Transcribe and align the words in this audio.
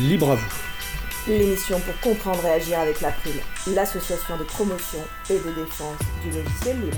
Libre 0.00 0.30
à 0.30 0.34
vous. 0.36 0.48
L'émission 1.28 1.78
pour 1.80 2.00
comprendre 2.00 2.42
et 2.46 2.52
agir 2.52 2.80
avec 2.80 3.02
l'April, 3.02 3.34
l'association 3.74 4.38
de 4.38 4.44
promotion 4.44 5.00
et 5.28 5.34
de 5.34 5.54
défense 5.54 5.98
du 6.24 6.30
logiciel 6.30 6.80
libre. 6.80 6.96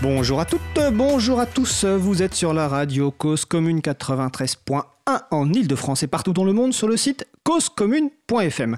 Bonjour 0.00 0.40
à 0.40 0.46
toutes, 0.46 0.80
bonjour 0.92 1.38
à 1.38 1.44
tous, 1.44 1.84
vous 1.84 2.22
êtes 2.22 2.34
sur 2.34 2.54
la 2.54 2.66
radio 2.66 3.10
Cause 3.10 3.44
Commune 3.44 3.80
93.1 3.80 4.82
en 5.30 5.52
Ile-de-France 5.52 6.02
et 6.02 6.06
partout 6.06 6.32
dans 6.32 6.44
le 6.44 6.54
monde 6.54 6.72
sur 6.72 6.88
le 6.88 6.96
site 6.96 7.26
causecommune.fm. 7.44 8.76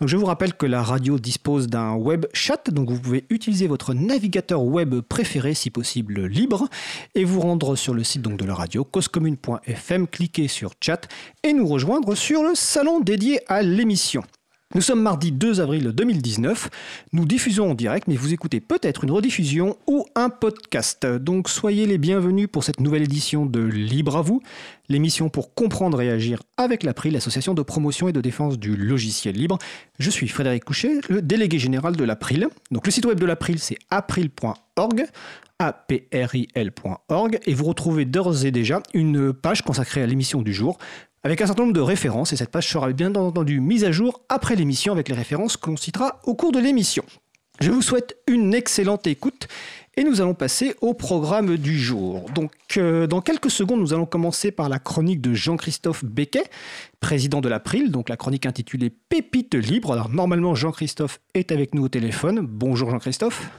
Je 0.00 0.16
vous 0.16 0.26
rappelle 0.26 0.54
que 0.54 0.66
la 0.66 0.82
radio 0.82 1.18
dispose 1.18 1.66
d'un 1.68 1.94
web 1.94 2.26
chat, 2.32 2.70
donc 2.70 2.90
vous 2.90 3.00
pouvez 3.00 3.24
utiliser 3.30 3.66
votre 3.66 3.94
navigateur 3.94 4.62
web 4.62 5.00
préféré, 5.00 5.54
si 5.54 5.70
possible 5.70 6.26
libre, 6.26 6.68
et 7.14 7.24
vous 7.24 7.40
rendre 7.40 7.76
sur 7.76 7.94
le 7.94 8.04
site 8.04 8.22
donc 8.22 8.38
de 8.38 8.44
la 8.44 8.54
radio 8.54 8.84
causecommune.fm, 8.84 10.06
cliquer 10.06 10.48
sur 10.48 10.72
chat 10.80 11.08
et 11.42 11.52
nous 11.52 11.66
rejoindre 11.66 12.14
sur 12.14 12.42
le 12.42 12.54
salon 12.54 13.00
dédié 13.00 13.40
à 13.48 13.62
l'émission. 13.62 14.22
Nous 14.74 14.82
sommes 14.82 15.00
mardi 15.00 15.32
2 15.32 15.62
avril 15.62 15.92
2019. 15.94 16.68
Nous 17.14 17.24
diffusons 17.24 17.70
en 17.70 17.74
direct, 17.74 18.06
mais 18.06 18.16
vous 18.16 18.34
écoutez 18.34 18.60
peut-être 18.60 19.02
une 19.02 19.10
rediffusion 19.10 19.78
ou 19.86 20.04
un 20.14 20.28
podcast. 20.28 21.06
Donc 21.06 21.48
soyez 21.48 21.86
les 21.86 21.96
bienvenus 21.96 22.48
pour 22.52 22.64
cette 22.64 22.78
nouvelle 22.78 23.04
édition 23.04 23.46
de 23.46 23.60
Libre 23.60 24.18
à 24.18 24.20
vous, 24.20 24.42
l'émission 24.90 25.30
pour 25.30 25.54
comprendre 25.54 26.02
et 26.02 26.10
agir 26.10 26.42
avec 26.58 26.82
l'April, 26.82 27.14
l'association 27.14 27.54
de 27.54 27.62
promotion 27.62 28.08
et 28.08 28.12
de 28.12 28.20
défense 28.20 28.58
du 28.58 28.76
logiciel 28.76 29.36
libre. 29.36 29.56
Je 29.98 30.10
suis 30.10 30.28
Frédéric 30.28 30.66
Couchet, 30.66 31.00
le 31.08 31.22
délégué 31.22 31.58
général 31.58 31.96
de 31.96 32.04
l'April. 32.04 32.48
Donc 32.70 32.84
le 32.84 32.92
site 32.92 33.06
web 33.06 33.18
de 33.18 33.24
l'April, 33.24 33.58
c'est 33.58 33.78
april.org 33.88 35.06
april.org 35.60 37.40
et 37.44 37.54
vous 37.54 37.64
retrouvez 37.64 38.04
d'ores 38.04 38.44
et 38.44 38.52
déjà 38.52 38.80
une 38.94 39.32
page 39.32 39.62
consacrée 39.62 40.02
à 40.02 40.06
l'émission 40.06 40.40
du 40.40 40.54
jour 40.54 40.78
avec 41.22 41.40
un 41.40 41.46
certain 41.46 41.62
nombre 41.62 41.74
de 41.74 41.80
références, 41.80 42.32
et 42.32 42.36
cette 42.36 42.50
page 42.50 42.68
sera 42.68 42.92
bien 42.92 43.14
entendu 43.14 43.60
mise 43.60 43.84
à 43.84 43.92
jour 43.92 44.20
après 44.28 44.56
l'émission 44.56 44.92
avec 44.92 45.08
les 45.08 45.14
références 45.14 45.56
que 45.56 45.70
l'on 45.70 45.76
citera 45.76 46.20
au 46.24 46.34
cours 46.34 46.52
de 46.52 46.58
l'émission. 46.58 47.04
Je 47.60 47.72
vous 47.72 47.82
souhaite 47.82 48.16
une 48.28 48.54
excellente 48.54 49.06
écoute 49.08 49.48
et 49.96 50.04
nous 50.04 50.20
allons 50.20 50.34
passer 50.34 50.76
au 50.80 50.94
programme 50.94 51.56
du 51.56 51.76
jour. 51.76 52.30
Donc, 52.30 52.52
euh, 52.76 53.08
dans 53.08 53.20
quelques 53.20 53.50
secondes, 53.50 53.80
nous 53.80 53.92
allons 53.92 54.06
commencer 54.06 54.52
par 54.52 54.68
la 54.68 54.78
chronique 54.78 55.20
de 55.20 55.34
Jean-Christophe 55.34 56.04
Becquet, 56.04 56.44
président 57.00 57.40
de 57.40 57.48
l'April, 57.48 57.90
donc 57.90 58.08
la 58.08 58.16
chronique 58.16 58.46
intitulée 58.46 58.90
Pépites 58.90 59.56
libres. 59.56 59.92
Alors, 59.92 60.08
normalement, 60.08 60.54
Jean-Christophe 60.54 61.18
est 61.34 61.50
avec 61.50 61.74
nous 61.74 61.82
au 61.82 61.88
téléphone. 61.88 62.46
Bonjour 62.48 62.90
Jean-Christophe. 62.90 63.50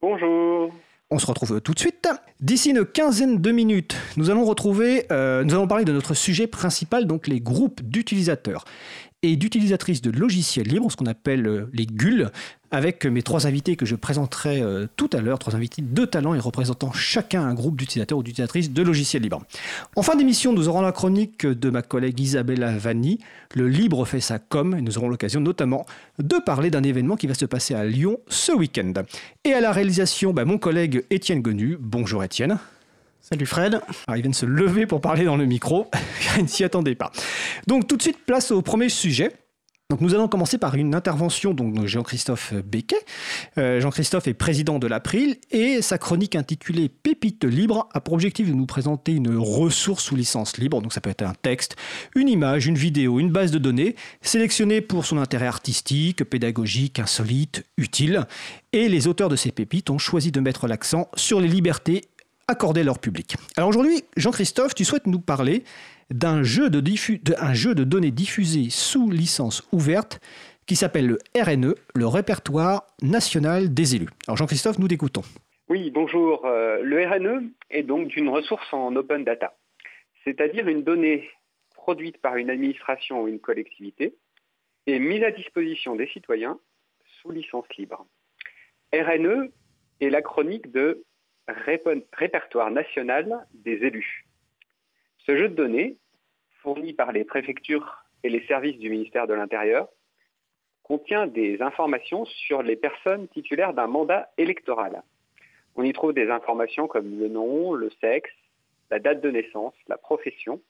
Bonjour. 0.00 0.72
On 1.10 1.18
se 1.18 1.24
retrouve 1.24 1.62
tout 1.62 1.72
de 1.72 1.78
suite. 1.78 2.06
D'ici 2.40 2.68
une 2.70 2.84
quinzaine 2.84 3.40
de 3.40 3.50
minutes, 3.50 3.96
nous 4.18 4.28
allons 4.28 4.44
retrouver, 4.44 5.06
euh, 5.10 5.42
nous 5.42 5.54
allons 5.54 5.66
parler 5.66 5.86
de 5.86 5.92
notre 5.92 6.12
sujet 6.12 6.46
principal, 6.46 7.06
donc 7.06 7.28
les 7.28 7.40
groupes 7.40 7.80
d'utilisateurs 7.82 8.64
et 9.22 9.36
d'utilisatrices 9.36 10.00
de 10.00 10.10
logiciels 10.10 10.68
libres, 10.68 10.90
ce 10.90 10.96
qu'on 10.96 11.06
appelle 11.06 11.46
euh, 11.46 11.70
les 11.72 11.86
GUL, 11.86 12.30
avec 12.70 13.04
mes 13.04 13.22
trois 13.22 13.46
invités 13.46 13.74
que 13.74 13.84
je 13.84 13.96
présenterai 13.96 14.62
euh, 14.62 14.86
tout 14.96 15.10
à 15.12 15.20
l'heure, 15.20 15.38
trois 15.38 15.56
invités 15.56 15.82
de 15.82 16.04
talent 16.04 16.34
et 16.34 16.38
représentant 16.38 16.92
chacun 16.92 17.42
un 17.42 17.54
groupe 17.54 17.76
d'utilisateurs 17.76 18.18
ou 18.18 18.22
d'utilisatrices 18.22 18.70
de 18.70 18.82
logiciels 18.82 19.22
libres. 19.22 19.42
En 19.96 20.02
fin 20.02 20.14
d'émission, 20.14 20.52
nous 20.52 20.68
aurons 20.68 20.82
la 20.82 20.92
chronique 20.92 21.46
de 21.46 21.70
ma 21.70 21.82
collègue 21.82 22.20
Isabella 22.20 22.76
Vanni, 22.76 23.18
Le 23.54 23.68
Libre 23.68 24.04
fait 24.04 24.20
sa 24.20 24.38
com, 24.38 24.76
et 24.76 24.82
nous 24.82 24.98
aurons 24.98 25.08
l'occasion 25.08 25.40
notamment 25.40 25.84
de 26.18 26.36
parler 26.36 26.70
d'un 26.70 26.82
événement 26.82 27.16
qui 27.16 27.26
va 27.26 27.34
se 27.34 27.46
passer 27.46 27.74
à 27.74 27.84
Lyon 27.84 28.18
ce 28.28 28.52
week-end. 28.52 28.92
Et 29.44 29.52
à 29.52 29.60
la 29.60 29.72
réalisation, 29.72 30.32
bah, 30.32 30.44
mon 30.44 30.58
collègue 30.58 31.04
Étienne 31.10 31.42
Gonu. 31.42 31.76
Bonjour 31.80 32.22
Étienne. 32.22 32.58
Salut 33.30 33.44
Fred. 33.44 33.74
Alors, 34.06 34.16
il 34.16 34.22
vient 34.22 34.30
de 34.30 34.34
se 34.34 34.46
lever 34.46 34.86
pour 34.86 35.02
parler 35.02 35.24
dans 35.26 35.36
le 35.36 35.44
micro, 35.44 35.90
il 36.38 36.44
ne 36.44 36.48
s'y 36.48 36.64
attendait 36.64 36.94
pas. 36.94 37.12
Donc 37.66 37.86
tout 37.86 37.98
de 37.98 38.02
suite, 38.02 38.24
place 38.24 38.50
au 38.50 38.62
premier 38.62 38.88
sujet. 38.88 39.32
Donc 39.90 40.00
nous 40.00 40.14
allons 40.14 40.28
commencer 40.28 40.56
par 40.56 40.76
une 40.76 40.94
intervention 40.94 41.52
de 41.52 41.86
Jean-Christophe 41.86 42.54
Becquet. 42.54 43.00
Euh, 43.58 43.80
Jean-Christophe 43.80 44.28
est 44.28 44.34
président 44.34 44.78
de 44.78 44.86
l'April 44.86 45.36
et 45.50 45.82
sa 45.82 45.98
chronique 45.98 46.36
intitulée 46.36 46.88
Pépites 46.88 47.44
libres 47.44 47.88
a 47.92 48.00
pour 48.00 48.14
objectif 48.14 48.48
de 48.48 48.54
nous 48.54 48.66
présenter 48.66 49.12
une 49.12 49.36
ressource 49.36 50.04
sous 50.04 50.16
licence 50.16 50.56
libre. 50.56 50.80
Donc 50.80 50.94
ça 50.94 51.02
peut 51.02 51.10
être 51.10 51.22
un 51.22 51.34
texte, 51.34 51.76
une 52.14 52.28
image, 52.28 52.66
une 52.66 52.76
vidéo, 52.76 53.20
une 53.20 53.30
base 53.30 53.50
de 53.50 53.58
données 53.58 53.94
sélectionnée 54.22 54.80
pour 54.80 55.04
son 55.04 55.18
intérêt 55.18 55.46
artistique, 55.46 56.24
pédagogique, 56.24 56.98
insolite, 56.98 57.64
utile. 57.76 58.26
Et 58.72 58.88
les 58.88 59.06
auteurs 59.06 59.28
de 59.28 59.36
ces 59.36 59.52
pépites 59.52 59.90
ont 59.90 59.98
choisi 59.98 60.32
de 60.32 60.40
mettre 60.40 60.66
l'accent 60.66 61.08
sur 61.14 61.40
les 61.40 61.48
libertés 61.48 62.02
accorder 62.48 62.82
leur 62.82 62.98
public. 62.98 63.36
Alors 63.56 63.68
aujourd'hui, 63.68 64.02
Jean-Christophe, 64.16 64.74
tu 64.74 64.84
souhaites 64.84 65.06
nous 65.06 65.20
parler 65.20 65.62
d'un 66.10 66.42
jeu 66.42 66.70
de, 66.70 67.84
données 67.84 68.10
diffusé 68.10 68.70
sous 68.70 69.10
licence 69.10 69.68
ouverte 69.72 70.20
qui 70.66 70.74
s'appelle 70.74 71.06
le 71.06 71.18
RNE, 71.38 71.74
le 71.94 72.06
répertoire 72.06 72.86
national 73.02 73.72
des 73.72 73.94
élus. 73.94 74.08
Alors 74.26 74.36
Jean-Christophe, 74.36 74.78
nous 74.78 74.88
t'écoutons. 74.88 75.22
Oui, 75.68 75.90
bonjour. 75.90 76.46
Euh, 76.46 76.80
le 76.82 77.06
RNE 77.06 77.50
est 77.70 77.82
donc 77.82 78.16
une 78.16 78.28
ressource 78.28 78.72
en 78.72 78.96
open 78.96 79.24
data, 79.24 79.54
c'est-à-dire 80.24 80.66
une 80.68 80.82
donnée 80.82 81.28
produite 81.74 82.18
par 82.18 82.36
une 82.36 82.50
administration 82.50 83.22
ou 83.22 83.28
une 83.28 83.38
collectivité 83.38 84.14
et 84.86 84.98
mise 84.98 85.22
à 85.22 85.30
disposition 85.30 85.96
des 85.96 86.06
citoyens 86.08 86.58
sous 87.20 87.30
licence 87.30 87.66
libre. 87.76 88.06
RNE 88.94 89.50
est 90.00 90.10
la 90.10 90.22
chronique 90.22 90.72
de 90.72 91.04
répertoire 91.48 92.70
national 92.70 93.46
des 93.54 93.84
élus. 93.84 94.26
Ce 95.18 95.36
jeu 95.36 95.48
de 95.48 95.54
données, 95.54 95.96
fourni 96.62 96.92
par 96.92 97.12
les 97.12 97.24
préfectures 97.24 98.04
et 98.22 98.28
les 98.28 98.44
services 98.46 98.78
du 98.78 98.90
ministère 98.90 99.26
de 99.26 99.34
l'Intérieur, 99.34 99.88
contient 100.82 101.26
des 101.26 101.60
informations 101.60 102.24
sur 102.24 102.62
les 102.62 102.76
personnes 102.76 103.28
titulaires 103.28 103.74
d'un 103.74 103.86
mandat 103.86 104.30
électoral. 104.38 105.02
On 105.76 105.82
y 105.82 105.92
trouve 105.92 106.14
des 106.14 106.30
informations 106.30 106.88
comme 106.88 107.18
le 107.18 107.28
nom, 107.28 107.74
le 107.74 107.90
sexe, 108.00 108.30
la 108.90 108.98
date 108.98 109.20
de 109.20 109.30
naissance, 109.30 109.74
la 109.86 109.98
profession, 109.98 110.60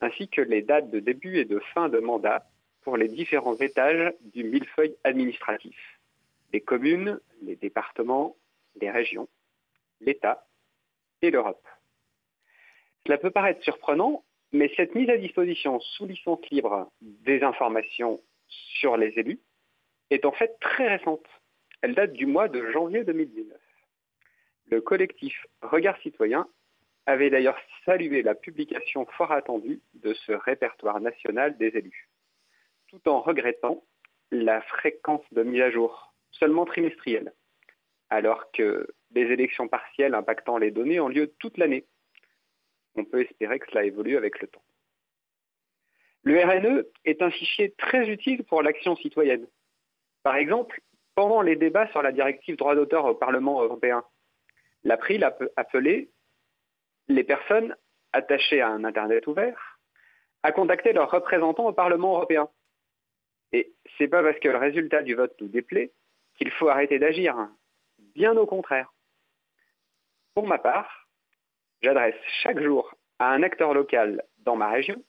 ainsi 0.00 0.28
que 0.28 0.40
les 0.40 0.62
dates 0.62 0.90
de 0.90 1.00
début 1.00 1.38
et 1.38 1.44
de 1.44 1.58
fin 1.74 1.88
de 1.88 1.98
mandat 1.98 2.46
pour 2.82 2.96
les 2.96 3.08
différents 3.08 3.56
étages 3.56 4.12
du 4.32 4.44
millefeuille 4.44 4.96
administratif, 5.04 5.76
les 6.52 6.60
communes, 6.60 7.20
les 7.42 7.56
départements, 7.56 8.36
les 8.80 8.90
régions 8.90 9.28
l'État 10.02 10.46
et 11.22 11.30
l'Europe. 11.30 11.66
Cela 13.06 13.18
peut 13.18 13.30
paraître 13.30 13.62
surprenant, 13.62 14.24
mais 14.52 14.70
cette 14.76 14.94
mise 14.94 15.10
à 15.10 15.16
disposition 15.16 15.80
sous 15.80 16.06
licence 16.06 16.48
libre 16.50 16.92
des 17.00 17.42
informations 17.42 18.20
sur 18.48 18.96
les 18.96 19.18
élus 19.18 19.40
est 20.10 20.24
en 20.24 20.32
fait 20.32 20.58
très 20.60 20.88
récente. 20.88 21.26
Elle 21.80 21.94
date 21.94 22.12
du 22.12 22.26
mois 22.26 22.48
de 22.48 22.70
janvier 22.70 23.04
2019. 23.04 23.58
Le 24.70 24.80
collectif 24.80 25.46
Regard 25.62 25.98
Citoyen 26.02 26.48
avait 27.06 27.30
d'ailleurs 27.30 27.58
salué 27.84 28.22
la 28.22 28.34
publication 28.34 29.06
fort 29.06 29.32
attendue 29.32 29.80
de 29.94 30.14
ce 30.14 30.32
répertoire 30.32 31.00
national 31.00 31.56
des 31.58 31.76
élus, 31.76 32.08
tout 32.88 33.08
en 33.08 33.20
regrettant 33.20 33.82
la 34.30 34.60
fréquence 34.62 35.24
de 35.32 35.42
mise 35.42 35.62
à 35.62 35.70
jour, 35.70 36.14
seulement 36.30 36.64
trimestrielle, 36.64 37.32
alors 38.08 38.50
que 38.52 38.86
des 39.12 39.22
élections 39.22 39.68
partielles 39.68 40.14
impactant 40.14 40.58
les 40.58 40.70
données 40.70 41.00
ont 41.00 41.08
lieu 41.08 41.32
toute 41.38 41.58
l'année. 41.58 41.86
On 42.94 43.04
peut 43.04 43.22
espérer 43.22 43.58
que 43.58 43.66
cela 43.70 43.84
évolue 43.84 44.16
avec 44.16 44.40
le 44.40 44.48
temps. 44.48 44.62
Le 46.24 46.38
RNE 46.38 46.84
est 47.04 47.22
un 47.22 47.30
fichier 47.30 47.72
très 47.72 48.08
utile 48.08 48.44
pour 48.44 48.62
l'action 48.62 48.96
citoyenne. 48.96 49.46
Par 50.22 50.36
exemple, 50.36 50.80
pendant 51.14 51.42
les 51.42 51.56
débats 51.56 51.88
sur 51.88 52.02
la 52.02 52.12
directive 52.12 52.56
droit 52.56 52.74
d'auteur 52.74 53.04
au 53.04 53.14
Parlement 53.14 53.62
européen, 53.62 54.04
l'April 54.84 55.24
a 55.24 55.36
appelé 55.56 56.10
les 57.08 57.24
personnes 57.24 57.76
attachées 58.12 58.60
à 58.60 58.68
un 58.68 58.84
Internet 58.84 59.26
ouvert 59.26 59.80
à 60.42 60.52
contacter 60.52 60.92
leurs 60.92 61.10
représentants 61.10 61.68
au 61.68 61.72
Parlement 61.72 62.14
européen. 62.14 62.48
Et 63.52 63.72
c'est 63.96 64.08
pas 64.08 64.22
parce 64.22 64.38
que 64.38 64.48
le 64.48 64.56
résultat 64.56 65.02
du 65.02 65.14
vote 65.14 65.34
nous 65.40 65.48
déplaît 65.48 65.92
qu'il 66.36 66.50
faut 66.50 66.68
arrêter 66.68 66.98
d'agir. 66.98 67.36
Bien 68.14 68.36
au 68.36 68.46
contraire. 68.46 68.92
Pour 70.34 70.46
ma 70.46 70.58
part, 70.58 71.08
j'adresse 71.82 72.16
chaque 72.42 72.58
jour 72.58 72.94
à 73.18 73.32
un 73.32 73.42
acteur 73.42 73.74
local 73.74 74.24
dans 74.38 74.56
ma 74.56 74.70
région, 74.70 75.02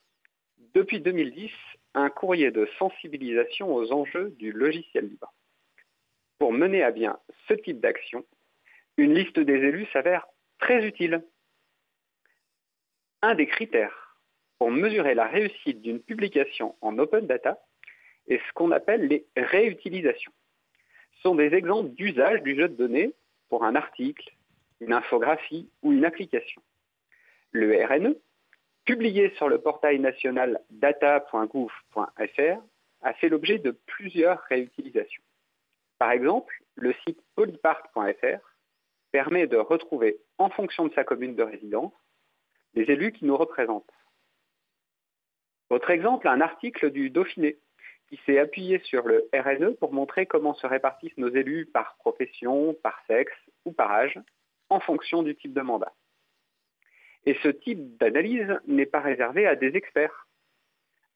depuis 0.73 0.99
2010, 0.99 1.49
un 1.93 2.09
courrier 2.09 2.51
de 2.51 2.67
sensibilisation 2.77 3.73
aux 3.73 3.93
enjeux 3.93 4.31
du 4.31 4.51
logiciel 4.51 5.07
libre. 5.07 5.33
Pour 6.39 6.51
mener 6.51 6.83
à 6.83 6.91
bien 6.91 7.19
ce 7.47 7.53
type 7.53 7.79
d'action, 7.79 8.25
une 8.97 9.13
liste 9.13 9.39
des 9.39 9.53
élus 9.53 9.87
s'avère 9.93 10.27
très 10.59 10.85
utile. 10.85 11.23
Un 13.21 13.35
des 13.35 13.47
critères 13.47 14.17
pour 14.59 14.71
mesurer 14.71 15.13
la 15.13 15.27
réussite 15.27 15.81
d'une 15.81 16.01
publication 16.01 16.75
en 16.81 16.97
open 16.99 17.27
data 17.27 17.63
est 18.27 18.39
ce 18.45 18.53
qu'on 18.53 18.71
appelle 18.71 19.07
les 19.07 19.25
réutilisations. 19.37 20.33
Ce 21.13 21.21
sont 21.21 21.35
des 21.35 21.53
exemples 21.53 21.91
d'usage 21.91 22.41
du 22.43 22.57
jeu 22.57 22.67
de 22.67 22.75
données 22.75 23.13
pour 23.47 23.63
un 23.63 23.75
article, 23.75 24.33
une 24.79 24.93
infographie 24.93 25.69
ou 25.81 25.91
une 25.91 26.05
application. 26.05 26.61
Le 27.51 27.85
RNE 27.85 28.15
publié 28.85 29.33
sur 29.37 29.47
le 29.47 29.59
portail 29.59 29.99
national 29.99 30.59
data.gouv.fr, 30.69 32.61
a 33.01 33.13
fait 33.13 33.29
l'objet 33.29 33.59
de 33.59 33.71
plusieurs 33.71 34.39
réutilisations. 34.43 35.23
Par 35.99 36.11
exemple, 36.11 36.53
le 36.75 36.93
site 37.05 37.19
polypark.fr 37.35 38.55
permet 39.11 39.47
de 39.47 39.57
retrouver, 39.57 40.17
en 40.37 40.49
fonction 40.49 40.87
de 40.87 40.93
sa 40.93 41.03
commune 41.03 41.35
de 41.35 41.43
résidence, 41.43 41.93
les 42.73 42.83
élus 42.83 43.11
qui 43.11 43.25
nous 43.25 43.37
représentent. 43.37 43.91
Autre 45.69 45.91
exemple, 45.91 46.27
un 46.27 46.41
article 46.41 46.91
du 46.91 47.09
Dauphiné 47.09 47.57
qui 48.09 48.19
s'est 48.25 48.39
appuyé 48.39 48.79
sur 48.79 49.07
le 49.07 49.29
RNE 49.33 49.75
pour 49.75 49.93
montrer 49.93 50.25
comment 50.25 50.53
se 50.55 50.67
répartissent 50.67 51.17
nos 51.17 51.29
élus 51.29 51.65
par 51.67 51.95
profession, 51.97 52.75
par 52.83 52.99
sexe 53.07 53.33
ou 53.65 53.71
par 53.71 53.91
âge, 53.91 54.19
en 54.73 54.79
fonction 54.79 55.23
du 55.23 55.35
type 55.35 55.53
de 55.53 55.61
mandat. 55.61 55.93
Et 57.25 57.35
ce 57.43 57.47
type 57.47 57.97
d'analyse 57.97 58.59
n'est 58.67 58.85
pas 58.85 58.99
réservé 58.99 59.47
à 59.47 59.55
des 59.55 59.75
experts. 59.77 60.27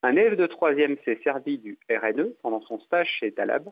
Un 0.03 0.11
élève 0.11 0.35
de 0.35 0.45
troisième 0.45 0.97
s'est 1.03 1.19
servi 1.23 1.57
du 1.57 1.77
RNE 1.89 2.33
pendant 2.41 2.61
son 2.61 2.79
stage 2.79 3.09
chez 3.19 3.33
Talab 3.33 3.69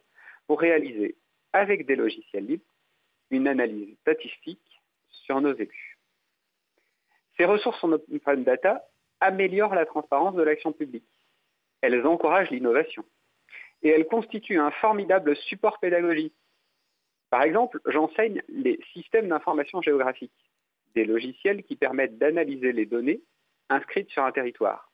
pour 0.48 0.60
réaliser, 0.60 1.16
avec 1.54 1.86
des 1.86 1.96
logiciels 1.96 2.46
libres, 2.46 2.66
une 3.30 3.48
analyse 3.48 3.96
statistique 4.00 4.82
sur 5.08 5.40
nos 5.40 5.54
élus. 5.54 5.98
Ces 7.38 7.46
ressources 7.46 7.84
en 7.84 7.92
open 7.92 8.44
data 8.44 8.84
améliorent 9.20 9.76
la 9.76 9.86
transparence 9.86 10.36
de 10.36 10.44
l'action 10.44 10.72
publique. 10.72 11.08
Elles 11.82 12.06
encouragent 12.06 12.50
l'innovation. 12.50 13.06
Et 13.84 13.90
elles 13.90 14.08
constituent 14.08 14.60
un 14.60 14.72
formidable 14.72 15.36
support 15.36 15.80
pédagogique. 15.80 16.34
Par 17.36 17.44
exemple, 17.44 17.82
j'enseigne 17.88 18.42
les 18.48 18.80
systèmes 18.94 19.28
d'information 19.28 19.82
géographique, 19.82 20.32
des 20.96 21.04
logiciels 21.04 21.64
qui 21.64 21.76
permettent 21.76 22.18
d'analyser 22.18 22.72
les 22.72 22.86
données 22.86 23.20
inscrites 23.68 24.10
sur 24.10 24.24
un 24.24 24.32
territoire. 24.32 24.90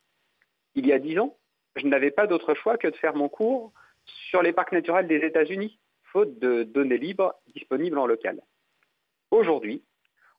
Il 0.74 0.88
y 0.88 0.92
a 0.92 0.98
dix 0.98 1.20
ans, 1.20 1.38
je 1.76 1.86
n'avais 1.86 2.10
pas 2.10 2.26
d'autre 2.26 2.56
choix 2.56 2.80
que 2.80 2.88
de 2.88 2.96
faire 2.96 3.16
mon 3.16 3.30
cours 3.30 3.72
sur 4.32 4.42
les 4.42 4.54
parcs 4.54 4.72
naturels 4.72 5.06
des 5.06 5.20
États-Unis, 5.20 5.78
faute 6.06 6.40
de 6.40 6.64
données 6.64 6.98
libres 6.98 7.36
disponibles 7.54 8.00
en 8.00 8.08
local. 8.08 8.42
Aujourd'hui, 9.30 9.84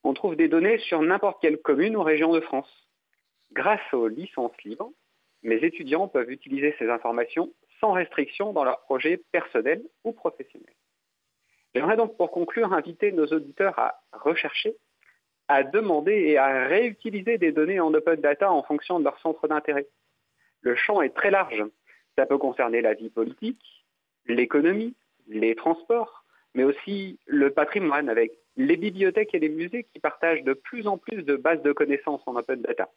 on 0.03 0.13
trouve 0.13 0.35
des 0.35 0.49
données 0.49 0.79
sur 0.79 1.01
n'importe 1.03 1.41
quelle 1.41 1.59
commune 1.59 1.97
ou 1.97 2.03
région 2.03 2.33
de 2.33 2.41
France. 2.41 2.89
Grâce 3.53 3.95
aux 3.95 4.09
licences 4.09 4.61
libres, 4.65 4.91
mes 5.45 5.63
étudiants 5.65 6.09
peuvent 6.09 6.33
utiliser 6.33 6.75
ces 6.81 6.91
informations 6.91 7.53
sans 7.79 7.93
restriction 7.93 8.53
dans 8.53 8.65
leurs 8.65 8.81
projets 8.81 9.23
personnels 9.31 9.85
ou 10.03 10.11
professionnels. 10.11 10.75
J'aimerais 11.75 11.97
donc 11.97 12.17
pour 12.17 12.31
conclure 12.31 12.73
inviter 12.73 13.13
nos 13.13 13.27
auditeurs 13.27 13.79
à 13.79 14.03
rechercher, 14.13 14.77
à 15.49 15.63
demander 15.63 16.13
et 16.13 16.39
à 16.39 16.67
réutiliser 16.67 17.39
des 17.39 17.53
données 17.53 17.81
en 17.81 17.93
open 17.95 18.21
data 18.21 18.51
en 18.53 18.63
fonction 18.63 18.99
de 18.99 19.05
leur 19.05 19.19
centre 19.21 19.49
d'intérêt. 19.49 19.87
Le 20.61 20.77
champ 20.77 21.03
est 21.03 21.15
très 21.15 21.31
large. 21.31 21.65
Ça 22.17 22.27
peut 22.27 22.39
concerner 22.39 22.83
la 22.83 22.95
vie 22.95 23.11
politique, 23.11 23.85
l'économie, 24.27 24.95
les 25.29 25.55
transports, 25.55 26.25
mais 26.55 26.65
aussi 26.65 27.19
le 27.27 27.51
patrimoine 27.51 28.11
avec 28.11 28.33
les 28.57 28.77
bibliothèques 28.77 29.35
et 29.35 29.39
les 29.39 29.49
musées 29.49 29.85
qui 29.85 29.99
partagent 29.99 30.45
de 30.45 30.53
plus 30.53 30.87
en 30.87 30.99
plus 30.99 31.23
de 31.23 31.37
bases 31.37 31.63
de 31.63 31.73
connaissances 31.73 32.23
en 32.27 32.37
open 32.37 32.61
data 32.61 32.91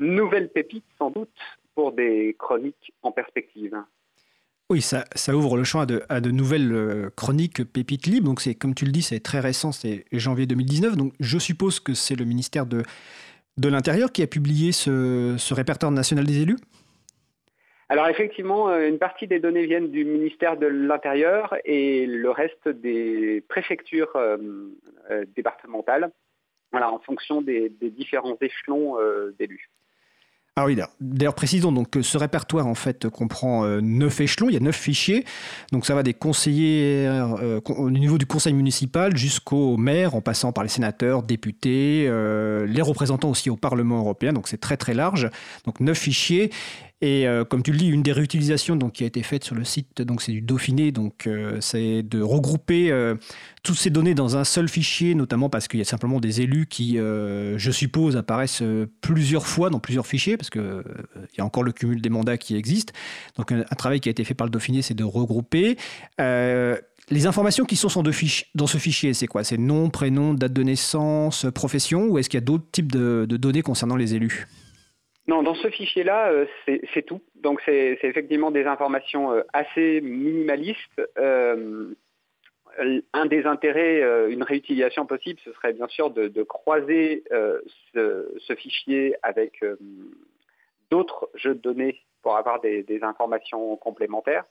nouvelle 0.00 0.48
pépite 0.50 0.84
sans 0.98 1.10
doute 1.10 1.38
pour 1.74 1.92
des 1.92 2.34
chroniques 2.38 2.92
en 3.02 3.12
perspective. 3.12 3.76
Oui, 4.70 4.82
ça, 4.82 5.04
ouvre 5.34 5.56
le 5.56 5.64
champ 5.64 5.80
à 5.80 6.20
de, 6.20 6.30
nouvelles 6.30 6.72
euh, 6.72 7.10
chroniques 7.16 7.64
pépites 7.64 8.06
libres. 8.06 8.26
Donc, 8.26 8.40
c'est 8.40 8.54
comme 8.54 8.72
tu 8.72 8.84
le 8.84 8.92
dis, 8.92 9.02
c'est 9.02 9.18
très 9.18 9.40
récent, 9.40 9.72
c'est 9.72 10.04
janvier 10.12 10.46
2019. 10.46 10.96
Donc, 10.96 11.12
je 11.18 11.38
suppose 11.38 11.80
que 11.80 11.92
c'est 11.92 12.14
le 12.14 12.24
ministère 12.24 12.66
de, 12.66 12.84
l'Intérieur 13.60 14.12
qui 14.12 14.22
a 14.22 14.28
publié 14.28 14.70
ce, 14.70 15.52
répertoire 15.52 15.90
national 15.90 16.24
des 16.24 16.42
élus? 16.42 16.56
Alors 17.88 18.06
effectivement, 18.06 18.68
euh, 18.68 18.86
une 18.86 19.00
partie 19.00 19.26
des 19.26 19.40
données 19.40 19.66
viennent 19.66 19.90
du 19.90 20.04
ministère 20.04 20.56
de 20.56 20.68
l'Intérieur 20.68 21.56
et 21.64 22.06
le 22.06 22.30
reste 22.30 22.68
des 22.68 23.42
préfectures 23.48 24.14
euh, 24.14 24.36
départementales, 25.34 26.12
voilà, 26.70 26.92
en 26.92 27.00
fonction 27.00 27.42
des, 27.42 27.72
différents 27.80 28.38
échelons 28.40 28.94
d'élus. 29.36 29.68
Ah 30.60 30.66
oui, 30.66 30.76
d'ailleurs 31.00 31.34
précisons 31.34 31.72
donc 31.72 31.88
que 31.88 32.02
ce 32.02 32.18
répertoire 32.18 32.66
en 32.66 32.74
fait 32.74 33.08
comprend 33.08 33.64
euh, 33.64 33.80
neuf 33.80 34.20
échelons, 34.20 34.50
il 34.50 34.52
y 34.52 34.56
a 34.58 34.60
neuf 34.60 34.76
fichiers, 34.76 35.24
donc 35.72 35.86
ça 35.86 35.94
va 35.94 36.02
des 36.02 36.12
conseillers 36.12 37.06
euh, 37.06 37.60
au 37.66 37.90
niveau 37.90 38.18
du 38.18 38.26
conseil 38.26 38.52
municipal 38.52 39.16
jusqu'au 39.16 39.78
maire, 39.78 40.14
en 40.14 40.20
passant 40.20 40.52
par 40.52 40.62
les 40.62 40.68
sénateurs, 40.68 41.22
députés, 41.22 42.04
euh, 42.08 42.66
les 42.66 42.82
représentants 42.82 43.30
aussi 43.30 43.48
au 43.48 43.56
Parlement 43.56 44.00
européen, 44.00 44.34
donc 44.34 44.48
c'est 44.48 44.60
très 44.60 44.76
très 44.76 44.92
large, 44.92 45.30
donc 45.64 45.80
neuf 45.80 45.96
fichiers 45.96 46.50
et 47.02 47.26
euh, 47.26 47.44
comme 47.46 47.62
tu 47.62 47.72
le 47.72 47.78
dis, 47.78 47.88
une 47.88 48.02
des 48.02 48.12
réutilisations 48.12 48.76
donc, 48.76 48.92
qui 48.92 49.04
a 49.04 49.06
été 49.06 49.22
faite 49.22 49.42
sur 49.42 49.54
le 49.54 49.64
site, 49.64 50.02
c'est 50.18 50.32
du 50.32 50.42
Dauphiné, 50.42 50.92
donc 50.92 51.26
euh, 51.26 51.56
c'est 51.60 52.02
de 52.02 52.20
regrouper 52.20 52.90
euh, 52.90 53.14
toutes 53.62 53.78
ces 53.78 53.88
données 53.88 54.14
dans 54.14 54.36
un 54.36 54.44
seul 54.44 54.68
fichier, 54.68 55.14
notamment 55.14 55.48
parce 55.48 55.66
qu'il 55.66 55.78
y 55.78 55.82
a 55.82 55.86
simplement 55.86 56.20
des 56.20 56.42
élus 56.42 56.66
qui, 56.66 56.96
je 56.96 57.70
suppose, 57.70 58.16
apparaissent 58.16 58.62
plusieurs 59.00 59.46
fois 59.46 59.70
dans 59.70 59.80
plusieurs 59.80 60.06
fichiers, 60.06 60.36
parce 60.36 60.50
qu'il 60.50 60.82
y 61.38 61.40
a 61.40 61.44
encore 61.44 61.62
le 61.62 61.72
cumul 61.72 62.02
des 62.02 62.10
mandats 62.10 62.36
qui 62.36 62.56
existe. 62.56 62.92
Donc 63.36 63.52
un, 63.52 63.62
travail 63.76 64.00
qui 64.00 64.08
a 64.08 64.12
été 64.12 64.24
fait 64.24 64.34
par 64.34 64.46
le 64.46 64.50
Dauphiné, 64.50 64.82
c'est 64.82 64.94
de 64.94 65.04
regrouper. 65.04 65.76
les 66.18 67.26
informations 67.26 67.64
qui 67.64 67.76
sont 67.76 67.88
dans 68.54 68.66
ce 68.66 68.78
fichier, 68.78 69.14
c'est 69.14 69.26
quoi? 69.26 69.44
C'est 69.44 69.58
nom, 69.58 69.90
prénom, 69.90 70.34
date 70.34 70.52
de 70.52 70.62
naissance, 70.62 71.46
profession, 71.54 72.08
ou 72.08 72.18
est-ce 72.18 72.28
qu'il 72.28 72.38
y 72.38 72.42
a 72.42 72.44
d'autres 72.44 72.70
types 72.72 72.92
de 72.92 73.26
données 73.26 73.62
concernant 73.62 73.96
les 73.96 74.14
élus? 74.14 74.48
Non, 75.30 75.44
dans 75.44 75.54
ce 75.54 75.70
fichier-là, 75.70 76.32
euh, 76.32 76.46
c'est 76.92 77.06
tout. 77.06 77.20
Donc 77.36 77.62
c'est 77.64 77.96
effectivement 78.02 78.50
des 78.50 78.64
informations 78.64 79.30
euh, 79.30 79.42
assez 79.52 80.00
minimalistes. 80.00 81.00
Euh, 81.18 81.94
un 83.12 83.26
des 83.26 83.46
intérêts, 83.46 84.00
une 84.30 84.42
réutilisation 84.42 85.04
possible, 85.04 85.38
ce 85.44 85.52
serait 85.52 85.72
bien 85.72 85.88
sûr 85.88 86.10
de, 86.10 86.42
croiser 86.44 87.24
ce, 87.92 88.54
fichier 88.56 89.16
avec 89.22 89.62
d'autres 90.88 91.28
jeux 91.34 91.56
de 91.56 91.60
données 91.60 92.00
pour 92.22 92.36
avoir 92.36 92.60
des 92.60 93.00
informations 93.02 93.76
complémentaires. 93.76 94.44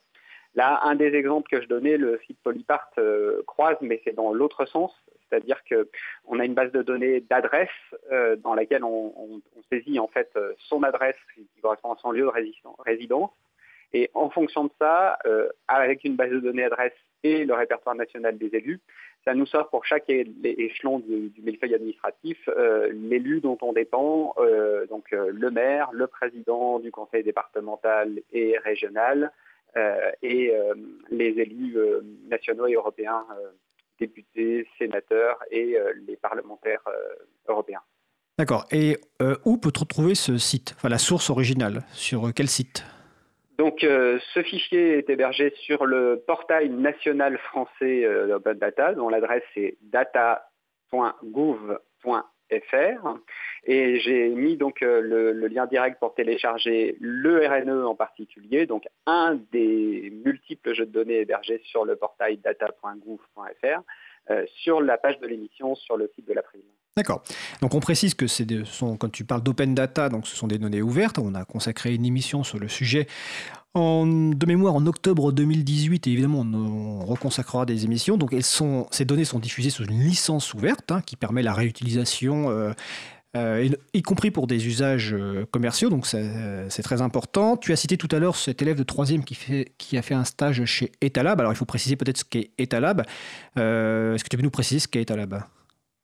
Là, 0.55 0.79
un 0.83 0.95
des 0.95 1.13
exemples 1.13 1.49
que 1.49 1.61
je 1.61 1.67
donnais, 1.67 1.97
le 1.97 2.19
site 2.25 2.39
Polypart 2.43 2.89
euh, 2.97 3.43
croise, 3.45 3.77
mais 3.81 4.01
c'est 4.03 4.15
dans 4.15 4.33
l'autre 4.33 4.65
sens, 4.65 4.91
c'est-à-dire 5.29 5.61
qu'on 5.69 6.39
a 6.39 6.45
une 6.45 6.55
base 6.55 6.71
de 6.71 6.81
données 6.81 7.21
d'adresse 7.21 7.69
euh, 8.11 8.35
dans 8.37 8.55
laquelle 8.55 8.83
on, 8.83 9.41
saisit 9.71 9.99
en 9.99 10.07
fait 10.07 10.31
euh, 10.35 10.53
son 10.57 10.81
adresse 10.81 11.15
qui 11.35 11.47
correspond 11.61 11.93
à 11.93 11.97
son 11.97 12.11
lieu 12.11 12.23
de 12.23 12.81
résidence. 12.83 13.29
Et 13.93 14.09
en 14.13 14.29
fonction 14.29 14.65
de 14.65 14.71
ça, 14.79 15.17
avec 15.67 16.03
une 16.03 16.15
base 16.15 16.29
de 16.29 16.39
données 16.39 16.63
adresse 16.63 16.93
et 17.23 17.43
le 17.43 17.55
répertoire 17.55 17.95
national 17.95 18.37
des 18.37 18.55
élus, 18.55 18.79
ça 19.25 19.33
nous 19.33 19.47
sort 19.47 19.69
pour 19.69 19.83
chaque 19.83 20.07
échelon 20.09 20.99
du, 20.99 21.29
du 21.29 21.41
millefeuille 21.41 21.73
administratif 21.73 22.37
l'élu 22.91 23.41
dont 23.41 23.57
on 23.63 23.73
dépend, 23.73 24.35
donc 24.91 25.09
le 25.09 25.49
maire, 25.49 25.89
le 25.91 26.05
président 26.05 26.77
du 26.77 26.91
conseil 26.91 27.23
départemental 27.23 28.21
et 28.31 28.59
régional, 28.59 29.23
euh, 29.23 29.48
et 30.21 30.51
euh, 30.53 30.73
les 31.09 31.39
élus 31.39 31.77
euh, 31.77 32.01
nationaux 32.27 32.67
et 32.67 32.73
européens, 32.73 33.25
députés, 33.99 34.67
sénateurs 34.77 35.39
et 35.51 35.75
les 36.07 36.15
parlementaires 36.15 36.83
européens. 37.47 37.81
D'accord. 38.37 38.65
Et 38.71 38.97
où 39.43 39.57
peut-on 39.57 39.83
trouver 39.83 40.15
ce 40.15 40.37
site? 40.37 40.73
Enfin, 40.77 40.87
la 40.87 40.97
source 40.97 41.29
originale, 41.29 41.81
sur 41.91 42.33
quel 42.33 42.47
site? 42.47 42.85
Donc, 43.57 43.79
ce 43.81 44.41
fichier 44.41 44.99
est 44.99 45.09
hébergé 45.09 45.53
sur 45.57 45.85
le 45.85 46.23
portail 46.25 46.69
national 46.69 47.37
français 47.39 48.07
d'Open 48.29 48.57
Data, 48.57 48.93
dont 48.93 49.09
l'adresse 49.09 49.43
est 49.57 49.75
data.gouv.fr. 49.81 51.09
Et 53.65 53.99
j'ai 53.99 54.29
mis 54.29 54.57
donc 54.57 54.81
euh, 54.81 55.01
le, 55.01 55.47
lien 55.47 55.65
direct 55.65 55.99
pour 55.99 56.13
télécharger 56.13 56.95
le 56.99 57.45
RNE 57.47 57.85
en 57.85 57.95
particulier, 57.95 58.65
donc 58.65 58.87
un 59.05 59.39
des 59.51 60.11
multiples 60.25 60.73
jeux 60.73 60.85
de 60.85 60.91
données 60.91 61.19
hébergés 61.19 61.61
sur 61.65 61.85
le 61.85 61.95
portail 61.95 62.37
data.gouv.fr, 62.37 63.81
euh, 64.29 64.45
sur 64.61 64.81
la 64.81 64.97
page 64.97 65.19
de 65.19 65.27
l'émission 65.27 65.75
sur 65.75 65.97
le 65.97 66.09
site 66.15 66.25
de 66.27 66.33
la 66.33 66.41
l'April. 66.41 66.61
D'accord. 66.97 67.23
Donc 67.61 67.75
on 67.75 67.79
précise 67.79 68.13
que 68.13 68.27
c'est 68.27 68.45
quand 68.99 69.11
tu 69.11 69.23
parles 69.23 69.41
d'open 69.41 69.73
data, 69.73 70.09
donc 70.09 70.27
ce 70.27 70.35
sont 70.35 70.47
des 70.47 70.57
données 70.57 70.81
ouvertes. 70.81 71.17
On 71.17 71.33
a 71.33 71.45
consacré 71.45 71.93
une 71.93 72.05
émission 72.05 72.43
sur 72.43 72.59
le 72.59 72.67
sujet 72.67 73.07
de 73.75 74.45
mémoire 74.45 74.75
en 74.75 74.85
octobre 74.87 75.31
2018 75.31 76.07
et 76.07 76.11
évidemment 76.11 76.39
on, 76.39 77.05
reconsacrera 77.05 77.65
des 77.65 77.85
émissions. 77.85 78.17
Donc 78.17 78.35
ces 78.91 79.05
données 79.05 79.25
sont 79.25 79.39
diffusées 79.39 79.69
sous 79.69 79.85
une 79.85 79.99
licence 79.99 80.53
ouverte 80.53 80.91
hein, 80.91 81.01
qui 81.01 81.15
permet 81.15 81.43
la 81.43 81.53
réutilisation. 81.53 82.49
Euh, 82.49 82.73
euh, 83.35 83.67
y 83.93 84.01
compris 84.01 84.31
pour 84.31 84.47
des 84.47 84.67
usages 84.67 85.13
euh, 85.13 85.45
commerciaux, 85.51 85.89
donc 85.89 86.05
c'est 86.05 86.83
très 86.83 87.01
important. 87.01 87.57
Tu 87.57 87.71
as 87.71 87.75
cité 87.75 87.97
tout 87.97 88.07
à 88.11 88.19
l'heure 88.19 88.35
cet 88.35 88.61
élève 88.61 88.77
de 88.77 88.83
troisième 88.83 89.23
qui, 89.23 89.97
a 89.97 90.01
fait 90.01 90.15
un 90.15 90.23
stage 90.23 90.63
chez 90.65 90.91
Etalab. 91.01 91.39
Alors 91.39 91.51
il 91.51 91.55
faut 91.55 91.65
préciser 91.65 91.95
peut-être 91.95 92.17
ce 92.17 92.25
qu'est 92.25 92.51
Etalab. 92.57 93.01
Est-ce 93.55 94.23
que 94.23 94.29
tu 94.29 94.37
peux 94.37 94.43
nous 94.43 94.49
préciser 94.49 94.79
ce 94.79 94.87
qu'est 94.87 95.01
Etalab? 95.01 95.43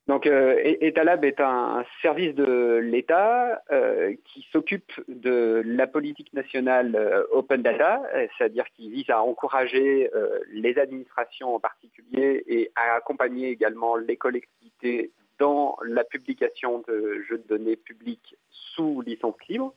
Donc, 0.07 0.27
euh, 0.27 0.59
Etalab 0.81 1.25
est 1.25 1.39
un 1.39 1.83
service 2.03 2.35
de 2.35 2.77
l'État 2.77 3.63
euh, 3.71 4.13
qui 4.25 4.45
s'occupe 4.51 4.91
de 5.07 5.63
la 5.65 5.87
politique 5.87 6.31
nationale 6.33 6.95
euh, 6.95 7.23
Open 7.31 7.63
Data, 7.63 8.03
c'est-à-dire 8.37 8.65
qui 8.75 8.89
vise 8.91 9.09
à 9.09 9.23
encourager 9.23 10.09
les 10.51 10.77
administrations 10.77 11.55
en 11.55 11.59
particulier 11.59 12.43
et 12.47 12.71
à 12.75 12.95
accompagner 12.95 13.49
également 13.49 13.95
les 13.95 14.15
collectivités 14.15 15.11
dans 15.39 15.77
la 15.83 16.03
publication 16.03 16.83
de 16.87 17.23
jeux 17.27 17.37
de 17.37 17.47
données 17.47 17.75
publics 17.75 18.35
sous 18.49 19.01
licence 19.01 19.35
libre. 19.49 19.73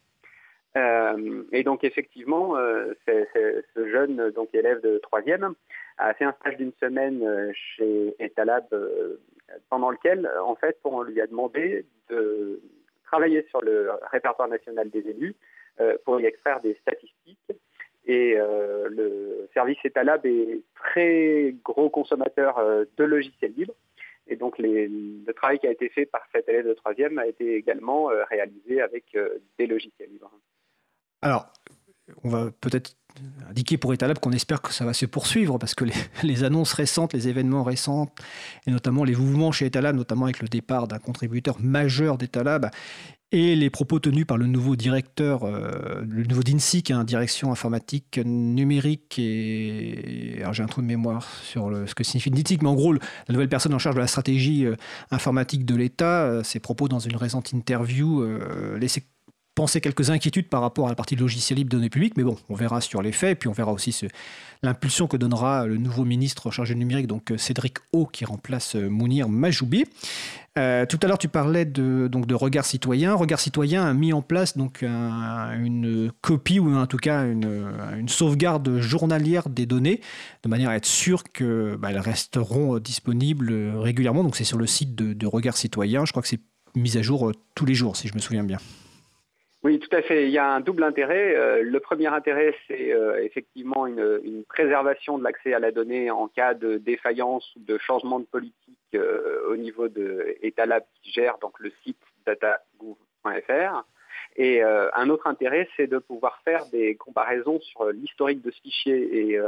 et 1.52 1.62
donc, 1.64 1.84
effectivement, 1.84 2.54
ce 3.06 3.90
jeune 3.90 4.30
donc, 4.30 4.54
élève 4.54 4.80
de 4.80 4.98
troisième 4.98 5.54
a 5.98 6.14
fait 6.14 6.24
un 6.24 6.32
stage 6.40 6.56
d'une 6.56 6.72
semaine 6.80 7.52
chez 7.52 8.14
Etalab 8.20 8.66
pendant 9.68 9.90
lequel, 9.90 10.30
en 10.44 10.54
fait, 10.54 10.78
on 10.84 11.02
lui 11.02 11.20
a 11.20 11.26
demandé 11.26 11.84
de 12.08 12.60
travailler 13.04 13.44
sur 13.48 13.62
le 13.62 13.90
répertoire 14.10 14.48
national 14.48 14.90
des 14.90 15.06
élus 15.08 15.34
euh, 15.80 15.96
pour 16.04 16.20
y 16.20 16.26
extraire 16.26 16.60
des 16.60 16.74
statistiques. 16.82 17.38
Et 18.06 18.34
euh, 18.36 18.88
le 18.90 19.48
service 19.52 19.78
Etalab 19.84 20.24
est 20.24 20.62
très 20.74 21.54
gros 21.64 21.90
consommateur 21.90 22.58
euh, 22.58 22.84
de 22.96 23.04
logiciels 23.04 23.52
libres. 23.56 23.74
Et 24.28 24.36
donc 24.36 24.58
le 24.58 25.32
travail 25.32 25.58
qui 25.58 25.66
a 25.66 25.70
été 25.70 25.88
fait 25.88 26.06
par 26.06 26.22
cet 26.32 26.48
élève 26.48 26.66
de 26.66 26.74
troisième 26.74 27.18
a 27.18 27.26
été 27.26 27.54
également 27.56 28.10
réalisé 28.28 28.80
avec 28.80 29.16
des 29.58 29.66
logiciels 29.66 30.10
libres. 30.10 30.30
Alors, 31.22 31.52
on 32.24 32.28
va 32.28 32.50
peut-être 32.60 32.94
indiquer 33.50 33.76
pour 33.78 33.92
Etalab 33.92 34.18
qu'on 34.18 34.32
espère 34.32 34.62
que 34.62 34.72
ça 34.72 34.84
va 34.84 34.92
se 34.92 35.06
poursuivre 35.06 35.58
parce 35.58 35.74
que 35.74 35.84
les, 36.22 36.44
annonces 36.44 36.72
récentes, 36.72 37.12
les 37.12 37.28
événements 37.28 37.62
récents, 37.62 38.10
et 38.66 38.70
notamment 38.70 39.04
les 39.04 39.16
mouvements 39.16 39.52
chez 39.52 39.66
Etalab, 39.66 39.96
notamment 39.96 40.24
avec 40.24 40.40
le 40.40 40.48
départ 40.48 40.88
d'un 40.88 40.98
contributeur 40.98 41.56
majeur 41.60 42.18
d'Etalab, 42.18 42.70
et 43.30 43.56
les 43.56 43.68
propos 43.68 44.00
tenus 44.00 44.26
par 44.26 44.38
le 44.38 44.46
nouveau 44.46 44.74
directeur, 44.74 45.44
euh, 45.44 46.02
le 46.08 46.24
nouveau 46.24 46.42
DINSI, 46.42 46.82
qui 46.82 46.92
est 46.92 47.04
direction 47.04 47.52
informatique 47.52 48.18
numérique, 48.24 49.18
et 49.18 50.38
alors 50.40 50.54
j'ai 50.54 50.62
un 50.62 50.66
trou 50.66 50.80
de 50.80 50.86
mémoire 50.86 51.28
sur 51.42 51.70
ce 51.86 51.94
que 51.94 52.04
signifie 52.04 52.30
DINSIC, 52.30 52.62
mais 52.62 52.70
en 52.70 52.74
gros, 52.74 52.94
la 52.94 53.00
nouvelle 53.28 53.50
personne 53.50 53.74
en 53.74 53.78
charge 53.78 53.96
de 53.96 54.00
la 54.00 54.06
stratégie 54.06 54.64
euh, 54.64 54.76
informatique 55.10 55.66
de 55.66 55.74
l'État, 55.74 56.24
euh, 56.24 56.42
ses 56.42 56.58
propos 56.58 56.88
dans 56.88 57.00
une 57.00 57.16
récente 57.16 57.52
interview 57.52 58.24
laissaient 58.76 59.04
penser 59.58 59.80
quelques 59.80 60.10
inquiétudes 60.10 60.46
par 60.46 60.60
rapport 60.60 60.86
à 60.86 60.88
la 60.88 60.94
partie 60.94 61.16
logiciel 61.16 61.58
libre 61.58 61.70
données 61.70 61.90
publiques, 61.90 62.16
mais 62.16 62.22
bon, 62.22 62.36
on 62.48 62.54
verra 62.54 62.80
sur 62.80 63.02
les 63.02 63.10
faits, 63.10 63.40
puis 63.40 63.48
on 63.48 63.52
verra 63.52 63.72
aussi 63.72 64.06
l'impulsion 64.62 65.08
que 65.08 65.16
donnera 65.16 65.66
le 65.66 65.78
nouveau 65.78 66.04
ministre 66.04 66.52
chargé 66.52 66.74
du 66.74 66.78
numérique, 66.78 67.08
donc 67.08 67.32
euh, 67.32 67.38
Cédric 67.38 67.78
O, 67.92 68.06
qui 68.06 68.24
remplace 68.24 68.76
euh, 68.76 68.88
Mounir 68.88 69.28
Majoubi. 69.28 69.84
Euh, 70.56 70.86
tout 70.86 71.00
à 71.02 71.08
l'heure, 71.08 71.18
tu 71.18 71.26
parlais 71.26 71.64
de, 71.64 72.06
donc, 72.06 72.26
de 72.26 72.36
Regard 72.36 72.64
Citoyen. 72.64 73.16
Regard 73.16 73.40
Citoyen 73.40 73.84
a 73.84 73.92
mis 73.94 74.12
en 74.12 74.22
place 74.22 74.56
donc, 74.56 74.84
une 74.84 76.12
copie, 76.20 76.60
ou 76.60 76.76
en 76.76 76.86
tout 76.86 76.98
cas 76.98 77.24
une, 77.24 78.08
sauvegarde 78.08 78.78
journalière 78.78 79.48
des 79.48 79.66
données, 79.66 80.00
de 80.44 80.48
manière 80.48 80.70
à 80.70 80.76
être 80.76 80.86
sûr 80.86 81.24
qu'elles 81.24 81.76
bah, 81.80 81.88
resteront 82.00 82.78
disponibles 82.78 83.52
régulièrement. 83.74 84.22
Donc 84.22 84.36
c'est 84.36 84.44
sur 84.44 84.58
le 84.58 84.68
site 84.68 84.94
de, 84.94 85.14
de 85.14 85.26
Regard 85.26 85.56
Citoyen. 85.56 86.04
Je 86.04 86.12
crois 86.12 86.22
que 86.22 86.28
c'est 86.28 86.42
mis 86.76 86.96
à 86.96 87.02
jour 87.02 87.32
tous 87.56 87.66
les 87.66 87.74
jours, 87.74 87.96
si 87.96 88.06
je 88.06 88.14
me 88.14 88.20
souviens 88.20 88.44
bien. 88.44 88.58
Oui, 89.64 89.80
tout 89.80 89.94
à 89.96 90.02
fait. 90.02 90.26
Il 90.26 90.30
y 90.30 90.38
a 90.38 90.48
un 90.48 90.60
double 90.60 90.84
intérêt. 90.84 91.34
Euh, 91.34 91.62
le 91.64 91.80
premier 91.80 92.06
intérêt, 92.06 92.54
c'est 92.68 92.92
euh, 92.92 93.20
effectivement 93.24 93.86
une, 93.86 94.44
préservation 94.48 95.18
de 95.18 95.24
l'accès 95.24 95.52
à 95.52 95.58
la 95.58 95.72
donnée 95.72 96.10
en 96.10 96.28
cas 96.28 96.54
de 96.54 96.78
défaillance 96.78 97.44
ou 97.56 97.60
de 97.60 97.76
changement 97.78 98.20
de 98.20 98.24
politique 98.24 98.78
euh, 98.94 99.48
au 99.50 99.56
niveau 99.56 99.88
de 99.88 100.36
Etalab 100.42 100.84
qui 101.02 101.10
gère 101.10 101.38
donc 101.38 101.58
le 101.58 101.72
site 101.82 101.98
datagouv.fr. 102.24 103.84
Et 104.36 104.62
un 104.62 105.10
autre 105.10 105.26
intérêt, 105.26 105.68
c'est 105.76 105.88
de 105.88 105.98
pouvoir 105.98 106.40
faire 106.44 106.64
des 106.66 106.94
comparaisons 106.94 107.60
sur 107.60 107.86
l'historique 107.86 108.40
de 108.40 108.52
ce 108.52 108.60
fichier. 108.60 109.32
Et 109.32 109.40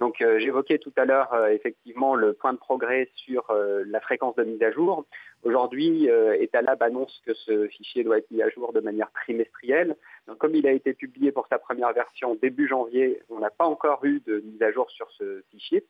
donc, 0.00 0.16
j'évoquais 0.38 0.78
tout 0.78 0.92
à 0.96 1.04
l'heure 1.04 1.46
effectivement 1.48 2.16
le 2.16 2.32
point 2.32 2.52
de 2.52 2.58
progrès 2.58 3.08
sur 3.14 3.54
la 3.86 4.00
fréquence 4.00 4.34
de 4.34 4.42
mise 4.42 4.60
à 4.64 4.72
jour. 4.72 5.06
Aujourd'hui, 5.46 6.08
Etalab 6.40 6.82
annonce 6.82 7.22
que 7.24 7.32
ce 7.32 7.68
fichier 7.68 8.02
doit 8.02 8.18
être 8.18 8.28
mis 8.32 8.42
à 8.42 8.48
jour 8.48 8.72
de 8.72 8.80
manière 8.80 9.12
trimestrielle. 9.12 9.94
Comme 10.38 10.56
il 10.56 10.66
a 10.66 10.72
été 10.72 10.92
publié 10.92 11.30
pour 11.30 11.46
sa 11.46 11.60
première 11.60 11.92
version 11.92 12.34
début 12.34 12.66
janvier, 12.66 13.22
on 13.30 13.38
n'a 13.38 13.50
pas 13.50 13.64
encore 13.64 14.04
eu 14.04 14.20
de 14.26 14.40
mise 14.40 14.60
à 14.60 14.72
jour 14.72 14.90
sur 14.90 15.08
ce 15.12 15.42
fichier. 15.52 15.84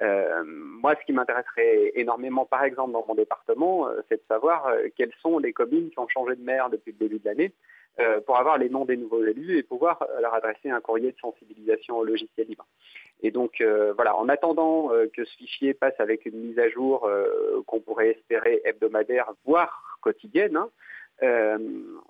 moi, 0.00 0.94
ce 0.98 1.04
qui 1.04 1.12
m'intéresserait 1.12 1.92
énormément, 1.96 2.46
par 2.46 2.64
exemple, 2.64 2.92
dans 2.92 3.04
mon 3.06 3.14
département, 3.14 3.88
c'est 4.08 4.16
de 4.16 4.26
savoir 4.26 4.72
quelles 4.96 5.12
sont 5.20 5.38
les 5.38 5.52
communes 5.52 5.90
qui 5.90 5.98
ont 5.98 6.08
changé 6.08 6.34
de 6.34 6.42
maire 6.42 6.70
depuis 6.70 6.92
le 6.92 6.98
début 6.98 7.18
de 7.18 7.26
l'année. 7.26 7.52
Euh, 8.00 8.20
pour 8.20 8.36
avoir 8.36 8.58
les 8.58 8.68
noms 8.68 8.84
des 8.84 8.96
nouveaux 8.96 9.24
élus 9.24 9.56
et 9.56 9.62
pouvoir 9.62 10.02
euh, 10.02 10.20
leur 10.20 10.34
adresser 10.34 10.68
un 10.68 10.80
courrier 10.80 11.12
de 11.12 11.18
sensibilisation 11.18 11.96
au 11.96 12.02
logiciel 12.02 12.48
libre. 12.48 12.66
Et 13.22 13.30
donc 13.30 13.60
euh, 13.60 13.92
voilà, 13.92 14.16
en 14.16 14.28
attendant 14.28 14.90
que 15.12 15.24
ce 15.24 15.36
fichier 15.36 15.74
passe 15.74 15.94
avec 16.00 16.26
une 16.26 16.36
mise 16.36 16.58
à 16.58 16.68
jour 16.68 17.08
qu'on 17.66 17.80
pourrait 17.80 18.10
espérer 18.10 18.60
hebdomadaire, 18.64 19.32
voire 19.44 19.96
quotidienne, 20.00 20.56
hein, 20.56 21.58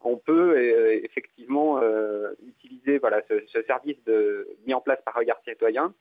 on 0.03 0.17
peut 0.17 0.59
effectivement 1.05 1.81
utiliser 2.49 2.99
voilà, 2.99 3.21
ce, 3.29 3.63
service 3.63 4.03
de, 4.07 4.49
mis 4.67 4.73
en 4.73 4.81
place 4.81 5.01
par 5.05 5.15
Regard 5.15 5.41
Citoyen 5.47 5.93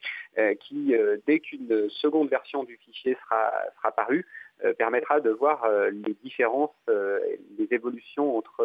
qui, 0.61 0.95
dès 1.27 1.39
qu'une 1.39 1.89
seconde 1.89 2.29
version 2.29 2.63
du 2.63 2.77
fichier 2.77 3.17
sera, 3.25 3.51
sera 3.75 3.91
parue, 3.91 4.25
permettra 4.71 5.19
de 5.19 5.29
voir 5.29 5.65
euh, 5.65 5.89
les 5.89 6.13
différences, 6.23 6.71
euh, 6.89 7.19
les 7.57 7.67
évolutions 7.71 8.37
entre 8.37 8.63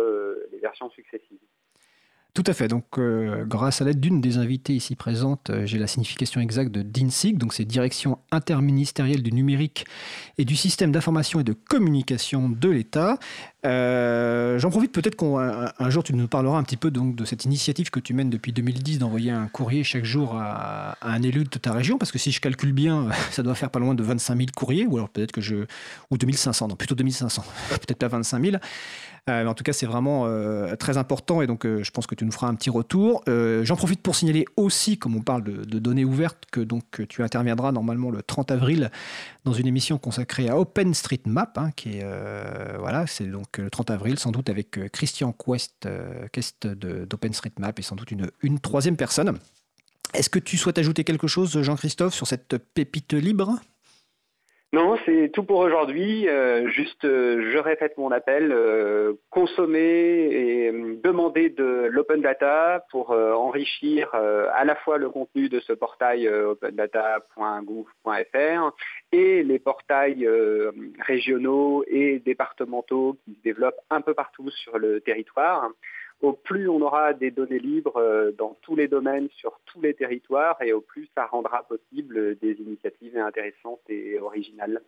les 0.52 0.58
versions 0.58 0.90
successives. 0.90 1.38
Tout 2.38 2.44
à 2.46 2.54
fait. 2.54 2.68
Donc, 2.68 2.84
grâce 3.48 3.82
à 3.82 3.84
l'aide 3.84 3.98
d'une 3.98 4.20
des 4.20 4.38
invitées 4.38 4.72
ici 4.72 4.94
présentes, 4.94 5.50
j'ai 5.64 5.76
la 5.76 5.88
signification 5.88 6.40
exacte 6.40 6.70
de 6.70 6.82
DINSIG. 6.82 7.36
Donc, 7.36 7.52
c'est 7.52 7.64
Direction 7.64 8.18
interministérielle 8.30 9.24
du 9.24 9.32
numérique 9.32 9.86
et 10.38 10.44
du 10.44 10.54
système 10.54 10.92
d'information 10.92 11.40
et 11.40 11.42
de 11.42 11.52
communication 11.52 12.48
de 12.48 12.68
l'État. 12.68 13.18
Euh, 13.66 14.56
j'en 14.60 14.70
profite 14.70 14.92
peut-être 14.92 15.16
qu'un 15.16 15.90
jour 15.90 16.04
tu 16.04 16.14
nous 16.14 16.28
parleras 16.28 16.58
un 16.58 16.62
petit 16.62 16.76
peu 16.76 16.92
donc, 16.92 17.16
de 17.16 17.24
cette 17.24 17.44
initiative 17.44 17.90
que 17.90 17.98
tu 17.98 18.14
mènes 18.14 18.30
depuis 18.30 18.52
2010 18.52 19.00
d'envoyer 19.00 19.32
un 19.32 19.48
courrier 19.48 19.82
chaque 19.82 20.04
jour 20.04 20.36
à, 20.36 20.96
un 21.02 21.20
élu 21.22 21.42
de 21.42 21.58
ta 21.58 21.72
région, 21.72 21.98
parce 21.98 22.12
que 22.12 22.18
si 22.18 22.30
je 22.30 22.40
calcule 22.40 22.72
bien, 22.72 23.08
ça 23.32 23.42
doit 23.42 23.56
faire 23.56 23.70
pas 23.70 23.80
loin 23.80 23.96
de 23.96 24.02
25 24.04 24.36
000 24.36 24.48
courriers, 24.56 24.86
ou 24.86 24.96
alors 24.96 25.08
peut-être 25.08 25.32
que 25.32 25.40
je. 25.40 25.66
ou 26.10 26.18
2500, 26.18 26.68
non, 26.68 26.76
plutôt 26.76 26.94
2500, 26.94 27.44
peut-être 27.70 27.98
pas 27.98 28.08
25 28.08 28.44
000. 28.44 28.56
Euh, 29.28 29.46
en 29.46 29.54
tout 29.54 29.64
cas, 29.64 29.72
c'est 29.72 29.86
vraiment 29.86 30.24
euh, 30.26 30.74
très 30.76 30.96
important 30.96 31.42
et 31.42 31.46
donc 31.46 31.64
je 31.64 31.90
pense 31.90 32.06
que 32.06 32.14
tu 32.14 32.24
nous 32.24 32.32
feras 32.32 32.48
un 32.48 32.54
petit 32.54 32.70
retour. 32.70 33.22
J'en 33.26 33.76
profite 33.76 34.02
pour 34.02 34.16
signaler 34.16 34.44
aussi, 34.56 34.98
comme 34.98 35.16
on 35.16 35.22
parle 35.22 35.42
de, 35.42 35.78
données 35.78 36.04
ouvertes, 36.04 36.44
que 36.50 36.60
donc 36.60 37.06
tu 37.08 37.22
interviendras 37.22 37.72
normalement 37.72 38.10
le 38.10 38.22
30 38.22 38.50
avril 38.50 38.90
dans 39.44 39.52
une 39.52 39.66
émission 39.66 39.98
consacrée 39.98 40.48
à 40.48 40.58
OpenStreetMap, 40.58 41.58
hein, 41.58 41.70
qui 41.76 41.98
est 41.98 42.06
voilà, 42.78 43.06
c'est 43.06 43.26
donc 43.26 43.58
le 43.58 43.70
30 43.70 43.90
avril, 43.90 44.18
sans 44.18 44.30
doute 44.30 44.48
avec 44.48 44.78
euh, 44.78 44.88
Christian 44.88 45.32
Quest, 45.32 45.86
euh, 45.86 46.26
Quest 46.32 46.66
d'OpenStreetMap 46.66 47.78
et 47.78 47.82
sans 47.82 47.96
doute 47.96 48.10
une 48.42 48.60
troisième 48.60 48.96
personne. 48.96 49.38
Est-ce 50.14 50.30
que 50.30 50.38
tu 50.38 50.56
souhaites 50.56 50.78
ajouter 50.78 51.04
quelque 51.04 51.26
chose, 51.26 51.60
Jean-Christophe, 51.60 52.14
sur 52.14 52.26
cette 52.26 52.56
pépite 52.56 53.12
libre? 53.12 53.60
Non, 54.74 54.98
c'est 55.06 55.30
tout 55.32 55.44
pour 55.44 55.60
aujourd'hui. 55.60 56.28
Euh, 56.28 56.68
juste, 56.68 57.06
euh, 57.06 57.52
je 57.52 57.56
répète 57.56 57.96
mon 57.96 58.12
appel, 58.12 58.52
euh, 58.52 59.14
consommer 59.30 59.80
et 59.80 60.70
demander 61.02 61.48
de 61.48 61.88
l'open 61.90 62.20
data 62.20 62.84
pour 62.90 63.12
enrichir 63.12 64.14
à 64.14 64.66
la 64.66 64.76
fois 64.76 64.98
le 64.98 65.08
contenu 65.08 65.48
de 65.48 65.58
ce 65.60 65.72
portail 65.72 66.28
opendata.gouv.fr 66.28 68.72
et 69.12 69.42
les 69.42 69.58
portails 69.58 70.28
régionaux 71.00 71.82
et 71.86 72.18
départementaux 72.18 73.16
qui 73.24 73.36
se 73.36 73.42
développent 73.42 73.80
un 73.88 74.02
peu 74.02 74.12
partout 74.12 74.50
sur 74.50 74.78
le 74.78 75.00
territoire 75.00 75.70
au 76.20 76.32
plus 76.32 76.68
on 76.68 76.80
aura 76.80 77.12
des 77.12 77.30
données 77.30 77.58
libres 77.58 77.96
euh, 77.96 78.32
dans 78.36 78.56
tous 78.62 78.76
les 78.76 78.88
domaines, 78.88 79.28
sur 79.36 79.60
tous 79.66 79.80
les 79.80 79.94
territoires, 79.94 80.60
et 80.62 80.72
au 80.72 80.80
plus 80.80 81.08
ça 81.14 81.26
rendra 81.26 81.62
possible 81.64 82.38
des 82.38 82.52
initiatives 82.54 83.16
intéressantes 83.16 83.82
et 83.88 84.18
originales. 84.18 84.80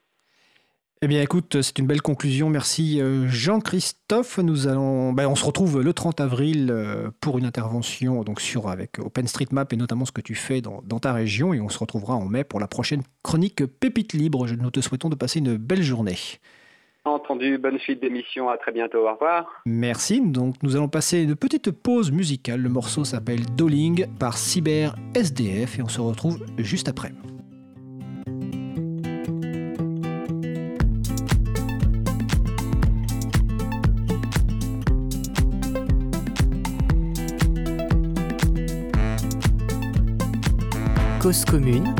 Eh 1.02 1.08
bien, 1.08 1.22
écoute, 1.22 1.62
c'est 1.62 1.78
une 1.78 1.86
belle 1.86 2.02
conclusion. 2.02 2.50
Merci 2.50 3.00
euh, 3.00 3.26
Jean-Christophe. 3.26 4.36
Nous 4.36 4.68
allons, 4.68 5.14
ben, 5.14 5.28
on 5.28 5.34
se 5.34 5.46
retrouve 5.46 5.80
le 5.80 5.94
30 5.94 6.20
avril 6.20 6.68
euh, 6.70 7.10
pour 7.20 7.38
une 7.38 7.46
intervention 7.46 8.22
donc 8.22 8.38
sur 8.38 8.68
avec 8.68 8.98
OpenStreetMap 8.98 9.72
et 9.72 9.76
notamment 9.76 10.04
ce 10.04 10.12
que 10.12 10.20
tu 10.20 10.34
fais 10.34 10.60
dans, 10.60 10.82
dans, 10.84 10.98
ta 10.98 11.14
région. 11.14 11.54
Et 11.54 11.60
on 11.62 11.70
se 11.70 11.78
retrouvera 11.78 12.16
en 12.16 12.26
mai 12.26 12.44
pour 12.44 12.60
la 12.60 12.68
prochaine 12.68 13.02
chronique 13.22 13.64
Pépite 13.64 14.12
Libre. 14.12 14.46
Nous 14.46 14.70
te 14.70 14.80
souhaitons 14.82 15.08
de 15.08 15.14
passer 15.14 15.38
une 15.38 15.56
belle 15.56 15.82
journée. 15.82 16.18
Entendu, 17.06 17.56
bonne 17.56 17.78
suite 17.78 18.02
d'émission, 18.02 18.50
à 18.50 18.58
très 18.58 18.72
bientôt, 18.72 19.08
au 19.08 19.12
revoir. 19.12 19.62
Merci, 19.64 20.20
donc 20.20 20.56
nous 20.62 20.76
allons 20.76 20.88
passer 20.88 21.22
une 21.22 21.34
petite 21.34 21.70
pause 21.70 22.12
musicale. 22.12 22.60
Le 22.60 22.68
morceau 22.68 23.04
s'appelle 23.04 23.40
Dolling 23.56 24.06
par 24.18 24.36
Cyber 24.36 24.94
SDF 25.14 25.78
et 25.78 25.82
on 25.82 25.88
se 25.88 26.00
retrouve 26.00 26.44
juste 26.58 26.88
après. 26.88 27.12
Cause 41.22 41.44
commune 41.46 41.94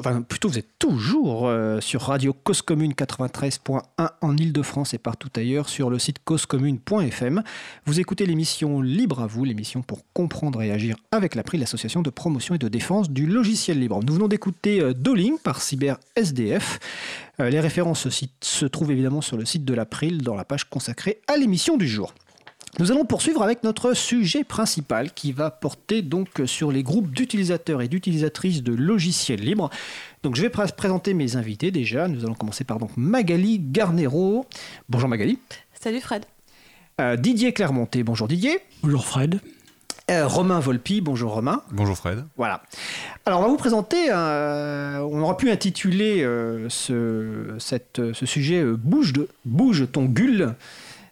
enfin 0.00 0.22
plutôt 0.22 0.48
vous 0.48 0.58
êtes 0.58 0.78
toujours 0.78 1.46
euh, 1.46 1.80
sur 1.80 2.02
Radio 2.02 2.32
Cause 2.32 2.62
Commune 2.62 2.92
93.1 2.92 3.80
en 4.20 4.36
Ile-de-France 4.36 4.94
et 4.94 4.98
partout 4.98 5.28
ailleurs 5.36 5.68
sur 5.68 5.90
le 5.90 5.98
site 5.98 6.16
causecommune.fm. 6.24 7.42
Vous 7.84 8.00
écoutez 8.00 8.26
l'émission 8.26 8.80
Libre 8.80 9.20
à 9.20 9.26
vous, 9.26 9.44
l'émission 9.44 9.82
pour 9.82 10.00
comprendre 10.12 10.62
et 10.62 10.70
agir 10.70 10.96
avec 11.12 11.34
l'April, 11.34 11.60
l'association 11.60 12.02
de 12.02 12.10
promotion 12.10 12.54
et 12.54 12.58
de 12.58 12.68
défense 12.68 13.10
du 13.10 13.26
logiciel 13.26 13.78
libre. 13.78 14.00
Nous 14.02 14.14
venons 14.14 14.28
d'écouter 14.28 14.80
euh, 14.80 14.94
Doling 14.94 15.38
par 15.38 15.60
Cyber 15.60 15.98
SDF. 16.16 16.78
Les 17.38 17.60
références 17.60 18.06
se 18.10 18.66
trouvent 18.66 18.90
évidemment 18.90 19.22
sur 19.22 19.38
le 19.38 19.46
site 19.46 19.64
de 19.64 19.72
l'April 19.72 20.20
dans 20.20 20.34
la 20.34 20.44
page 20.44 20.68
consacrée 20.68 21.22
à 21.26 21.38
l'émission 21.38 21.78
du 21.78 21.88
jour. 21.88 22.12
Nous 22.78 22.92
allons 22.92 23.04
poursuivre 23.04 23.42
avec 23.42 23.64
notre 23.64 23.94
sujet 23.94 24.44
principal 24.44 25.12
qui 25.12 25.32
va 25.32 25.50
porter 25.50 26.02
donc 26.02 26.28
sur 26.46 26.70
les 26.70 26.82
groupes 26.82 27.10
d'utilisateurs 27.10 27.82
et 27.82 27.88
d'utilisatrices 27.88 28.62
de 28.62 28.72
logiciels 28.72 29.40
libres. 29.40 29.70
Donc 30.22 30.36
je 30.36 30.42
vais 30.42 30.50
présenter 30.50 31.12
mes 31.12 31.36
invités 31.36 31.72
déjà. 31.72 32.06
Nous 32.06 32.24
allons 32.24 32.34
commencer 32.34 32.64
par 32.64 32.78
donc 32.78 32.96
Magali 32.96 33.58
Garnero. 33.58 34.46
Bonjour 34.88 35.08
Magali. 35.08 35.38
Salut 35.78 36.00
Fred. 36.00 36.24
Euh, 37.00 37.16
Didier 37.16 37.52
Clermonté. 37.52 38.04
Bonjour 38.04 38.28
Didier. 38.28 38.60
Bonjour 38.82 39.04
Fred. 39.04 39.40
Euh, 40.10 40.26
Romain 40.26 40.60
Volpi, 40.60 41.00
bonjour 41.00 41.32
Romain. 41.32 41.62
Bonjour 41.72 41.96
Fred. 41.96 42.24
Voilà. 42.36 42.62
Alors 43.26 43.40
on 43.40 43.42
va 43.42 43.48
vous 43.48 43.56
présenter, 43.56 44.12
on 44.12 45.20
aura 45.20 45.36
pu 45.36 45.50
intituler 45.50 46.22
euh, 46.22 46.68
ce, 46.68 47.54
ce, 47.58 48.26
sujet 48.26 48.64
Bouge, 48.64 49.12
de, 49.12 49.28
Bouge 49.44 49.86
ton 49.90 50.04
gueule. 50.04 50.54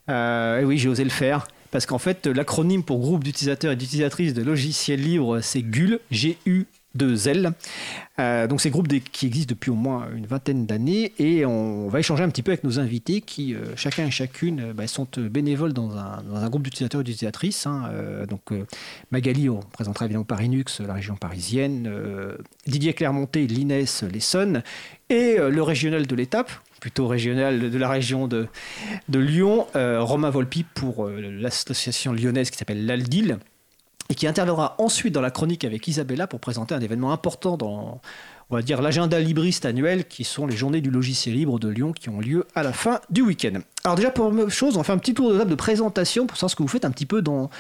Euh, 0.08 0.62
oui, 0.62 0.78
j'ai 0.78 0.88
osé 0.88 1.04
le 1.04 1.10
faire. 1.10 1.48
Parce 1.70 1.84
qu'en 1.84 1.98
fait, 1.98 2.26
l'acronyme 2.26 2.82
pour 2.82 2.98
groupe 2.98 3.24
d'utilisateurs 3.24 3.72
et 3.72 3.76
d'utilisatrices 3.76 4.32
de 4.32 4.42
logiciels 4.42 5.02
libres, 5.02 5.40
c'est 5.40 5.62
GUL, 5.62 6.00
G-U, 6.10 6.66
2 6.98 7.28
L. 7.28 7.52
Euh, 8.18 8.46
donc 8.46 8.60
ces 8.60 8.70
groupes 8.70 8.88
qui 9.12 9.26
existent 9.26 9.50
depuis 9.50 9.70
au 9.70 9.76
moins 9.76 10.08
une 10.14 10.26
vingtaine 10.26 10.66
d'années 10.66 11.12
et 11.18 11.46
on 11.46 11.88
va 11.88 12.00
échanger 12.00 12.24
un 12.24 12.28
petit 12.28 12.42
peu 12.42 12.50
avec 12.50 12.64
nos 12.64 12.80
invités 12.80 13.20
qui 13.20 13.54
euh, 13.54 13.76
chacun 13.76 14.06
et 14.06 14.10
chacune 14.10 14.72
bah, 14.72 14.88
sont 14.88 15.06
bénévoles 15.16 15.72
dans 15.72 15.96
un, 15.96 16.48
groupe 16.48 16.64
d'utilisateurs 16.64 17.02
et 17.02 17.04
d'utilisatrices. 17.04 17.66
Hein. 17.66 17.90
donc 18.28 18.42
Magali, 19.10 19.48
on 19.48 19.60
présentera 19.60 20.06
évidemment 20.06 20.24
Parinux, 20.24 20.80
la 20.80 20.94
région 20.94 21.16
parisienne, 21.16 21.90
Didier 22.66 22.94
Clermonté, 22.94 23.46
l'INES, 23.46 23.84
l'Essonne 24.12 24.62
et 25.10 25.36
le 25.38 25.62
régional 25.62 26.06
de 26.06 26.16
l'étape 26.16 26.50
plutôt 26.80 27.06
régional 27.06 27.70
de 27.70 27.78
la 27.78 27.88
région 27.88 28.28
de, 28.28 28.46
de 29.08 29.18
Lyon, 29.18 29.66
euh, 29.76 30.00
Romain 30.02 30.30
Volpi 30.30 30.64
pour 30.74 31.06
euh, 31.06 31.20
l'association 31.20 32.12
lyonnaise 32.12 32.50
qui 32.50 32.58
s'appelle 32.58 32.86
l'Aldil, 32.86 33.38
et 34.08 34.14
qui 34.14 34.26
interviendra 34.26 34.74
ensuite 34.78 35.14
dans 35.14 35.20
la 35.20 35.30
chronique 35.30 35.64
avec 35.64 35.86
Isabella 35.86 36.26
pour 36.26 36.40
présenter 36.40 36.74
un 36.74 36.80
événement 36.80 37.12
important 37.12 37.56
dans, 37.56 38.00
on 38.50 38.56
va 38.56 38.62
dire, 38.62 38.80
l'agenda 38.80 39.20
libriste 39.20 39.66
annuel, 39.66 40.06
qui 40.06 40.24
sont 40.24 40.46
les 40.46 40.56
journées 40.56 40.80
du 40.80 40.90
logiciel 40.90 41.34
libre 41.34 41.58
de 41.58 41.68
Lyon 41.68 41.92
qui 41.92 42.08
ont 42.08 42.20
lieu 42.20 42.46
à 42.54 42.62
la 42.62 42.72
fin 42.72 43.00
du 43.10 43.20
week-end. 43.20 43.60
Alors 43.84 43.96
déjà, 43.96 44.10
pour 44.10 44.32
chose, 44.50 44.76
on 44.76 44.82
faire 44.82 44.94
un 44.94 44.98
petit 44.98 45.14
tour 45.14 45.32
de 45.32 45.38
table 45.38 45.50
de 45.50 45.56
présentation 45.56 46.26
pour 46.26 46.36
savoir 46.36 46.50
ce 46.50 46.56
que 46.56 46.62
vous 46.62 46.68
faites 46.68 46.86
un 46.86 46.90
petit 46.90 47.06
peu 47.06 47.20
dans, 47.20 47.50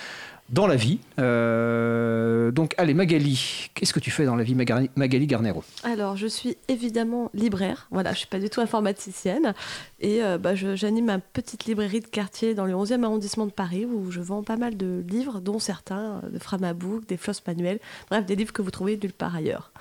dans 0.48 0.66
la 0.66 0.76
vie. 0.76 0.98
Euh, 1.18 2.50
donc, 2.50 2.74
allez, 2.78 2.94
Magali, 2.94 3.68
qu'est-ce 3.74 3.92
que 3.92 4.00
tu 4.00 4.10
fais 4.10 4.24
dans 4.24 4.36
la 4.36 4.44
vie, 4.44 4.54
Magali, 4.54 5.26
Garnero? 5.26 5.62
Alors, 5.84 6.16
je 6.16 6.26
suis 6.26 6.56
évidemment 6.68 7.30
libraire. 7.34 7.86
Voilà, 7.90 8.12
je 8.12 8.18
suis 8.18 8.26
pas 8.26 8.38
du 8.38 8.48
tout 8.48 8.60
informaticienne. 8.60 9.54
Et 10.00 10.22
euh, 10.22 10.38
bah, 10.38 10.54
j'anime 10.54 11.10
une 11.10 11.20
petite 11.20 11.66
librairie 11.66 12.00
de 12.00 12.06
quartier 12.06 12.54
dans 12.54 12.64
le 12.64 12.72
11e 12.72 13.02
arrondissement 13.04 13.46
de 13.46 13.52
Paris 13.52 13.84
où 13.84 14.10
je 14.10 14.20
vends 14.20 14.42
pas 14.42 14.56
mal 14.56 14.76
de 14.76 15.04
livres, 15.08 15.40
dont 15.40 15.58
certains 15.58 16.20
euh, 16.24 16.30
de 16.30 16.38
Framabook, 16.38 17.06
des 17.06 17.16
flosses 17.16 17.46
manuels, 17.46 17.80
bref, 18.10 18.24
des 18.24 18.36
livres 18.36 18.52
que 18.52 18.62
vous 18.62 18.70
trouvez 18.70 18.96
nulle 18.96 19.12
part 19.12 19.36
ailleurs. 19.36 19.72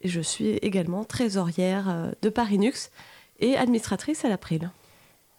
Et 0.00 0.08
je 0.08 0.20
suis 0.20 0.50
également 0.62 1.04
trésorière 1.04 2.12
de 2.22 2.28
Parinux 2.28 2.90
et 3.40 3.56
administratrice 3.56 4.24
à 4.24 4.28
l'April. 4.28 4.70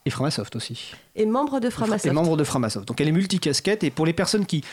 Et 0.09 0.11
Framasoft 0.11 0.55
aussi. 0.55 0.95
Et 1.15 1.27
membre 1.27 1.59
de 1.59 1.69
Framasoft. 1.69 2.07
Et 2.07 2.09
membre 2.09 2.35
de 2.35 2.43
Framasoft. 2.43 2.87
Donc 2.87 2.99
elle 2.99 3.09
est 3.09 3.11
multicasquette. 3.11 3.83
Et 3.83 3.91
pour 3.91 4.07
les 4.07 4.13
personnes 4.13 4.47
qui, 4.47 4.63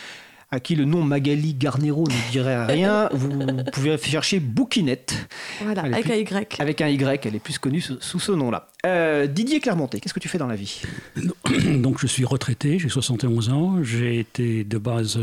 à 0.51 0.61
qui 0.61 0.77
le 0.77 0.87
nom 0.87 1.03
Magali 1.03 1.53
Garnero 1.53 2.05
ne 2.05 2.33
dirait 2.33 2.65
rien, 2.65 3.11
vous 3.13 3.29
pouvez 3.71 3.99
chercher 3.99 4.41
Bouquinette. 4.41 5.29
Voilà, 5.63 5.83
avec 5.83 6.09
un 6.09 6.15
Y. 6.15 6.57
Avec 6.59 6.81
un 6.81 6.89
Y, 6.89 7.27
elle 7.27 7.35
est 7.35 7.39
plus 7.39 7.59
connue 7.59 7.83
sous, 7.83 8.19
ce 8.19 8.33
nom-là. 8.33 8.71
Euh, 8.87 9.27
Didier 9.27 9.61
Clermonté, 9.61 10.01
qu'est-ce 10.01 10.15
que 10.15 10.21
tu 10.21 10.29
fais 10.29 10.39
dans 10.39 10.47
la 10.47 10.57
vie? 10.57 10.81
Donc 11.83 12.01
je 12.01 12.07
suis 12.07 12.25
retraité, 12.25 12.79
j'ai 12.79 12.89
71 12.89 13.51
ans, 13.51 13.83
j'ai 13.83 14.19
été 14.19 14.65
de 14.65 14.79
base 14.79 15.21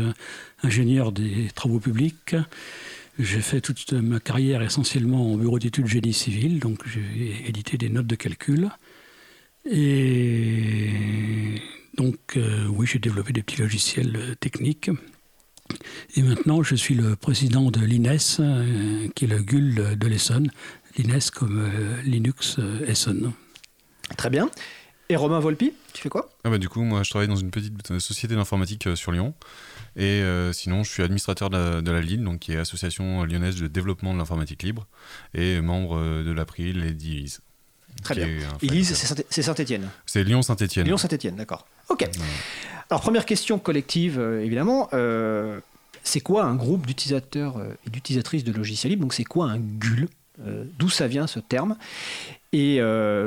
ingénieur 0.62 1.10
des 1.10 1.48
travaux 1.56 1.80
publics. 1.80 2.36
J'ai 3.18 3.40
fait 3.40 3.60
toute 3.60 3.92
ma 3.94 4.20
carrière 4.20 4.62
essentiellement 4.62 5.32
en 5.32 5.36
bureau 5.36 5.58
d'études 5.58 5.88
génie 5.88 6.12
civil, 6.12 6.60
donc 6.60 6.82
j'ai 6.86 7.48
édité 7.48 7.76
des 7.76 7.88
notes 7.88 8.06
de 8.06 8.14
calcul. 8.14 8.70
Et 9.70 10.90
Donc 11.96 12.38
oui, 12.68 12.86
j'ai 12.86 12.98
développé 12.98 13.32
des 13.32 13.42
petits 13.42 13.60
logiciels 13.60 14.36
techniques. 14.40 14.90
Et 16.16 16.22
maintenant, 16.22 16.62
je 16.62 16.74
suis 16.74 16.94
le 16.94 17.16
président 17.16 17.70
de 17.70 17.80
l'INES, 17.80 18.18
qui 19.14 19.24
est 19.24 19.28
le 19.28 19.42
GUL 19.42 19.96
de 19.98 20.06
l'Essonne. 20.06 20.50
L'INES 20.98 21.30
comme 21.34 21.70
Linux 22.04 22.58
Essonne. 22.86 23.32
Très 24.16 24.30
bien. 24.30 24.50
Et 25.10 25.16
Romain 25.16 25.38
Volpi, 25.38 25.74
tu 25.92 26.02
fais 26.02 26.08
quoi? 26.08 26.30
Ah 26.44 26.50
bah, 26.50 26.56
Du 26.56 26.68
coup, 26.68 26.82
moi, 26.82 27.02
je 27.02 27.10
travaille 27.10 27.28
dans 27.28 27.36
une 27.36 27.50
petite 27.50 27.98
société 27.98 28.34
d'informatique 28.34 28.88
sur 28.96 29.12
Lyon. 29.12 29.34
Et 29.96 30.22
euh, 30.22 30.52
sinon, 30.52 30.82
je 30.82 30.90
suis 30.90 31.02
administrateur 31.02 31.50
de 31.50 31.56
la, 31.56 31.82
de 31.82 31.92
LIL, 31.92 32.24
donc, 32.24 32.40
qui 32.40 32.52
est 32.52 32.56
Association 32.56 33.24
lyonnaise 33.24 33.60
de 33.60 33.66
développement 33.66 34.14
de 34.14 34.18
l'informatique 34.18 34.62
libre, 34.62 34.86
et 35.34 35.60
membre 35.60 35.98
euh, 35.98 36.24
de 36.24 36.32
l'April 36.32 36.82
et 36.84 36.94
d'ILIS. 36.94 37.40
Très 38.02 38.14
bien. 38.14 38.26
ILIS, 38.62 38.84
c'est 39.30 39.42
Saint-Etienne 39.42 39.88
C'est 40.06 40.24
Lyon-Saint-Etienne. 40.24 40.86
Lyon-Saint-Etienne, 40.86 41.36
d'accord. 41.36 41.66
Ok. 41.88 42.08
Alors, 42.90 43.00
première 43.00 43.24
question 43.24 43.58
collective, 43.58 44.18
euh, 44.18 44.44
évidemment. 44.44 44.88
c'est 46.02 46.20
quoi 46.20 46.44
un 46.44 46.54
groupe 46.54 46.86
d'utilisateurs 46.86 47.56
et 47.86 47.90
d'utilisatrices 47.90 48.44
de 48.44 48.52
logiciels 48.52 48.90
libres? 48.90 49.02
Donc, 49.02 49.14
c'est 49.14 49.24
quoi 49.24 49.46
un 49.46 49.58
GUL 49.58 50.08
D'où 50.78 50.88
ça 50.90 51.06
vient 51.06 51.26
ce 51.26 51.38
terme? 51.38 51.76
Et 52.52 52.80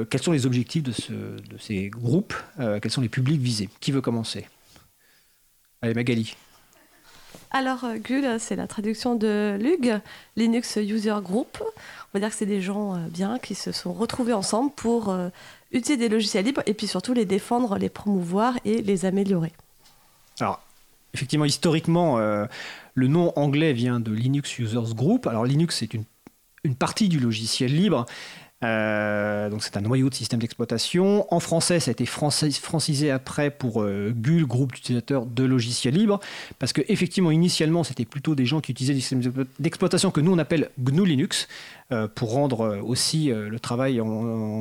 quels 0.09 0.21
sont 0.21 0.31
les 0.31 0.45
objectifs 0.45 0.83
de, 0.83 0.91
ce, 0.91 1.11
de 1.13 1.57
ces 1.59 1.89
groupes? 1.89 2.33
Quels 2.57 2.91
sont 2.91 3.01
les 3.01 3.09
publics 3.09 3.41
visés? 3.41 3.69
Qui 3.79 3.91
veut 3.91 4.01
commencer? 4.01 4.47
Allez, 5.81 5.93
Magali. 5.93 6.35
Alors, 7.51 7.85
euh, 7.85 7.97
GUL, 7.97 8.39
c'est 8.39 8.55
la 8.55 8.67
traduction 8.67 9.15
de 9.15 9.57
LUG, 9.59 9.99
Linux 10.35 10.75
User 10.75 11.15
Group. 11.23 11.61
On 11.61 12.09
va 12.13 12.19
dire 12.19 12.29
que 12.29 12.35
c'est 12.35 12.45
des 12.45 12.61
gens 12.61 12.95
euh, 12.95 13.07
bien 13.09 13.39
qui 13.39 13.55
se 13.55 13.71
sont 13.71 13.93
retrouvés 13.93 14.33
ensemble 14.33 14.71
pour 14.75 15.09
euh, 15.09 15.29
utiliser 15.71 15.97
des 15.97 16.09
logiciels 16.09 16.45
libres 16.45 16.61
et 16.65 16.73
puis 16.73 16.87
surtout 16.87 17.13
les 17.13 17.25
défendre, 17.25 17.77
les 17.77 17.89
promouvoir 17.89 18.55
et 18.65 18.81
les 18.81 19.05
améliorer. 19.05 19.53
Alors, 20.39 20.61
effectivement, 21.13 21.45
historiquement, 21.45 22.19
le 22.19 23.07
nom 23.07 23.33
anglais 23.35 23.73
vient 23.73 23.99
de 23.99 24.11
Linux 24.11 24.59
Users 24.59 24.93
Group. 24.93 25.25
Alors, 25.25 25.45
Linux, 25.45 25.77
c'est 25.77 25.95
une, 25.95 26.03
une 26.63 26.75
partie 26.75 27.09
du 27.09 27.19
logiciel 27.19 27.73
libre. 27.75 28.05
Euh, 28.63 29.49
donc 29.49 29.63
c'est 29.63 29.77
un 29.77 29.81
noyau 29.81 30.09
de 30.09 30.15
système 30.15 30.39
d'exploitation. 30.39 31.31
En 31.33 31.39
français, 31.39 31.79
ça 31.79 31.89
a 31.89 31.93
été 31.93 32.05
francisé 32.05 33.11
après 33.11 33.51
pour 33.51 33.83
euh, 33.83 34.11
GUL, 34.15 34.45
groupe 34.45 34.73
d'utilisateurs 34.73 35.25
de 35.25 35.43
logiciels 35.43 35.93
libres, 35.93 36.19
parce 36.57 36.73
que 36.73 36.81
effectivement, 36.87 37.31
initialement, 37.31 37.83
c'était 37.83 38.05
plutôt 38.05 38.33
des 38.33 38.45
gens 38.45 38.59
qui 38.59 38.71
utilisaient 38.71 38.95
des 38.95 39.01
systèmes 39.01 39.45
d'exploitation 39.59 40.09
que 40.09 40.21
nous 40.21 40.31
on 40.31 40.39
appelle 40.39 40.69
GNU 40.79 41.05
Linux, 41.05 41.47
pour 42.15 42.31
rendre 42.31 42.61
euh, 42.61 42.81
aussi 42.81 43.31
euh, 43.31 43.47
le 43.49 43.59
travail, 43.59 44.01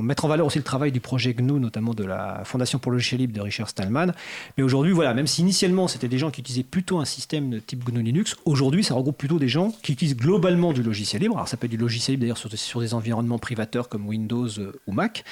mettre 0.00 0.24
en 0.24 0.28
valeur 0.28 0.46
aussi 0.46 0.58
le 0.58 0.64
travail 0.64 0.92
du 0.92 1.00
projet 1.00 1.34
GNU, 1.34 1.58
notamment 1.58 1.92
de 1.92 2.04
la 2.04 2.42
Fondation 2.44 2.78
pour 2.78 2.92
le 2.92 2.98
logiciel 2.98 3.20
libre 3.20 3.32
de 3.32 3.40
Richard 3.40 3.68
Stallman. 3.68 4.12
Mais 4.56 4.62
aujourd'hui, 4.62 4.92
voilà, 4.92 5.12
même 5.12 5.26
si 5.26 5.42
initialement 5.42 5.88
c'était 5.88 6.06
des 6.06 6.18
gens 6.18 6.30
qui 6.30 6.40
utilisaient 6.40 6.62
plutôt 6.62 6.98
un 6.98 7.04
système 7.04 7.50
de 7.50 7.58
type 7.58 7.84
GNU 7.84 8.02
Linux, 8.02 8.36
aujourd'hui 8.44 8.84
ça 8.84 8.94
regroupe 8.94 9.18
plutôt 9.18 9.38
des 9.40 9.48
gens 9.48 9.72
qui 9.82 9.92
utilisent 9.92 10.16
globalement 10.16 10.72
du 10.72 10.82
logiciel 10.82 11.22
libre. 11.22 11.36
Alors 11.36 11.48
ça 11.48 11.56
peut 11.56 11.64
être 11.64 11.72
du 11.72 11.76
logiciel 11.76 12.14
libre 12.14 12.22
d'ailleurs 12.22 12.38
sur, 12.38 12.80
des 12.80 12.94
environnements 12.94 13.38
privateurs 13.38 13.88
comme 13.88 14.06
Windows 14.06 14.48
ou 14.86 14.92
Mac, 14.92 15.24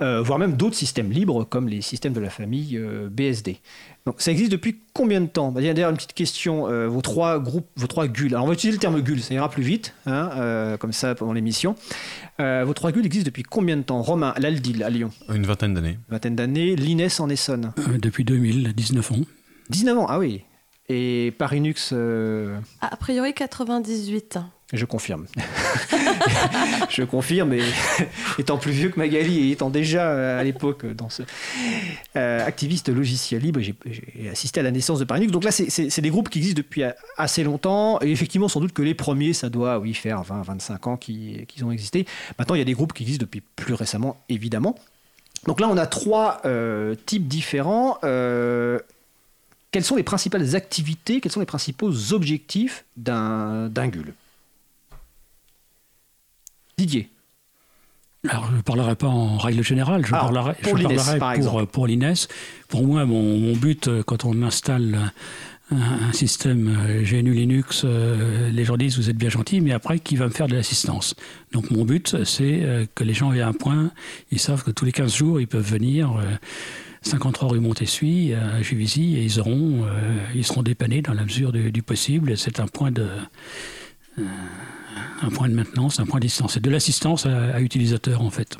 voire 0.00 0.38
même 0.38 0.56
d'autres 0.56 0.76
systèmes 0.76 1.10
libres 1.10 1.44
comme 1.44 1.68
les 1.68 1.82
systèmes 1.82 2.12
de 2.12 2.20
la 2.20 2.30
famille 2.30 2.80
BSD. 3.10 3.60
Donc, 4.08 4.22
ça 4.22 4.30
existe 4.30 4.50
depuis 4.50 4.80
combien 4.94 5.20
de 5.20 5.26
temps? 5.26 5.52
Bah, 5.52 5.60
D'ailleurs, 5.60 5.90
une 5.90 5.96
petite 5.96 6.14
question. 6.14 6.66
Euh, 6.66 6.88
vos 6.88 7.02
trois 7.02 7.38
groupes, 7.38 7.68
vos 7.76 7.86
trois 7.86 8.08
GUL. 8.08 8.28
Alors, 8.32 8.44
on 8.44 8.46
va 8.46 8.54
utiliser 8.54 8.74
le 8.78 8.80
terme 8.80 8.98
GUL, 9.02 9.20
ça 9.20 9.34
ira 9.34 9.50
plus 9.50 9.62
vite, 9.62 9.92
hein, 10.06 10.30
euh, 10.36 10.78
comme 10.78 10.94
ça 10.94 11.14
pendant 11.14 11.34
l'émission. 11.34 11.74
Euh, 12.40 12.64
vos 12.64 12.72
trois 12.72 12.90
GUL 12.90 13.04
existent 13.04 13.26
depuis 13.26 13.42
combien 13.42 13.76
de 13.76 13.82
temps? 13.82 14.00
Romain, 14.00 14.32
l'Aldil 14.38 14.82
à 14.82 14.88
Lyon 14.88 15.10
Une 15.28 15.44
vingtaine 15.44 15.74
d'années. 15.74 15.98
Une 16.08 16.12
vingtaine 16.14 16.36
d'années. 16.36 16.74
L'INES 16.74 17.20
en 17.20 17.28
Essonne 17.28 17.72
Depuis 18.00 18.24
2000, 18.24 18.72
19 18.72 19.12
ans. 19.12 19.16
19 19.68 19.98
ans, 19.98 20.06
ah 20.08 20.18
oui. 20.18 20.42
Et 20.88 21.34
Parinux 21.36 21.92
A 22.80 22.96
priori 22.96 23.34
98. 23.34 24.38
Je 24.74 24.84
confirme. 24.84 25.26
je 26.90 27.02
confirme, 27.02 27.54
et 27.54 27.62
étant 28.38 28.58
plus 28.58 28.72
vieux 28.72 28.90
que 28.90 28.98
Magali 28.98 29.48
et 29.48 29.52
étant 29.52 29.70
déjà 29.70 30.10
euh, 30.10 30.38
à 30.38 30.44
l'époque 30.44 30.84
dans 30.84 31.08
ce 31.08 31.22
euh, 32.16 32.44
activiste 32.44 32.90
logiciel 32.90 33.40
libre, 33.40 33.60
j'ai 33.60 33.74
assisté 34.30 34.60
à 34.60 34.62
la 34.62 34.70
naissance 34.70 34.98
de 34.98 35.06
Parinux. 35.06 35.32
Donc 35.32 35.44
là, 35.44 35.52
c'est 35.52 36.00
des 36.00 36.10
groupes 36.10 36.28
qui 36.28 36.38
existent 36.38 36.58
depuis 36.58 36.82
assez 37.16 37.44
longtemps, 37.44 37.98
et 38.02 38.10
effectivement, 38.10 38.48
sans 38.48 38.60
doute 38.60 38.74
que 38.74 38.82
les 38.82 38.94
premiers, 38.94 39.32
ça 39.32 39.48
doit, 39.48 39.78
oui, 39.78 39.94
faire 39.94 40.22
20, 40.22 40.42
25 40.42 40.86
ans 40.86 40.96
qu'ils 40.98 41.46
ont 41.64 41.70
existé. 41.70 42.04
Maintenant, 42.38 42.54
il 42.54 42.58
y 42.58 42.62
a 42.62 42.66
des 42.66 42.74
groupes 42.74 42.92
qui 42.92 43.04
existent 43.04 43.22
depuis 43.22 43.40
plus 43.56 43.72
récemment, 43.72 44.20
évidemment. 44.28 44.74
Donc 45.46 45.60
là, 45.60 45.68
on 45.70 45.78
a 45.78 45.86
trois 45.86 46.42
euh, 46.44 46.94
types 47.06 47.26
différents. 47.26 47.96
quelles 48.02 49.84
sont 49.84 49.96
les 49.96 50.02
principales 50.02 50.56
activités, 50.56 51.22
quels 51.22 51.32
sont 51.32 51.40
les 51.40 51.46
principaux 51.46 52.12
objectifs 52.12 52.84
d'un 52.98 53.70
GUL 53.70 54.12
Didier 56.78 57.10
alors, 58.28 58.50
je 58.50 58.56
ne 58.56 58.62
parlerai 58.62 58.96
pas 58.96 59.06
en 59.06 59.38
règle 59.38 59.62
générale, 59.62 60.04
je 60.04 60.12
ah, 60.12 60.18
parlerai, 60.18 60.54
pour 60.62 60.76
je 60.76 61.64
pour, 61.66 61.86
l'INES. 61.86 62.14
Pour 62.68 62.84
moi, 62.84 63.06
mon, 63.06 63.54
but, 63.54 63.86
euh, 63.86 64.02
quand 64.02 64.24
on 64.24 64.42
installe 64.42 65.12
un, 65.70 66.12
système 66.12 66.68
euh, 66.68 67.04
GNU 67.04 67.32
Linux, 67.32 67.82
euh, 67.84 68.50
les 68.50 68.64
gens 68.64 68.76
disent 68.76 68.96
vous 68.96 69.08
êtes 69.08 69.16
bien 69.16 69.28
gentil, 69.28 69.60
mais 69.60 69.70
après, 69.70 70.00
qui 70.00 70.16
va 70.16 70.24
me 70.24 70.32
faire 70.32 70.48
de 70.48 70.56
l'assistance? 70.56 71.14
Donc, 71.52 71.70
mon 71.70 71.84
but, 71.84 72.24
c'est 72.24 72.88
que 72.96 73.04
les 73.04 73.14
gens 73.14 73.32
aient 73.32 73.40
un 73.40 73.52
point, 73.52 73.92
ils 74.32 74.40
savent 74.40 74.64
que 74.64 74.72
tous 74.72 74.84
les 74.84 74.92
15 74.92 75.14
jours, 75.14 75.40
ils 75.40 75.48
peuvent 75.48 75.70
venir. 75.70 76.20
53 77.02 77.50
rue 77.50 77.60
Montessuie, 77.60 78.34
à 78.34 78.60
Juvisy, 78.62 79.16
et 79.16 79.22
ils, 79.22 79.38
auront, 79.38 79.86
ils 80.34 80.44
seront 80.44 80.64
dépannés 80.64 81.02
dans 81.02 81.14
la 81.14 81.22
mesure 81.22 81.52
du, 81.52 81.70
du 81.70 81.82
possible. 81.82 82.36
C'est 82.36 82.58
un 82.58 82.66
point 82.66 82.90
de 82.90 83.06
un 85.22 85.30
point 85.30 85.48
de 85.48 85.54
maintenance, 85.54 86.00
un 86.00 86.06
point 86.06 86.20
d'assistance. 86.20 86.54
C'est 86.54 86.62
de 86.62 86.70
l'assistance 86.70 87.26
à, 87.26 87.60
utilisateur 87.60 88.22
en 88.22 88.30
fait. 88.30 88.56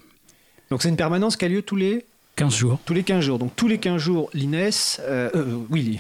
Donc 0.71 0.83
c'est 0.83 0.89
une 0.89 0.97
permanence 0.97 1.37
qui 1.37 1.45
a 1.45 1.49
lieu 1.49 1.63
tous 1.63 1.77
les 1.77 2.05
15 2.37 2.55
jours. 2.55 2.79
Tous 2.85 2.95
les 2.95 3.03
15 3.03 3.25
jours. 3.25 3.39
Donc 3.39 3.57
tous 3.57 3.69
les 3.69 3.79
15 3.79 4.01
jours, 4.01 4.31
l'INES, 4.35 4.71
euh, 5.01 5.31
euh, 5.35 5.57
oui, 5.71 5.99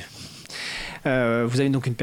euh, 1.06 1.46
vous 1.48 1.60
avez 1.60 1.68
donc 1.68 1.86
une 1.86 1.94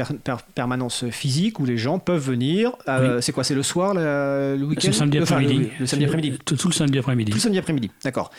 permanence 0.54 1.08
physique 1.10 1.60
où 1.60 1.64
les 1.64 1.78
gens 1.78 1.98
peuvent 1.98 2.24
venir. 2.24 2.72
C'est 3.20 3.32
quoi 3.32 3.44
C'est 3.44 3.54
le 3.54 3.62
soir, 3.62 3.94
le 3.94 4.62
week-end? 4.62 4.88
Le 4.88 4.92
samedi 4.92 5.18
après-midi. 5.18 5.70
le, 5.78 5.86
samedi 5.86 6.04
après-midi. 6.04 6.38
Tout, 6.44 6.56
tout, 6.56 6.68
le 6.68 6.74
samedi 6.74 6.98
après-midi. 6.98 7.32
Tout 7.32 7.38
le 7.38 7.42
samedi 7.42 7.58
après-midi, 7.58 7.90
d'accord. 8.04 8.30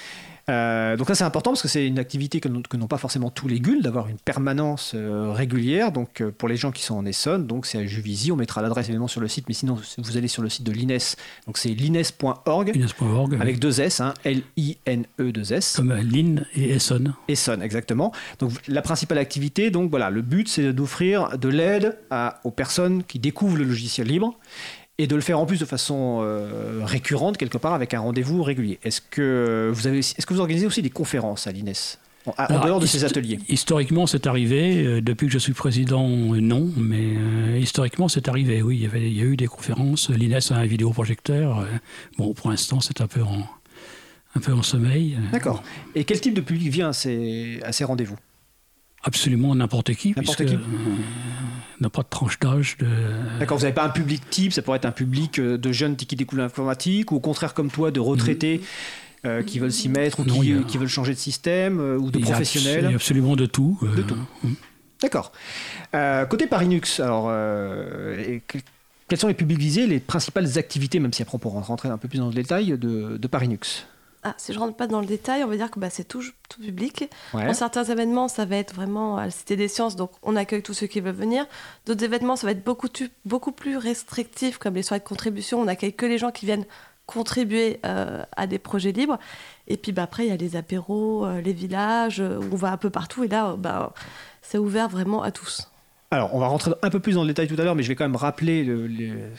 Euh, 0.49 0.95
donc 0.95 1.07
ça 1.07 1.15
c'est 1.15 1.23
important 1.25 1.51
parce 1.51 1.61
que 1.61 1.67
c'est 1.67 1.85
une 1.85 1.99
activité 1.99 2.39
que, 2.39 2.47
n'ont 2.47 2.87
pas 2.87 2.97
forcément 2.97 3.29
tous 3.29 3.49
les 3.49 3.59
GUL, 3.59 3.81
d'avoir 3.81 4.07
une 4.07 4.17
permanence 4.17 4.93
euh, 4.95 5.31
régulière. 5.33 5.91
Donc 5.91 6.21
euh, 6.21 6.31
pour 6.31 6.47
les 6.47 6.55
gens 6.55 6.71
qui 6.71 6.83
sont 6.83 6.95
en 6.95 7.05
Essonne, 7.05 7.47
donc 7.47 7.65
c'est 7.65 7.77
à 7.77 7.85
Juvisy, 7.85 8.31
on 8.31 8.37
mettra 8.37 8.61
l'adresse 8.61 8.85
évidemment 8.85 9.09
sur 9.09 9.19
le 9.19 9.27
site, 9.27 9.45
mais 9.49 9.53
sinon 9.53 9.77
vous 9.97 10.17
allez 10.17 10.29
sur 10.29 10.41
le 10.41 10.49
site 10.49 10.63
de 10.63 10.71
l'INES, 10.71 11.15
donc 11.47 11.57
c'est 11.57 11.69
lines.org, 11.69 12.73
avec 13.39 13.59
deux 13.59 13.81
S, 13.81 13.99
hein, 13.99 14.13
L-I-N-E 14.23 15.31
2 15.31 15.53
S. 15.53 15.75
Comme 15.75 15.93
Line 15.93 16.45
et 16.55 16.71
Essonne. 16.71 17.13
Essonne, 17.27 17.61
exactement. 17.61 18.13
Donc 18.39 18.53
la 18.67 18.81
principale 18.81 19.17
activité, 19.17 19.69
donc 19.69 19.89
voilà, 19.89 20.09
le 20.09 20.21
but 20.21 20.47
c'est 20.47 20.71
d'offrir 20.71 21.37
de 21.37 21.49
l'aide 21.49 21.97
aux 22.45 22.51
personnes 22.51 23.03
qui 23.03 23.19
découvrent 23.19 23.57
le 23.57 23.65
logiciel 23.65 24.07
libre 24.07 24.37
et 24.97 25.07
de 25.07 25.15
le 25.15 25.21
faire 25.21 25.39
en 25.39 25.45
plus 25.45 25.59
de 25.59 25.65
façon 25.65 26.19
euh, 26.21 26.81
récurrente 26.83 27.37
quelque 27.37 27.57
part 27.57 27.73
avec 27.73 27.93
un 27.93 27.99
rendez-vous 27.99 28.41
régulier. 28.43 28.79
Est-ce 28.83 29.01
que 29.01 29.71
vous 29.73 29.87
avez, 29.87 29.99
est-ce 29.99 30.25
que 30.25 30.33
vous 30.33 30.39
organisez 30.39 30.65
aussi 30.65 30.81
des 30.81 30.89
conférences 30.89 31.47
à 31.47 31.51
l'INES 31.51 31.73
en, 32.25 32.65
dehors 32.65 32.79
de 32.79 32.85
ces 32.85 33.05
ateliers? 33.05 33.39
Historiquement, 33.47 34.07
c'est 34.07 34.27
arrivé. 34.27 34.85
Euh, 34.85 35.01
depuis 35.01 35.27
que 35.27 35.33
je 35.33 35.37
suis 35.37 35.53
président, 35.53 36.09
euh, 36.09 36.41
non. 36.41 36.69
Mais 36.75 37.15
historiquement, 37.59 38.07
c'est 38.07 38.27
arrivé. 38.27 38.61
Oui, 38.61 38.77
il 38.77 38.83
y, 38.83 38.85
avait, 38.85 39.09
il 39.09 39.17
y 39.17 39.21
a 39.21 39.25
eu 39.25 39.37
des 39.37 39.47
conférences. 39.47 40.09
L'INES 40.09 40.51
a 40.51 40.55
un 40.55 40.65
vidéoprojecteur. 40.65 41.65
bon, 42.17 42.33
pour 42.33 42.49
l'instant, 42.49 42.81
c'est 42.81 42.99
un 43.01 43.07
peu 43.07 43.21
en, 43.21 43.47
un 44.35 44.39
peu 44.39 44.51
en 44.51 44.63
sommeil. 44.63 45.17
D'accord. 45.31 45.63
Et 45.95 46.03
quel 46.03 46.19
type 46.19 46.33
de 46.33 46.41
public 46.41 46.69
vient 46.69 46.89
à 46.89 46.93
ces, 46.93 47.59
à 47.63 47.71
ces 47.71 47.83
rendez-vous? 47.83 48.17
Absolument 49.03 49.55
n'importe 49.55 49.93
qui. 49.93 50.13
N'importe 50.15 50.45
qui. 50.45 50.55
Euh, 50.55 50.59
n'a 51.79 51.89
pas 51.89 52.01
de 52.01 52.07
tranche 52.09 52.39
d'âge. 52.39 52.77
De... 52.77 52.87
D'accord, 53.39 53.57
vous 53.57 53.63
n'avez 53.63 53.75
pas 53.75 53.85
un 53.85 53.89
public 53.89 54.29
type, 54.29 54.51
ça 54.51 54.61
pourrait 54.61 54.77
être 54.77 54.85
un 54.85 54.91
public 54.91 55.39
euh, 55.39 55.57
de 55.57 55.71
jeunes 55.71 55.95
qui 55.95 56.15
découvrent 56.15 56.41
l'informatique, 56.41 57.11
ou 57.11 57.15
au 57.15 57.19
contraire 57.19 57.53
comme 57.53 57.69
toi, 57.69 57.91
de 57.91 57.99
retraités 57.99 58.61
euh, 59.25 59.43
qui 59.43 59.59
veulent 59.59 59.71
s'y 59.71 59.89
mettre, 59.89 60.19
ou 60.19 60.23
qui, 60.23 60.77
veulent 60.77 60.87
changer 60.87 61.13
de 61.13 61.19
système, 61.19 61.79
ou 61.79 62.09
de 62.09 62.19
professionnels. 62.19 62.85
Il 62.85 62.89
y 62.89 62.93
a 62.93 62.95
absolument 62.95 63.35
de 63.35 63.45
tout. 63.45 63.77
De 63.81 64.01
tout. 64.01 64.17
Mm. 64.43 64.53
D'accord. 65.01 65.31
côté 66.29 66.47
Parinux, 66.47 66.99
alors, 66.99 67.31
quels 69.07 69.19
sont 69.19 69.27
les 69.27 69.35
publics 69.35 69.59
visés, 69.59 69.85
les 69.85 69.99
principales 69.99 70.57
activités, 70.57 70.99
même 70.99 71.13
si 71.13 71.21
après 71.21 71.35
on 71.35 71.39
pourra 71.39 71.61
rentrer 71.61 71.89
un 71.89 71.97
peu 71.97 72.07
plus 72.07 72.17
dans 72.17 72.29
le 72.29 72.33
détail, 72.33 72.77
de, 72.77 73.17
de 73.17 73.27
Parinux? 73.27 73.85
Ah, 74.27 74.35
si 74.37 74.53
je 74.53 74.59
rentre 74.59 74.75
pas 74.75 74.87
dans 74.87 74.99
le 74.99 75.05
détail, 75.05 75.43
on 75.43 75.47
va 75.47 75.55
dire 75.55 75.71
que 75.71 75.79
bah, 75.79 75.89
c'est 75.89 76.03
tout, 76.03 76.23
tout, 76.49 76.61
public. 76.61 77.09
Dans 77.33 77.53
certains 77.53 77.83
événements, 77.83 78.27
ça 78.27 78.45
va 78.45 78.57
être 78.57 78.73
vraiment 78.73 79.17
à 79.17 79.25
la 79.25 79.31
Cité 79.31 79.55
des 79.55 79.67
Sciences, 79.67 79.95
donc 79.95 80.11
on 80.23 80.35
accueille 80.35 80.63
tous 80.63 80.73
ceux 80.73 80.87
qui 80.87 80.99
veulent 80.99 81.15
venir. 81.15 81.45
D'autres 81.85 82.03
événements, 82.03 82.35
ça 82.35 82.47
va 82.47 82.51
être 82.51 82.63
beaucoup, 82.63 82.89
beaucoup 83.25 83.51
plus 83.51 83.77
restrictif, 83.77 84.57
comme 84.57 84.75
les 84.75 84.83
soirées 84.83 84.99
de 84.99 85.05
contribution. 85.05 85.61
On 85.61 85.67
accueille 85.67 85.93
que 85.93 86.05
les 86.05 86.17
gens 86.17 86.31
qui 86.31 86.45
viennent 86.45 86.65
contribuer 87.05 87.79
à 87.83 88.47
des 88.47 88.59
projets 88.59 88.91
libres. 88.91 89.17
Et 89.67 89.77
puis 89.77 89.91
bah, 89.93 90.03
après, 90.03 90.25
il 90.25 90.29
y 90.29 90.33
a 90.33 90.37
les 90.37 90.55
apéros, 90.55 91.27
les 91.43 91.53
villages, 91.53 92.19
où 92.19 92.49
on 92.51 92.57
va 92.57 92.71
un 92.71 92.77
peu 92.77 92.89
partout. 92.89 93.23
Et 93.23 93.27
là, 93.27 93.55
bah, 93.57 93.93
c'est 94.41 94.57
ouvert 94.57 94.89
vraiment 94.89 95.23
à 95.23 95.31
tous. 95.31 95.69
Alors, 96.09 96.33
on 96.33 96.39
va 96.39 96.47
rentrer 96.47 96.71
un 96.81 96.89
peu 96.89 97.01
plus 97.01 97.15
dans 97.15 97.21
le 97.21 97.27
détail 97.27 97.47
tout 97.47 97.59
à 97.59 97.63
l'heure, 97.63 97.75
mais 97.75 97.83
je 97.83 97.89
vais 97.89 97.95
quand 97.95 98.05
même 98.05 98.15
rappeler 98.15 98.63
le, 98.63 98.89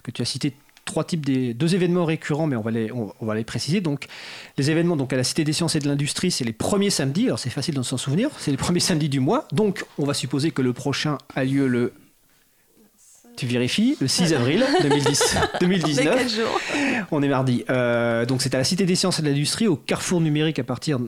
que 0.02 0.10
tu 0.10 0.20
as 0.20 0.26
cité 0.26 0.54
trois 0.88 1.04
types 1.04 1.24
des 1.24 1.52
deux 1.54 1.74
événements 1.74 2.06
récurrents, 2.06 2.46
mais 2.46 2.56
on 2.56 2.62
va 2.62 2.70
les, 2.70 2.90
on, 2.90 3.12
va 3.20 3.34
les 3.34 3.44
préciser. 3.44 3.80
Donc, 3.80 4.06
les 4.56 4.70
événements 4.70 4.96
donc 4.96 5.12
à 5.12 5.16
la 5.16 5.22
Cité 5.22 5.44
des 5.44 5.52
Sciences 5.52 5.76
et 5.76 5.80
de 5.80 5.86
l'Industrie, 5.86 6.30
c'est 6.30 6.44
les 6.44 6.54
premiers 6.54 6.90
samedis. 6.90 7.26
Alors, 7.26 7.38
c'est 7.38 7.50
facile 7.50 7.74
de 7.74 7.82
s'en 7.82 7.98
souvenir. 7.98 8.30
C'est 8.38 8.50
les 8.50 8.56
premiers 8.56 8.80
samedis 8.80 9.10
du 9.10 9.20
mois. 9.20 9.46
Donc, 9.52 9.84
on 9.98 10.06
va 10.06 10.14
supposer 10.14 10.50
que 10.50 10.62
le 10.62 10.72
prochain 10.72 11.18
a 11.36 11.44
lieu 11.44 11.68
le 11.68 11.92
tu 13.36 13.46
vérifies, 13.46 13.96
le 14.00 14.08
6 14.08 14.32
avril 14.32 14.64
2010, 14.82 15.36
2019. 15.60 17.06
On 17.12 17.22
est 17.22 17.28
mardi. 17.28 17.64
Euh, 17.70 18.26
donc 18.26 18.42
c'est 18.42 18.52
à 18.56 18.58
la 18.58 18.64
Cité 18.64 18.84
des 18.84 18.96
Sciences 18.96 19.20
et 19.20 19.22
de 19.22 19.28
l'Industrie, 19.28 19.68
au 19.68 19.76
Carrefour 19.76 20.20
numérique 20.20 20.58
à 20.58 20.64
partir 20.64 20.98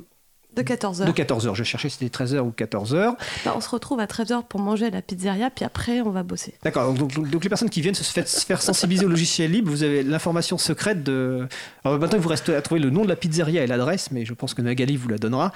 de 0.57 0.63
14h. 0.63 1.05
De 1.05 1.13
14h. 1.13 1.55
Je 1.55 1.65
cherchais 1.65 1.89
si 1.89 1.99
c'était 1.99 2.25
13h 2.25 2.41
ou 2.41 2.53
14h. 2.57 3.15
Bah, 3.45 3.55
on 3.57 3.61
se 3.61 3.69
retrouve 3.69 4.01
à 4.01 4.07
13h 4.07 4.45
pour 4.49 4.61
manger 4.61 4.87
à 4.87 4.91
la 4.91 5.03
pizzeria, 5.03 5.51
puis 5.51 5.65
après, 5.65 6.01
on 6.01 6.11
va 6.11 6.23
bosser. 6.23 6.55
D'accord. 6.63 6.93
Donc, 6.93 7.15
donc, 7.15 7.43
les 7.43 7.49
personnes 7.49 7.71
qui 7.71 7.81
viennent 7.81 7.95
se, 7.95 8.03
faire 8.45 8.63
sensibiliser 8.63 9.07
au 9.07 9.09
logiciel 9.09 9.51
libre, 9.51 9.71
vous 9.71 9.83
avez 9.83 10.03
l'information 10.03 10.59
secrète 10.59 11.03
de. 11.03 11.47
Alors 11.85 11.99
maintenant, 11.99 12.19
il 12.19 12.23
vous 12.23 12.29
reste 12.29 12.49
à 12.49 12.61
trouver 12.63 12.81
le 12.81 12.91
nom 12.91 13.05
de 13.05 13.09
la 13.09 13.17
pizzeria 13.17 13.63
et 13.63 13.67
l'adresse, 13.67 14.11
mais 14.11 14.25
je 14.25 14.35
pense 14.35 14.55
que 14.55 14.63
Magali 14.63 14.97
vous 14.97 15.09
la 15.09 15.19
donnera. 15.19 15.53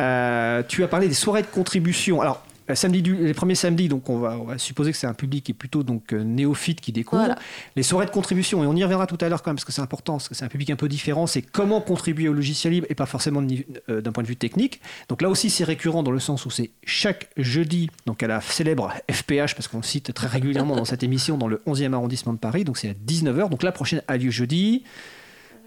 Euh, 0.00 0.62
tu 0.66 0.82
as 0.82 0.88
parlé 0.88 1.08
des 1.08 1.14
soirées 1.14 1.42
de 1.42 1.46
contribution. 1.46 2.20
Alors, 2.20 2.42
euh, 2.70 2.74
samedi 2.74 3.02
les 3.02 3.34
premiers 3.34 3.54
samedis, 3.54 3.88
donc 3.88 4.08
on 4.08 4.18
va, 4.18 4.58
supposer 4.58 4.92
que 4.92 4.96
c'est 4.96 5.06
un 5.06 5.14
public 5.14 5.44
qui 5.44 5.52
est 5.52 5.54
plutôt 5.54 5.82
donc 5.82 6.12
euh, 6.12 6.22
néophyte 6.22 6.80
qui 6.80 6.92
découvre. 6.92 7.34
Les 7.76 7.82
soirées 7.82 8.06
de 8.06 8.10
contribution, 8.10 8.62
et 8.62 8.66
on 8.66 8.76
y 8.76 8.82
reviendra 8.82 9.06
tout 9.06 9.18
à 9.20 9.28
l'heure 9.28 9.42
quand 9.42 9.50
même 9.50 9.56
parce 9.56 9.64
que 9.64 9.72
c'est 9.72 9.82
important, 9.82 10.14
parce 10.14 10.28
que 10.28 10.34
c'est 10.34 10.44
un 10.44 10.48
public 10.48 10.70
un 10.70 10.76
peu 10.76 10.88
différent, 10.88 11.26
c'est 11.26 11.42
comment 11.42 11.80
contribuer 11.80 12.28
au 12.28 12.32
logiciel 12.32 12.72
libre 12.72 12.86
et 12.90 12.94
pas 12.94 13.06
forcément 13.06 13.44
euh, 13.88 14.00
d'un 14.00 14.12
point 14.12 14.22
de 14.22 14.28
vue 14.28 14.36
technique. 14.36 14.80
Donc 15.08 15.22
là 15.22 15.28
aussi 15.28 15.50
c'est 15.50 15.64
récurrent 15.64 16.02
dans 16.02 16.10
le 16.10 16.20
sens 16.20 16.46
où 16.46 16.50
c'est 16.50 16.70
chaque 16.84 17.30
jeudi, 17.36 17.90
donc 18.06 18.22
à 18.22 18.26
la 18.26 18.40
célèbre 18.40 18.92
FPH, 19.10 19.54
parce 19.54 19.68
qu'on 19.68 19.82
cite 19.82 20.12
très 20.14 20.28
régulièrement 20.28 20.76
dans 20.76 20.84
cette 20.84 21.02
émission 21.02 21.36
dans 21.36 21.48
le 21.48 21.62
11e 21.66 21.92
arrondissement 21.92 22.32
de 22.32 22.38
Paris, 22.38 22.64
donc 22.64 22.78
c'est 22.78 22.90
à 22.90 22.94
19h. 22.94 23.48
Donc 23.48 23.62
la 23.62 23.72
prochaine 23.72 24.02
a 24.08 24.16
lieu 24.16 24.30
jeudi. 24.30 24.84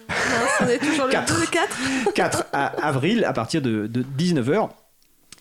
Non, 0.09 0.15
on 0.61 0.69
est 0.69 0.77
toujours 0.77 1.09
4, 1.09 1.39
le 1.39 1.47
4. 1.47 2.13
4 2.13 2.45
avril 2.53 3.25
à 3.25 3.33
partir 3.33 3.61
de, 3.61 3.87
de 3.87 4.05
19h. 4.17 4.69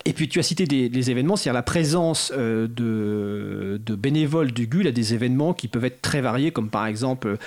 Et 0.06 0.12
puis 0.12 0.28
tu 0.28 0.38
as 0.38 0.42
cité 0.42 0.66
des, 0.66 1.10
événements, 1.10 1.36
c'est-à-dire 1.36 1.54
la 1.54 1.62
présence 1.62 2.30
euh, 2.36 2.68
de, 2.68 3.94
bénévoles 3.94 4.52
du 4.52 4.66
GUL 4.66 4.86
à 4.86 4.92
des 4.92 5.14
événements 5.14 5.54
qui 5.54 5.66
peuvent 5.66 5.84
être 5.86 6.02
très 6.02 6.20
variés, 6.20 6.50
comme 6.50 6.68
par 6.68 6.86
exemple 6.86 7.38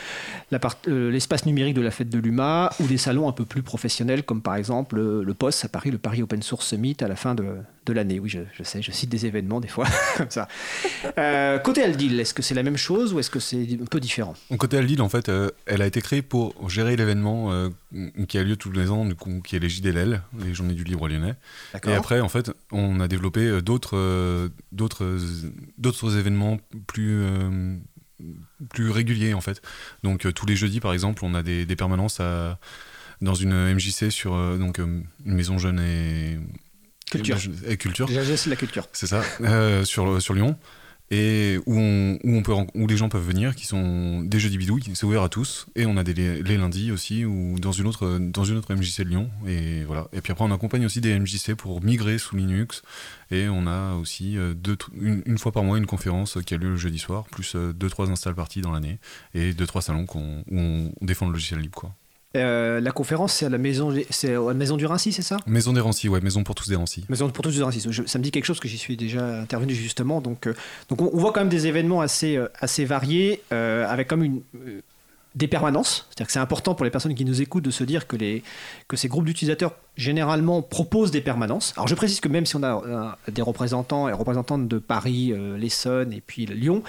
euh, 0.52 1.12
l'espace 1.12 1.46
numérique 1.46 1.76
de 1.76 1.82
la 1.82 1.92
fête 1.92 2.10
de 2.10 2.18
l'UMA, 2.18 2.72
ou 2.80 2.88
des 2.88 2.98
salons 2.98 3.30
un 3.30 3.32
peu 3.32 3.46
plus 3.46 3.62
professionnels, 3.62 4.24
comme 4.24 4.42
par 4.42 4.56
exemple 4.56 5.00
le 5.00 5.34
POS 5.36 5.66
à 5.66 5.70
Paris, 5.70 5.92
le 5.92 6.00
Paris 6.00 6.24
Open 6.24 6.42
Source 6.42 6.68
Summit 6.68 6.98
à 7.02 7.08
la 7.08 7.16
fin 7.16 7.36
de, 7.36 7.46
de 7.88 7.94
l'année. 7.94 8.20
Oui, 8.20 8.30
je, 8.30 8.40
sais, 8.64 8.82
je 8.82 8.92
cite 8.92 9.10
des 9.10 9.26
événements 9.26 9.60
des 9.60 9.68
fois, 9.68 9.88
comme 10.18 10.30
ça. 10.30 10.48
Euh, 11.18 11.60
côté 11.60 11.84
Aldil, 11.84 12.20
est-ce 12.20 12.34
que 12.34 12.42
c'est 12.42 12.56
la 12.56 12.64
même 12.64 12.78
chose 12.78 13.14
ou 13.14 13.20
est-ce 13.20 13.30
que 13.30 13.40
c'est 13.40 13.78
un 13.82 13.86
peu 13.86 14.00
différent? 14.00 14.36
Côté 14.58 14.78
Aldil, 14.78 15.02
en 15.02 15.10
fait, 15.10 15.32
elle 15.66 15.82
a 15.82 15.88
été 15.88 16.02
créée 16.02 16.22
pour 16.22 16.70
gérer 16.70 16.96
l'événement 16.96 17.70
qui 18.28 18.38
a 18.38 18.44
lieu 18.44 18.56
tous 18.56 18.72
les 18.72 18.90
ans, 18.90 19.06
du 19.06 19.16
coup, 19.16 19.42
qui 19.44 19.56
est 19.56 19.60
les 19.60 19.70
JDLL, 19.70 20.22
les 20.40 20.54
Journées 20.54 20.74
du 20.74 20.84
Libre 20.84 21.08
Lyonnais. 21.08 21.36
Et 21.86 21.94
après, 21.94 22.20
en 22.20 22.30
fait, 22.30 22.52
on 22.72 23.00
a 23.00 23.08
développé 23.08 23.42
euh, 23.42 23.62
d'autres, 23.62 23.98
euh, 23.98 24.50
d'autres, 24.72 25.18
d'autres 25.78 26.18
événements 26.18 26.60
plus, 26.86 27.22
euh, 27.22 27.78
plus 28.70 28.90
réguliers, 28.90 29.34
en 29.34 29.42
fait. 29.42 29.62
Donc, 30.04 30.32
tous 30.34 30.46
les 30.46 30.56
jeudis, 30.56 30.80
par 30.80 30.94
exemple, 30.94 31.24
on 31.24 31.34
a 31.34 31.44
des, 31.44 31.66
des 31.66 31.76
permanences 31.76 32.20
à, 32.20 32.60
dans 33.22 33.36
une 33.36 33.74
MJC 33.74 34.12
sur 34.12 34.58
donc, 34.58 34.80
une 34.80 35.06
maison 35.26 35.58
jeune 35.58 35.80
et. 35.80 36.38
Culture. 37.10 37.38
Et, 37.68 37.78
culture. 37.78 38.10
c'est 38.10 38.50
la 38.50 38.56
culture. 38.56 38.88
C'est 38.92 39.08
ça, 39.08 39.24
sur, 39.86 40.22
sur 40.22 40.34
Lyon 40.34 40.58
et 41.10 41.58
où, 41.66 41.80
on, 41.80 42.20
où, 42.24 42.36
on 42.36 42.44
peut, 42.44 42.54
où 42.76 42.88
les 42.88 42.98
gens 42.98 43.08
peuvent 43.08 43.26
venir, 43.26 43.56
qui 43.56 43.66
sont 43.66 44.22
des 44.24 44.40
jeudis 44.40 44.58
bidouilles, 44.58 44.84
c'est 44.94 45.06
ouvert 45.06 45.24
à 45.24 45.30
tous. 45.30 45.68
Et 45.76 45.86
on 45.86 45.96
a 45.96 46.04
des, 46.04 46.14
les, 46.14 46.58
lundis 46.58 46.92
aussi, 46.92 47.24
ou 47.24 47.60
dans 47.60 47.72
une 47.72 47.88
autre, 47.88 48.18
dans 48.20 48.44
une 48.44 48.58
autre 48.58 48.74
MJC 48.74 49.04
de 49.04 49.10
Lyon. 49.10 49.30
Et 49.48 49.84
voilà. 49.86 50.10
Et 50.12 50.20
puis 50.20 50.32
après, 50.32 50.44
on 50.44 50.52
accompagne 50.52 50.86
aussi 50.86 51.00
des 51.00 51.18
MJC 51.18 51.56
pour 51.56 51.82
migrer 51.82 52.18
sous 52.18 52.36
Linux. 52.36 52.82
Et 53.32 53.48
on 53.48 53.68
a 53.68 53.94
aussi 53.96 54.38
euh, 54.38 54.54
deux, 54.54 54.78
une, 55.00 55.38
fois 55.38 55.54
par 55.54 55.64
mois 55.64 55.78
une 55.78 55.86
conférence 55.86 56.38
qui 56.46 56.54
a 56.54 56.58
lieu 56.58 56.72
le 56.72 56.78
jeudi 56.78 57.00
soir, 57.00 57.26
plus 57.32 57.56
euh, 57.56 57.72
deux 57.72 57.90
trois 57.90 58.10
install 58.10 58.36
parties 58.36 58.62
dans 58.62 58.72
l'année 58.72 59.00
et 59.34 59.54
deux 59.54 59.68
trois 59.68 59.82
salons 59.82 60.06
où 60.14 60.44
on 60.52 60.92
défend 61.02 61.28
le 61.28 61.34
logiciel 61.34 61.60
libre 61.60 61.78
quoi. 61.78 61.94
Euh, 62.38 62.80
la 62.80 62.92
conférence, 62.92 63.34
c'est 63.34 63.46
à 63.46 63.50
la 63.50 63.58
maison, 63.58 63.94
c'est 64.10 64.36
à 64.36 64.40
la 64.40 64.54
maison 64.54 64.78
du 64.78 64.86
Rancy, 64.86 65.12
c'est 65.12 65.22
ça? 65.22 65.38
Maison 65.46 65.74
des 65.74 65.82
Rancy, 65.82 66.10
ouais, 66.10 66.22
Maison 66.22 66.44
pour 66.44 66.56
tous 66.56 66.70
des 66.70 66.76
Rancy. 66.76 67.06
Maison 67.10 67.30
pour 67.30 67.44
tous 67.44 67.56
des 67.56 67.64
Rancy. 67.64 67.82
ça 67.82 68.20
me 68.20 68.24
dit 68.24 68.32
quelque 68.32 68.46
chose 68.46 68.60
que 68.60 68.68
j'y 68.68 68.78
suis 68.78 68.98
déjà 68.98 69.42
intervenu 69.42 69.74
justement. 69.74 70.22
Donc, 70.22 70.48
euh, 70.48 70.56
donc 70.90 71.02
on, 71.02 71.18
voit 71.18 71.32
quand 71.34 71.42
même 71.42 71.50
des 71.50 71.68
événements 71.68 72.02
assez, 72.02 72.38
euh, 72.38 72.48
assez 72.60 72.86
variés, 72.86 73.42
avec 73.52 74.08
comme 74.08 74.24
une 74.24 74.42
des 75.36 75.48
permanences. 75.48 76.08
C'est-à-dire 76.10 76.26
que 76.28 76.32
c'est 76.32 76.40
important 76.40 76.74
pour 76.74 76.84
les 76.84 76.90
personnes 76.90 77.14
qui 77.14 77.24
nous 77.24 77.44
écoutent 77.44 77.64
de 77.64 77.70
se 77.70 77.84
dire 77.84 78.08
que, 78.08 78.16
les, 78.16 78.42
que 78.88 78.98
ces 78.98 79.08
groupes 79.08 79.26
d'utilisateurs 79.26 79.74
généralement 79.96 80.64
proposent 80.64 81.12
des 81.12 81.22
permanences. 81.22 81.74
Alors 81.78 81.88
je 81.88 81.94
précise 81.94 82.20
que 82.20 82.28
même 82.28 82.48
si 82.48 82.56
on 82.56 82.64
a 82.64 83.18
des 83.32 83.44
représentants 83.44 84.10
et 84.10 84.14
représentantes 84.14 84.68
de 84.68 84.80
Paris, 84.80 85.34
l'Essonne 85.58 86.12
et 86.12 86.22
puis 86.26 86.48
Lyon, 86.48 86.82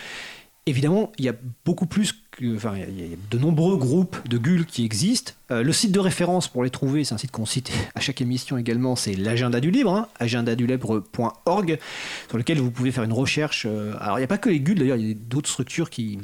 évidemment, 0.68 1.12
il 1.18 1.24
y 1.24 1.28
a 1.28 1.34
beaucoup 1.64 1.86
plus. 1.86 2.14
Enfin, 2.54 2.74
il 2.76 3.00
y 3.00 3.14
a 3.14 3.16
de 3.30 3.38
nombreux 3.38 3.76
groupes 3.76 4.16
de 4.28 4.38
GUL 4.38 4.64
qui 4.66 4.84
existent. 4.84 5.32
Euh, 5.50 5.62
le 5.62 5.72
site 5.72 5.92
de 5.92 5.98
référence 5.98 6.46
pour 6.46 6.62
les 6.62 6.70
trouver, 6.70 7.04
c'est 7.04 7.14
un 7.14 7.18
site 7.18 7.30
qu'on 7.30 7.46
cite 7.46 7.72
à 7.94 8.00
chaque 8.00 8.20
émission 8.20 8.58
également, 8.58 8.94
c'est 8.96 9.14
l'agenda 9.14 9.60
du 9.60 9.70
libre, 9.70 9.92
hein, 9.92 10.08
sur 12.28 12.38
lequel 12.38 12.58
vous 12.58 12.70
pouvez 12.70 12.92
faire 12.92 13.04
une 13.04 13.12
recherche. 13.12 13.66
Euh, 13.68 13.94
alors, 13.98 14.18
il 14.18 14.20
n'y 14.20 14.24
a 14.24 14.28
pas 14.28 14.38
que 14.38 14.50
les 14.50 14.60
GUL, 14.60 14.78
d'ailleurs, 14.78 14.96
il 14.96 15.08
y 15.08 15.12
a 15.12 15.14
d'autres 15.14 15.50
structures 15.50 15.90
qui, 15.90 16.18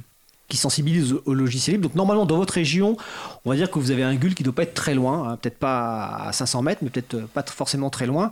qui 0.49 0.57
sensibilise 0.59 1.15
au 1.25 1.35
logiciel 1.35 1.77
libre. 1.77 1.89
Donc 1.89 1.97
normalement 1.97 2.27
dans 2.27 2.37
votre 2.37 2.55
région, 2.55 2.97
on 3.45 3.51
va 3.51 3.57
dire 3.57 3.71
que 3.71 3.79
vous 3.79 3.91
avez 3.91 4.03
un 4.03 4.15
GUL 4.15 4.35
qui 4.35 4.43
ne 4.43 4.47
doit 4.47 4.55
pas 4.55 4.65
être 4.65 4.75
très 4.75 4.95
loin, 4.95 5.29
hein, 5.29 5.39
peut-être 5.41 5.59
pas 5.59 6.27
à 6.27 6.33
500 6.33 6.63
mètres, 6.63 6.81
mais 6.83 6.91
peut-être 6.91 7.27
pas 7.29 7.43
forcément 7.43 7.89
très 7.89 8.07
loin, 8.07 8.31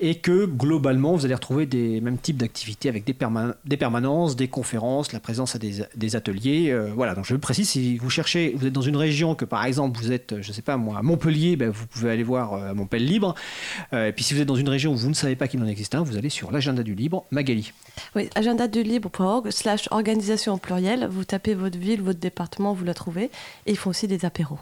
et 0.00 0.16
que 0.16 0.44
globalement 0.44 1.14
vous 1.14 1.24
allez 1.24 1.34
retrouver 1.34 1.66
des 1.66 2.00
mêmes 2.00 2.18
types 2.18 2.36
d'activités 2.36 2.88
avec 2.88 3.04
des, 3.04 3.14
permanences, 3.76 4.34
des 4.34 4.48
conférences, 4.48 5.12
la 5.12 5.20
présence 5.20 5.54
à 5.54 5.58
des, 5.58 6.16
ateliers. 6.16 6.70
Euh, 6.70 6.90
voilà, 6.94 7.14
donc 7.14 7.26
je 7.26 7.36
précise, 7.36 7.70
si 7.70 7.96
vous 7.98 8.10
cherchez, 8.10 8.54
vous 8.56 8.66
êtes 8.66 8.72
dans 8.72 8.82
une 8.82 8.96
région 8.96 9.34
que 9.34 9.44
par 9.44 9.64
exemple 9.64 9.98
vous 9.98 10.12
êtes, 10.12 10.40
je 10.40 10.48
ne 10.48 10.52
sais 10.52 10.62
pas 10.62 10.76
moi, 10.76 10.98
à 10.98 11.02
Montpellier, 11.02 11.56
ben, 11.56 11.70
vous 11.70 11.86
pouvez 11.86 12.10
aller 12.10 12.24
voir 12.24 12.54
euh, 12.54 12.74
Montpellier 12.74 13.06
Libre. 13.06 13.34
Euh, 13.92 14.08
et 14.08 14.12
puis 14.12 14.24
si 14.24 14.34
vous 14.34 14.40
êtes 14.40 14.48
dans 14.48 14.56
une 14.56 14.68
région 14.68 14.92
où 14.92 14.96
vous 14.96 15.08
ne 15.08 15.14
savez 15.14 15.36
pas 15.36 15.48
qu'il 15.48 15.62
en 15.62 15.66
existe 15.66 15.94
un, 15.94 16.02
vous 16.02 16.16
allez 16.16 16.28
sur 16.28 16.50
l'agenda 16.50 16.82
du 16.82 16.94
libre, 16.94 17.24
Magali. 17.30 17.72
Oui, 18.16 18.28
agenda 18.34 18.68
du 18.68 18.82
libre.org 18.82 19.50
slash 19.50 19.88
organisation 19.90 20.58
pluriel, 20.58 21.08
vous 21.10 21.24
tapez 21.24 21.51
votre 21.54 21.78
ville, 21.78 22.02
votre 22.02 22.20
département, 22.20 22.72
vous 22.72 22.84
la 22.84 22.94
trouvez. 22.94 23.30
Et 23.66 23.72
ils 23.72 23.78
font 23.78 23.90
aussi 23.90 24.08
des 24.08 24.24
apéros. 24.24 24.58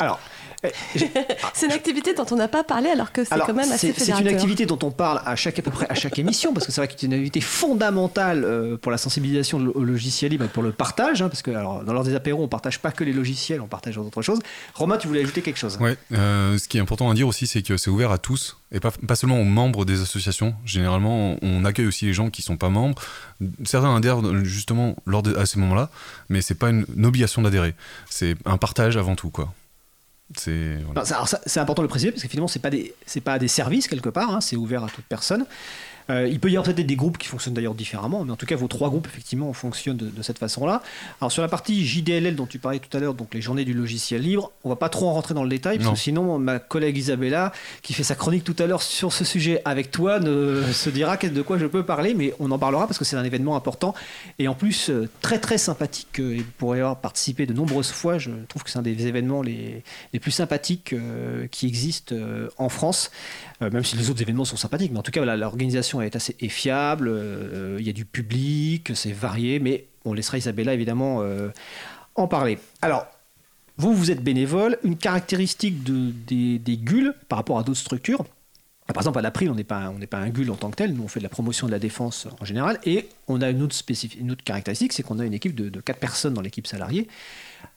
Alors, 0.00 0.18
eh, 0.62 0.72
c'est 1.54 1.66
une 1.66 1.72
activité 1.72 2.12
dont 2.12 2.26
on 2.30 2.36
n'a 2.36 2.48
pas 2.48 2.64
parlé 2.64 2.90
alors 2.90 3.12
que 3.12 3.24
c'est 3.24 3.38
quand 3.38 3.54
même 3.54 3.70
assez 3.72 3.94
C'est 3.96 4.12
une 4.12 4.28
activité 4.28 4.66
dont 4.66 4.78
on 4.82 4.90
parle 4.90 5.22
à 5.24 5.34
chaque 5.34 5.58
à 5.58 5.62
peu 5.62 5.70
près 5.70 5.86
à 5.88 5.94
chaque 5.94 6.18
émission 6.18 6.52
parce 6.52 6.66
que 6.66 6.72
c'est 6.72 6.82
vrai 6.82 6.88
que 6.88 6.94
c'est 6.98 7.06
une 7.06 7.14
activité 7.14 7.40
fondamentale 7.40 8.44
euh, 8.44 8.76
pour 8.76 8.92
la 8.92 8.98
sensibilisation 8.98 9.58
au 9.58 9.84
logiciel 9.84 10.32
libre 10.32 10.44
et 10.44 10.48
pour 10.48 10.62
le 10.62 10.72
partage 10.72 11.22
hein, 11.22 11.28
parce 11.28 11.40
que 11.40 11.50
alors, 11.50 11.82
dans 11.82 11.94
l'ordre 11.94 12.10
des 12.10 12.14
apéros 12.14 12.44
on 12.44 12.48
partage 12.48 12.78
pas 12.78 12.92
que 12.92 13.04
les 13.04 13.12
logiciels 13.12 13.62
on 13.62 13.68
partage 13.68 13.94
d'autres 13.94 14.20
choses. 14.20 14.40
Romain 14.74 14.98
tu 14.98 15.08
voulais 15.08 15.22
ajouter 15.22 15.40
quelque 15.40 15.58
chose? 15.58 15.78
Oui, 15.80 15.92
euh, 16.12 16.58
ce 16.58 16.68
qui 16.68 16.76
est 16.76 16.80
important 16.80 17.10
à 17.10 17.14
dire 17.14 17.26
aussi 17.26 17.46
c'est 17.46 17.62
que 17.62 17.78
c'est 17.78 17.90
ouvert 17.90 18.10
à 18.10 18.18
tous 18.18 18.58
et 18.72 18.80
pas, 18.80 18.90
pas, 18.90 19.16
seulement 19.16 19.40
aux 19.40 19.44
membres 19.44 19.86
des 19.86 20.02
associations. 20.02 20.54
Généralement 20.66 21.36
on 21.40 21.64
accueille 21.64 21.86
aussi 21.86 22.04
les 22.04 22.12
gens 22.12 22.28
qui 22.28 22.42
sont 22.42 22.58
pas 22.58 22.68
membres. 22.68 23.00
Certains 23.64 23.96
adhèrent 23.96 24.20
justement 24.44 24.94
lors 25.06 25.22
de, 25.22 25.34
à 25.36 25.46
ces 25.46 25.58
moments-là, 25.58 25.88
mais 26.28 26.42
c'est 26.42 26.54
pas 26.54 26.68
une, 26.68 26.84
une 26.94 27.06
obligation 27.06 27.40
d'adhérer. 27.40 27.74
C'est 28.10 28.36
un 28.44 28.58
partage 28.58 28.98
avant 28.98 29.16
tout 29.16 29.30
quoi. 29.30 29.54
C'est 30.36 31.58
important 31.58 31.82
de 31.82 31.86
le 31.86 31.90
préciser 31.90 32.12
parce 32.12 32.22
que 32.22 32.28
finalement, 32.28 32.48
ce 32.48 32.58
n'est 32.58 32.62
pas, 32.62 32.70
des, 32.70 32.94
pas 33.24 33.38
des 33.38 33.48
services 33.48 33.88
quelque 33.88 34.08
part, 34.08 34.34
hein, 34.34 34.40
c'est 34.40 34.56
ouvert 34.56 34.84
à 34.84 34.88
toute 34.88 35.04
personne. 35.04 35.44
Euh, 36.10 36.28
il 36.28 36.40
peut 36.40 36.50
y 36.50 36.56
avoir 36.56 36.72
peut-être 36.72 36.86
des 36.86 36.96
groupes 36.96 37.18
qui 37.18 37.28
fonctionnent 37.28 37.54
d'ailleurs 37.54 37.74
différemment, 37.74 38.24
mais 38.24 38.32
en 38.32 38.36
tout 38.36 38.46
cas, 38.46 38.56
vos 38.56 38.68
trois 38.68 38.88
groupes, 38.88 39.06
effectivement, 39.06 39.52
fonctionnent 39.52 39.96
de, 39.96 40.22
cette 40.22 40.38
façon-là. 40.38 40.82
Alors, 41.20 41.32
sur 41.32 41.42
la 41.42 41.48
partie 41.48 41.86
JDLL 41.86 42.34
dont 42.34 42.46
tu 42.46 42.58
parlais 42.58 42.78
tout 42.78 42.94
à 42.96 43.00
l'heure, 43.00 43.14
donc 43.14 43.34
les 43.34 43.40
journées 43.40 43.64
du 43.64 43.72
logiciel 43.72 44.22
libre, 44.22 44.50
on 44.64 44.68
va 44.68 44.76
pas 44.76 44.88
trop 44.88 45.08
en 45.08 45.14
rentrer 45.14 45.34
dans 45.34 45.44
le 45.44 45.48
détail, 45.48 45.78
parce 45.78 45.90
que 45.90 45.96
sinon, 45.96 46.38
ma 46.38 46.58
collègue 46.58 46.96
Isabella, 46.96 47.52
qui 47.82 47.92
fait 47.92 48.02
sa 48.02 48.14
chronique 48.14 48.44
tout 48.44 48.56
à 48.58 48.66
l'heure 48.66 48.82
sur 48.82 49.12
ce 49.12 49.24
sujet 49.24 49.62
avec 49.64 49.90
toi, 49.90 50.18
ne 50.20 50.62
se 50.72 50.90
dira 50.90 51.16
de 51.16 51.42
quoi 51.42 51.58
je 51.58 51.66
peux 51.66 51.84
parler, 51.84 52.14
mais 52.14 52.34
on 52.40 52.50
en 52.50 52.58
parlera 52.58 52.86
parce 52.86 52.98
que 52.98 53.04
c'est 53.04 53.16
un 53.16 53.24
événement 53.24 53.56
important 53.56 53.94
et 54.38 54.48
en 54.48 54.54
plus 54.54 54.90
euh, 54.90 55.08
très 55.20 55.38
très 55.38 55.58
sympathique. 55.58 56.18
Et 56.18 56.38
vous 56.38 56.52
pourrez 56.56 56.78
y 56.78 56.80
avoir 56.80 56.96
participé 56.96 57.46
de 57.46 57.52
nombreuses 57.52 57.90
fois. 57.90 58.18
Je 58.18 58.30
trouve 58.48 58.62
que 58.62 58.70
c'est 58.70 58.78
un 58.78 58.82
des 58.82 59.06
événements 59.06 59.42
les, 59.42 59.82
les 60.12 60.20
plus 60.20 60.30
sympathiques 60.30 60.92
euh, 60.92 61.46
qui 61.50 61.66
existent 61.66 62.14
en 62.56 62.68
France. 62.68 63.10
Euh, 63.62 63.70
même 63.70 63.84
si 63.84 63.96
les 63.96 64.08
autres 64.10 64.22
événements 64.22 64.44
sont 64.44 64.56
sympathiques. 64.56 64.92
Mais 64.92 64.98
en 64.98 65.02
tout 65.02 65.10
cas, 65.10 65.24
l'organisation 65.36 66.00
est 66.00 66.16
assez 66.16 66.34
fiable, 66.48 67.08
euh, 67.08 67.76
il 67.78 67.86
y 67.86 67.90
a 67.90 67.92
du 67.92 68.04
public, 68.04 68.92
c'est 68.94 69.12
varié, 69.12 69.58
mais 69.58 69.86
on 70.04 70.14
laissera 70.14 70.38
Isabella 70.38 70.72
évidemment 70.72 71.18
euh, 71.20 71.48
en 72.14 72.26
parler. 72.26 72.58
Alors, 72.80 73.06
vous, 73.76 73.94
vous 73.94 74.10
êtes 74.10 74.22
bénévole. 74.22 74.78
Une 74.82 74.96
caractéristique 74.96 75.82
de, 75.82 76.10
des, 76.26 76.58
des 76.58 76.78
par 77.28 77.38
rapport 77.38 77.58
à 77.58 77.62
d'autres 77.62 77.80
structures, 77.80 78.24
par 78.92 79.02
exemple, 79.02 79.18
à 79.18 79.22
l'April, 79.22 79.50
on 79.50 79.54
n'est 79.54 79.64
pas, 79.64 79.92
un 80.12 80.30
GUL 80.30 80.50
en 80.50 80.56
tant 80.56 80.70
que 80.70 80.76
tel. 80.76 80.94
Nous, 80.94 81.02
on 81.02 81.08
fait 81.08 81.20
de 81.20 81.24
la 81.24 81.28
promotion 81.28 81.66
de 81.66 81.72
la 81.72 81.78
défense 81.78 82.26
en 82.40 82.44
général. 82.44 82.78
Et 82.84 83.08
on 83.28 83.40
a 83.40 83.50
une 83.50 83.62
autre, 83.62 83.76
une 84.18 84.32
autre 84.32 84.42
caractéristique, 84.42 84.92
c'est 84.92 85.02
qu'on 85.02 85.18
a 85.18 85.24
une 85.24 85.34
équipe 85.34 85.54
de, 85.54 85.68
de 85.68 85.80
4 85.80 85.98
personnes 85.98 86.34
dans 86.34 86.40
l'équipe 86.40 86.66
salariée. 86.66 87.06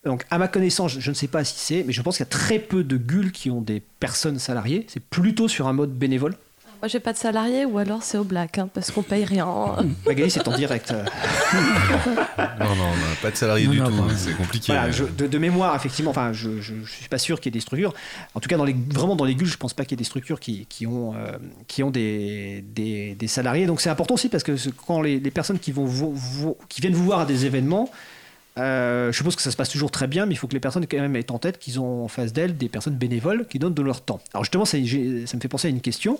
Donc, 0.05 0.25
à 0.29 0.37
ma 0.37 0.47
connaissance, 0.49 0.99
je 0.99 1.09
ne 1.09 1.15
sais 1.15 1.27
pas 1.27 1.43
si 1.45 1.55
c'est, 1.57 1.83
mais 1.83 1.93
je 1.93 2.01
pense 2.01 2.17
qu'il 2.17 2.25
y 2.25 2.27
a 2.27 2.31
très 2.31 2.59
peu 2.59 2.83
de 2.83 2.97
GUL 2.97 3.31
qui 3.31 3.49
ont 3.49 3.61
des 3.61 3.81
personnes 3.99 4.37
salariées. 4.37 4.85
C'est 4.89 5.03
plutôt 5.03 5.47
sur 5.47 5.67
un 5.67 5.73
mode 5.73 5.93
bénévole. 5.93 6.35
Moi, 6.81 6.89
j'ai 6.89 6.99
pas 6.99 7.13
de 7.13 7.17
salarié 7.17 7.63
ou 7.63 7.77
alors 7.77 8.03
c'est 8.03 8.17
au 8.17 8.25
black, 8.25 8.57
hein, 8.57 8.67
parce 8.73 8.91
qu'on 8.91 9.03
paye 9.03 9.23
rien. 9.23 9.47
Magali, 10.05 10.29
c'est 10.29 10.45
en 10.45 10.57
direct. 10.57 10.91
non, 12.37 12.75
non, 12.75 12.91
pas 13.21 13.31
de 13.31 13.37
salarié 13.37 13.67
du 13.67 13.77
tout, 13.79 14.09
c'est 14.17 14.35
compliqué. 14.35 14.73
Voilà, 14.73 14.89
de, 14.89 15.37
mémoire, 15.37 15.73
effectivement, 15.77 16.11
enfin, 16.11 16.33
je, 16.33 16.49
ne 16.49 16.85
suis 16.85 17.07
pas 17.07 17.19
sûr 17.19 17.39
qu'il 17.39 17.45
y 17.45 17.51
ait 17.53 17.59
des 17.59 17.61
structures. 17.61 17.93
En 18.35 18.41
tout 18.41 18.49
cas, 18.49 18.57
dans 18.57 18.65
les, 18.65 18.75
vraiment 18.89 19.15
dans 19.15 19.23
les 19.23 19.35
GUL, 19.35 19.47
je 19.47 19.55
pense 19.55 19.73
pas 19.73 19.85
qu'il 19.85 19.93
y 19.93 19.93
ait 19.93 20.03
des 20.03 20.03
structures 20.03 20.41
qui, 20.41 20.65
qui 20.65 20.85
ont, 20.85 21.13
euh, 21.15 21.37
qui 21.69 21.83
ont 21.83 21.91
des, 21.91 22.65
des, 22.75 23.15
des, 23.15 23.27
salariés. 23.29 23.65
Donc 23.65 23.79
c'est 23.79 23.89
important 23.89 24.15
aussi 24.15 24.27
parce 24.27 24.43
que 24.43 24.51
quand 24.85 25.01
les, 25.01 25.21
les 25.21 25.31
personnes 25.31 25.59
qui, 25.59 25.71
vont 25.71 26.13
qui 26.67 26.81
viennent 26.81 26.95
vous 26.95 27.05
voir 27.05 27.21
à 27.21 27.25
des 27.25 27.45
événements, 27.45 27.89
euh, 28.57 29.11
je 29.11 29.17
suppose 29.17 29.35
que 29.35 29.41
ça 29.41 29.51
se 29.51 29.55
passe 29.55 29.69
toujours 29.69 29.91
très 29.91 30.07
bien, 30.07 30.25
mais 30.25 30.33
il 30.33 30.37
faut 30.37 30.47
que 30.47 30.53
les 30.53 30.59
personnes 30.59 30.85
quand 30.85 30.99
même 30.99 31.15
aient 31.15 31.31
en 31.31 31.39
tête 31.39 31.57
qu'ils 31.57 31.79
ont 31.79 32.05
en 32.05 32.07
face 32.07 32.33
d'elles 32.33 32.55
des 32.55 32.69
personnes 32.69 32.95
bénévoles 32.95 33.47
qui 33.47 33.59
donnent 33.59 33.73
de 33.73 33.81
leur 33.81 34.01
temps. 34.01 34.19
Alors 34.33 34.43
justement, 34.43 34.65
ça, 34.65 34.77
ça 34.77 35.37
me 35.37 35.41
fait 35.41 35.47
penser 35.47 35.67
à 35.67 35.71
une 35.71 35.81
question. 35.81 36.19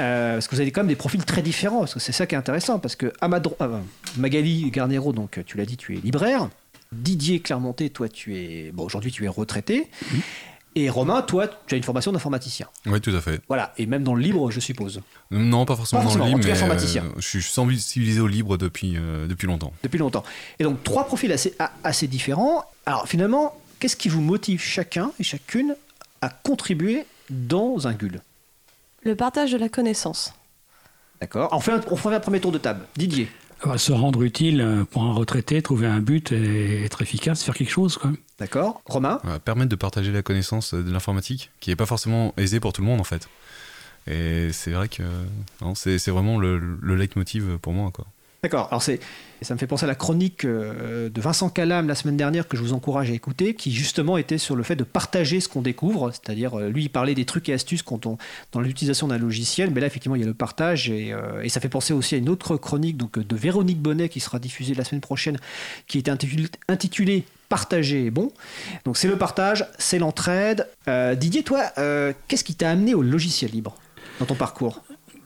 Euh, 0.00 0.34
parce 0.34 0.48
que 0.48 0.56
vous 0.56 0.60
avez 0.60 0.72
quand 0.72 0.80
même 0.80 0.88
des 0.88 0.96
profils 0.96 1.24
très 1.24 1.40
différents, 1.40 1.80
parce 1.80 1.94
que 1.94 2.00
c'est 2.00 2.12
ça 2.12 2.26
qui 2.26 2.34
est 2.34 2.38
intéressant, 2.38 2.80
parce 2.80 2.96
que 2.96 3.06
euh, 3.22 3.80
Magali 4.16 4.70
Garnero, 4.70 5.12
donc 5.12 5.40
tu 5.46 5.56
l'as 5.56 5.66
dit, 5.66 5.76
tu 5.76 5.96
es 5.96 6.00
libraire. 6.00 6.48
Didier 6.92 7.40
Clermonté, 7.40 7.90
toi 7.90 8.08
tu 8.08 8.36
es, 8.36 8.70
bon 8.72 8.84
aujourd'hui 8.84 9.10
tu 9.10 9.24
es 9.24 9.28
retraité. 9.28 9.88
Et 10.76 10.90
Romain, 10.90 11.22
toi, 11.22 11.48
tu 11.66 11.74
as 11.74 11.78
une 11.78 11.84
formation 11.84 12.10
d'informaticien. 12.10 12.66
Oui, 12.86 13.00
tout 13.00 13.14
à 13.14 13.20
fait. 13.20 13.40
Voilà, 13.48 13.72
et 13.78 13.86
même 13.86 14.02
dans 14.02 14.14
le 14.14 14.22
libre, 14.22 14.50
je 14.50 14.58
suppose. 14.60 15.00
Non, 15.30 15.64
pas 15.64 15.76
forcément, 15.76 16.02
dans 16.02 16.16
le 16.16 16.24
libre, 16.24 16.40
mais 16.42 16.50
informaticien. 16.50 17.04
je 17.16 17.26
suis 17.26 17.42
sensibilisé 17.42 18.20
au 18.20 18.26
libre 18.26 18.56
depuis, 18.56 18.96
depuis 19.28 19.46
longtemps. 19.46 19.72
Depuis 19.84 19.98
longtemps. 19.98 20.24
Et 20.58 20.64
donc, 20.64 20.82
trois 20.82 21.06
profils 21.06 21.30
assez, 21.30 21.54
assez 21.84 22.08
différents. 22.08 22.64
Alors, 22.86 23.06
finalement, 23.06 23.56
qu'est-ce 23.78 23.96
qui 23.96 24.08
vous 24.08 24.20
motive 24.20 24.60
chacun 24.60 25.12
et 25.20 25.22
chacune 25.22 25.76
à 26.20 26.28
contribuer 26.28 27.06
dans 27.30 27.86
un 27.86 27.92
GUL 27.92 28.20
le 29.04 29.14
partage 29.14 29.52
de 29.52 29.58
la 29.58 29.68
connaissance. 29.68 30.32
D'accord. 31.20 31.50
On, 31.52 31.60
fait 31.60 31.72
un, 31.72 31.80
on 31.90 31.96
fait 31.96 32.14
un 32.14 32.20
premier 32.20 32.40
tour 32.40 32.52
de 32.52 32.58
table. 32.58 32.86
Didier 32.96 33.28
Se 33.76 33.92
rendre 33.92 34.22
utile 34.22 34.60
euh, 34.60 34.84
pour 34.84 35.02
un 35.04 35.12
retraité, 35.12 35.62
trouver 35.62 35.86
un 35.86 36.00
but 36.00 36.32
et 36.32 36.84
être 36.84 37.00
efficace, 37.02 37.42
faire 37.42 37.54
quelque 37.54 37.70
chose. 37.70 37.96
Quoi. 37.96 38.12
D'accord. 38.38 38.82
Romain 38.86 39.20
Permettre 39.44 39.70
de 39.70 39.76
partager 39.76 40.12
la 40.12 40.22
connaissance 40.22 40.74
de 40.74 40.90
l'informatique, 40.90 41.50
qui 41.60 41.70
n'est 41.70 41.76
pas 41.76 41.86
forcément 41.86 42.34
aisée 42.36 42.60
pour 42.60 42.72
tout 42.72 42.82
le 42.82 42.88
monde 42.88 43.00
en 43.00 43.04
fait. 43.04 43.28
Et 44.06 44.52
c'est 44.52 44.72
vrai 44.72 44.88
que 44.88 45.02
c'est 45.74 46.10
vraiment 46.10 46.38
le, 46.38 46.58
le 46.58 46.96
leitmotiv 46.96 47.58
pour 47.58 47.72
moi. 47.72 47.90
Quoi. 47.90 48.04
D'accord. 48.44 48.68
Alors 48.70 48.82
c'est, 48.82 49.00
ça 49.40 49.54
me 49.54 49.58
fait 49.58 49.66
penser 49.66 49.84
à 49.84 49.86
la 49.86 49.94
chronique 49.94 50.44
euh, 50.44 51.08
de 51.08 51.18
Vincent 51.22 51.48
Calam 51.48 51.88
la 51.88 51.94
semaine 51.94 52.18
dernière 52.18 52.46
que 52.46 52.58
je 52.58 52.62
vous 52.62 52.74
encourage 52.74 53.10
à 53.10 53.14
écouter, 53.14 53.54
qui 53.54 53.72
justement 53.72 54.18
était 54.18 54.36
sur 54.36 54.54
le 54.54 54.62
fait 54.62 54.76
de 54.76 54.84
partager 54.84 55.40
ce 55.40 55.48
qu'on 55.48 55.62
découvre. 55.62 56.10
C'est-à-dire, 56.10 56.60
euh, 56.60 56.68
lui, 56.68 56.82
il 56.82 56.88
parlait 56.90 57.14
des 57.14 57.24
trucs 57.24 57.48
et 57.48 57.54
astuces 57.54 57.82
quand 57.82 58.04
on, 58.04 58.18
dans 58.52 58.60
l'utilisation 58.60 59.08
d'un 59.08 59.16
logiciel, 59.16 59.70
mais 59.70 59.80
là, 59.80 59.86
effectivement, 59.86 60.14
il 60.14 60.20
y 60.20 60.24
a 60.24 60.26
le 60.26 60.34
partage. 60.34 60.90
Et, 60.90 61.10
euh, 61.14 61.48
ça 61.48 61.58
fait 61.58 61.70
penser 61.70 61.94
aussi 61.94 62.16
à 62.16 62.18
une 62.18 62.28
autre 62.28 62.58
chronique 62.58 62.98
de 62.98 63.34
Véronique 63.36 63.80
Bonnet 63.80 64.10
qui 64.10 64.20
sera 64.20 64.38
diffusée 64.38 64.74
la 64.74 64.84
semaine 64.84 65.00
prochaine, 65.00 65.38
qui 65.86 65.96
était 65.96 66.12
intitulée 66.68 67.24
Partager 67.48 68.04
est 68.04 68.10
bon. 68.10 68.30
Donc 68.84 68.98
c'est 68.98 69.08
le 69.08 69.16
partage, 69.16 69.66
c'est 69.78 69.98
l'entraide. 69.98 70.68
Didier, 70.86 71.44
toi, 71.44 71.72
qu'est-ce 72.28 72.44
qui 72.44 72.56
t'a 72.56 72.68
amené 72.68 72.92
au 72.92 73.02
logiciel 73.02 73.52
libre 73.52 73.76
dans 74.18 74.26
ton 74.26 74.34
parcours? 74.34 74.82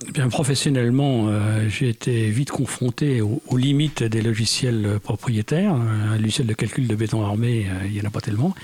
Eh 0.07 0.21
professionnellement, 0.29 1.27
euh, 1.29 1.69
j'ai 1.69 1.89
été 1.89 2.31
vite 2.31 2.51
confronté 2.51 3.21
aux, 3.21 3.57
limites 3.57 4.03
des 4.03 4.23
logiciels 4.23 5.01
propriétaires. 5.03 5.75
Un 5.75 6.17
logiciel 6.17 6.47
de 6.47 6.55
calcul 6.55 6.87
de 6.87 6.95
béton 6.95 7.25
armé, 7.25 7.67
euh, 7.69 7.87
il 7.87 7.93
n'y 7.93 8.01
en 8.01 8.05
a 8.05 8.11
pas 8.11 8.21
tellement. 8.21 8.55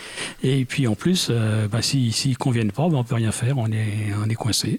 Et 0.42 0.64
puis 0.64 0.86
en 0.86 0.94
plus, 0.94 1.28
euh, 1.30 1.66
bah, 1.66 1.82
s'ils 1.82 2.30
ne 2.30 2.34
conviennent 2.36 2.70
pas, 2.70 2.88
bah, 2.88 2.96
on 2.96 3.02
ne 3.02 3.04
peut 3.04 3.16
rien 3.16 3.32
faire, 3.32 3.58
on 3.58 3.66
est, 3.72 4.14
on 4.24 4.28
est 4.28 4.34
coincé. 4.34 4.78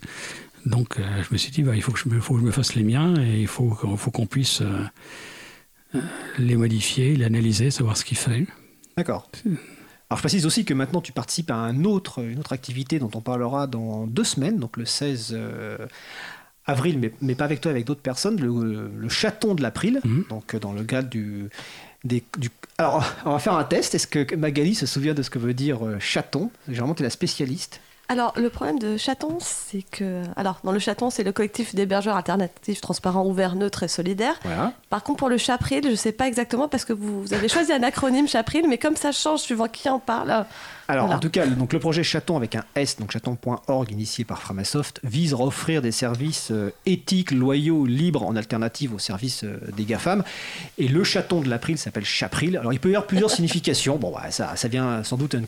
Donc 0.65 0.97
je 0.97 1.27
me 1.31 1.37
suis 1.37 1.51
dit, 1.51 1.61
bah, 1.61 1.75
il 1.75 1.83
faut 1.83 1.91
que, 1.91 1.99
je 1.99 2.09
me, 2.09 2.51
fasse 2.51 2.73
les 2.73 2.83
miens 2.83 3.13
et 3.21 3.41
il 3.41 3.47
faut, 3.47 3.67
qu'on 3.67 4.25
puisse 4.25 4.63
les 6.39 6.55
modifier, 6.55 7.15
les 7.15 7.25
analyser, 7.25 7.69
savoir 7.69 7.95
ce 7.95 8.03
qu'ils 8.03 8.17
fait. 8.17 8.47
D'accord. 8.97 9.29
Alors 9.45 10.17
je 10.17 10.21
précise 10.21 10.47
aussi 10.47 10.65
que 10.65 10.73
maintenant 10.73 11.01
tu 11.01 11.11
participes 11.11 11.51
à 11.51 11.57
une 11.69 11.85
autre 11.85 12.19
activité 12.49 12.97
dont 12.97 13.11
on 13.13 13.21
parlera 13.21 13.67
dans 13.67 14.07
deux 14.07 14.23
semaines, 14.23 14.57
donc 14.57 14.77
le 14.77 14.85
16 14.85 15.37
avril, 16.65 16.99
mais, 16.99 17.11
mais, 17.21 17.35
pas 17.35 17.45
avec 17.45 17.61
toi, 17.61 17.71
avec 17.71 17.85
d'autres 17.85 18.01
personnes, 18.01 18.39
le, 18.39 19.09
chaton 19.09 19.55
de 19.55 19.61
l'April, 19.61 20.01
mhm. 20.03 20.25
donc 20.29 20.53
euh, 20.53 20.59
dans 20.59 20.73
le 20.73 20.83
cadre 20.83 21.09
du, 21.09 21.49
du... 22.03 22.23
Alors, 22.77 23.05
on 23.25 23.31
va 23.31 23.39
faire 23.39 23.53
un 23.53 23.63
test. 23.63 23.95
Est-ce 23.95 24.07
que 24.07 24.35
Magali 24.35 24.75
se 24.75 24.85
souvient 24.85 25.13
de 25.13 25.21
ce 25.21 25.29
que 25.29 25.39
veut 25.39 25.53
dire 25.53 25.85
euh, 25.85 25.99
chaton? 25.99 26.51
Généralement, 26.67 26.95
tu 26.95 27.03
es 27.03 27.05
la 27.05 27.09
spécialiste. 27.09 27.79
Alors, 28.07 28.33
le 28.37 28.49
problème 28.51 28.77
de 28.77 28.97
Chaton, 28.97 29.37
c'est 29.39 29.81
que. 29.81 30.21
Alors, 30.35 30.59
dans 30.63 30.71
le 30.71 30.77
Chaton, 30.77 31.09
c'est 31.09 31.23
le 31.23 31.31
collectif 31.31 31.73
d'hébergeurs 31.73 32.15
alternatifs, 32.15 32.79
transparents, 32.79 33.25
ouverts, 33.25 33.55
neutres 33.55 33.81
et 33.81 33.87
solidaires. 33.87 34.39
Par 34.89 35.03
contre, 35.03 35.17
pour 35.17 35.29
le 35.29 35.37
Chapril, 35.37 35.81
je 35.83 35.89
ne 35.89 35.95
sais 35.95 36.11
pas 36.11 36.27
exactement 36.27 36.67
parce 36.67 36.85
que 36.85 36.93
vous, 36.93 37.23
vous 37.23 37.33
avez 37.33 37.47
choisi 37.47 37.73
un 37.73 37.81
acronyme 37.81 38.27
Chapril, 38.27 38.67
mais 38.69 38.77
comme 38.77 38.95
ça 38.95 39.11
change 39.11 39.39
suivant 39.39 39.67
qui 39.67 39.89
en 39.89 39.97
parle, 39.99 40.45
alors, 40.87 41.09
en 41.09 41.19
tout 41.19 41.29
cas, 41.29 41.47
donc, 41.47 41.73
le 41.73 41.79
projet 41.79 42.03
Chaton 42.03 42.37
avec 42.37 42.55
un 42.55 42.63
S, 42.75 42.97
donc 42.99 43.11
chaton.org, 43.11 43.91
initié 43.91 44.23
par 44.23 44.41
Framasoft, 44.41 44.99
vise 45.03 45.33
à 45.33 45.37
offrir 45.37 45.81
des 45.81 45.91
services 45.91 46.49
euh, 46.51 46.71
éthiques, 46.85 47.31
loyaux, 47.31 47.85
libres, 47.85 48.23
en 48.23 48.35
alternative 48.35 48.93
aux 48.93 48.99
services 48.99 49.43
euh, 49.43 49.59
des 49.75 49.85
GAFAM. 49.85 50.23
Et 50.77 50.87
le 50.87 51.03
chaton 51.03 51.41
de 51.41 51.49
l'April 51.49 51.77
s'appelle 51.77 52.05
Chapril. 52.05 52.57
Alors, 52.57 52.71
il 52.71 52.79
peut 52.79 52.89
y 52.89 52.95
avoir 52.95 53.07
plusieurs 53.07 53.31
significations. 53.31 53.97
Bon, 53.97 54.11
bah, 54.11 54.29
ça, 54.29 54.55
ça 54.55 54.67
vient 54.67 55.03
sans 55.03 55.17
doute 55.17 55.33
une, 55.33 55.47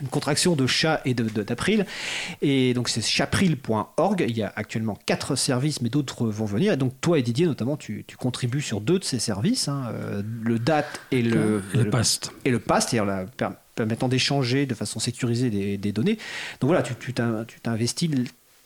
une 0.00 0.08
contraction 0.08 0.56
de 0.56 0.66
chat 0.66 1.02
et 1.04 1.12
d'April. 1.12 1.80
De, 1.80 2.46
et 2.46 2.72
donc, 2.72 2.88
c'est 2.88 3.02
chapril.org. 3.02 4.24
Il 4.26 4.36
y 4.36 4.42
a 4.42 4.52
actuellement 4.56 4.98
quatre 5.04 5.36
services, 5.36 5.82
mais 5.82 5.90
d'autres 5.90 6.26
vont 6.26 6.46
venir. 6.46 6.72
Et 6.72 6.76
donc, 6.78 6.94
toi 7.02 7.18
et 7.18 7.22
Didier, 7.22 7.46
notamment, 7.46 7.76
tu, 7.76 8.04
tu 8.06 8.16
contribues 8.16 8.62
sur 8.62 8.80
deux 8.80 8.98
de 8.98 9.04
ces 9.04 9.18
services, 9.18 9.68
hein, 9.68 9.84
euh, 9.92 10.22
le 10.42 10.58
DAT 10.58 10.86
et 11.10 11.22
le, 11.22 11.62
le, 11.74 11.82
le 11.84 11.90
PAST. 11.90 12.32
Et 12.46 12.50
le 12.50 12.58
PAST, 12.58 12.90
c'est-à-dire 12.90 13.04
la 13.04 13.26
permettant 13.74 14.08
d'échanger 14.08 14.66
de 14.66 14.74
façon 14.74 15.00
sécurisée 15.00 15.50
des, 15.50 15.92
données. 15.92 16.18
Donc 16.60 16.68
voilà, 16.68 16.82
tu 16.82 17.14
t'investis 17.62 18.10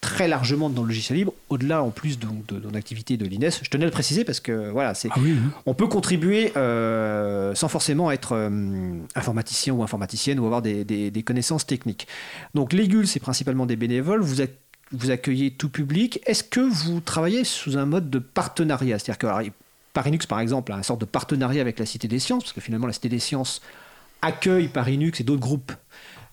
très 0.05 0.29
largement 0.29 0.69
dans 0.69 0.83
le 0.83 0.89
logiciel 0.89 1.19
libre, 1.19 1.33
au-delà 1.49 1.83
en 1.83 1.89
plus 1.89 2.19
de, 2.19 2.27
de, 2.49 2.59
de, 2.59 2.77
activité 2.77 3.17
de 3.17 3.25
l'INES. 3.25 3.51
Je 3.63 3.71
tenais 3.71 3.85
à 3.85 3.87
le 3.87 3.93
préciser 3.93 4.25
parce 4.25 4.39
que 4.39 4.71
voilà, 4.71 4.93
c'est, 4.93 5.09
ah 5.11 5.19
on 5.65 5.73
peut 5.73 5.87
contribuer 5.87 6.53
euh, 6.57 7.55
sans 7.55 7.69
forcément 7.69 8.11
être 8.11 8.33
euh, 8.33 8.99
informaticien 9.15 9.73
ou 9.73 9.83
informaticienne 9.83 10.39
ou 10.39 10.45
avoir 10.45 10.61
des, 10.61 10.85
des, 10.85 11.23
connaissances 11.23 11.67
techniques. 11.67 12.07
Donc 12.55 12.75
l'EGUL, 12.75 13.07
c'est 13.07 13.19
principalement 13.19 13.65
des 13.65 13.77
bénévoles. 13.77 14.21
Vous, 14.21 14.43
vous 14.93 15.11
accueillez 15.11 15.53
tout 15.53 15.71
public. 15.71 16.21
Est-ce 16.27 16.45
que 16.45 16.61
vous 16.61 17.01
travaillez 17.01 17.45
sous 17.45 17.79
un 17.79 17.87
mode 17.87 18.11
de 18.11 18.19
partenariat? 18.19 18.99
C'est-à-dire 18.99 19.19
que 19.19 19.51
Parinux, 19.95 20.27
par 20.27 20.41
exemple, 20.41 20.73
a 20.73 20.77
une 20.77 20.83
sorte 20.83 21.01
de 21.01 21.07
partenariat 21.07 21.63
avec 21.63 21.79
la 21.79 21.87
Cité 21.87 22.09
des 22.09 22.19
Sciences, 22.19 22.45
parce 22.45 22.53
que 22.53 22.61
finalement, 22.61 22.87
la 22.87 22.93
Cité 22.93 23.09
des 23.09 23.21
Sciences 23.21 23.63
accueille 24.25 24.69
par 24.69 24.89
Inux 24.89 25.21
et 25.21 25.25
d'autres 25.25 25.41
groupes 25.41 25.73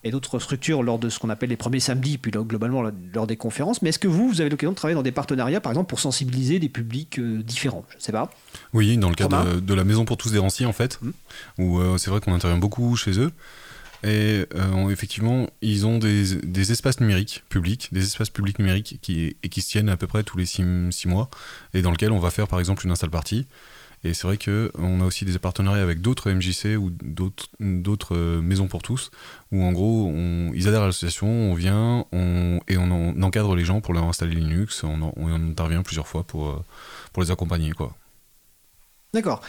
et 0.04 0.10
d'autres 0.10 0.38
structures 0.40 0.82
lors 0.82 0.98
de 0.98 1.08
ce 1.08 1.18
qu'on 1.18 1.30
appelle 1.30 1.50
les 1.50 1.56
premiers 1.56 1.80
samedis, 1.80 2.18
puis 2.18 2.32
globalement 2.32 2.82
lors 3.14 3.26
des 3.26 3.36
conférences. 3.36 3.82
Mais 3.82 3.90
est-ce 3.90 4.00
que 4.00 4.08
vous, 4.08 4.28
vous 4.28 4.40
avez 4.40 4.50
l'occasion 4.50 4.72
de 4.72 4.76
travailler 4.76 4.96
dans 4.96 5.02
des 5.02 5.12
partenariats, 5.12 5.60
par 5.60 5.70
exemple, 5.70 5.88
pour 5.88 6.00
sensibiliser 6.00 6.58
des 6.58 6.68
publics 6.68 7.18
euh, 7.20 7.42
différents? 7.42 7.84
Je 7.90 7.96
ne 7.96 8.00
sais 8.00 8.12
pas. 8.12 8.30
Oui, 8.72 8.96
dans 8.96 9.08
le 9.08 9.14
cadre 9.14 9.60
de, 9.60 9.74
la 9.74 9.84
Maison 9.84 10.04
pour 10.04 10.16
tous 10.16 10.32
des 10.32 10.38
Ranciers, 10.38 10.66
en 10.66 10.72
fait, 10.72 10.98
hum. 11.02 11.12
où 11.58 11.78
euh, 11.78 11.98
c'est 11.98 12.10
vrai 12.10 12.20
qu'on 12.20 12.34
intervient 12.34 12.58
beaucoup 12.58 12.96
chez 12.96 13.18
eux. 13.20 13.30
Et 14.04 14.46
euh, 14.56 14.90
effectivement, 14.90 15.48
ils 15.60 15.86
ont 15.86 15.98
des, 15.98 16.72
espaces 16.72 16.98
numériques 16.98 17.44
publics, 17.48 17.88
des 17.92 18.02
espaces 18.02 18.30
publics 18.30 18.58
numériques 18.58 18.98
qui, 19.00 19.36
et 19.44 19.48
qui 19.48 19.62
se 19.62 19.70
tiennent 19.70 19.88
à 19.88 19.96
peu 19.96 20.08
près 20.08 20.24
tous 20.24 20.36
les 20.36 20.46
six, 20.46 20.64
six 20.90 21.06
mois, 21.06 21.30
et 21.74 21.82
dans 21.82 21.92
lesquels 21.92 22.10
on 22.10 22.18
va 22.18 22.30
faire 22.30 22.48
par 22.48 22.58
exemple 22.58 22.84
une 22.84 22.90
install 22.90 23.10
party 23.10 23.46
et 24.04 24.14
c'est 24.14 24.26
vrai 24.26 24.36
qu'on 24.36 25.00
a 25.00 25.04
aussi 25.04 25.24
des 25.24 25.38
partenariats 25.38 25.82
avec 25.82 26.00
d'autres 26.00 26.30
MJC 26.30 26.76
ou 26.76 26.90
d'autres 27.60 28.16
euh, 28.16 28.40
maisons 28.40 28.66
pour 28.66 28.82
tous, 28.82 29.10
où 29.52 29.62
en 29.62 29.70
gros, 29.70 30.12
ils 30.54 30.66
adhèrent 30.66 30.82
à 30.82 30.86
l'association, 30.86 31.28
on 31.28 31.54
vient 31.54 32.06
et 32.68 32.76
on, 32.76 33.22
encadre 33.22 33.54
les 33.54 33.64
gens 33.64 33.80
pour 33.80 33.94
leur 33.94 34.04
installer 34.04 34.34
Linux, 34.34 34.82
on, 34.82 35.12
intervient 35.32 35.82
plusieurs 35.82 36.08
fois 36.08 36.24
pour, 36.24 36.48
euh, 36.48 36.64
pour 37.12 37.22
les 37.22 37.30
accompagner. 37.30 37.70
quoi. 37.70 37.94
D'accord. 39.14 39.40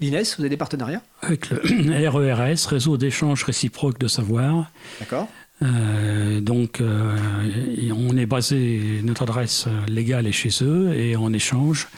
L'INES, 0.00 0.24
vous 0.36 0.42
avez 0.42 0.50
des 0.50 0.56
partenariats? 0.56 1.02
Avec 1.22 1.48
le 1.48 2.08
RERS, 2.08 2.66
Réseau 2.66 2.98
d'échange 2.98 3.44
réciproque 3.44 3.98
de 3.98 4.08
savoir. 4.08 4.70
D'accord. 5.00 5.28
Euh, 5.62 6.40
donc, 6.40 6.82
on 6.82 8.16
est 8.16 8.26
basé, 8.26 9.00
notre 9.04 9.22
adresse 9.22 9.68
légale 9.88 10.26
est 10.26 10.32
chez 10.32 10.50
eux, 10.62 10.92
et 10.92 11.14
en 11.14 11.32
échange, 11.32 11.88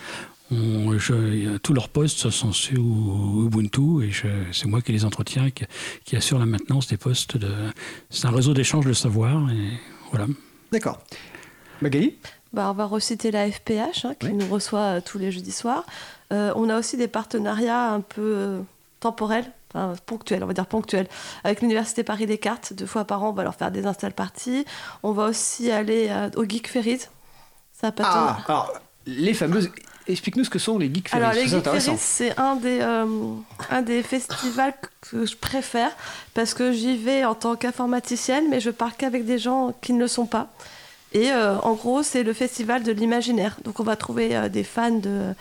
tous 0.51 1.73
leurs 1.73 1.89
postes 1.89 2.31
sont 2.31 2.53
sur 2.53 2.81
Ubuntu 2.81 4.05
et 4.05 4.13
c'est 4.53 4.67
moi 4.67 4.81
qui 4.81 4.93
les 4.93 5.05
entretiens, 5.05 5.51
qui, 5.51 5.65
qui, 6.05 6.17
assure 6.17 6.39
la 6.39 6.47
maintenance 6.47 6.87
des 6.87 6.97
postes. 6.97 7.37
De, 7.37 7.51
c'est 8.11 8.27
un 8.27 8.31
réseau 8.31 8.55
d'échange 8.55 8.87
de 8.87 8.93
savoir. 8.93 9.51
Et 9.51 9.71
voilà. 10.11 10.27
D'accord. 10.73 11.01
Magali? 11.81 12.17
Bah, 12.53 12.71
On 12.71 12.75
va 12.75 12.85
reciter 12.85 13.31
la 13.31 13.51
FPH 13.51 14.05
hein, 14.05 14.15
qui 14.19 14.33
nous 14.33 14.47
reçoit 14.47 15.01
tous 15.01 15.19
les 15.19 15.33
jeudis 15.33 15.53
soirs. 15.53 15.85
on 16.31 16.69
a 16.69 16.79
aussi 16.79 16.97
des 16.97 17.09
partenariats 17.09 17.93
un 17.93 18.01
peu 18.01 18.61
temporels 19.01 19.51
ponctuel, 20.07 20.43
on 20.43 20.47
va 20.47 20.53
dire 20.53 20.67
ponctuel, 20.67 21.07
avec 21.43 21.61
l'Université 21.61 22.05
Paris 22.05 22.27
Descartes. 22.27 22.73
Deux 22.73 22.87
fois 22.87 23.05
par 23.05 23.23
an, 23.23 23.31
on 23.31 23.33
va 23.33 23.43
leur 23.43 23.55
faire 23.55 23.71
des 23.71 23.87
install 23.87 24.13
parties. 24.13 24.65
On 25.03 25.13
va 25.13 25.27
aussi 25.27 25.71
aller 25.71 26.09
euh, 26.11 26.31
au 26.37 26.45
Geek 26.45 26.69
Ferries. 26.69 27.01
Ça 27.73 27.93
pas 27.93 28.05
ah, 28.07 28.39
alors, 28.47 28.73
les 29.07 29.35
fameuses. 29.35 29.71
Explique-nous 30.07 30.45
ce 30.45 30.51
que 30.51 30.59
sont 30.59 30.79
les 30.79 30.93
Geek 30.93 31.09
Ferries. 31.09 31.23
Alors, 31.23 31.35
les 31.35 31.49
Geek 31.49 31.65
Ferries, 31.65 31.99
c'est 31.99 32.39
un, 32.39 32.57
des, 32.57 32.81
euh, 32.81 33.07
un 33.71 33.83
des 33.83 34.03
festivals 34.03 34.75
que 35.01 35.25
je 35.25 35.37
préfère 35.37 35.91
parce 36.35 36.55
que 36.55 36.73
j'y 36.73 36.97
vais 36.97 37.25
en 37.25 37.35
tant 37.35 37.57
qu'informaticienne, 37.57 38.45
mais 38.51 38.61
je 38.61 38.71
pars 38.71 38.97
qu'avec 38.97 39.25
des 39.25 39.39
gens 39.39 39.75
qui 39.81 39.93
ne 39.93 40.01
le 40.01 40.09
sont 40.09 40.27
pas. 40.27 40.49
Et 41.13 41.31
euh, 41.31 41.57
en 41.61 41.75
gros, 41.75 42.03
c'est 42.03 42.23
le 42.23 42.33
festival 42.33 42.83
de 42.83 42.93
l'imaginaire. 42.93 43.57
Donc, 43.65 43.81
on 43.81 43.85
va 43.85 43.97
trouver 43.97 44.49
des 44.51 44.65
fans 44.65 44.91
de 44.91 45.35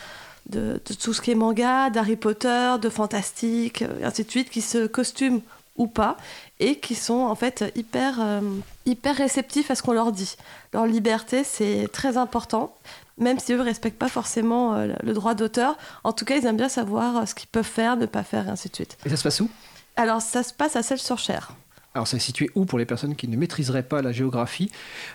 de, 0.47 0.79
tout 1.01 1.13
ce 1.13 1.21
qui 1.21 1.31
est 1.31 1.35
manga, 1.35 1.89
d'Harry 1.89 2.15
Potter, 2.15 2.75
de 2.81 2.89
fantastique, 2.89 3.81
et 3.81 3.85
euh, 3.85 4.07
ainsi 4.07 4.23
de 4.23 4.29
suite, 4.29 4.49
qui 4.49 4.61
se 4.61 4.87
costument 4.87 5.41
ou 5.75 5.87
pas, 5.87 6.17
et 6.59 6.77
qui 6.77 6.93
sont 6.93 7.21
en 7.21 7.35
fait 7.35 7.71
hyper, 7.75 8.17
euh, 8.19 8.41
hyper 8.85 9.15
réceptifs 9.15 9.71
à 9.71 9.75
ce 9.75 9.81
qu'on 9.81 9.93
leur 9.93 10.11
dit. 10.11 10.35
Leur 10.71 10.85
liberté, 10.85 11.43
c'est 11.43 11.87
très 11.91 12.17
important, 12.17 12.75
même 13.17 13.39
si 13.39 13.53
eux 13.53 13.57
ne 13.57 13.63
respectent 13.63 13.99
pas 13.99 14.09
forcément 14.09 14.75
euh, 14.75 14.93
le 15.03 15.13
droit 15.13 15.33
d'auteur. 15.35 15.77
En 16.03 16.13
tout 16.13 16.25
cas, 16.25 16.35
ils 16.37 16.45
aiment 16.45 16.57
bien 16.57 16.69
savoir 16.69 17.27
ce 17.27 17.35
qu'ils 17.35 17.47
peuvent 17.49 17.63
faire, 17.63 17.95
ne 17.97 18.05
pas 18.05 18.23
faire, 18.23 18.47
et 18.47 18.49
ainsi 18.51 18.69
de 18.69 18.75
suite. 18.75 18.97
Et 19.05 19.09
ça 19.09 19.17
se 19.17 19.23
passe 19.23 19.39
où? 19.39 19.49
Alors, 19.95 20.21
ça 20.21 20.43
se 20.43 20.53
passe 20.53 20.75
à 20.75 20.83
Celle-sur-Cher. 20.83 21.51
Alors, 21.95 22.07
ça 22.07 22.17
est 22.17 22.19
situé 22.21 22.49
où 22.55 22.65
pour 22.65 22.79
les 22.79 22.85
personnes 22.87 23.15
qui 23.15 23.27
ne 23.27 23.37
maîtriseraient 23.37 23.83
pas 23.83 24.01
la 24.01 24.11
géographie? 24.11 24.71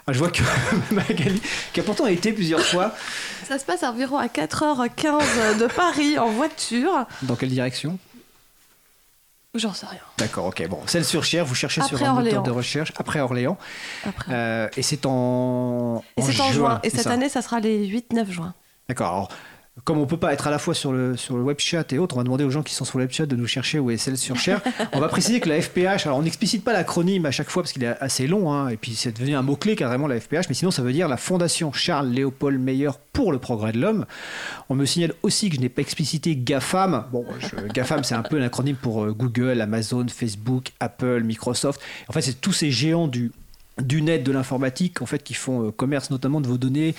Ah, 0.07 0.13
Je 0.13 0.19
vois 0.21 0.31
que 0.31 0.43
Magali, 0.95 1.43
qui 1.73 1.81
a 1.81 1.83
pourtant 1.83 2.07
été 2.07 2.33
plusieurs 2.33 2.61
fois. 2.61 2.95
Ça 3.49 3.59
se 3.59 3.65
passe 3.65 3.83
environ 3.83 4.17
à 4.17 4.27
4h15 4.29 5.59
de 5.59 5.67
Paris 5.67 6.19
en 6.21 6.31
voiture. 6.31 7.07
Dans 7.23 7.35
quelle 7.35 7.49
direction? 7.49 7.99
J'en 9.55 9.73
sais 9.73 9.87
rien. 9.87 10.01
D'accord, 10.19 10.47
ok. 10.47 10.69
Bon, 10.69 10.81
celle 10.87 11.05
sur 11.05 11.25
Cher, 11.25 11.45
vous 11.45 11.55
cherchez 11.55 11.83
sur 11.83 12.03
un 12.03 12.13
moteur 12.13 12.43
de 12.43 12.51
recherche 12.51 12.93
après 12.97 13.21
Orléans. 13.21 13.57
Euh, 14.29 14.69
et 14.77 14.83
c'est 14.83 15.07
en, 15.07 16.05
et 16.17 16.23
c'est 16.23 16.41
en 16.41 16.53
juin. 16.53 16.81
Et 16.83 16.91
cette 16.91 17.07
année, 17.07 17.29
ça 17.29 17.41
sera 17.43 17.59
les 17.61 17.89
8-9 17.89 18.31
juin. 18.31 18.55
D'accord. 18.89 19.09
Alors, 19.09 19.29
comme 19.85 19.99
on 19.99 20.07
peut 20.07 20.17
pas 20.17 20.33
être 20.33 20.47
à 20.47 20.51
la 20.51 20.59
fois 20.59 20.75
sur 20.75 20.93
le, 20.93 21.17
sur 21.17 21.37
le 21.37 21.43
web 21.43 21.59
chat 21.59 21.93
et 21.93 21.99
autres, 21.99 22.17
on 22.17 22.19
va 22.19 22.25
demander 22.25 22.45
aux 22.45 22.51
gens 22.51 22.63
qui 22.63 22.75
sont 22.75 22.85
sur 22.85 22.99
le 22.99 23.05
web 23.05 23.13
chat 23.13 23.27
de 23.27 23.37
nous 23.37 23.47
chercher 23.47 23.79
où 23.79 23.91
est 23.91 23.97
celle 23.97 24.17
sur 24.17 24.37
Cher. 24.37 24.61
on 24.93 25.01
va 25.01 25.09
préciser 25.09 25.41
que 25.41 25.49
la 25.49 25.61
FPH, 25.61 26.07
alors 26.07 26.19
on 26.19 26.23
n'explicite 26.23 26.65
pas 26.65 26.73
l'acronyme 26.73 27.27
à 27.27 27.31
chaque 27.31 27.51
fois 27.51 27.63
parce 27.63 27.73
qu'il 27.73 27.85
est 27.85 27.97
assez 28.01 28.27
long, 28.27 28.53
hein, 28.53 28.69
et 28.69 28.77
puis 28.77 28.95
c'est 28.95 29.13
devenu 29.13 29.35
un 29.35 29.43
mot-clé 29.43 29.77
carrément 29.77 30.07
la 30.07 30.21
FPH, 30.21 30.49
mais 30.49 30.55
sinon 30.55 30.71
ça 30.71 30.83
veut 30.83 30.93
dire 30.93 31.09
la 31.09 31.17
Fondation 31.17 31.73
Charles 31.73 32.09
Léopold 32.09 32.61
Meyer 32.61 32.91
pour 33.13 33.33
le 33.33 33.39
progrès 33.39 33.73
de 33.73 33.81
l'homme. 33.81 34.07
On 34.69 34.75
me 34.75 34.85
signale 34.85 35.13
aussi 35.23 35.49
que 35.51 35.57
je 35.57 35.61
n'ai 35.61 35.69
pas 35.69 35.83
explicité 35.83 36.37
GAFAM. 36.37 37.05
Bon, 37.13 37.25
GAFAM 37.75 38.05
c'est 38.05 38.15
un 38.15 38.23
peu 38.23 38.41
un 38.41 38.45
acronyme 38.45 38.77
pour 38.77 39.05
euh, 39.05 39.13
Google, 39.13 39.61
Amazon, 39.61 40.07
Facebook, 40.09 40.73
Apple, 40.81 41.23
Microsoft. 41.25 41.81
En 42.09 42.13
fait, 42.13 42.23
c'est 42.23 42.41
tous 42.41 42.53
ces 42.53 42.71
géants 42.71 43.09
du 43.09 43.33
du 43.83 44.03
net, 44.03 44.25
de 44.25 44.33
l'informatique, 44.33 45.03
en 45.03 45.07
fait, 45.07 45.23
qui 45.23 45.35
font 45.35 45.69
euh, 45.69 45.71
commerce 45.71 46.11
notamment 46.11 46.41
de 46.41 46.49
vos 46.49 46.59
données 46.59 46.95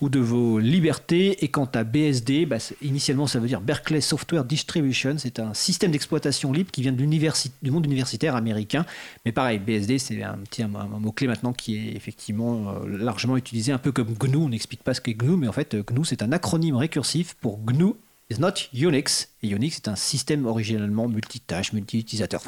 ou 0.00 0.08
de 0.08 0.18
vos 0.18 0.58
libertés. 0.58 1.44
Et 1.44 1.48
quant 1.48 1.68
à 1.74 1.84
BSD, 1.84 2.46
bah, 2.46 2.58
initialement, 2.80 3.26
ça 3.26 3.38
veut 3.38 3.48
dire 3.48 3.60
Berkeley 3.60 4.00
Software 4.00 4.44
Distribution. 4.44 5.16
C'est 5.18 5.38
un 5.38 5.54
système 5.54 5.90
d'exploitation 5.90 6.52
libre 6.52 6.70
qui 6.70 6.82
vient 6.82 6.92
de 6.92 7.02
du 7.02 7.70
monde 7.70 7.84
universitaire 7.84 8.36
américain. 8.36 8.86
Mais 9.24 9.32
pareil, 9.32 9.58
BSD, 9.58 9.98
c'est 9.98 10.22
un 10.22 10.38
petit 10.38 10.64
mot-clé 10.64 11.26
maintenant 11.26 11.52
qui 11.52 11.76
est 11.76 11.94
effectivement 11.94 12.70
euh, 12.70 12.98
largement 12.98 13.36
utilisé, 13.36 13.72
un 13.72 13.78
peu 13.78 13.92
comme 13.92 14.14
GNU. 14.14 14.36
On 14.36 14.48
n'explique 14.48 14.82
pas 14.82 14.94
ce 14.94 15.00
qu'est 15.00 15.14
GNU, 15.14 15.36
mais 15.36 15.48
en 15.48 15.52
fait, 15.52 15.76
GNU, 15.76 16.04
c'est 16.04 16.22
un 16.22 16.32
acronyme 16.32 16.76
récursif 16.76 17.34
pour 17.40 17.58
GNU 17.58 17.92
is 18.32 18.40
not 18.40 18.54
Unix. 18.72 19.28
Et 19.42 19.48
Unix 19.48 19.76
est 19.76 19.88
un 19.88 19.96
système 19.96 20.46
originellement 20.46 21.08
multitâche, 21.08 21.72
multi-utilisateur. 21.72 22.42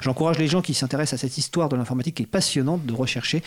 J'encourage 0.00 0.38
les 0.38 0.48
gens 0.48 0.62
qui 0.62 0.74
s'intéressent 0.74 1.20
à 1.20 1.26
cette 1.26 1.38
histoire 1.38 1.68
de 1.68 1.76
l'informatique 1.76 2.16
qui 2.16 2.22
est 2.22 2.26
passionnante 2.26 2.86
de 2.86 2.92
rechercher, 2.92 3.42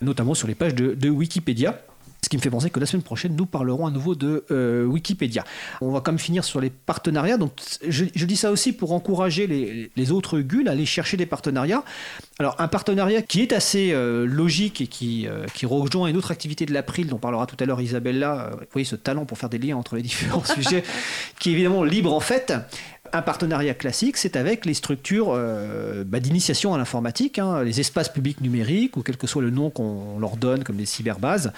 notamment 0.00 0.34
sur 0.34 0.48
les 0.48 0.54
pages 0.54 0.74
de 0.74 1.10
Wikipédia. 1.10 1.80
Ce 2.22 2.28
qui 2.28 2.36
me 2.36 2.42
fait 2.42 2.50
penser 2.50 2.70
que 2.70 2.80
la 2.80 2.86
semaine 2.86 3.02
prochaine, 3.02 3.34
nous 3.34 3.46
parlerons 3.46 3.86
à 3.86 3.90
nouveau 3.90 4.14
de 4.14 4.44
euh, 4.50 4.84
Wikipédia. 4.84 5.44
On 5.80 5.90
va 5.90 6.00
quand 6.00 6.12
même 6.12 6.18
finir 6.18 6.44
sur 6.44 6.60
les 6.60 6.70
partenariats. 6.70 7.38
Donc, 7.38 7.52
je, 7.86 8.04
dis 8.04 8.36
ça 8.36 8.50
aussi 8.50 8.72
pour 8.72 8.92
encourager 8.92 9.46
les, 9.46 10.12
autres 10.12 10.40
GUL 10.40 10.68
à 10.68 10.72
aller 10.72 10.86
chercher 10.86 11.16
des 11.16 11.26
partenariats. 11.26 11.84
Alors, 12.38 12.56
un 12.58 12.68
partenariat 12.68 13.22
qui 13.22 13.42
est 13.42 13.52
assez 13.52 13.92
euh, 13.92 14.26
logique 14.26 14.80
et 14.80 14.86
qui, 14.86 15.26
euh, 15.26 15.46
qui 15.54 15.66
rejoint 15.66 16.08
une 16.08 16.16
autre 16.16 16.30
activité 16.30 16.66
de 16.66 16.72
l'April, 16.72 17.06
dont 17.06 17.18
parlera 17.18 17.46
tout 17.46 17.56
à 17.58 17.64
l'heure 17.64 17.80
Isabella. 17.80 18.50
vous 18.52 18.66
voyez 18.72 18.84
ce 18.84 18.96
talent 18.96 19.24
pour 19.24 19.38
faire 19.38 19.48
des 19.48 19.58
liens 19.58 19.76
entre 19.76 19.96
les 19.96 20.02
différents 20.02 20.44
sujets, 20.54 20.82
qui 21.38 21.50
est 21.50 21.52
évidemment 21.52 21.84
libre 21.84 22.12
en 22.12 22.20
fait 22.20 22.52
un 23.12 23.22
partenariat 23.22 23.74
classique, 23.74 24.16
c'est 24.16 24.36
avec 24.36 24.64
les 24.66 24.74
structures 24.74 25.28
euh, 25.30 26.04
bah, 26.04 26.20
d'initiation 26.20 26.74
à 26.74 26.78
l'informatique, 26.78 27.38
hein, 27.38 27.62
les 27.62 27.80
espaces 27.80 28.08
publics 28.08 28.40
numériques, 28.40 28.96
ou 28.96 29.02
quel 29.02 29.16
que 29.16 29.26
soit 29.26 29.42
le 29.42 29.50
nom 29.50 29.70
qu'on 29.70 30.18
leur 30.18 30.36
donne, 30.36 30.64
comme 30.64 30.78
les 30.78 30.86
cyberbases. 30.86 31.52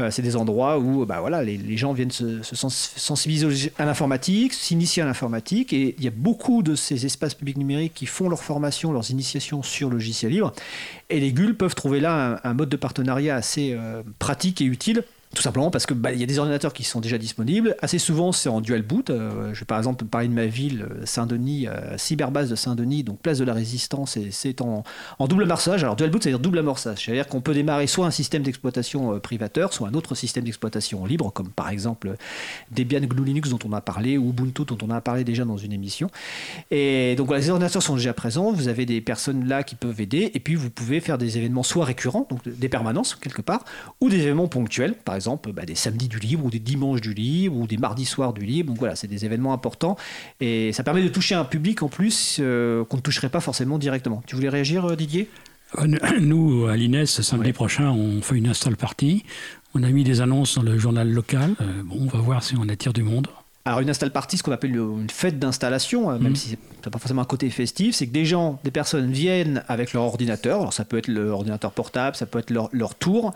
Euh, 0.00 0.10
c'est 0.10 0.22
des 0.22 0.36
endroits 0.36 0.78
où 0.78 1.04
bah, 1.04 1.22
les, 1.42 1.76
gens 1.76 1.92
viennent 1.92 2.10
se, 2.10 2.42
sensibiliser 2.42 3.72
à 3.78 3.84
l'informatique, 3.84 4.52
s'initier 4.52 5.02
à 5.02 5.06
l'informatique, 5.06 5.72
et 5.72 5.94
il 5.98 6.04
y 6.04 6.08
a 6.08 6.12
beaucoup 6.14 6.62
de 6.62 6.74
ces 6.74 7.06
espaces 7.06 7.34
publics 7.34 7.56
numériques 7.56 7.94
qui 7.94 8.06
font 8.06 8.28
leur 8.28 8.42
formation, 8.42 8.92
leurs 8.92 9.10
initiations 9.10 9.62
sur 9.62 9.90
logiciel 9.90 10.32
libre. 10.32 10.52
Et 11.10 11.20
les 11.20 11.32
GUL 11.32 11.56
peuvent 11.56 11.74
trouver 11.74 12.00
là 12.00 12.40
un, 12.44 12.54
mode 12.54 12.68
de 12.68 12.76
partenariat 12.76 13.36
assez 13.36 13.72
euh, 13.72 14.02
pratique 14.18 14.60
et 14.60 14.64
utile 14.64 15.04
tout 15.34 15.42
simplement 15.42 15.70
parce 15.70 15.86
que 15.86 15.94
bah, 15.94 16.12
y 16.12 16.22
a 16.22 16.26
des 16.26 16.38
ordinateurs 16.38 16.72
qui 16.72 16.84
sont 16.84 17.00
déjà 17.00 17.18
disponibles. 17.18 17.76
Assez 17.82 17.98
souvent, 17.98 18.32
c'est 18.32 18.48
en 18.48 18.60
dual 18.60 18.82
boot. 18.82 19.10
Euh, 19.10 19.52
je 19.52 19.60
vais 19.60 19.66
par 19.66 19.78
exemple 19.78 20.04
parler 20.04 20.28
de 20.28 20.32
ma 20.32 20.46
ville, 20.46 20.86
euh, 20.90 21.04
Saint-Denis, 21.04 21.66
euh, 21.68 21.98
cyberbase 21.98 22.48
de 22.48 22.54
Saint-Denis, 22.54 23.02
donc 23.02 23.18
place 23.18 23.38
de 23.38 23.44
la 23.44 23.52
Résistance, 23.52 24.16
et 24.16 24.30
c'est 24.30 24.60
en, 24.60 24.84
double 25.20 25.42
amorçage. 25.42 25.82
Alors 25.82 25.96
dual 25.96 26.10
boot, 26.10 26.22
c'est-à-dire 26.22 26.38
double 26.38 26.58
amorçage. 26.58 27.04
C'est-à-dire 27.04 27.26
qu'on 27.26 27.40
peut 27.40 27.54
démarrer 27.54 27.86
soit 27.86 28.06
un 28.06 28.10
système 28.10 28.42
d'exploitation 28.42 29.18
privateur, 29.20 29.72
soit 29.72 29.88
un 29.88 29.94
autre 29.94 30.14
système 30.14 30.44
d'exploitation 30.44 31.04
libre, 31.04 31.32
comme 31.32 31.48
par 31.48 31.68
exemple 31.68 32.14
Debian 32.70 33.00
GNU 33.00 33.24
Linux 33.24 33.50
dont 33.50 33.58
on 33.66 33.72
a 33.72 33.80
parlé, 33.80 34.16
ou 34.16 34.30
Ubuntu 34.30 34.64
dont 34.64 34.78
on 34.82 34.90
a 34.90 35.00
parlé 35.00 35.24
déjà 35.24 35.44
dans 35.44 35.56
une 35.56 35.72
émission. 35.72 36.10
Et 36.70 37.14
donc 37.16 37.32
les 37.32 37.50
ordinateurs 37.50 37.82
sont 37.82 37.96
déjà 37.96 38.14
présents. 38.14 38.52
Vous 38.52 38.68
avez 38.68 38.86
des 38.86 39.00
personnes 39.00 39.48
là 39.48 39.62
qui 39.62 39.74
peuvent 39.74 40.00
aider, 40.00 40.30
et 40.34 40.40
puis 40.40 40.54
vous 40.54 40.70
pouvez 40.70 41.00
faire 41.00 41.18
des 41.18 41.38
événements 41.38 41.62
soit 41.62 41.84
récurrents, 41.84 42.26
donc 42.30 42.40
des 42.46 42.68
permanences 42.68 43.14
quelque 43.14 43.42
part, 43.42 43.64
ou 44.00 44.08
des 44.08 44.20
événements 44.20 44.48
ponctuels, 44.48 44.94
par 44.94 45.16
exemple 45.16 45.23
exemple 45.24 45.52
bah, 45.52 45.64
des 45.64 45.74
samedis 45.74 46.08
du 46.08 46.18
libre 46.18 46.44
ou 46.44 46.50
des 46.50 46.58
dimanches 46.58 47.00
du 47.00 47.14
libre 47.14 47.56
ou 47.56 47.66
des 47.66 47.78
mardis 47.78 48.04
soirs 48.04 48.32
du 48.32 48.44
libre. 48.44 48.68
Donc 48.68 48.78
voilà, 48.78 48.94
c'est 48.96 49.08
des 49.08 49.24
événements 49.24 49.52
importants 49.52 49.96
et 50.40 50.72
ça 50.72 50.82
permet 50.82 51.02
de 51.02 51.08
toucher 51.08 51.34
un 51.34 51.44
public 51.44 51.82
en 51.82 51.88
plus 51.88 52.38
euh, 52.40 52.84
qu'on 52.84 52.98
ne 52.98 53.02
toucherait 53.02 53.30
pas 53.30 53.40
forcément 53.40 53.78
directement. 53.78 54.22
Tu 54.26 54.36
voulais 54.36 54.48
réagir, 54.48 54.84
euh, 54.84 54.96
Didier? 54.96 55.28
Euh, 55.78 55.86
Nous, 56.20 56.66
à 56.66 56.76
l'INES, 56.76 57.06
samedi 57.06 57.52
prochain, 57.52 57.90
on 57.90 58.20
fait 58.20 58.36
une 58.36 58.48
install 58.48 58.76
party. 58.76 59.24
On 59.74 59.82
a 59.82 59.88
mis 59.88 60.04
des 60.04 60.20
annonces 60.20 60.56
dans 60.56 60.62
le 60.62 60.78
journal 60.78 61.10
local. 61.10 61.54
bon, 61.84 61.96
on 62.02 62.06
va 62.06 62.18
voir 62.18 62.42
si 62.42 62.54
on 62.56 62.68
attire 62.68 62.92
du 62.92 63.02
monde. 63.02 63.28
Alors 63.66 63.80
une 63.80 63.88
install 63.88 64.10
party, 64.10 64.36
ce 64.36 64.42
qu'on 64.42 64.52
appelle 64.52 64.76
une 64.76 65.08
fête 65.08 65.38
d'installation, 65.38 66.10
même 66.18 66.32
mm. 66.32 66.36
si 66.36 66.48
si 66.50 66.58
c'est 66.82 66.90
pas 66.90 66.98
forcément 66.98 67.22
un 67.22 67.26
côté 67.26 67.48
festif, 67.48 67.94
c'est 67.94 68.06
que 68.06 68.12
des 68.12 68.26
gens, 68.26 68.60
des 68.62 68.70
personnes 68.70 69.10
viennent 69.10 69.64
avec 69.68 69.94
leur 69.94 70.02
ordinateur. 70.02 70.60
Alors 70.60 70.74
ça 70.74 70.84
peut 70.84 70.98
être 70.98 71.08
l'ordinateur 71.08 71.72
portable, 71.72 72.14
ça 72.14 72.26
peut 72.26 72.40
être 72.40 72.50
leur, 72.50 72.68
leur 72.72 72.94
tour, 72.94 73.32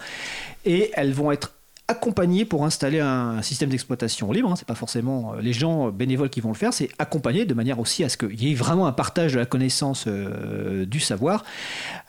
et 0.66 0.90
elles 0.94 1.14
vont 1.14 1.32
être 1.32 1.54
accompagner 1.88 2.44
pour 2.44 2.66
installer 2.66 3.00
un 3.00 3.40
système 3.40 3.70
d'exploitation 3.70 4.30
libre. 4.30 4.52
Hein. 4.52 4.56
C'est 4.56 4.68
pas 4.68 4.74
forcément 4.74 5.32
euh, 5.32 5.40
les 5.40 5.54
gens 5.54 5.90
bénévoles 5.90 6.28
qui 6.28 6.42
vont 6.42 6.50
le 6.50 6.54
faire, 6.54 6.74
c'est 6.74 6.90
accompagner 6.98 7.46
de 7.46 7.54
manière 7.54 7.80
aussi 7.80 8.04
à 8.04 8.10
ce 8.10 8.18
qu'il 8.18 8.40
y 8.42 8.52
ait 8.52 8.54
vraiment 8.54 8.86
un 8.86 8.92
partage 8.92 9.32
de 9.32 9.38
la 9.38 9.46
connaissance 9.46 10.04
euh, 10.06 10.84
du 10.84 11.00
savoir. 11.00 11.44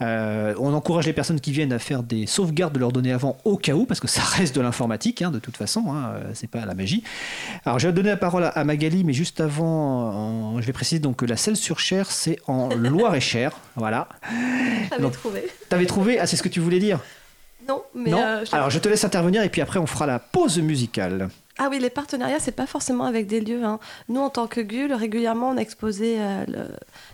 Euh, 0.02 0.54
on 0.60 0.74
encourage 0.74 1.06
les 1.06 1.14
personnes 1.14 1.40
qui 1.40 1.54
viennent 1.54 1.72
à 1.72 1.80
faire 1.80 2.04
des 2.04 2.28
sauvegardes 2.28 2.74
de 2.74 2.80
leurs 2.80 2.92
données 2.92 3.14
avant 3.14 3.38
au 3.46 3.56
cas 3.56 3.74
où, 3.74 3.86
parce 3.86 4.02
que 4.02 4.08
ça 4.08 4.22
reste 4.38 4.54
de 4.54 4.62
l'informatique 4.62 5.22
hein, 5.22 5.32
de 5.32 5.40
toute 5.40 5.56
façon, 5.56 5.86
hein, 5.94 6.14
c'est 6.34 6.50
pas 6.50 6.66
la 6.66 6.76
magie. 6.76 7.04
Alors 7.64 7.80
je 7.80 7.88
vais 7.88 7.94
donner 7.94 8.10
la 8.10 8.18
parole 8.18 8.52
à, 8.54 8.64
Magali, 8.66 9.06
mais 9.06 9.14
juste 9.14 9.40
avant, 9.40 10.60
je 10.60 10.66
vais 10.66 10.74
préciser 10.74 11.00
donc 11.00 11.16
que 11.18 11.26
la 11.26 11.38
selle 11.38 11.56
sur 11.56 11.80
Cher, 11.80 12.12
c'est 12.12 12.38
en 12.48 12.70
Loire-et-Cher. 12.70 13.58
voilà. 13.76 14.10
J'avais 14.92 15.10
trouvé. 15.10 15.48
T'avais 15.70 15.86
trouvé? 15.86 16.20
Ah, 16.20 16.28
c'est 16.28 16.36
ce 16.36 16.44
que 16.44 16.50
tu 16.50 16.60
voulais 16.60 16.80
dire? 16.80 17.00
Non, 17.70 17.82
mais. 17.96 18.12
Euh, 18.14 18.44
Alors 18.52 18.70
je 18.70 18.80
te 18.80 18.90
laisse 18.90 19.04
intervenir 19.06 19.44
et 19.44 19.50
puis 19.50 19.62
après 19.62 19.80
on 19.80 19.86
fera 19.88 20.06
la 20.06 20.20
pause 20.20 20.58
musicale. 20.60 21.30
Ah 21.62 21.68
oui, 21.70 21.78
les 21.80 21.90
partenariats, 21.90 22.40
c'est 22.40 22.54
pas 22.54 22.66
forcément 22.68 23.04
avec 23.04 23.28
des 23.28 23.42
lieux. 23.42 23.66
hein. 23.66 23.80
Nous, 24.08 24.22
en 24.22 24.30
tant 24.30 24.48
que 24.48 24.62
GUL, 24.62 24.94
régulièrement, 24.94 25.50
on 25.50 25.58
a 25.58 25.60
exposé 25.62 26.16
euh, 26.18 26.46
le- 26.48 26.70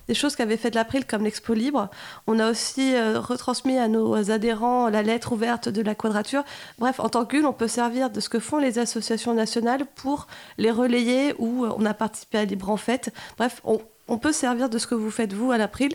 des 0.08 0.14
choses 0.14 0.36
qu'avait 0.36 0.56
fait 0.56 0.70
de 0.70 0.76
l'April, 0.76 1.04
comme 1.08 1.24
l'Expo 1.24 1.56
Libre. 1.56 1.90
On 2.28 2.38
a 2.38 2.52
aussi 2.52 2.94
euh, 2.94 3.20
retransmis 3.20 3.80
à 3.80 3.88
nos 3.88 4.30
adhérents 4.30 4.88
la 4.90 5.02
lettre 5.02 5.32
ouverte 5.32 5.68
de 5.68 5.82
la 5.82 5.96
Quadrature. 5.96 6.44
Bref, 6.78 7.00
en 7.00 7.10
tant 7.10 7.26
que 7.26 7.38
GUL, 7.38 7.46
on 7.48 7.54
peut 7.54 7.68
servir 7.68 8.12
de 8.12 8.20
ce 8.20 8.30
que 8.30 8.38
font 8.40 8.60
les 8.60 8.78
associations 8.78 9.34
nationales 9.34 9.84
pour 9.96 10.28
les 10.60 10.70
relayer 10.70 11.34
ou 11.40 11.66
euh, 11.66 11.72
on 11.80 11.84
a 11.88 11.96
participé 11.96 12.38
à 12.38 12.46
Libre 12.46 12.70
en 12.70 12.78
Fête. 12.78 13.12
Bref, 13.40 13.62
on, 13.64 13.82
on 14.08 14.20
peut 14.20 14.32
servir 14.32 14.70
de 14.70 14.78
ce 14.78 14.86
que 14.86 14.94
vous 14.94 15.10
faites, 15.10 15.34
vous, 15.34 15.52
à 15.52 15.58
l'April, 15.58 15.94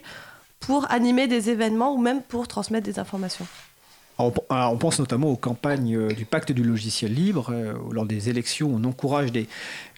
pour 0.58 0.90
animer 0.90 1.28
des 1.28 1.50
événements 1.50 1.94
ou 1.94 1.98
même 1.98 2.20
pour 2.20 2.48
transmettre 2.48 2.84
des 2.84 2.98
informations. 2.98 3.46
On- 4.26 4.54
alors, 4.54 4.72
on 4.72 4.76
pense 4.76 4.98
notamment 4.98 5.28
aux 5.28 5.36
campagnes 5.36 5.96
euh, 5.96 6.08
du 6.12 6.24
pacte 6.24 6.52
du 6.52 6.62
logiciel 6.62 7.12
libre. 7.14 7.50
euh, 7.52 7.72
lors 7.92 8.06
des 8.06 8.28
élections, 8.28 8.70
on 8.74 8.84
encourage 8.84 9.32
des, 9.32 9.46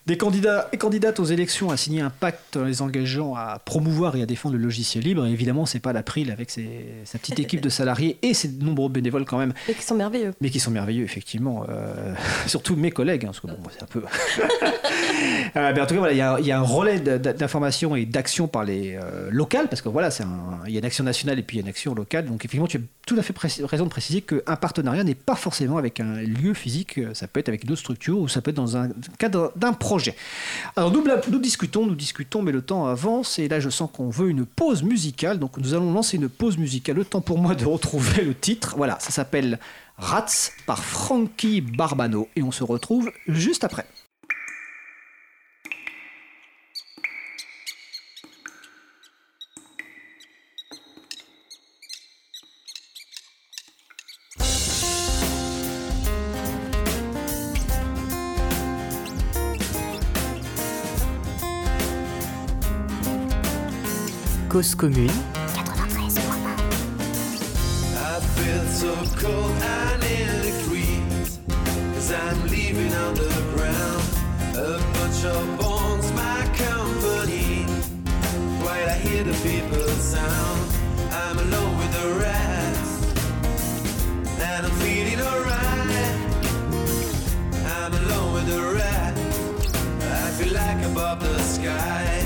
des 0.07 0.17
candidats 0.17 0.69
et 0.73 0.79
candidates 0.79 1.21
aux 1.21 1.25
élections 1.25 1.71
à 1.71 1.77
signer 1.77 2.01
un 2.01 2.11
pacte 2.11 2.57
en 2.57 2.65
les 2.65 2.83
engageant 2.83 3.35
à 3.37 3.61
promouvoir 3.65 4.17
et 4.17 4.23
à 4.23 4.27
défendre 4.27 4.57
le 4.57 4.63
logiciel 4.63 5.05
libre. 5.05 5.25
Et 5.27 5.31
évidemment, 5.31 5.65
c'est 5.67 5.79
pas 5.81 5.93
l'April 5.93 6.31
avec 6.31 6.51
ses- 6.51 6.87
sa 7.05 7.19
petite 7.19 7.39
équipe 7.47 7.61
de 7.61 7.69
salariés 7.69 8.19
et 8.23 8.35
ses 8.35 8.49
nombreux 8.49 8.89
bénévoles 8.89 9.25
quand 9.25 9.39
même, 9.39 9.53
Et 9.69 9.75
qui 9.75 9.83
sont 9.83 9.95
merveilleux. 9.95 10.33
mais 10.41 10.51
qui 10.51 10.59
sont 10.61 10.71
merveilleux, 10.73 11.05
effectivement. 11.05 11.65
euh, 11.69 12.15
surtout 12.47 12.75
mes 12.77 12.91
collègues, 12.91 13.25
hein, 13.25 13.29
parce 13.29 13.41
que 13.41 13.47
bon, 13.47 13.57
moi, 13.63 13.71
c'est 13.73 13.83
un 13.83 13.87
peu. 13.87 14.03
Euh, 15.57 15.73
en 15.83 15.87
tout 15.87 15.95
cas, 16.01 16.11
il 16.11 16.17
y, 16.17 16.21
a- 16.53 16.59
un 16.59 16.63
relais 16.63 16.99
d'information 17.01 17.95
et 17.97 18.05
d'action 18.07 18.49
par 18.49 18.65
les 18.65 18.97
euh, 18.97 19.29
locales, 19.31 19.69
parce 19.69 19.83
que 19.83 19.89
voilà, 19.89 20.09
il 20.67 20.73
y 20.73 20.77
a 20.77 20.79
une 20.79 20.85
action 20.85 21.05
nationale 21.05 21.39
et 21.39 21.43
puis 21.43 21.57
il 21.57 21.61
y 21.61 21.63
a 21.63 21.65
une 21.65 21.69
action 21.71 21.95
locale. 21.95 22.27
Donc 22.27 22.45
effectivement, 22.45 22.67
tu 22.67 22.79
as 22.79 22.81
tout 23.07 23.17
à 23.19 23.23
fait 23.23 23.35
raison 23.65 23.85
de 23.85 23.91
préciser 23.91 24.21
qu'un 24.23 24.57
partenariat 24.57 25.05
n'est 25.05 25.15
pas 25.15 25.35
forcément 25.35 25.77
avec 25.77 26.01
un 26.01 26.15
lieu 26.23 26.55
physique, 26.55 27.01
ça 27.15 27.27
peut 27.27 27.41
être 27.41 27.49
avec 27.49 27.65
une 27.65 27.73
autre 27.73 27.81
structure 27.81 28.19
ou 28.19 28.29
ça 28.29 28.41
peut 28.41 28.51
être 28.51 28.57
dans 28.57 28.77
un 28.77 28.91
cadre 29.19 29.53
d'un 29.57 29.73
projet. 29.73 30.15
Alors 30.77 30.93
nous, 30.93 31.05
nous 31.31 31.39
discutons, 31.39 31.87
nous 31.87 31.95
discutons, 31.97 32.43
mais 32.43 32.53
le 32.53 32.63
temps 32.63 32.87
avance 32.87 33.39
et 33.39 33.49
là 33.49 33.61
je 33.61 33.71
sens 33.71 33.91
qu'on 33.93 34.09
veut 34.09 34.29
une 34.31 34.47
pause 34.47 34.83
musicale, 34.83 35.39
donc 35.39 35.57
nous 35.59 35.75
allons 35.75 35.93
lancer 35.93 36.17
une 36.17 36.29
pause 36.29 36.57
musicale. 36.59 36.97
Le 36.97 37.05
temps 37.05 37.21
pour 37.21 37.39
moi 37.39 37.55
de 37.55 37.65
retrouver 37.65 38.23
le 38.25 38.35
titre. 38.35 38.75
Voilà, 38.77 38.99
ça 39.01 39.11
s'appelle 39.11 39.59
Rats 39.99 40.51
par 40.67 40.83
Frankie 40.83 41.61
Barbano 41.61 42.29
et 42.37 42.43
on 42.43 42.53
se 42.53 42.65
retrouve 42.65 43.11
juste 43.29 43.65
après. 43.65 43.85
Feel 90.39 90.55
like 90.55 90.85
above 90.87 91.21
the 91.21 91.39
sky 91.43 92.22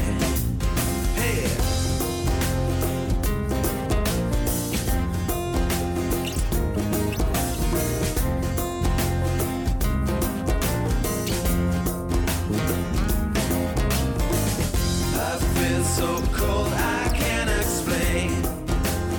so 15.97 16.21
cold 16.35 16.73
I 16.75 17.09
can't 17.15 17.49
explain. 17.49 18.29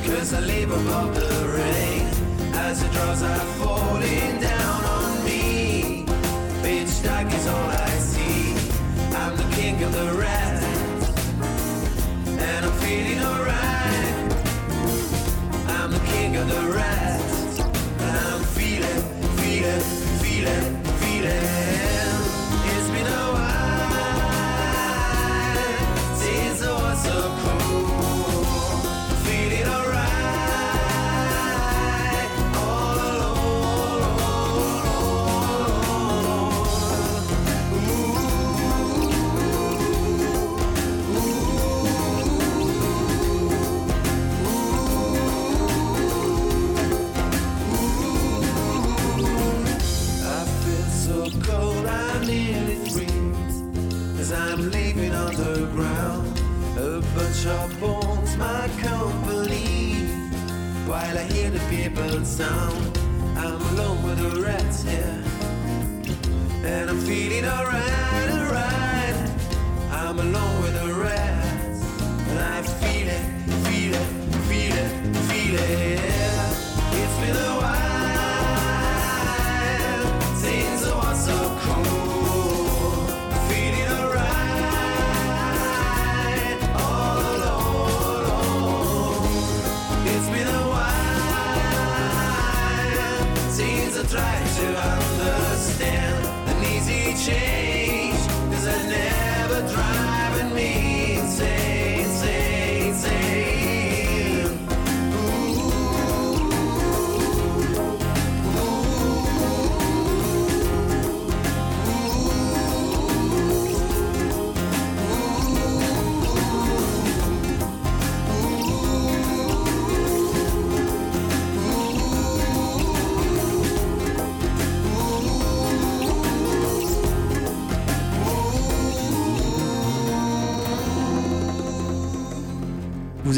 Cause 0.05 0.31
I 0.31 0.41
live 0.41 0.71
above 0.71 1.15
the 1.15 1.35
rain 1.57 2.05
As 2.65 2.83
the 2.83 2.89
drops 2.89 3.23
are 3.23 3.45
falling 3.59 4.33
down 4.39 4.81
on 4.97 5.25
me. 5.25 6.05
Pitch 6.61 6.93
dark 7.01 7.33
is 7.33 7.47
all 7.47 7.69
I 7.87 7.93
see. 8.11 8.53
I'm 9.21 9.33
the 9.41 9.49
king 9.55 9.81
of 9.87 9.91
the 9.91 10.09
rest 10.23 10.65
And 12.47 12.65
I'm 12.67 12.75
feeling 12.83 13.21
alright. 13.31 14.15
I'm 15.77 15.91
the 15.97 16.03
king 16.13 16.35
of 16.35 16.47
the 16.47 16.63
rest 16.77 16.96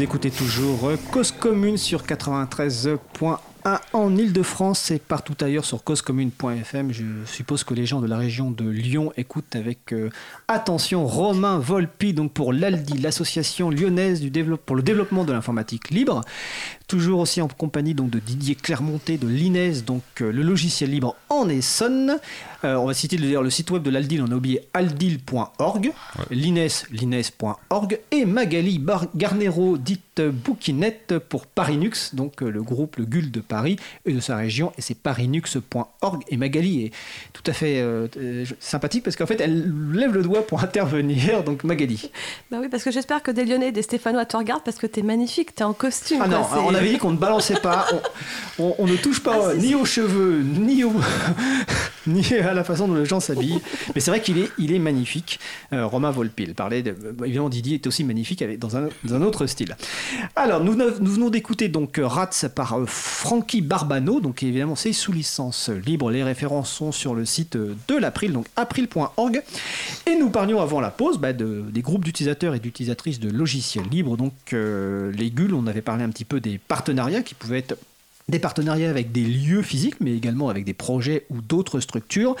Vous 0.00 0.04
écoutez 0.04 0.30
toujours 0.30 0.88
euh, 0.88 0.96
Cause 1.12 1.30
Commune 1.30 1.76
sur 1.76 2.04
93.1 2.04 3.36
en 3.92 4.16
Ile-de-France 4.16 4.90
et 4.90 4.98
partout 4.98 5.36
ailleurs 5.42 5.66
sur 5.66 5.84
causecommune.fm. 5.84 6.90
Je 6.90 7.04
suppose 7.26 7.64
que 7.64 7.74
les 7.74 7.84
gens 7.84 8.00
de 8.00 8.06
la 8.06 8.16
région 8.16 8.50
de 8.50 8.66
Lyon 8.66 9.12
écoutent 9.18 9.54
avec 9.54 9.92
euh, 9.92 10.08
attention 10.48 11.06
Romain 11.06 11.58
Volpi 11.58 12.14
donc 12.14 12.32
pour 12.32 12.54
l'ALDI, 12.54 12.96
l'association 12.96 13.68
lyonnaise 13.68 14.22
du 14.22 14.30
pour 14.64 14.74
le 14.74 14.82
développement 14.82 15.24
de 15.24 15.34
l'informatique 15.34 15.90
libre. 15.90 16.22
toujours 16.86 17.20
aussi 17.20 17.42
en 17.42 17.48
compagnie 17.48 17.92
donc 17.92 18.08
de 18.08 18.20
Didier 18.20 18.54
Clermonté 18.54 19.18
de 19.18 19.28
l'INES, 19.28 19.82
donc 19.86 20.02
euh, 20.22 20.32
le 20.32 20.42
logiciel 20.42 20.90
libre 20.90 21.14
en 21.28 21.46
Essonne. 21.50 22.18
Euh, 22.64 22.74
on 22.76 22.86
va 22.86 22.94
citer 22.94 23.16
d'ailleurs 23.16 23.42
le 23.42 23.50
site 23.50 23.70
web 23.70 23.82
de 23.82 23.90
l'Aldil, 23.90 24.22
on 24.22 24.30
a 24.30 24.34
oublié 24.34 24.60
aldil.org, 24.74 25.92
l'INES, 26.30 26.68
l'INES.org, 26.92 27.98
et 28.10 28.24
Magali 28.24 28.78
Bar- 28.78 29.06
Garnero, 29.14 29.78
dite 29.78 30.20
Bouquinette 30.20 31.18
pour 31.18 31.46
Parinux, 31.46 32.14
donc 32.14 32.42
euh, 32.42 32.50
le 32.50 32.62
groupe, 32.62 32.96
le 32.96 33.06
GUL 33.06 33.30
de 33.30 33.40
Paris 33.40 33.76
et 34.04 34.12
de 34.12 34.20
sa 34.20 34.36
région, 34.36 34.72
et 34.76 34.82
c'est 34.82 34.94
parinux.org. 34.96 36.22
Et 36.28 36.36
Magali 36.36 36.84
est 36.86 36.92
tout 37.32 37.42
à 37.46 37.52
fait 37.54 37.80
euh, 37.80 38.06
euh, 38.18 38.44
sympathique 38.60 39.02
parce 39.04 39.16
qu'en 39.16 39.26
fait, 39.26 39.40
elle 39.40 39.72
lève 39.92 40.12
le 40.12 40.22
doigt 40.22 40.46
pour 40.46 40.62
intervenir, 40.64 41.42
donc 41.42 41.64
Magali. 41.64 42.10
Bah 42.50 42.58
oui, 42.60 42.68
parce 42.70 42.84
que 42.84 42.90
j'espère 42.90 43.22
que 43.22 43.30
des 43.30 43.44
Lyonnais 43.46 43.68
et 43.68 43.72
des 43.72 43.82
Stéphanois 43.82 44.26
te 44.26 44.36
regardent 44.36 44.64
parce 44.64 44.76
que 44.78 44.86
t'es 44.86 45.02
magnifique, 45.02 45.54
t'es 45.54 45.64
en 45.64 45.72
costume. 45.72 46.18
Ah 46.22 46.28
quoi, 46.28 46.38
non, 46.38 46.66
on 46.68 46.74
avait 46.74 46.90
dit 46.90 46.98
qu'on 46.98 47.12
ne 47.12 47.16
balançait 47.16 47.60
pas, 47.60 47.86
on, 48.58 48.64
on- 48.64 48.74
on 48.80 48.86
ne 48.86 48.96
touche 48.96 49.22
pas 49.22 49.50
Ah, 49.52 49.54
ni 49.54 49.74
aux 49.74 49.84
cheveux, 49.86 50.42
ni, 50.42 50.84
au, 50.84 50.92
ni 52.06 52.24
à 52.34 52.54
la 52.54 52.64
façon 52.64 52.88
dont 52.88 52.94
les 52.94 53.04
gens 53.06 53.20
s'habillent. 53.20 53.60
Mais 53.94 54.00
c'est 54.00 54.10
vrai 54.10 54.20
qu'il 54.20 54.38
est, 54.38 54.50
il 54.58 54.72
est 54.72 54.78
magnifique. 54.78 55.38
Euh, 55.72 55.86
Romain 55.86 56.10
Volpil 56.10 56.54
parlait, 56.54 56.82
de, 56.82 56.90
euh, 56.90 57.24
évidemment 57.24 57.48
Didier 57.48 57.74
est 57.74 57.86
aussi 57.86 58.04
magnifique 58.04 58.42
avec, 58.42 58.58
dans, 58.58 58.76
un, 58.76 58.88
dans 59.04 59.14
un 59.14 59.22
autre 59.22 59.46
style. 59.46 59.76
Alors, 60.36 60.62
nous, 60.62 60.74
nous 60.74 61.12
venons 61.12 61.30
d'écouter 61.30 61.68
donc 61.68 61.98
euh, 61.98 62.06
Rats 62.06 62.30
par 62.54 62.78
euh, 62.78 62.84
Frankie 62.86 63.60
Barbano, 63.62 64.20
donc 64.20 64.42
évidemment 64.42 64.76
c'est 64.76 64.92
sous 64.92 65.12
licence 65.12 65.68
libre, 65.68 66.10
les 66.10 66.22
références 66.22 66.70
sont 66.70 66.92
sur 66.92 67.14
le 67.14 67.24
site 67.24 67.56
de 67.56 67.96
l'April, 67.96 68.32
donc 68.32 68.46
april.org. 68.56 69.42
Et 70.06 70.16
nous 70.16 70.30
parlions 70.30 70.60
avant 70.60 70.80
la 70.80 70.90
pause 70.90 71.18
bah, 71.18 71.32
de- 71.32 71.64
des 71.70 71.82
groupes 71.82 72.04
d'utilisateurs 72.04 72.54
et 72.54 72.60
d'utilisatrices 72.60 73.20
de 73.20 73.30
logiciels 73.30 73.88
libres, 73.90 74.16
donc 74.16 74.32
les 74.52 75.30
GUL, 75.30 75.54
on 75.54 75.66
avait 75.66 75.82
parlé 75.82 76.04
un 76.04 76.08
petit 76.10 76.24
peu 76.24 76.40
des 76.40 76.58
partenariats 76.58 77.22
qui 77.22 77.34
pouvaient 77.34 77.58
être 77.58 77.76
des 78.30 78.38
partenariats 78.38 78.90
avec 78.90 79.12
des 79.12 79.24
lieux 79.24 79.62
physiques, 79.62 80.00
mais 80.00 80.14
également 80.14 80.48
avec 80.48 80.64
des 80.64 80.74
projets 80.74 81.26
ou 81.30 81.40
d'autres 81.42 81.80
structures. 81.80 82.36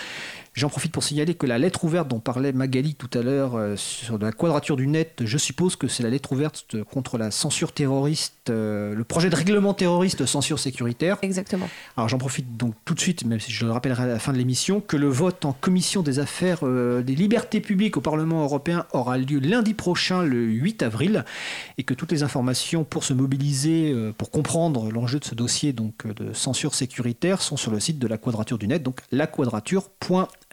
J'en 0.54 0.68
profite 0.68 0.90
pour 0.90 1.04
signaler 1.04 1.34
que 1.34 1.46
la 1.46 1.58
lettre 1.58 1.84
ouverte 1.84 2.08
dont 2.08 2.18
parlait 2.18 2.52
Magali 2.52 2.96
tout 2.96 3.10
à 3.16 3.22
l'heure 3.22 3.54
euh, 3.54 3.76
sur 3.76 4.18
la 4.18 4.32
quadrature 4.32 4.74
du 4.74 4.88
net, 4.88 5.22
je 5.24 5.38
suppose 5.38 5.76
que 5.76 5.86
c'est 5.86 6.02
la 6.02 6.10
lettre 6.10 6.32
ouverte 6.32 6.82
contre 6.92 7.18
la 7.18 7.30
censure 7.30 7.70
terroriste, 7.70 8.50
euh, 8.50 8.92
le 8.92 9.04
projet 9.04 9.30
de 9.30 9.36
règlement 9.36 9.74
terroriste 9.74 10.26
censure 10.26 10.58
sécuritaire. 10.58 11.18
Exactement. 11.22 11.68
Alors 11.96 12.08
j'en 12.08 12.18
profite 12.18 12.56
donc 12.56 12.74
tout 12.84 12.94
de 12.94 13.00
suite, 13.00 13.24
même 13.24 13.38
si 13.38 13.52
je 13.52 13.64
le 13.64 13.70
rappellerai 13.70 14.02
à 14.02 14.06
la 14.06 14.18
fin 14.18 14.32
de 14.32 14.38
l'émission, 14.38 14.80
que 14.80 14.96
le 14.96 15.06
vote 15.06 15.44
en 15.44 15.52
commission 15.52 16.02
des 16.02 16.18
affaires 16.18 16.58
euh, 16.64 17.02
des 17.02 17.14
libertés 17.14 17.60
publiques 17.60 17.96
au 17.96 18.00
Parlement 18.00 18.42
européen 18.42 18.86
aura 18.92 19.18
lieu 19.18 19.38
lundi 19.38 19.74
prochain, 19.74 20.24
le 20.24 20.42
8 20.42 20.82
avril, 20.82 21.24
et 21.78 21.84
que 21.84 21.94
toutes 21.94 22.10
les 22.10 22.24
informations 22.24 22.82
pour 22.82 23.04
se 23.04 23.14
mobiliser, 23.14 23.94
pour 24.18 24.32
comprendre 24.32 24.90
l'enjeu 24.90 25.20
de 25.20 25.24
ce 25.24 25.36
dossier 25.36 25.72
donc 25.72 26.08
de 26.12 26.32
censure 26.32 26.74
sécuritaire 26.74 27.40
sont 27.40 27.56
sur 27.56 27.70
le 27.70 27.78
site 27.78 28.00
de 28.00 28.08
la 28.08 28.18
Quadrature 28.18 28.58
du 28.58 28.66
Net, 28.66 28.82
donc 28.82 29.00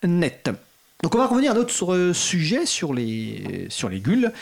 laquadrature.net. 0.03 0.49
Donc 1.03 1.13
on 1.13 1.19
va 1.19 1.27
revenir 1.27 1.51
à 1.51 1.55
un 1.55 1.57
autre 1.57 1.93
euh, 1.93 2.11
sujet 2.11 2.65
sur 2.65 2.91
les, 2.91 3.67
sur 3.69 3.87
les 3.87 3.99
GUL, 3.99 4.33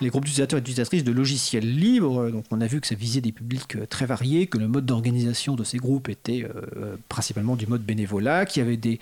les 0.00 0.08
groupes 0.08 0.24
d'utilisateurs 0.24 0.58
et 0.58 0.60
d'utilisatrices 0.60 1.04
de 1.04 1.12
logiciels 1.12 1.76
libres. 1.76 2.28
Donc 2.30 2.44
on 2.50 2.60
a 2.60 2.66
vu 2.66 2.80
que 2.80 2.88
ça 2.88 2.96
visait 2.96 3.20
des 3.20 3.30
publics 3.30 3.76
euh, 3.76 3.86
très 3.86 4.04
variés, 4.04 4.48
que 4.48 4.58
le 4.58 4.66
mode 4.66 4.84
d'organisation 4.84 5.54
de 5.54 5.62
ces 5.62 5.78
groupes 5.78 6.08
était 6.08 6.44
euh, 6.44 6.96
principalement 7.08 7.54
du 7.54 7.68
mode 7.68 7.82
bénévolat, 7.82 8.46
qu'il 8.46 8.64
y 8.64 8.66
avait 8.66 8.76
des, 8.76 8.98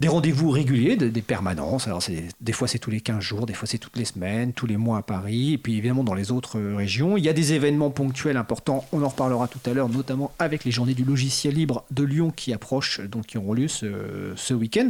des 0.00 0.08
rendez-vous 0.08 0.50
réguliers, 0.50 0.96
des, 0.96 1.22
permanences. 1.22 1.86
Alors 1.86 2.02
des 2.40 2.52
fois 2.52 2.66
c'est 2.66 2.78
tous 2.78 2.90
les 2.90 3.00
15 3.00 3.20
jours, 3.20 3.46
des 3.46 3.54
fois 3.54 3.68
c'est 3.68 3.78
toutes 3.78 3.96
les 3.96 4.04
semaines, 4.04 4.52
tous 4.52 4.66
les 4.66 4.76
mois 4.76 4.98
à 4.98 5.02
Paris, 5.02 5.54
et 5.54 5.58
puis 5.58 5.76
évidemment 5.76 6.02
dans 6.02 6.14
les 6.14 6.32
autres 6.32 6.58
euh, 6.58 6.76
régions. 6.76 7.16
Il 7.16 7.24
y 7.24 7.28
a 7.28 7.32
des 7.32 7.52
événements 7.52 7.90
ponctuels 7.90 8.36
importants, 8.36 8.84
on 8.92 9.02
en 9.02 9.08
reparlera 9.08 9.46
tout 9.46 9.60
à 9.66 9.72
l'heure, 9.72 9.88
notamment 9.88 10.32
avec 10.38 10.64
les 10.64 10.72
journées 10.72 10.94
du 10.94 11.04
logiciel 11.04 11.54
libre 11.54 11.84
de 11.90 12.02
Lyon 12.02 12.32
qui 12.34 12.52
approchent, 12.52 13.00
donc 13.00 13.26
qui 13.26 13.38
auront 13.38 13.52
lieu 13.52 13.68
ce, 13.68 14.52
week-end. 14.52 14.88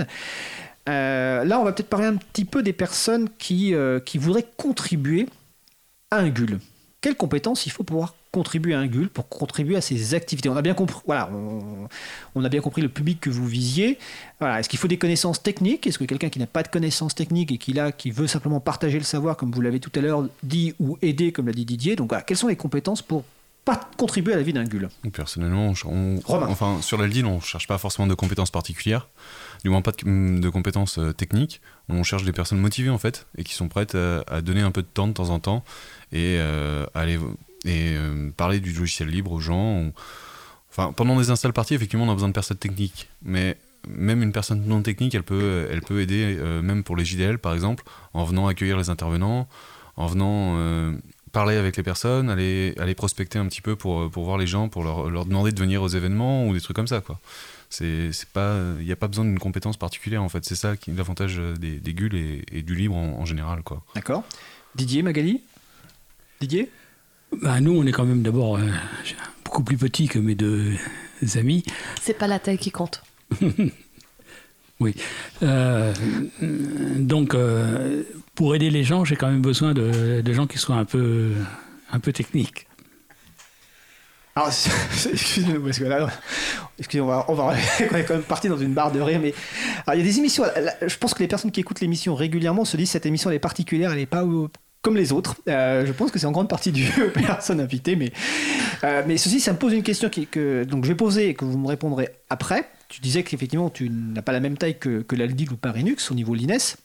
Euh, 0.89 1.45
là, 1.45 1.61
on 1.61 1.65
va 1.65 1.73
peut-être 1.73 1.89
parler 1.89 2.07
un 2.07 2.17
petit 2.17 2.45
peu 2.45 2.63
des 2.63 2.75
personnes 2.75 3.29
qui, 3.39 3.75
euh, 3.75 4.01
qui 4.01 4.19
voudraient 4.19 4.47
contribuer 4.57 5.27
à 6.11 6.19
un 6.19 6.29
GUL. 6.29 6.61
Quelles 7.01 7.17
compétences 7.17 7.67
il 7.67 7.73
faut 7.73 7.85
pouvoir 7.85 8.15
contribuer 8.35 8.75
à 8.75 8.81
un 8.81 8.87
GUL, 8.87 9.09
pour 9.09 9.29
contribuer 9.29 9.77
à 9.77 9.81
ces 9.81 10.15
activités 10.15 10.49
On 10.49 10.57
a 10.57 10.63
bien 10.63 10.75
compris, 10.75 11.01
voilà, 11.07 11.31
on, 11.33 11.89
on 12.35 12.45
a 12.45 12.49
bien 12.49 12.61
compris 12.61 12.83
le 12.83 12.89
public 12.89 13.21
que 13.21 13.31
vous 13.31 13.47
visiez. 13.47 13.99
Voilà, 14.41 14.59
est-ce 14.61 14.69
qu'il 14.69 14.79
faut 14.79 14.89
des 14.89 14.99
connaissances 14.99 15.43
techniques? 15.43 15.87
Est-ce 15.87 15.99
que 15.99 16.05
quelqu'un 16.05 16.29
qui 16.29 16.39
n'a 16.41 16.47
pas 16.47 16.63
de 16.63 16.69
connaissances 16.69 17.15
techniques 17.15 17.53
et 17.53 17.59
qui 17.59 17.73
là, 17.73 17.93
qui 17.93 18.11
veut 18.11 18.27
simplement 18.27 18.61
partager 18.61 18.99
le 18.99 19.05
savoir, 19.05 19.37
comme 19.37 19.53
vous 19.53 19.61
l'avez 19.61 19.81
tout 19.81 19.93
à 19.95 20.01
l'heure 20.01 20.27
dit, 20.43 20.75
ou 20.81 20.99
aider, 21.01 21.33
comme 21.33 21.47
l'a 21.47 21.53
dit 21.53 21.65
Didier 21.65 21.97
Donc, 21.97 22.09
voilà, 22.11 22.23
quelles 22.23 22.37
sont 22.37 22.49
les 22.49 22.57
compétences 22.57 23.01
pour 23.03 23.25
pas 23.65 23.81
contribuer 23.97 24.35
à 24.35 24.37
la 24.37 24.43
vie 24.43 24.53
d'un 24.53 24.65
GUL? 24.65 24.91
Personnellement, 25.15 25.73
on, 25.87 25.89
on- 25.91 26.21
Romain. 26.25 26.49
enfin, 26.51 26.83
sur 26.83 26.99
l'Aldil, 26.99 27.25
on 27.25 27.37
ne 27.37 27.41
cherche 27.41 27.67
pas 27.67 27.79
forcément 27.79 28.07
de 28.07 28.13
compétences 28.15 28.51
particulières, 28.51 29.09
du 29.63 29.71
moins 29.71 29.81
pas 29.81 29.93
de, 29.93 30.39
de 30.39 30.49
compétences 30.51 30.99
euh, 30.99 31.13
techniques. 31.13 31.63
On 31.89 32.03
cherche 32.03 32.25
des 32.25 32.33
personnes 32.33 32.59
motivées 32.59 32.91
en 32.91 32.99
fait 32.99 33.27
et 33.39 33.45
qui 33.45 33.55
sont 33.55 33.69
prêtes 33.69 33.95
à, 33.95 34.23
à 34.27 34.43
donner 34.43 34.61
un 34.61 34.71
peu 34.71 34.83
de 34.83 34.87
temps 34.87 35.07
de 35.09 35.13
temps 35.15 35.31
en 35.31 35.39
temps 35.39 35.65
et 36.13 36.37
euh, 36.39 36.85
aller 36.95 37.19
et 37.65 37.95
euh, 37.97 38.31
parler 38.37 38.61
du 38.61 38.73
logiciel 38.73 39.09
libre 39.09 39.33
aux 39.33 39.41
gens. 39.41 39.91
Enfin, 40.71 40.93
pendant 40.93 41.19
des 41.19 41.31
install 41.31 41.53
parties, 41.53 41.75
effectivement, 41.75 42.05
on 42.05 42.11
a 42.11 42.15
besoin 42.15 42.29
de 42.29 42.35
personnes 42.35 42.57
techniques, 42.57 43.09
mais 43.23 43.57
même 43.89 44.23
une 44.23 44.33
personne 44.33 44.65
non 44.67 44.83
technique, 44.83 45.15
elle 45.15 45.23
peut, 45.23 45.69
elle 45.71 45.83
peut 45.83 46.01
aider, 46.01 46.37
euh, 46.39 46.63
même 46.63 46.83
pour 46.83 46.97
les 46.97 47.05
JDL 47.05 47.39
par 47.39 47.55
exemple, 47.55 47.85
en 48.13 48.25
venant 48.25 48.47
accueillir 48.47 48.79
les 48.79 48.91
intervenants, 48.91 49.47
en 49.97 50.07
venant 50.07 50.55
euh, 50.57 50.93
parler 51.33 51.57
avec 51.57 51.77
les 51.77 51.83
personnes, 51.83 52.31
aller, 52.31 52.75
aller 52.79 52.95
prospecter 52.95 53.39
un 53.39 53.47
petit 53.47 53.61
peu 53.61 53.77
pour, 53.77 54.11
pour 54.11 54.25
voir 54.25 54.39
les 54.39 54.47
gens, 54.47 54.69
pour 54.69 54.85
leur, 54.85 55.11
leur 55.11 55.27
demander 55.27 55.53
de 55.53 55.61
venir 55.61 55.83
aux 55.83 55.89
événements 55.89 56.47
ou 56.47 56.55
des 56.55 56.61
trucs 56.61 56.77
comme 56.77 56.87
ça. 56.87 57.03
il 57.81 58.11
n'y 58.81 58.93
a 58.93 58.97
pas 58.97 59.09
besoin 59.09 59.25
d'une 59.25 59.39
compétence 59.39 59.77
particulière 59.77 60.23
en 60.23 60.29
fait. 60.29 60.45
C'est 60.45 60.57
ça 60.57 60.77
qui 60.77 60.91
l'avantage 60.93 61.37
des, 61.59 61.79
des 61.79 61.95
GUL 61.95 62.15
et, 62.15 62.63
du 62.63 62.75
libre 62.75 62.97
en, 62.97 63.21
en 63.21 63.25
général. 63.27 63.63
D'accord 63.95 64.25
Didier, 64.75 65.03
Magali? 65.03 65.43
Didier? 66.41 66.71
Bah, 67.43 67.61
nous, 67.61 67.73
on 67.73 67.87
est 67.87 67.93
quand 67.93 68.05
même 68.05 68.23
d'abord 68.23 68.57
euh, 68.57 68.63
beaucoup 69.45 69.63
plus 69.63 69.77
petits 69.77 70.09
que 70.09 70.19
mes 70.19 70.35
deux 70.35 70.73
amis. 71.37 71.63
C'est 72.03 72.19
pas 72.19 72.27
la 72.27 72.39
taille 72.39 72.59
qui 72.59 72.71
compte. 72.71 73.03
Oui. 74.81 74.93
Euh, 75.45 75.95
donc, 76.43 77.35
euh, 77.35 78.03
pour 78.35 78.57
aider 78.57 78.71
les 78.71 78.83
gens, 78.83 79.05
j'ai 79.05 79.15
quand 79.15 79.29
même 79.31 79.41
besoin 79.41 79.73
de, 79.73 80.21
de 80.21 80.33
gens 80.33 80.49
qui 80.49 80.59
soient 80.59 80.75
un 80.75 80.85
peu, 80.85 81.31
un 81.93 82.01
peu 82.01 82.13
techniques. 82.13 82.67
Alors, 84.35 84.49
excusez-nous, 85.13 85.63
parce 85.63 85.79
que 85.79 85.85
là, 85.85 86.09
excusez-moi, 86.81 87.25
on 87.29 87.35
va, 87.35 87.45
on 87.45 87.47
va- 87.47 87.57
on 87.93 87.97
est 87.97 88.05
quand 88.05 88.15
même 88.15 88.25
parti 88.25 88.49
dans 88.49 88.59
une 88.59 88.75
barre 88.75 88.91
de 88.91 89.01
rire, 89.01 89.21
mais 89.23 89.33
alors, 89.87 89.95
il 89.95 90.05
y 90.05 90.09
a 90.09 90.11
des 90.13 90.19
émissions. 90.19 90.43
là, 90.43 90.75
je 90.85 90.97
pense 90.99 91.15
que 91.15 91.21
les 91.21 91.29
personnes 91.29 91.53
qui 91.53 91.61
écoutent 91.61 91.81
l'émission 91.81 92.17
régulièrement 92.17 92.65
se 92.65 92.77
disent 92.77 92.91
cette 92.91 93.07
émission 93.07 93.31
elle 93.31 93.37
est 93.37 93.41
particulière, 93.41 93.93
elle 93.93 93.99
n'est 93.99 94.07
pas 94.07 94.25
comme 94.85 94.97
les 94.97 95.13
autres. 95.13 95.37
Euh, 95.49 95.87
je 95.87 95.93
pense 95.93 96.13
que 96.13 96.19
c'est 96.21 96.27
en 96.27 96.31
grande 96.31 96.49
partie 96.49 96.71
dû 96.71 96.87
aux 97.07 97.11
personnes 97.11 97.61
invitées, 97.61 97.97
mais 97.97 98.13
euh, 98.85 99.03
mais 99.07 99.17
ceci, 99.17 99.41
ça 99.41 99.53
me 99.53 99.59
pose 99.59 99.73
une 99.73 99.83
question 99.83 100.09
que 100.09 100.63
donc 100.65 100.85
je 100.85 100.91
vais 100.91 100.95
poser 100.95 101.31
et 101.31 101.35
que 101.35 101.45
vous 101.45 101.59
me 101.59 101.67
répondrez 101.67 102.11
après. 102.31 102.69
Tu 102.89 103.01
disais 103.01 103.25
qu'effectivement 103.25 103.71
tu 103.71 103.89
n'as 103.91 104.23
pas 104.23 104.33
la 104.33 104.41
même 104.41 104.59
taille 104.59 104.79
que, 104.79 105.01
que 105.01 105.17
l'Aldil 105.17 105.51
ou 105.51 105.57
Parinux 105.57 106.11
au 106.11 106.15
niveau 106.15 106.35
l'INES. 106.35 106.77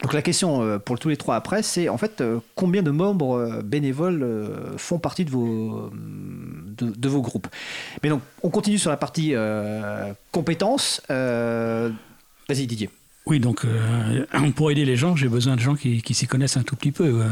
Donc 0.00 0.14
la 0.14 0.22
question 0.22 0.62
euh, 0.62 0.78
pour 0.78 0.98
tous 0.98 1.08
les 1.08 1.16
trois 1.16 1.34
après, 1.34 1.62
c'est 1.62 1.88
en 1.88 1.98
fait 1.98 2.22
combien 2.54 2.82
de 2.82 2.92
membres 2.92 3.60
bénévoles 3.64 4.24
font 4.76 5.00
partie 5.00 5.24
de 5.24 5.30
vos, 5.30 5.90
de, 5.92 7.08
vos 7.08 7.20
groupes? 7.20 7.48
Mais 8.04 8.10
donc 8.10 8.22
on 8.44 8.48
continue 8.48 8.78
sur 8.78 8.90
la 8.90 8.96
partie 8.96 9.34
compétences. 10.30 11.02
Vas-y 11.08 12.66
Didier. 12.68 12.90
Oui, 13.30 13.38
donc 13.38 13.64
euh, 13.64 14.50
pour 14.56 14.72
aider 14.72 14.84
les 14.84 14.96
gens, 14.96 15.14
j'ai 15.14 15.28
besoin 15.28 15.54
de 15.54 15.60
gens 15.60 15.76
qui, 15.76 16.02
s'y 16.10 16.26
connaissent 16.26 16.56
un 16.56 16.64
tout 16.64 16.74
petit 16.74 16.90
peu. 16.90 17.04
euh. 17.22 17.28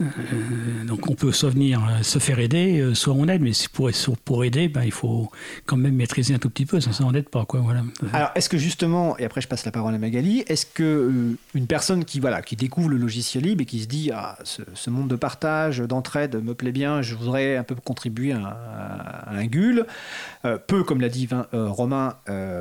Euh, 0.00 0.84
donc 0.84 1.08
on 1.08 1.14
peut 1.14 1.30
soit 1.30 1.50
venir 1.50 1.80
euh, 1.84 2.02
se 2.02 2.18
faire 2.18 2.40
aider, 2.40 2.80
euh, 2.80 2.94
soit 2.94 3.14
on 3.14 3.28
aide, 3.28 3.42
mais 3.42 3.52
pour, 3.72 3.90
pour 4.24 4.44
aider, 4.44 4.68
ben, 4.68 4.82
il 4.82 4.90
faut 4.90 5.30
quand 5.66 5.76
même 5.76 5.94
maîtriser 5.94 6.34
un 6.34 6.38
tout 6.38 6.50
petit 6.50 6.66
peu, 6.66 6.80
sans 6.80 6.92
ça 6.92 7.04
on 7.04 7.12
n'aide 7.12 7.28
pas. 7.28 7.44
Quoi, 7.44 7.60
voilà. 7.60 7.82
Alors 8.12 8.30
est-ce 8.34 8.48
que 8.48 8.58
justement, 8.58 9.16
et 9.18 9.24
après 9.24 9.40
je 9.40 9.46
passe 9.46 9.64
la 9.64 9.70
parole 9.70 9.94
à 9.94 9.98
Magali, 9.98 10.40
est-ce 10.48 10.66
que 10.66 11.36
une 11.54 11.66
personne 11.68 12.04
qui 12.04 12.18
voilà 12.18 12.42
qui 12.42 12.56
découvre 12.56 12.88
le 12.88 12.96
logiciel 12.96 13.44
libre 13.44 13.62
et 13.62 13.66
qui 13.66 13.82
se 13.82 13.86
dit 13.86 14.10
ah 14.12 14.36
ce, 14.42 14.90
monde 14.90 15.08
de 15.08 15.16
partage, 15.16 15.78
d'entraide 15.78 16.42
me 16.42 16.54
plaît 16.54 16.72
bien, 16.72 17.00
je 17.00 17.14
voudrais 17.14 17.56
un 17.56 17.62
peu 17.62 17.76
contribuer 17.76 18.32
à, 18.32 18.46
à- 18.46 19.34
un 19.36 19.46
GUL, 19.46 19.86
euh, 20.44 20.58
peut 20.58 20.82
comme 20.82 21.00
l'a 21.00 21.08
dit 21.08 21.28
Romain 21.52 22.16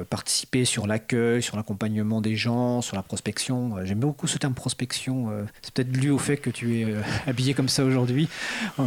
participer 0.10 0.66
sur 0.66 0.86
l'accueil, 0.88 1.42
sur 1.42 1.58
l'accompagnement 1.58 2.22
des 2.22 2.36
gens, 2.36 2.82
sur 2.82 2.96
la 2.96 3.02
prospection? 3.04 3.76
J'aime 3.86 4.00
beaucoup 4.00 4.28
ce 4.28 4.38
terme 4.38 4.54
prospection. 4.54 5.30
C'est 5.62 5.74
peut-être 5.74 5.92
dû 5.92 6.10
au 6.10 6.18
fait 6.18 6.38
que 6.38 6.50
tu 6.50 6.80
es 6.80 6.86
habillé 7.28 7.54
comme 7.54 7.70
ça 7.70 7.84
aujourd'hui. 7.84 8.30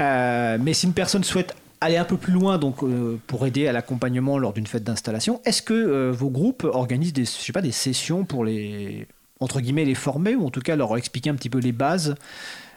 Euh, 0.00 0.56
mais 0.58 0.72
si 0.72 0.86
une 0.86 0.94
personne 0.94 1.24
souhaite 1.24 1.54
aller 1.82 1.98
un 1.98 2.06
peu 2.06 2.16
plus 2.16 2.32
loin 2.32 2.56
donc 2.56 2.82
euh, 2.82 3.20
pour 3.26 3.46
aider 3.46 3.68
à 3.68 3.72
l'accompagnement 3.72 4.38
lors 4.38 4.54
d'une 4.54 4.66
fête 4.66 4.82
d'installation, 4.82 5.42
est-ce 5.44 5.60
que 5.60 5.74
euh, 5.74 6.10
vos 6.10 6.30
groupes 6.30 6.64
organisent 6.64 7.12
des, 7.12 7.26
je 7.26 7.30
sais 7.30 7.52
pas, 7.52 7.60
des 7.60 7.70
sessions 7.70 8.24
pour 8.24 8.46
les 8.46 9.06
entre 9.40 9.60
guillemets 9.60 9.84
les 9.84 9.94
former 9.94 10.36
ou 10.36 10.46
en 10.46 10.50
tout 10.50 10.60
cas 10.60 10.74
leur 10.74 10.96
expliquer 10.96 11.28
un 11.28 11.34
petit 11.34 11.50
peu 11.50 11.58
les 11.58 11.72
bases 11.72 12.14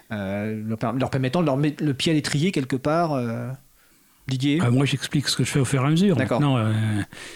leur, 0.10 0.94
leur 1.00 1.10
permettant 1.10 1.40
de 1.40 1.46
leur 1.46 1.56
mettre 1.56 1.82
le 1.82 1.94
pied 1.94 2.12
à 2.12 2.16
l'étrier 2.16 2.52
quelque 2.52 2.76
part. 2.76 3.18
Didier 4.28 4.60
Ah, 4.62 4.70
moi, 4.70 4.86
j'explique 4.86 5.28
ce 5.28 5.36
que 5.36 5.44
je 5.44 5.52
fais 5.52 5.60
au 5.60 5.66
fur 5.66 5.84
et 5.84 5.86
à 5.86 5.90
mesure. 5.90 6.16
D'accord. 6.16 6.40
Maintenant, 6.40 6.58
euh, 6.58 6.72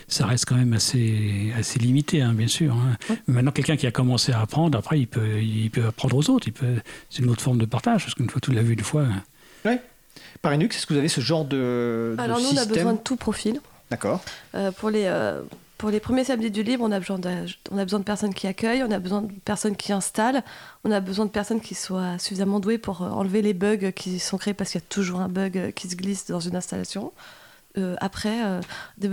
ça 0.07 0.25
reste 0.25 0.45
quand 0.45 0.55
même 0.55 0.71
assez, 0.73 1.51
assez 1.57 1.79
limité, 1.79 2.21
hein, 2.21 2.33
bien 2.33 2.47
sûr. 2.47 2.73
hein. 2.75 2.97
Maintenant, 3.27 3.51
quelqu'un 3.51 3.75
qui 3.75 3.85
a 3.87 3.91
commencé 3.91 4.31
à 4.31 4.39
apprendre, 4.41 4.77
après, 4.77 4.99
il 4.99 5.07
peut, 5.07 5.41
il 5.41 5.69
peut 5.69 5.85
apprendre 5.85 6.15
aux 6.15 6.29
autres. 6.29 6.47
Il 6.47 6.53
peut, 6.53 6.75
c'est 7.09 7.21
une 7.23 7.29
autre 7.29 7.41
forme 7.41 7.57
de 7.57 7.65
partage, 7.65 8.03
parce 8.03 8.15
qu'une 8.15 8.29
fois 8.29 8.39
tu 8.41 8.51
l'as 8.53 8.61
vu 8.63 8.73
une 8.73 8.79
fois. 8.83 9.03
hein. 9.65 9.77
Par 10.41 10.51
Linux, 10.51 10.77
est-ce 10.77 10.85
que 10.85 10.93
vous 10.93 10.99
avez 10.99 11.09
ce 11.09 11.19
genre 11.21 11.45
de, 11.45 12.15
de 12.17 12.21
Alors 12.21 12.39
nous, 12.39 12.45
on 12.45 12.51
a 12.51 12.61
système 12.61 12.75
besoin 12.75 12.93
de 12.93 12.99
tout 12.99 13.15
profil. 13.17 13.59
D'accord. 13.91 14.23
Euh, 14.55 14.71
pour, 14.71 14.89
les, 14.89 15.03
euh, 15.05 15.41
pour 15.77 15.89
les 15.89 15.99
premiers 15.99 16.23
samedis 16.23 16.49
du 16.49 16.63
libre, 16.63 16.83
on 16.83 16.91
a, 16.91 16.99
besoin 16.99 17.19
de, 17.19 18.03
personnes 18.03 18.33
qui 18.33 18.47
accueillent, 18.47 18.83
on 18.83 18.91
a 18.91 18.99
besoin 18.99 19.21
de 19.21 19.31
personnes 19.45 19.75
qui 19.75 19.93
installent, 19.93 20.43
on 20.83 20.91
a 20.91 20.99
besoin 20.99 21.25
de 21.25 21.29
personnes 21.29 21.61
qui 21.61 21.75
soient 21.75 22.17
suffisamment 22.17 22.59
douées 22.59 22.79
pour 22.79 23.03
euh, 23.03 23.09
enlever 23.09 23.43
les 23.43 23.53
bugs 23.53 23.91
qui 23.91 24.17
sont 24.19 24.37
créés 24.37 24.55
parce 24.55 24.71
qu'il 24.71 24.81
y 24.81 24.83
a 24.83 24.87
toujours 24.89 25.19
un 25.19 25.29
bug 25.29 25.57
euh, 25.57 25.71
qui 25.71 25.87
se 25.87 25.95
glisse 25.95 26.25
dans 26.27 26.39
une 26.39 26.55
installation. 26.55 27.11
Euh, 27.77 27.95
après, 27.99 28.39
des 28.97 29.07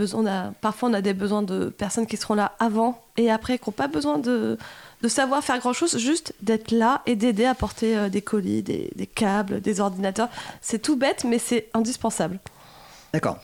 parfois 0.63 0.89
on 0.89 0.95
a 0.95 1.03
des 1.03 1.13
besoins 1.13 1.43
de 1.43 1.69
personnes 1.69 2.07
qui 2.07 2.17
seront 2.17 2.33
là 2.33 2.53
avant 2.59 3.03
et 3.19 3.31
après, 3.31 3.59
qui 3.59 3.69
n'ont 3.69 3.75
pas 3.75 3.89
besoin 3.89 4.17
de, 4.17 4.57
savoir 5.07 5.45
faire 5.45 5.59
grand-chose, 5.59 5.99
juste 5.99 6.33
d'être 6.41 6.71
là 6.71 7.03
et 7.05 7.15
d'aider 7.15 7.45
à 7.45 7.55
porter 7.55 8.09
des 8.09 8.23
colis, 8.23 8.63
des 8.63 9.11
câbles, 9.15 9.61
des 9.61 9.81
ordinateurs. 9.81 10.31
C'est 10.63 10.81
tout 10.81 10.97
bête, 10.97 11.25
mais 11.25 11.39
c'est 11.39 11.69
indispensable. 11.75 12.39
D'accord. 13.15 13.39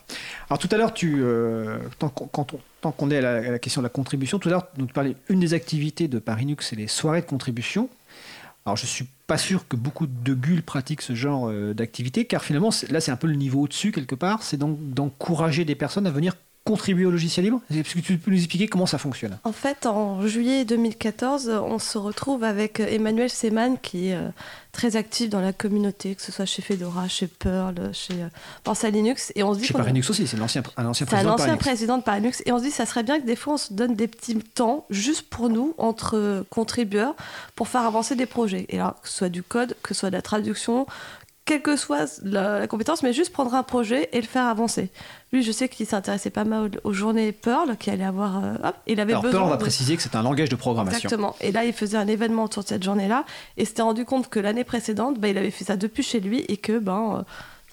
Alors 0.49 0.59
tout 0.59 0.69
à 0.73 0.77
l'heure, 0.77 0.93
tu, 0.93 1.23
euh, 1.23 1.79
tant 2.01 2.09
qu'on 2.09 3.11
est 3.13 3.19
à 3.19 3.41
la, 3.41 3.59
question 3.61 3.83
de 3.83 3.87
la 3.87 3.89
contribution, 3.89 4.41
tout 4.41 4.49
à 4.49 4.51
l'heure, 4.51 4.67
nous 4.79 4.89
parlais 4.89 5.15
une 5.29 5.39
des 5.39 5.55
activités 5.55 6.09
de 6.09 6.19
Paris 6.19 6.41
Linux, 6.41 6.71
c'est 6.71 6.77
les 6.77 6.89
soirées 6.89 7.21
de 7.21 7.27
contribution. 7.27 7.89
Alors 8.67 8.77
je 8.77 8.85
suis 8.85 9.07
pas 9.29 9.39
sûr 9.39 9.69
que 9.69 9.77
beaucoup 9.77 10.09
de 10.09 10.35
gules 10.35 10.65
pratiquent 10.65 11.03
ce 11.03 11.15
genre 11.15 11.49
euh, 11.49 11.73
d'activité, 11.73 12.25
car 12.25 12.43
finalement, 12.43 12.71
là 12.91 13.01
c'est 13.01 13.13
un 13.13 13.17
peu 13.17 13.29
le 13.29 13.37
niveau 13.37 13.63
au-dessus 13.63 13.93
quelque 13.93 14.17
part, 14.17 14.43
c'est 14.43 14.57
donc 14.57 14.77
d'encourager 14.93 15.65
des 15.65 15.77
personnes 15.77 16.09
à 16.09 16.11
venir 16.11 16.35
contribuer 16.71 17.05
au 17.05 17.11
logiciel 17.11 17.47
libre. 17.47 17.61
Est-ce 17.69 17.95
que 17.95 17.99
tu 17.99 18.17
peux 18.17 18.31
nous 18.31 18.37
expliquer 18.37 18.69
comment 18.69 18.87
ça 18.87 18.99
fonctionne? 18.99 19.39
En 19.43 19.51
fait, 19.53 19.87
en 19.87 20.25
juillet 20.27 20.65
2014, 20.65 21.49
on 21.65 21.81
se 21.81 21.99
retrouve 21.99 22.45
avec 22.45 22.79
Emmanuel 22.79 23.29
Seman, 23.29 23.77
qui 23.83 24.09
est 24.09 24.15
euh, 24.15 24.29
très 24.71 24.95
actif 24.95 25.29
dans 25.29 25.41
la 25.41 25.53
communauté, 25.53 26.15
que 26.15 26.23
ce 26.23 26.31
soit 26.31 26.45
chez 26.45 26.63
Fedora, 26.63 27.09
chez 27.09 27.27
Perl, 27.27 27.91
chez 27.93 28.15
euh, 28.15 28.29
Pense 28.63 28.85
à 28.85 28.91
Linux. 28.91 29.33
Et 29.35 29.43
on 29.43 29.53
se 29.53 29.59
dit 29.59 29.67
Chez 29.67 29.75
Linux 29.85 30.11
aussi, 30.11 30.29
c'est 30.29 30.37
l'ancien 30.37 30.63
un 30.77 30.87
ancien 30.87 31.07
c'est 31.07 31.17
un 31.17 31.17
président 31.17 31.33
de 31.33 31.37
Paris 31.37 31.43
ancien 31.43 31.47
Linux. 31.47 31.65
président 31.65 31.99
de 31.99 32.03
Paris 32.03 32.21
Linux. 32.21 32.43
Et 32.47 32.53
on 32.53 32.59
se 32.59 32.63
dit, 32.65 32.71
ça 32.71 32.87
serait 32.87 33.03
bien 33.03 33.21
que 33.21 33.27
des 33.27 33.37
fois, 33.37 33.55
on 33.55 33.59
se 33.59 33.73
donne 33.73 33.97
des 33.97 34.07
petits 34.07 34.39
temps 34.39 34.87
juste 34.91 35.23
pour 35.29 35.49
nous, 35.49 35.75
entre 35.77 36.17
euh, 36.17 36.45
contributeurs, 36.51 37.17
pour 37.57 37.67
faire 37.67 37.83
avancer 37.83 38.15
des 38.15 38.27
projets. 38.27 38.67
Et 38.69 38.79
alors, 38.79 39.01
que 39.01 39.09
ce 39.09 39.19
soit 39.19 39.29
du 39.29 39.43
code, 39.43 39.77
que 39.83 39.93
ce 39.93 40.01
soit 40.01 40.11
de 40.11 40.17
la 40.17 40.23
traduction, 40.23 40.87
quelle 41.51 41.63
que 41.63 41.77
soit 41.77 42.21
la, 42.23 42.61
la 42.61 42.67
compétence, 42.69 43.03
mais 43.03 43.13
juste 43.13 43.33
prendre 43.33 43.53
un 43.55 43.65
projet 43.65 44.09
et 44.13 44.21
le 44.21 44.27
faire 44.27 44.47
avancer. 44.47 44.89
Lui, 45.33 45.43
je 45.43 45.51
sais 45.51 45.69
qu'il 45.69 45.85
s'intéressait 45.85 46.31
pas 46.31 46.45
mal 46.45 46.71
aux, 46.85 46.91
aux 46.91 46.93
journées 46.93 47.33
Perl, 47.33 47.77
qui 47.77 47.91
allait 47.91 48.05
avoir. 48.05 48.39
euh, 48.45 48.55
hop, 48.63 48.77
il 48.87 49.01
avait 49.01 49.13
Alors 49.13 49.23
besoin. 49.23 49.41
Perl, 49.41 49.49
on 49.49 49.51
va 49.51 49.57
de- 49.57 49.61
préciser 49.63 49.97
que 49.97 50.03
c'est 50.03 50.15
un 50.15 50.23
langage 50.23 50.49
de 50.49 50.55
programmation. 50.55 51.09
Exactement. 51.09 51.35
Et 51.41 51.51
là, 51.51 51.65
il 51.65 51.73
faisait 51.73 51.97
un 51.97 52.07
événement 52.07 52.45
autour 52.45 52.63
de 52.63 52.69
cette 52.69 52.85
journée-là 52.85 53.25
et 53.57 53.65
s'était 53.65 53.83
rendu 53.83 54.05
compte 54.05 54.29
que 54.29 54.39
l'année 54.39 54.63
précédente, 54.63 55.19
bah, 55.19 55.27
il 55.27 55.37
avait 55.39 55.51
fait 55.51 55.65
ça 55.65 55.77
depuis 55.77 56.05
chez 56.05 56.21
lui 56.21 56.45
et 56.47 56.57
que 56.57 56.79
ben, 56.79 57.17
euh, 57.19 57.23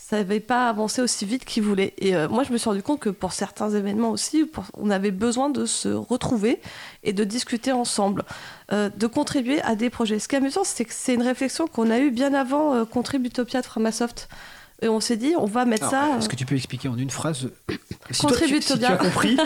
ça 0.10 0.16
n'avait 0.18 0.40
pas 0.40 0.70
avancé 0.70 1.02
aussi 1.02 1.26
vite 1.26 1.44
qu'il 1.44 1.64
voulait. 1.64 1.94
Et 1.98 2.16
euh, 2.16 2.30
moi, 2.30 2.44
je 2.44 2.54
me 2.54 2.58
suis 2.58 2.70
rendu 2.70 2.82
compte 2.82 3.02
que 3.02 3.10
pour 3.10 3.34
certains 3.34 3.70
événements 3.72 4.12
aussi, 4.12 4.46
pour- 4.46 4.64
on 4.78 4.90
avait 4.90 5.12
besoin 5.12 5.50
de 5.50 5.66
se 5.66 5.90
retrouver 5.90 6.62
et 7.04 7.12
de 7.12 7.26
discuter 7.26 7.74
ensemble, 7.74 8.24
euh, 8.72 8.90
de 8.96 9.06
contribuer 9.08 9.62
à 9.64 9.76
des 9.76 9.90
projets. 9.90 10.20
Ce 10.20 10.30
qui 10.30 10.36
est 10.36 10.38
amusant, 10.38 10.64
c'est 10.64 10.86
que 10.86 10.94
c'est 10.94 11.14
une 11.14 11.24
réflexion 11.24 11.68
qu'on 11.68 11.92
a 11.92 12.00
eue 12.00 12.12
bien 12.12 12.34
avant 12.34 12.74
euh, 12.74 12.86
Contributopia 12.86 13.60
de 13.60 13.66
Framasoft. 13.66 14.30
Et 14.82 14.88
on 14.88 15.00
s'est 15.02 15.18
dit, 15.18 15.34
on 15.38 15.46
va 15.46 15.66
mettre 15.66 15.94
Alors, 15.94 16.14
ça. 16.14 16.18
Est-ce 16.20 16.30
que 16.30 16.36
tu 16.38 16.46
peux 16.46 16.56
expliquer 16.56 16.88
en 16.88 16.98
une 16.98 17.10
phrase 17.10 17.50
si 18.12 18.22
toi, 18.22 18.32
tu, 18.32 18.48
si 18.48 18.60
tu 18.62 18.78
Contributopia. 18.78 18.92
as 18.94 18.98
compris 18.98 19.38
euh, 19.38 19.44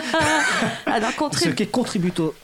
Alors, 0.86 1.10
ce 1.10 1.16
contribu- 1.16 1.54
qu'est 1.56 1.66
contributo, 1.66 2.34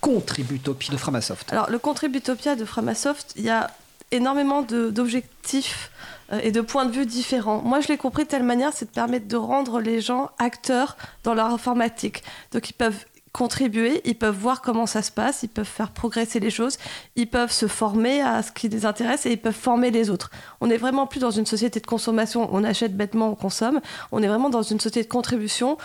contributopie 0.00 0.90
de 0.92 0.96
Framasoft 0.96 1.52
Alors, 1.52 1.70
le 1.70 1.78
Contributopia 1.80 2.54
de 2.54 2.64
Framasoft, 2.64 3.32
il 3.36 3.42
y 3.44 3.50
a 3.50 3.70
énormément 4.12 4.62
d'objectifs 4.62 5.90
euh, 5.90 6.13
et 6.32 6.52
de 6.52 6.60
points 6.60 6.86
de 6.86 6.92
vue 6.92 7.06
différents. 7.06 7.60
Moi, 7.62 7.80
je 7.80 7.88
l'ai 7.88 7.96
compris 7.96 8.24
de 8.24 8.28
telle 8.28 8.42
manière, 8.42 8.72
c'est 8.72 8.86
de 8.86 8.90
permettre 8.90 9.28
de 9.28 9.36
rendre 9.36 9.80
les 9.80 10.00
gens 10.00 10.30
acteurs 10.38 10.96
dans 11.22 11.34
leur 11.34 11.46
informatique. 11.46 12.22
Donc, 12.52 12.70
ils 12.70 12.74
peuvent 12.74 13.04
contribuer, 13.34 14.00
ils 14.04 14.16
peuvent 14.16 14.38
voir 14.38 14.62
comment 14.62 14.86
ça 14.86 15.02
se 15.02 15.10
passe, 15.10 15.42
ils 15.42 15.48
peuvent 15.48 15.66
faire 15.66 15.90
progresser 15.90 16.38
les 16.38 16.50
choses, 16.50 16.78
ils 17.16 17.28
peuvent 17.28 17.50
se 17.50 17.66
former 17.66 18.22
à 18.22 18.44
ce 18.44 18.52
qui 18.52 18.68
les 18.68 18.86
intéresse 18.86 19.26
et 19.26 19.32
ils 19.32 19.40
peuvent 19.40 19.52
former 19.52 19.90
les 19.90 20.08
autres. 20.08 20.30
On 20.60 20.68
n'est 20.68 20.76
vraiment 20.76 21.08
plus 21.08 21.18
dans 21.18 21.32
une 21.32 21.44
société 21.44 21.80
de 21.80 21.86
consommation, 21.86 22.48
on 22.52 22.62
achète 22.62 22.96
bêtement, 22.96 23.30
on 23.30 23.34
consomme. 23.34 23.80
On 24.12 24.22
est 24.22 24.28
vraiment 24.28 24.50
dans 24.50 24.62
une 24.62 24.78
société 24.78 25.02
de 25.02 25.12
contribution. 25.12 25.76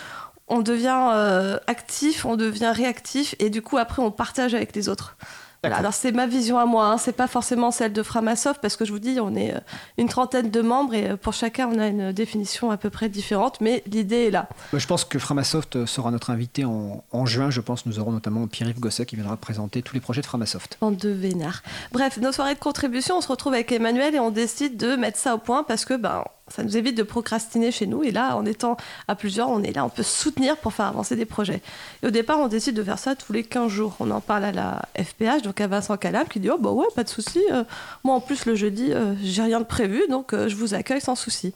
On 0.46 0.60
devient 0.60 1.10
euh, 1.12 1.58
actif, 1.66 2.24
on 2.24 2.36
devient 2.36 2.72
réactif 2.74 3.34
et 3.40 3.50
du 3.50 3.62
coup 3.62 3.78
après 3.78 4.00
on 4.00 4.12
partage 4.12 4.54
avec 4.54 4.74
les 4.76 4.88
autres. 4.88 5.16
Voilà, 5.62 5.76
alors 5.76 5.92
c'est 5.92 6.12
ma 6.12 6.26
vision 6.26 6.58
à 6.58 6.64
moi, 6.64 6.86
hein. 6.86 6.96
c'est 6.96 7.12
pas 7.12 7.26
forcément 7.26 7.70
celle 7.70 7.92
de 7.92 8.02
Framasoft 8.02 8.60
parce 8.62 8.76
que 8.76 8.86
je 8.86 8.92
vous 8.92 8.98
dis 8.98 9.20
on 9.20 9.34
est 9.34 9.54
euh, 9.54 9.60
une 9.98 10.08
trentaine 10.08 10.50
de 10.50 10.60
membres 10.62 10.94
et 10.94 11.10
euh, 11.10 11.16
pour 11.18 11.34
chacun 11.34 11.68
on 11.68 11.78
a 11.78 11.88
une 11.88 12.12
définition 12.12 12.70
à 12.70 12.78
peu 12.78 12.88
près 12.88 13.10
différente, 13.10 13.60
mais 13.60 13.82
l'idée 13.86 14.28
est 14.28 14.30
là. 14.30 14.48
Bah, 14.72 14.78
Je 14.78 14.86
pense 14.86 15.04
que 15.04 15.18
Framasoft 15.18 15.76
euh, 15.76 15.84
sera 15.86 16.10
notre 16.10 16.30
invité 16.30 16.64
en, 16.64 17.04
en 17.12 17.26
juin. 17.26 17.50
Je 17.50 17.60
pense 17.60 17.84
nous 17.84 17.98
aurons 17.98 18.12
notamment 18.12 18.46
Pierre-Yves 18.46 18.80
Gosset 18.80 19.04
qui 19.04 19.16
viendra 19.16 19.36
présenter 19.36 19.82
tous 19.82 19.94
les 19.94 20.00
projets 20.00 20.22
de 20.22 20.26
Framasoft. 20.26 20.78
Bande 20.80 20.96
de 20.96 21.10
vénards. 21.10 21.62
Bref, 21.92 22.16
nos 22.16 22.32
soirées 22.32 22.54
de 22.54 22.60
contribution, 22.60 23.18
on 23.18 23.20
se 23.20 23.28
retrouve 23.28 23.52
avec 23.52 23.70
Emmanuel 23.70 24.14
et 24.14 24.20
on 24.20 24.30
décide 24.30 24.78
de 24.78 24.96
mettre 24.96 25.18
ça 25.18 25.34
au 25.34 25.38
point 25.38 25.62
parce 25.62 25.84
que 25.84 25.92
ben, 25.92 26.24
ça 26.50 26.62
nous 26.62 26.76
évite 26.76 26.96
de 26.96 27.02
procrastiner 27.02 27.70
chez 27.70 27.86
nous. 27.86 28.02
Et 28.02 28.10
là, 28.10 28.36
en 28.36 28.44
étant 28.44 28.76
à 29.08 29.14
plusieurs, 29.14 29.48
on 29.48 29.62
est 29.62 29.72
là, 29.72 29.84
on 29.84 29.88
peut 29.88 30.02
soutenir 30.02 30.56
pour 30.56 30.72
faire 30.72 30.86
avancer 30.86 31.16
des 31.16 31.24
projets. 31.24 31.62
Et 32.02 32.06
au 32.06 32.10
départ, 32.10 32.38
on 32.40 32.48
décide 32.48 32.74
de 32.74 32.82
faire 32.82 32.98
ça 32.98 33.14
tous 33.14 33.32
les 33.32 33.44
15 33.44 33.70
jours. 33.70 33.96
On 34.00 34.10
en 34.10 34.20
parle 34.20 34.44
à 34.44 34.52
la 34.52 34.82
FPH, 34.98 35.42
donc 35.42 35.60
à 35.60 35.66
Vincent 35.66 35.96
Calam, 35.96 36.26
qui 36.26 36.40
dit 36.40 36.50
Oh, 36.50 36.58
bah 36.58 36.70
ouais, 36.70 36.86
pas 36.94 37.04
de 37.04 37.08
souci. 37.08 37.40
euh, 37.52 37.64
moi, 38.04 38.14
en 38.14 38.20
plus, 38.20 38.46
le 38.46 38.54
jeudi, 38.54 38.92
euh, 38.92 39.14
j'ai 39.22 39.42
rien 39.42 39.60
de 39.60 39.64
prévu, 39.64 40.02
donc 40.08 40.32
euh, 40.32 40.48
je 40.48 40.56
vous 40.56 40.74
accueille 40.74 41.00
sans 41.00 41.14
souci. 41.14 41.54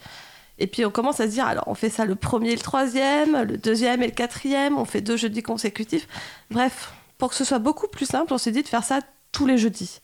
Et 0.59 0.69
puis 0.69 0.85
on 0.85 0.91
commence 0.91 1.19
à 1.19 1.27
se 1.27 1.33
dire, 1.33 1.47
alors 1.47 1.65
on 1.67 1.75
fait 1.75 1.91
ça 1.91 2.05
le 2.05 2.15
premier 2.15 2.53
et 2.53 2.55
le 2.55 2.61
troisième, 2.61 3.43
le 3.43 3.57
deuxième 3.57 4.05
et 4.05 4.07
le 4.07 4.13
quatrième, 4.13 4.79
on 4.79 4.85
fait 4.85 5.01
deux 5.01 5.17
jeudis 5.17 5.43
consécutifs. 5.43 6.07
Bref, 6.51 6.93
pour 7.19 7.31
que 7.31 7.35
ce 7.35 7.45
soit 7.45 7.59
beaucoup 7.59 7.89
plus 7.89 8.07
simple, 8.07 8.33
on 8.33 8.39
s'est 8.39 8.53
dit 8.53 8.63
de 8.63 8.69
faire 8.69 8.85
ça 8.85 9.01
tous 9.33 9.47
les 9.47 9.59
jeudis. 9.59 10.01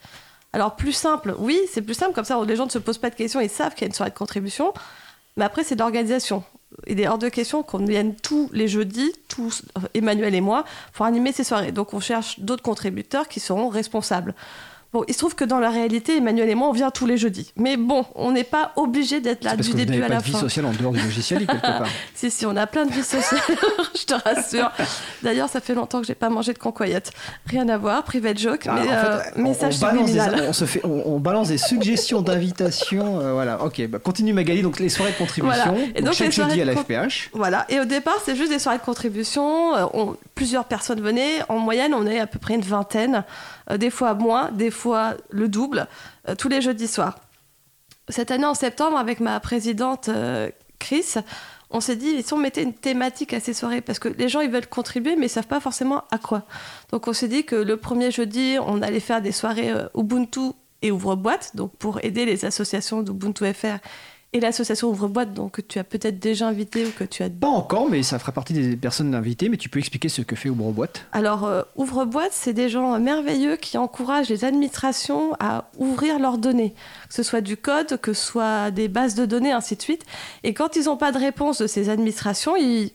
Alors 0.52 0.74
plus 0.76 0.92
simple, 0.92 1.34
oui, 1.38 1.60
c'est 1.70 1.82
plus 1.82 1.94
simple, 1.94 2.12
comme 2.12 2.24
ça 2.24 2.42
les 2.44 2.56
gens 2.56 2.66
ne 2.66 2.70
se 2.70 2.78
posent 2.78 2.98
pas 2.98 3.10
de 3.10 3.14
questions, 3.14 3.40
ils 3.40 3.50
savent 3.50 3.74
qu'il 3.74 3.82
y 3.82 3.84
a 3.84 3.86
une 3.86 3.94
soirée 3.94 4.10
de 4.10 4.16
contribution, 4.16 4.74
mais 5.36 5.44
après 5.44 5.62
c'est 5.62 5.76
de 5.76 5.80
l'organisation. 5.80 6.42
Il 6.86 7.00
est 7.00 7.08
hors 7.08 7.18
de 7.18 7.28
question 7.28 7.62
qu'on 7.62 7.84
vienne 7.84 8.14
tous 8.16 8.48
les 8.52 8.68
jeudis, 8.68 9.12
tous, 9.28 9.62
euh, 9.78 9.86
Emmanuel 9.94 10.34
et 10.34 10.40
moi, 10.40 10.64
pour 10.92 11.04
animer 11.04 11.32
ces 11.32 11.44
soirées. 11.44 11.72
Donc 11.72 11.94
on 11.94 12.00
cherche 12.00 12.40
d'autres 12.40 12.62
contributeurs 12.62 13.28
qui 13.28 13.40
seront 13.40 13.68
responsables. 13.68 14.34
Bon, 14.92 15.04
il 15.06 15.12
se 15.14 15.18
trouve 15.20 15.36
que 15.36 15.44
dans 15.44 15.60
la 15.60 15.70
réalité, 15.70 16.16
Emmanuel 16.16 16.48
et 16.48 16.56
moi, 16.56 16.68
on 16.68 16.72
vient 16.72 16.90
tous 16.90 17.06
les 17.06 17.16
jeudis. 17.16 17.52
Mais 17.56 17.76
bon, 17.76 18.04
on 18.16 18.32
n'est 18.32 18.42
pas 18.42 18.72
obligé 18.74 19.20
d'être 19.20 19.44
là 19.44 19.50
parce 19.54 19.62
du 19.68 19.72
que 19.72 19.78
vous 19.78 19.84
début 19.84 19.92
n'avez 20.00 20.04
à 20.04 20.08
pas 20.08 20.14
la 20.14 20.20
de 20.20 20.24
vie 20.26 20.32
fin. 20.32 20.40
sociale 20.40 20.66
en 20.66 20.72
dehors 20.72 20.90
du 20.92 21.00
logiciel 21.00 21.46
quelque 21.46 21.60
part. 21.60 21.84
Si, 22.14 22.28
si, 22.30 22.44
on 22.44 22.54
a 22.56 22.66
plein 22.66 22.84
de 22.86 22.92
vie 22.92 23.04
sociale, 23.04 23.40
je 23.98 24.04
te 24.04 24.14
rassure. 24.14 24.70
D'ailleurs, 25.22 25.48
ça 25.48 25.60
fait 25.60 25.74
longtemps 25.74 26.00
que 26.00 26.06
j'ai 26.08 26.14
pas 26.16 26.28
mangé 26.28 26.52
de 26.52 26.58
concoyette. 26.58 27.12
Rien 27.46 27.68
à 27.68 27.78
voir, 27.78 28.02
private 28.02 28.36
joke, 28.38 28.66
Ah, 28.68 28.74
mais 28.74 28.80
en 28.80 28.84
fait, 28.84 28.90
euh, 28.96 29.20
on- 29.36 29.42
message 29.42 29.76
on, 29.76 29.86
balance 29.86 30.10
des, 30.12 30.20
on, 30.48 30.52
se 30.52 30.64
fait, 30.64 30.80
on, 30.84 31.02
on 31.14 31.18
balance 31.20 31.48
des 31.48 31.56
suggestions 31.58 32.20
d'invitation. 32.20 33.20
euh, 33.20 33.32
voilà, 33.32 33.62
ok. 33.62 33.86
Bah, 33.88 33.98
continue 34.00 34.32
Magali. 34.32 34.60
Donc 34.62 34.80
les 34.80 34.88
soirées 34.88 35.12
de 35.12 35.16
contribution. 35.16 35.64
Voilà. 35.72 35.78
Et 35.94 36.00
donc, 36.00 36.06
donc, 36.06 36.14
chaque 36.14 36.32
jeudi 36.32 36.60
à 36.60 36.64
la 36.64 36.74
FPH. 36.76 37.30
Voilà, 37.32 37.64
et 37.68 37.78
au 37.80 37.84
départ, 37.84 38.16
c'est 38.24 38.34
juste 38.36 38.50
des 38.50 38.58
soirées 38.58 38.78
de 38.78 38.84
contribution. 38.84 39.76
euh, 39.76 39.84
on- 39.94 40.16
plusieurs 40.40 40.64
personnes 40.64 41.02
venaient. 41.02 41.42
En 41.50 41.58
moyenne, 41.58 41.92
on 41.92 42.06
est 42.06 42.18
à 42.18 42.26
peu 42.26 42.38
près 42.38 42.54
une 42.54 42.62
vingtaine. 42.62 43.24
euh, 43.70 43.76
des 43.76 43.90
fois 43.90 44.14
moins, 44.14 44.50
des 44.50 44.70
fois 44.70 45.12
le 45.28 45.48
double, 45.48 45.86
euh, 46.30 46.34
tous 46.34 46.48
les 46.48 46.62
jeudis 46.62 46.88
soirs. 46.88 47.18
Cette 48.08 48.30
année, 48.30 48.46
en 48.46 48.54
septembre, 48.54 48.96
avec 48.96 49.20
ma 49.20 49.38
présidente 49.38 50.08
euh, 50.08 50.48
Chris, 50.78 51.16
on 51.68 51.82
s'est 51.82 51.96
dit, 51.96 52.22
si 52.22 52.32
on 52.32 52.38
mettait 52.38 52.62
une 52.62 52.72
thématique 52.72 53.34
à 53.34 53.40
ces 53.40 53.52
soirées 53.52 53.82
Parce 53.82 53.98
que 53.98 54.08
les 54.08 54.30
gens, 54.30 54.40
ils 54.40 54.50
veulent 54.50 54.66
contribuer, 54.66 55.14
mais 55.14 55.26
ils 55.26 55.28
savent 55.28 55.46
pas 55.46 55.60
forcément 55.60 56.04
à 56.10 56.16
quoi. 56.16 56.44
Donc, 56.90 57.06
on 57.06 57.12
s'est 57.12 57.28
dit 57.28 57.44
que 57.44 57.56
le 57.56 57.76
premier 57.76 58.10
jeudi, 58.10 58.56
on 58.64 58.80
allait 58.80 58.98
faire 58.98 59.20
des 59.20 59.32
soirées 59.32 59.74
Ubuntu 59.94 60.52
et 60.80 60.90
ouvre-boîte, 60.90 61.54
donc 61.54 61.76
pour 61.76 62.02
aider 62.02 62.24
les 62.24 62.46
associations 62.46 63.02
d'Ubuntu 63.02 63.44
FR 63.52 63.76
et 64.32 64.38
l'association 64.38 64.88
ouvre-boîte, 64.88 65.34
donc 65.34 65.52
que 65.52 65.60
tu 65.60 65.78
as 65.80 65.84
peut-être 65.84 66.20
déjà 66.20 66.46
invité 66.46 66.86
ou 66.86 66.90
que 66.90 67.02
tu 67.02 67.22
as 67.24 67.28
Pas 67.30 67.48
encore, 67.48 67.90
mais 67.90 68.02
ça 68.04 68.18
fera 68.20 68.30
partie 68.30 68.52
des 68.52 68.76
personnes 68.76 69.12
invitées. 69.14 69.48
Mais 69.48 69.56
tu 69.56 69.68
peux 69.68 69.80
expliquer 69.80 70.08
ce 70.08 70.22
que 70.22 70.36
fait 70.36 70.48
Ouvre 70.48 70.70
Boîte. 70.70 71.04
Alors, 71.12 71.44
euh, 71.46 71.62
Ouvre-boîte, 71.76 72.30
c'est 72.32 72.52
des 72.52 72.68
gens 72.68 72.98
merveilleux 73.00 73.56
qui 73.56 73.76
encouragent 73.76 74.28
les 74.28 74.44
administrations 74.44 75.32
à 75.40 75.68
ouvrir 75.78 76.18
leurs 76.20 76.38
données, 76.38 76.74
que 77.08 77.14
ce 77.14 77.22
soit 77.24 77.40
du 77.40 77.56
code, 77.56 78.00
que 78.00 78.12
ce 78.12 78.24
soit 78.24 78.70
des 78.70 78.86
bases 78.86 79.16
de 79.16 79.26
données, 79.26 79.50
ainsi 79.52 79.74
de 79.74 79.82
suite. 79.82 80.04
Et 80.44 80.54
quand 80.54 80.76
ils 80.76 80.84
n'ont 80.84 80.96
pas 80.96 81.10
de 81.10 81.18
réponse 81.18 81.60
de 81.60 81.66
ces 81.66 81.88
administrations, 81.88 82.54
ils, 82.56 82.92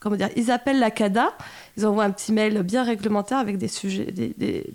comment 0.00 0.16
dire, 0.16 0.30
ils 0.34 0.50
appellent 0.50 0.78
la 0.80 0.90
CADA, 0.90 1.32
ils 1.76 1.84
envoient 1.86 2.04
un 2.04 2.10
petit 2.10 2.32
mail 2.32 2.62
bien 2.62 2.84
réglementaire 2.84 3.36
avec 3.38 3.58
des 3.58 3.68
sujets, 3.68 4.06
des, 4.12 4.34
des- 4.38 4.66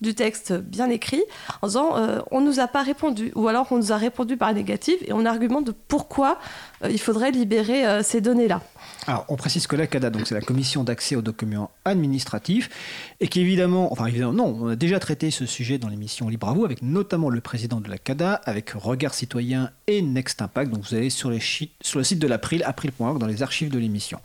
du 0.00 0.14
texte 0.14 0.52
bien 0.52 0.90
écrit 0.90 1.22
en 1.62 1.66
disant 1.66 1.96
euh, 1.96 2.20
on 2.30 2.40
nous 2.40 2.60
a 2.60 2.68
pas 2.68 2.82
répondu 2.82 3.32
ou 3.34 3.48
alors 3.48 3.66
on 3.70 3.76
nous 3.76 3.92
a 3.92 3.96
répondu 3.96 4.36
par 4.36 4.52
négatif 4.52 4.96
et 5.06 5.12
on 5.12 5.24
argumente 5.24 5.66
de 5.66 5.74
pourquoi 5.88 6.38
euh, 6.84 6.90
il 6.90 7.00
faudrait 7.00 7.30
libérer 7.30 7.86
euh, 7.86 8.02
ces 8.02 8.20
données-là. 8.20 8.62
Alors, 9.06 9.24
on 9.28 9.36
précise 9.36 9.66
que 9.66 9.74
la 9.74 9.88
CADA, 9.88 10.10
donc 10.10 10.26
c'est 10.26 10.34
la 10.34 10.40
Commission 10.40 10.84
d'accès 10.84 11.16
aux 11.16 11.22
documents 11.22 11.70
administratifs, 11.84 12.70
et 13.18 13.26
qu'évidemment, 13.26 13.92
enfin 13.92 14.06
évidemment, 14.06 14.32
non, 14.32 14.58
on 14.60 14.68
a 14.68 14.76
déjà 14.76 15.00
traité 15.00 15.32
ce 15.32 15.44
sujet 15.44 15.78
dans 15.78 15.88
l'émission 15.88 16.28
Libre 16.28 16.48
à 16.48 16.52
vous, 16.52 16.64
avec 16.64 16.82
notamment 16.82 17.28
le 17.28 17.40
président 17.40 17.80
de 17.80 17.88
la 17.88 17.98
CADA, 17.98 18.34
avec 18.44 18.70
Regard 18.70 19.14
Citoyen 19.14 19.70
et 19.88 20.02
Next 20.02 20.40
Impact. 20.40 20.70
Donc 20.70 20.84
vous 20.84 20.94
allez 20.94 21.10
sur, 21.10 21.30
les 21.30 21.40
sur 21.40 21.98
le 21.98 22.04
site 22.04 22.20
de 22.20 22.28
l'April, 22.28 22.62
april.org, 22.64 23.18
dans 23.18 23.26
les 23.26 23.42
archives 23.42 23.70
de 23.70 23.78
l'émission. 23.78 24.20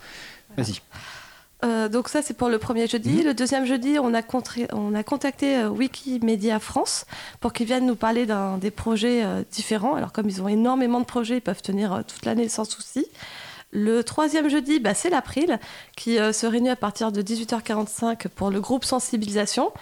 Vas-y. 0.57 0.81
Euh, 1.65 1.89
donc 1.89 2.07
ça 2.07 2.21
c'est 2.21 2.35
pour 2.35 2.49
le 2.49 2.59
premier 2.59 2.85
jeudi. 2.87 3.23
Le 3.23 3.33
deuxième 3.33 3.65
jeudi, 3.65 3.97
on 3.99 4.13
a, 4.13 4.21
contré- 4.21 4.67
on 4.73 4.93
a 4.93 5.03
contacté 5.03 5.57
euh, 5.57 5.69
Wikimedia 5.69 6.59
France 6.59 7.05
pour 7.39 7.51
qu'ils 7.51 7.65
viennent 7.65 7.87
nous 7.87 7.95
parler 7.95 8.27
des 8.61 8.71
projets 8.71 9.23
euh, 9.23 9.41
différents. 9.51 9.95
Alors 9.95 10.11
comme 10.11 10.29
ils 10.29 10.41
ont 10.41 10.47
énormément 10.47 10.99
de 10.99 11.05
projets, 11.05 11.37
ils 11.37 11.41
peuvent 11.41 11.61
tenir 11.63 12.03
toute 12.07 12.25
l'année 12.25 12.47
sans 12.47 12.65
souci. 12.65 13.07
Le 13.71 14.01
troisième 14.03 14.49
jeudi, 14.49 14.79
bah, 14.79 14.93
c'est 14.93 15.09
l'April 15.09 15.59
qui 15.97 16.15
se 16.15 16.45
réunit 16.45 16.69
à 16.69 16.77
partir 16.77 17.11
de 17.11 17.21
18h45 17.21 18.29
pour 18.29 18.49
le 18.49 18.61
groupe 18.61 18.85
sensibilisation. 18.85 19.73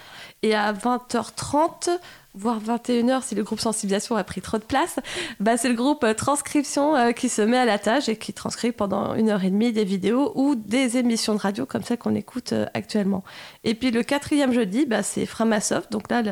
Et 0.42 0.56
à 0.56 0.72
20h30, 0.72 1.90
voire 2.36 2.60
21h 2.60 3.22
si 3.22 3.34
le 3.34 3.42
groupe 3.42 3.60
sensibilisation 3.60 4.14
a 4.16 4.22
pris 4.24 4.40
trop 4.42 4.58
de 4.58 4.62
place, 4.62 4.96
bah, 5.40 5.56
c'est 5.56 5.68
le 5.68 5.74
groupe 5.74 6.04
euh, 6.04 6.14
transcription 6.14 6.94
euh, 6.94 7.12
qui 7.12 7.28
se 7.28 7.40
met 7.42 7.56
à 7.56 7.64
la 7.64 7.78
tâche 7.78 8.08
et 8.08 8.16
qui 8.16 8.32
transcrit 8.32 8.72
pendant 8.72 9.14
une 9.14 9.30
heure 9.30 9.42
et 9.42 9.50
demie 9.50 9.72
des 9.72 9.84
vidéos 9.84 10.32
ou 10.34 10.54
des 10.54 10.98
émissions 10.98 11.34
de 11.34 11.40
radio 11.40 11.64
comme 11.66 11.82
celle 11.82 11.98
qu'on 11.98 12.14
écoute 12.14 12.52
euh, 12.52 12.66
actuellement. 12.74 13.24
Et 13.64 13.74
puis 13.74 13.90
le 13.90 14.02
quatrième 14.02 14.52
jeudi, 14.52 14.84
bah, 14.86 15.02
c'est 15.02 15.24
Framasoft. 15.26 15.90
Donc 15.90 16.10
là, 16.10 16.22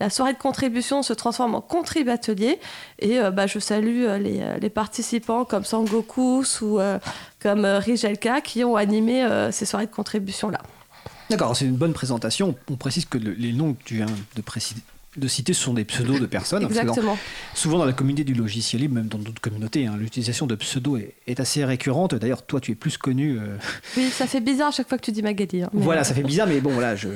la 0.00 0.10
soirée 0.10 0.32
de 0.32 0.38
contribution 0.38 1.02
se 1.02 1.12
transforme 1.12 1.54
en 1.54 1.60
contrib 1.60 2.08
atelier. 2.08 2.58
Et 2.98 3.18
bah, 3.32 3.46
je 3.46 3.58
salue 3.58 4.06
les, 4.20 4.42
les 4.60 4.70
participants 4.70 5.44
comme 5.44 5.64
Sangokus 5.64 6.60
ou 6.62 6.80
comme 7.40 7.64
Rijelka 7.64 8.40
qui 8.40 8.64
ont 8.64 8.76
animé 8.76 9.24
ces 9.52 9.66
soirées 9.66 9.86
de 9.86 9.92
contribution-là. 9.92 10.60
D'accord, 11.30 11.56
c'est 11.56 11.64
une 11.64 11.76
bonne 11.76 11.92
présentation. 11.92 12.54
On 12.70 12.76
précise 12.76 13.04
que 13.06 13.18
le- 13.18 13.32
les 13.32 13.52
noms 13.52 13.74
que 13.74 13.82
tu 13.84 13.94
viens 13.96 14.06
de, 14.36 14.42
préciser- 14.42 14.80
de 15.16 15.28
citer 15.28 15.52
ce 15.52 15.62
sont 15.62 15.74
des 15.74 15.84
pseudos 15.84 16.18
de 16.20 16.26
personnes. 16.26 16.62
dans- 16.62 16.68
Exactement. 16.68 17.16
souvent 17.54 17.78
dans 17.78 17.84
la 17.84 17.92
communauté 17.92 18.24
du 18.24 18.34
logiciel 18.34 18.82
libre, 18.82 18.94
même 18.94 19.06
dans 19.08 19.18
d'autres 19.18 19.40
communautés, 19.40 19.86
hein, 19.86 19.96
l'utilisation 19.98 20.46
de 20.46 20.54
pseudos 20.56 20.98
est, 21.00 21.14
est 21.26 21.40
assez 21.40 21.64
récurrente. 21.64 22.14
D'ailleurs, 22.14 22.44
toi, 22.44 22.60
tu 22.60 22.72
es 22.72 22.74
plus 22.74 22.98
connu. 22.98 23.38
euh, 23.38 23.56
Oui, 23.96 24.08
ça 24.10 24.26
fait 24.26 24.40
bizarre 24.40 24.68
à 24.68 24.72
chaque 24.72 24.88
fois 24.88 24.98
que 24.98 25.04
tu 25.04 25.12
dis 25.12 25.22
Magali. 25.22 25.62
hein, 25.62 25.70
mais- 25.72 25.82
Voilà, 25.82 26.04
ça 26.04 26.14
fait 26.14 26.22
bizarre, 26.22 26.46
mais 26.48 26.60
bon, 26.60 26.70
voilà. 26.72 26.96
Je, 26.96 27.08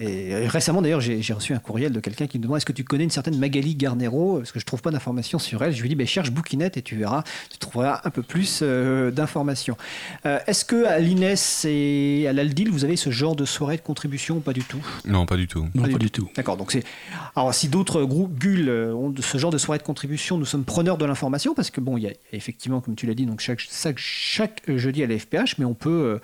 et 0.00 0.46
récemment, 0.48 0.82
d'ailleurs, 0.82 1.00
j'ai 1.00 1.32
reçu 1.32 1.52
un 1.54 1.58
courriel 1.58 1.92
de 1.92 2.00
quelqu'un 2.00 2.26
qui 2.26 2.38
me 2.38 2.42
demande 2.44 2.58
est-ce 2.58 2.66
que 2.66 2.72
tu 2.72 2.84
connais 2.84 3.04
une 3.04 3.10
certaine 3.10 3.38
Magali 3.38 3.74
Garnero? 3.74 4.38
Parce 4.38 4.52
que 4.52 4.60
je 4.60 4.64
trouve 4.64 4.82
pas 4.82 4.90
d'informations 4.90 5.38
sur 5.38 5.62
elle. 5.62 5.72
Je 5.74 5.82
lui 5.82 5.88
dis 5.88 5.94
ben, 5.94 6.06
cherche 6.06 6.30
Bouquinette 6.30 6.76
et 6.76 6.82
tu 6.82 6.96
verras, 6.96 7.22
tu 7.50 7.58
trouveras 7.58 8.00
un 8.04 8.10
peu 8.10 8.22
plus 8.22 8.60
euh, 8.62 9.10
d'informations. 9.10 9.76
Euh, 10.26 10.38
est-ce 10.46 10.64
que 10.64 10.84
à 10.84 10.98
l'INES 10.98 11.34
et 11.64 12.26
à 12.28 12.32
l'Aldil, 12.32 12.70
vous 12.70 12.84
avez 12.84 12.96
ce 12.96 13.10
genre 13.10 13.36
de 13.36 13.44
soirée 13.44 13.76
de 13.76 13.82
contribution 13.82 14.36
ou 14.36 14.40
pas 14.40 14.52
du 14.52 14.62
tout? 14.62 14.80
Non, 15.04 15.26
pas 15.26 15.36
du 15.36 15.46
tout. 15.46 15.66
Non, 15.74 15.82
Pas 15.82 15.88
pas, 15.88 15.98
du 15.98 16.06
du 16.06 16.10
tout. 16.10 16.28
D'accord, 16.36 16.56
donc 16.56 16.67
Alors, 17.36 17.54
si 17.54 17.68
d'autres 17.68 18.02
groupes 18.04 18.38
GUL 18.38 18.68
euh, 18.68 18.94
ont 18.94 19.10
de 19.10 19.22
ce 19.22 19.38
genre 19.38 19.50
de 19.50 19.58
soirée 19.58 19.78
de 19.78 19.84
contribution, 19.84 20.38
nous 20.38 20.44
sommes 20.44 20.64
preneurs 20.64 20.98
de 20.98 21.04
l'information 21.04 21.54
parce 21.54 21.70
que, 21.70 21.80
bon, 21.80 21.96
il 21.96 22.04
y 22.04 22.06
a 22.08 22.12
effectivement, 22.32 22.80
comme 22.80 22.94
tu 22.94 23.06
l'as 23.06 23.14
dit, 23.14 23.26
donc 23.26 23.40
chaque, 23.40 24.62
jeudi 24.66 25.02
à 25.02 25.06
la 25.06 25.18
FPH, 25.18 25.58
mais 25.58 25.64
on 25.64 25.74
peut, 25.74 25.90
euh, 25.90 26.18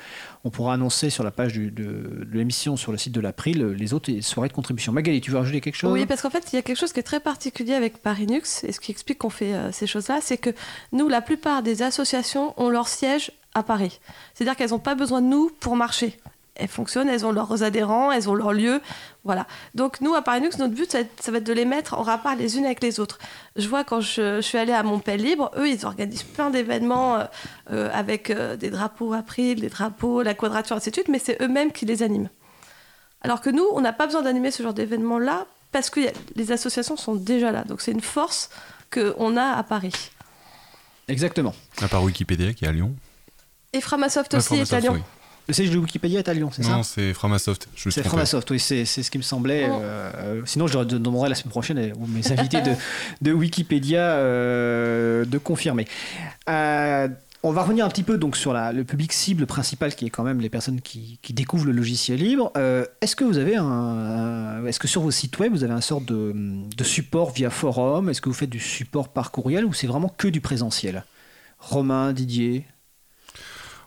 on 0.45 0.51
pourra 0.51 0.75
annoncer 0.75 1.11
sur 1.11 1.25
la 1.25 1.31
page 1.31 1.55
de, 1.55 2.27
l'émission 2.33 2.77
sur 2.77 2.93
le 2.93 2.99
site 2.99 3.13
de 3.13 3.21
l'April 3.21 3.63
euh, 3.63 3.73
les 3.73 3.95
autres 3.95 4.11
soirées 4.21 4.49
de 4.49 4.55
contribution. 4.55 4.93
Magali, 4.93 5.21
tu 5.21 5.31
veux 5.31 5.39
rajouter 5.39 5.61
quelque 5.61 5.77
chose? 5.77 5.93
Oui, 5.93 6.07
parce 6.07 6.23
qu'en 6.23 6.31
fait, 6.31 6.53
il 6.53 6.57
y 6.57 6.59
a 6.59 6.63
quelque 6.63 6.79
chose 6.79 6.93
qui 6.93 7.01
est 7.01 7.05
très 7.05 7.21
particulier 7.21 7.75
avec 7.75 7.99
Parinux, 7.99 8.65
et 8.65 8.73
ce 8.73 8.81
qui 8.81 8.91
explique 8.91 9.19
qu'on 9.19 9.31
fait 9.31 9.55
ces 9.73 9.87
choses-là, 9.87 10.19
c'est 10.21 10.39
que 10.39 10.51
nous, 10.93 11.09
la 11.09 11.21
plupart 11.21 11.63
des 11.63 11.83
associations 11.83 12.55
ont 12.61 12.69
leur 12.69 12.89
siège 12.89 13.33
à 13.55 13.63
Paris. 13.63 14.01
C'est-à-dire 14.35 14.57
qu'elles 14.57 14.71
n'ont 14.71 14.79
pas 14.79 14.95
besoin 14.95 15.23
de 15.23 15.29
nous 15.29 15.51
pour 15.61 15.77
marcher. 15.77 16.19
Elles 16.57 16.69
fonctionnent, 16.69 17.09
elles 17.09 17.27
ont 17.27 17.33
leurs 17.33 17.65
adhérents, 17.65 18.13
elles 18.13 18.29
ont 18.31 18.35
leur 18.35 18.53
lieu. 18.53 18.81
Voilà. 19.25 19.47
Donc 19.75 20.01
nous, 20.01 20.15
à 20.15 20.23
Parinux, 20.23 20.57
notre 20.59 20.73
but, 20.75 20.91
ça 20.91 20.99
va, 20.99 21.03
être, 21.05 21.23
ça 21.23 21.33
va 21.33 21.39
être 21.39 21.45
de 21.45 21.53
les 21.53 21.65
mettre 21.65 21.95
en 21.95 22.03
rapport 22.03 22.35
les 22.37 22.57
unes 22.59 22.65
avec 22.65 22.81
les 22.83 23.01
autres. 23.01 23.19
Je 23.57 23.69
vois 23.69 23.83
quand 23.83 24.01
je, 24.01 24.37
je 24.37 24.41
suis 24.41 24.57
allée 24.59 24.73
à 24.73 24.83
Montpellier 24.85 25.31
Libre, 25.31 25.51
eux, 25.57 25.69
ils 25.69 25.85
organisent 25.85 26.23
plein 26.23 26.51
d'événements 26.51 27.17
euh, 27.17 27.25
euh, 27.73 27.91
avec 27.93 28.31
euh, 28.31 28.57
des 28.57 28.71
drapeaux 28.71 29.13
April, 29.15 29.61
des 29.61 29.69
drapeaux, 29.69 30.23
la 30.23 30.35
quadrature, 30.35 30.77
ainsi 30.77 30.91
de 30.91 30.95
suite, 30.95 31.09
mais 31.09 31.19
c'est 31.19 31.41
eux-mêmes 31.43 31.73
qui 31.73 31.87
les 31.87 32.03
animent. 32.05 32.29
Alors 33.23 33.41
que 33.41 33.51
nous, 33.51 33.65
on 33.73 33.81
n'a 33.81 33.93
pas 33.93 34.07
besoin 34.07 34.23
d'animer 34.23 34.51
ce 34.53 34.63
genre 34.63 34.75
d'événement-là 34.75 35.47
parce 35.73 35.91
que 35.91 36.07
a- 36.07 36.13
les 36.37 36.53
associations 36.53 36.97
sont 36.97 37.15
déjà 37.17 37.51
là. 37.51 37.65
Donc 37.65 37.81
c'est 37.81 37.91
une 37.93 38.01
force 38.03 38.49
qu'on 38.93 39.37
a 39.37 39.57
à 39.57 39.63
Paris. 39.65 40.11
Exactement. 41.09 41.55
À 41.83 41.89
part 41.89 42.03
Wikipédia 42.05 42.53
qui 42.53 42.65
est 42.65 42.69
à 42.69 42.73
Lyon. 42.73 42.95
Et 43.73 43.81
Framasoft 43.81 44.35
aussi 44.35 44.55
est 44.57 44.61
à 44.63 44.65
Framasoft, 44.67 44.83
Lyon. 44.85 44.93
oui. 44.95 45.03
Le 45.47 45.53
siège 45.53 45.71
de 45.71 45.77
Wikipédia 45.79 46.21
est 46.21 46.29
à 46.29 46.33
Lyon, 46.35 46.49
c'est 46.53 46.63
ça 46.63 46.71
Non, 46.71 46.83
c'est 46.83 47.13
Framasoft. 47.13 47.69
C'est. 47.77 48.03
Framasoft, 48.03 48.51
oui, 48.51 48.59
c'est 48.59 48.85
c'est 48.87 49.03
ce 49.03 49.11
qui 49.11 49.19
me 49.19 49.23
semblait. 49.23 49.69
Oh. 49.71 49.75
euh, 49.81 50.11
euh, 50.17 50.43
sinon, 50.47 50.67
je 50.67 50.73
leur 50.73 50.87
demanderai 50.87 51.29
la 51.29 51.35
semaine 51.35 51.51
prochaine 51.51 51.79
euh, 51.79 51.93
aux 52.03 52.07
mes 52.07 52.33
invités 52.33 52.63
de, 52.63 52.71
de 53.21 53.33
Wikipédia 53.33 54.01
euh, 54.01 55.25
de 55.27 55.37
confirmer. 55.39 55.87
Euh, 56.49 57.09
on 57.43 57.53
va 57.53 57.63
revenir 57.63 57.85
un 57.85 57.91
petit 57.91 58.05
peu 58.05 58.17
donc 58.17 58.39
sur 58.39 58.55
la- 58.55 58.73
le 58.73 58.85
public 58.85 59.13
cible 59.13 59.45
principal 59.45 59.95
qui 59.95 60.07
est 60.07 60.11
quand 60.11 60.23
même 60.23 60.41
les 60.41 60.49
personnes 60.49 60.81
qui, 60.81 61.19
qui 61.21 61.35
découvrent 61.35 61.67
le 61.67 61.73
logiciel 61.73 62.21
libre. 62.21 62.51
Euh, 62.57 62.87
est-ce 63.03 63.15
que 63.15 63.25
vous 63.25 63.37
avez 63.37 63.57
un, 63.57 63.65
un- 63.67 64.67
est-ce 64.67 64.81
que 64.81 64.89
sur 64.89 65.03
vos 65.03 65.11
sites 65.11 65.39
web 65.41 65.53
vous 65.53 65.63
avez 65.63 65.75
un 65.75 65.83
sorte 65.83 66.07
de, 66.07 66.33
de 66.35 66.85
support 66.85 67.33
via 67.33 67.51
forum? 67.51 68.09
Est-ce 68.09 68.23
que 68.23 68.31
vous 68.31 68.35
faites 68.35 68.49
du 68.49 68.61
support 68.61 69.09
par 69.11 69.31
courriel 69.31 69.67
ou 69.67 69.75
c'est 69.75 69.87
vraiment 69.87 70.09
que 70.09 70.27
du 70.29 70.41
présentiel? 70.41 71.05
Romain, 71.59 72.15
Didier, 72.15 72.65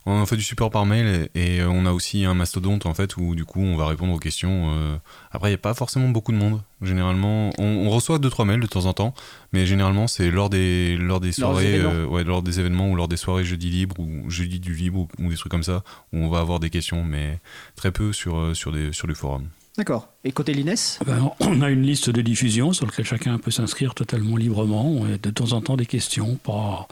On 0.10 0.26
fait 0.26 0.38
du 0.38 0.42
support 0.42 0.70
par 0.72 0.86
mail 0.86 1.30
et, 1.36 1.58
et 1.58 1.64
on 1.64 1.86
a 1.86 1.92
aussi 1.92 2.24
un 2.24 2.34
mastodonte 2.34 2.86
en 2.86 2.94
fait 2.94 3.18
où 3.18 3.36
du 3.36 3.44
coup 3.44 3.60
on 3.62 3.76
va 3.76 3.88
répondre 3.88 4.14
aux 4.14 4.20
questions. 4.20 4.72
euh. 4.74 4.96
Après 5.32 5.50
il 5.50 5.52
n'y 5.52 5.56
a 5.56 5.60
pas 5.60 5.74
forcément 5.74 6.08
beaucoup 6.08 6.32
de 6.32 6.38
monde. 6.38 6.62
Généralement 6.82 7.50
on, 7.58 7.64
on 7.66 7.90
reçoit 7.90 8.18
2-3 8.18 8.46
mails 8.46 8.60
de 8.62 8.68
temps 8.68 8.86
en 8.86 8.94
temps, 8.94 9.14
mais 9.52 9.66
généralement 9.66 10.08
c'est 10.08 10.32
lors 10.32 10.50
des, 10.50 10.96
lors 10.96 10.98
des 10.98 11.08
Lors 11.10 11.20
des 11.20 11.32
soirées, 11.34 11.74
événements. 11.76 11.92
euh, 11.92 12.06
ouais, 12.06 12.24
lors 12.24 12.42
des 12.42 12.60
événements 12.62 12.90
ou 12.90 12.96
lors 12.96 13.10
des 13.10 13.18
soirées 13.18 13.44
jeudi 13.44 13.70
libre 13.70 14.00
ou 14.00 14.30
jeudi 14.30 14.62
du 14.62 14.74
libre 14.76 15.00
ou, 15.00 15.08
ou 15.26 15.30
des 15.30 15.36
trucs 15.36 15.52
comme 15.52 15.64
ça 15.64 15.84
où 16.14 16.18
on 16.20 16.30
va 16.30 16.40
avoir 16.40 16.62
des 16.62 16.70
questions, 16.70 17.04
mais 17.04 17.40
très 17.76 17.92
peu 17.92 18.14
sur, 18.14 18.38
euh, 18.38 18.54
sur, 18.54 18.72
des, 18.72 18.94
sur 18.94 19.08
du 19.08 19.14
forum. 19.16 19.50
D'accord. 19.78 20.08
Et 20.24 20.32
côté 20.32 20.54
l'INES 20.54 20.76
Ah 21.02 21.04
ben, 21.06 21.32
on 21.42 21.62
a 21.62 21.70
une 21.70 21.84
liste 21.84 22.10
de 22.10 22.22
diffusion 22.22 22.72
sur 22.72 22.86
laquelle 22.86 23.06
chacun 23.06 23.38
peut 23.40 23.52
s'inscrire 23.52 23.94
totalement 23.94 24.38
librement. 24.38 25.06
Et 25.08 25.18
de 25.18 25.30
temps 25.30 25.52
en 25.52 25.62
temps, 25.62 25.76
des 25.76 25.86
questions, 25.86 26.36
pas, 26.38 26.88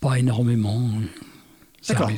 pas 0.00 0.18
énormément. 0.18 0.90
Ça 1.82 1.92
D'accord. 1.92 2.10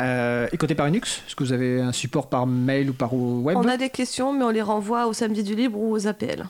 Euh, 0.00 0.48
et 0.52 0.56
côté 0.56 0.74
Parinux, 0.74 1.22
est-ce 1.26 1.36
que 1.36 1.44
vous 1.44 1.52
avez 1.52 1.80
un 1.80 1.92
support 1.92 2.28
par 2.28 2.46
mail 2.46 2.90
ou 2.90 2.92
par 2.92 3.14
web 3.14 3.56
On 3.56 3.68
a 3.68 3.76
des 3.76 3.90
questions, 3.90 4.32
mais 4.32 4.44
on 4.44 4.50
les 4.50 4.62
renvoie 4.62 5.06
au 5.06 5.12
samedi 5.12 5.42
du 5.42 5.54
libre 5.54 5.78
ou 5.78 5.92
aux 5.92 6.06
APL. 6.06 6.48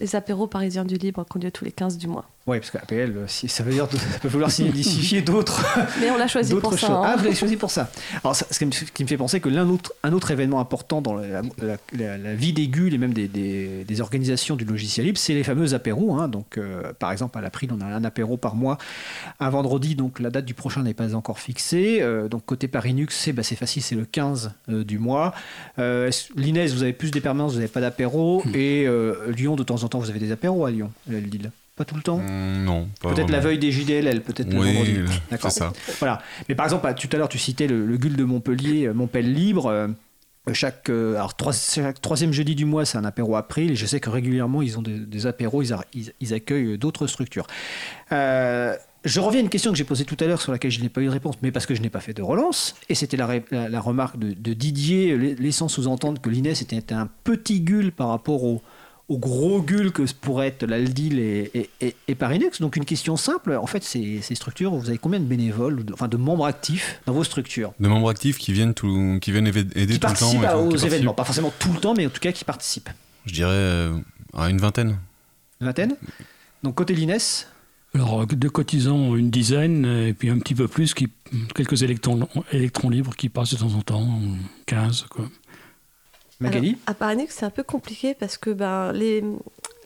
Les 0.00 0.16
apéros 0.16 0.46
parisiens 0.46 0.84
du 0.84 0.96
libre 0.96 1.24
qu'on 1.24 1.38
lieu 1.38 1.50
tous 1.50 1.64
les 1.64 1.72
15 1.72 1.98
du 1.98 2.08
mois. 2.08 2.24
Oui, 2.46 2.58
parce 2.58 2.72
qu'APL, 2.72 3.12
euh, 3.16 3.26
ça 3.28 3.62
veut 3.62 3.72
dire 3.72 3.86
ça 4.12 4.18
peut 4.20 4.26
vouloir 4.28 4.50
signifier 4.50 5.22
d'autres 5.22 5.64
Mais 6.00 6.10
on 6.10 6.16
l'a 6.18 6.26
choisi 6.26 6.52
pour 6.56 6.76
ça. 6.76 6.92
hein. 6.92 7.02
Ah, 7.04 7.16
vous 7.16 7.24
l'avez 7.24 7.36
choisi 7.36 7.56
pour 7.56 7.70
ça. 7.70 7.88
Alors, 8.24 8.34
ça- 8.34 8.46
ce 8.50 8.58
qui 8.58 8.66
me, 8.66 8.72
ce 8.72 8.84
qui 8.86 9.04
me 9.04 9.08
fait 9.08 9.16
penser 9.16 9.38
que 9.40 9.48
l'un 9.48 9.68
autre, 9.68 9.92
un 10.02 10.12
autre 10.12 10.32
événement 10.32 10.58
important 10.58 11.00
dans 11.00 11.14
la, 11.14 11.42
la- 11.60 11.76
la- 11.92 12.18
la 12.18 12.34
vie 12.34 12.52
des 12.52 12.66
GUL 12.66 12.92
et 12.94 12.98
même 12.98 13.12
des, 13.14 13.28
des- 13.28 13.84
des 13.84 14.00
organisations 14.00 14.56
du 14.56 14.64
logiciel 14.64 15.06
libre, 15.06 15.18
c'est 15.18 15.34
les 15.34 15.44
fameux 15.44 15.74
apéros. 15.74 16.16
hein. 16.16 16.26
Donc, 16.26 16.58
euh, 16.58 16.92
par 16.98 17.12
exemple, 17.12 17.38
à 17.38 17.40
l'April, 17.40 17.70
on 17.72 17.80
a 17.80 17.84
un 17.86 18.02
apéro 18.02 18.36
par 18.36 18.56
mois, 18.56 18.76
un 19.38 19.48
vendredi. 19.50 19.94
Donc, 19.94 20.18
la 20.18 20.30
date 20.30 20.44
du 20.44 20.54
prochain 20.54 20.82
n'est 20.82 20.94
pas 20.94 21.14
encore 21.14 21.38
fixée. 21.38 21.98
Euh, 22.02 22.26
donc, 22.28 22.44
côté 22.44 22.66
Parinux, 22.66 23.14
c'est 23.14 23.32
bah, 23.32 23.42
facile, 23.44 23.82
c'est 23.82 23.94
le 23.94 24.04
15 24.04 24.52
euh, 24.68 24.82
du 24.82 24.98
mois. 24.98 25.32
Euh, 25.78 26.10
L'Inès, 26.34 26.72
vous 26.74 26.82
avez 26.82 26.92
plus 26.92 27.12
des 27.12 27.20
permanences, 27.20 27.52
vous 27.52 27.58
n'avez 27.58 27.70
pas 27.70 27.80
d'apéro. 27.80 28.42
Et 28.52 28.84
euh, 28.88 29.30
Lyon, 29.30 29.54
de 29.54 29.62
temps 29.62 29.84
en 29.84 29.88
temps, 29.88 30.00
vous 30.00 30.10
avez 30.10 30.18
des 30.18 30.32
apéros 30.32 30.64
à 30.66 30.70
Lyon, 30.72 30.90
à 31.08 31.12
Lille. 31.12 31.52
Pas 31.76 31.84
tout 31.86 31.94
le 31.96 32.02
temps 32.02 32.18
Mm, 32.18 32.64
non, 32.64 32.88
Peut-être 33.00 33.30
la 33.30 33.40
veille 33.40 33.58
des 33.58 33.72
JDLL, 33.72 34.20
peut-être 34.22 34.52
le 34.52 34.58
Oui, 34.60 34.74
vendredi. 34.74 35.00
c'est 35.10 35.30
D'accord. 35.30 35.50
ça. 35.50 35.72
Voilà. 35.98 36.20
Mais 36.48 36.54
par 36.54 36.66
exemple, 36.66 36.92
tout 36.94 37.08
à 37.12 37.16
l'heure, 37.16 37.28
tu 37.30 37.38
citais 37.38 37.66
le, 37.66 37.86
le 37.86 37.96
GUL 37.96 38.14
de 38.16 38.24
Montpellier, 38.24 38.86
euh, 38.88 38.92
Montpellier 38.94 39.32
Libre. 39.32 39.66
euh, 39.68 39.88
chaque, 40.52 40.90
euh, 40.90 41.14
alors, 41.14 41.34
trois- 41.36 41.52
chaque 41.52 42.00
troisième 42.02 42.32
jeudi 42.32 42.54
du 42.56 42.64
mois, 42.66 42.84
c'est 42.84 42.98
un 42.98 43.04
apéro 43.04 43.36
April. 43.36 43.70
Et 43.70 43.76
je 43.76 43.86
sais 43.86 44.00
que 44.00 44.10
régulièrement, 44.10 44.60
ils 44.60 44.76
ont 44.78 44.82
des, 44.82 44.98
des 44.98 45.26
apéros, 45.26 45.62
ils, 45.62 45.72
a- 45.72 45.84
ils- 45.94 46.12
ils 46.20 46.34
accueillent 46.34 46.76
d'autres 46.76 47.06
structures. 47.06 47.46
Euh, 48.10 48.76
je 49.04 49.20
reviens 49.20 49.40
à 49.40 49.42
une 49.42 49.48
question 49.48 49.70
que 49.72 49.78
j'ai 49.78 49.84
posée 49.84 50.04
tout 50.04 50.16
à 50.20 50.26
l'heure 50.26 50.40
sur 50.42 50.52
laquelle 50.52 50.70
je 50.70 50.80
n'ai 50.80 50.88
pas 50.88 51.00
eu 51.00 51.06
de 51.06 51.10
réponse, 51.10 51.36
mais 51.42 51.50
parce 51.52 51.66
que 51.66 51.74
je 51.74 51.80
n'ai 51.80 51.90
pas 51.90 52.00
fait 52.00 52.12
de 52.14 52.22
relance. 52.22 52.74
Et 52.88 52.94
c'était 52.94 53.16
la, 53.16 53.28
la- 53.50 53.68
la 53.68 53.80
remarque 53.80 54.18
de, 54.18 54.32
de 54.32 54.52
Didier, 54.52 55.16
la- 55.16 55.34
laissant 55.34 55.68
sous-entendre 55.68 56.20
que 56.20 56.28
l'INES 56.28 56.50
était 56.50 56.92
un 56.92 57.08
petit 57.24 57.60
GUL 57.60 57.92
par 57.92 58.08
rapport 58.08 58.44
au, 58.44 58.62
aux 59.12 59.18
gros 59.18 59.60
gueules 59.60 59.92
que 59.92 60.02
pourraient 60.20 60.48
être 60.48 60.64
l'Aldil 60.64 61.18
et, 61.18 61.50
et, 61.52 61.70
et, 61.82 61.96
et, 62.08 62.14
Parinux. 62.14 62.60
Donc 62.60 62.76
une 62.76 62.86
question 62.86 63.16
simple, 63.16 63.52
en 63.52 63.66
fait, 63.66 63.82
ces, 63.82 64.22
ces 64.22 64.34
structures, 64.34 64.72
vous 64.74 64.88
avez 64.88 64.96
combien 64.96 65.20
de 65.20 65.26
bénévoles, 65.26 65.84
de, 65.84 65.92
enfin 65.92 66.08
de 66.08 66.16
membres 66.16 66.46
actifs 66.46 67.00
dans 67.04 67.12
vos 67.12 67.24
structures? 67.24 67.74
De 67.78 67.88
membres 67.88 68.08
actifs 68.08 68.38
qui 68.38 68.54
viennent, 68.54 68.72
tout, 68.72 69.18
qui 69.20 69.30
viennent 69.30 69.46
aider 69.46 69.64
qui 69.64 70.00
tout 70.00 70.08
le 70.08 70.16
temps 70.16 70.32
tout, 70.32 70.74
aux 70.74 70.76
qui 70.76 70.86
événements, 70.86 71.12
pas 71.12 71.24
forcément 71.24 71.52
tout 71.58 71.72
le 71.72 71.78
temps, 71.78 71.94
mais 71.94 72.06
en 72.06 72.10
tout 72.10 72.20
cas 72.20 72.32
qui 72.32 72.44
participent. 72.44 72.88
Je 73.26 73.34
dirais 73.34 73.50
euh, 73.50 73.98
à 74.32 74.48
une 74.48 74.58
vingtaine. 74.58 74.96
Une 75.60 75.66
vingtaine? 75.66 75.96
Donc 76.62 76.76
côté 76.76 76.94
l'INES, 76.94 77.46
Alors, 77.94 78.26
de 78.26 78.48
cotisants, 78.48 79.14
une 79.14 79.30
dizaine, 79.30 79.84
et 79.84 80.14
puis 80.14 80.30
un 80.30 80.38
petit 80.38 80.54
peu 80.54 80.68
plus, 80.68 80.94
qui, 80.94 81.10
quelques 81.54 81.82
électrons, 81.82 82.26
électrons 82.50 82.88
libres 82.88 83.14
qui 83.14 83.28
passent 83.28 83.52
de 83.52 83.58
temps 83.58 83.74
en 83.74 83.82
temps, 83.82 84.20
15. 84.64 85.06
Quoi. 85.10 85.28
Magali 86.42 86.78
Alors, 86.86 87.10
à 87.10 87.14
c'est 87.28 87.44
un 87.44 87.50
peu 87.50 87.62
compliqué 87.62 88.14
parce 88.14 88.36
que 88.36 88.50
ben, 88.50 88.92
les, 88.92 89.24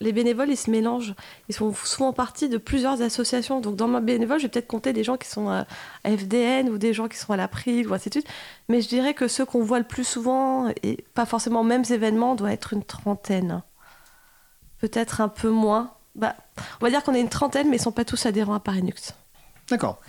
les 0.00 0.12
bénévoles, 0.12 0.50
ils 0.50 0.57
se 0.57 0.70
mélangent. 0.70 1.14
Ils 1.48 1.54
sont 1.54 1.72
souvent 1.72 2.12
partie 2.12 2.48
de 2.48 2.59
plusieurs 2.59 3.02
associations. 3.02 3.61
Donc, 3.61 3.76
dans 3.76 3.88
ma 3.88 4.00
bénévole, 4.00 4.38
je 4.38 4.44
vais 4.44 4.48
peut-être 4.48 4.66
compter 4.66 4.92
des 4.92 5.04
gens 5.04 5.16
qui 5.16 5.28
sont 5.28 5.48
à 5.48 5.66
à 6.04 6.16
FDN 6.16 6.68
ou 6.68 6.78
des 6.78 6.92
gens 6.92 7.09
qui 7.09 7.18
sont 7.18 7.32
à 7.32 7.36
l'April 7.36 7.88
ou 7.88 7.94
ainsi 7.94 8.09
de 8.09 8.14
suite. 8.14 8.28
Mais 8.68 8.80
je 8.80 8.88
dirais 8.88 9.14
que 9.14 9.28
ceux 9.28 9.44
qu'on 9.44 9.62
voit 9.62 9.78
le 9.78 9.84
plus 9.84 10.04
souvent, 10.04 10.68
et 10.82 11.04
pas 11.14 11.26
forcément 11.26 11.61
aux 11.61 11.64
mêmes 11.64 11.84
événements, 11.90 12.34
doit 12.34 12.52
être 12.52 12.72
une 12.72 12.84
trentaine. 12.84 13.62
Peut-être 14.78 15.20
un 15.20 15.28
peu 15.28 15.50
moins. 15.50 15.92
Bah, 16.14 16.36
on 16.80 16.84
va 16.84 16.90
dire 16.90 17.02
qu'on 17.02 17.14
est 17.14 17.20
une 17.20 17.28
trentaine, 17.28 17.68
mais 17.68 17.76
ils 17.76 17.80
ne 17.80 17.84
sont 17.84 17.92
pas 17.92 18.04
tous 18.04 18.26
adhérents 18.26 18.54
à 18.54 18.61
Parinux. 18.61 19.14
D'accord. 19.70 20.00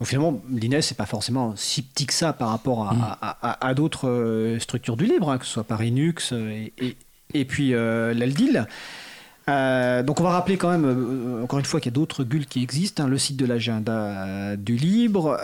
Donc 0.00 0.08
finalement, 0.08 0.40
l'INES, 0.50 0.80
c'est 0.80 0.96
pas 0.96 1.04
forcément 1.06 1.54
si 1.56 1.82
petit 1.82 2.06
que 2.06 2.14
ça 2.14 2.32
par 2.32 2.48
rapport 2.48 2.88
à, 2.88 2.94
Mm. 2.94 3.02
à- 3.20 3.36
à- 3.50 3.66
à 3.68 3.74
d'autres 3.74 4.08
euh, 4.08 4.58
structures 4.58 4.96
du 4.96 5.04
libre, 5.04 5.30
hein, 5.30 5.36
que 5.38 5.44
ce 5.44 5.52
soit 5.52 5.64
Parinux 5.64 6.32
euh, 6.32 6.48
et, 6.50 6.72
et, 6.78 6.96
et 7.34 7.44
puis 7.44 7.74
euh, 7.74 8.14
l'Aldil. 8.14 8.66
Euh, 9.50 10.02
donc 10.02 10.20
on 10.20 10.22
va 10.24 10.30
rappeler 10.30 10.56
quand 10.56 10.70
même, 10.70 10.84
euh, 10.86 11.42
encore 11.44 11.58
une 11.58 11.64
fois, 11.66 11.80
qu'il 11.80 11.90
y 11.90 11.94
a 11.94 11.96
d'autres 11.96 12.24
gules 12.24 12.46
qui 12.46 12.62
existent, 12.62 13.04
hein, 13.04 13.08
le 13.08 13.18
site 13.18 13.36
de 13.36 13.44
l'agenda 13.44 14.56
du 14.56 14.76
libre. 14.76 15.36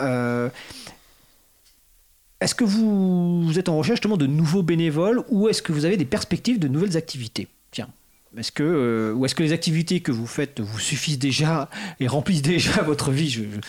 est-ce 2.41 2.55
que 2.55 2.65
vous, 2.65 3.43
vous 3.45 3.59
êtes 3.59 3.69
en 3.69 3.77
recherche 3.77 3.97
justement 3.99 4.17
de 4.17 4.27
nouveaux 4.27 4.63
bénévoles 4.63 5.23
ou 5.29 5.49
est-ce 5.49 5.63
que 5.63 5.73
vous 5.73 5.85
avez 5.85 5.97
des 5.97 6.05
perspectives 6.05 6.59
de 6.59 6.69
nouvelles 6.69 6.97
activités? 6.97 7.49
Est-ce 8.39 8.53
que, 8.53 8.63
euh, 8.63 9.13
ou 9.15 9.25
est-ce 9.25 9.35
que 9.35 9.43
les 9.43 9.53
activités 9.53 10.01
que 10.01 10.13
vous 10.13 10.27
faites 10.27 10.61
vous 10.61 10.79
suffisent 10.79 11.19
déjà 11.19 11.69
et 12.01 12.07
remplissent 12.09 12.43
déjà 12.57 12.83
votre 12.83 13.11
vie? 13.11 13.31
Je, 13.31 13.43
je- 13.43 13.61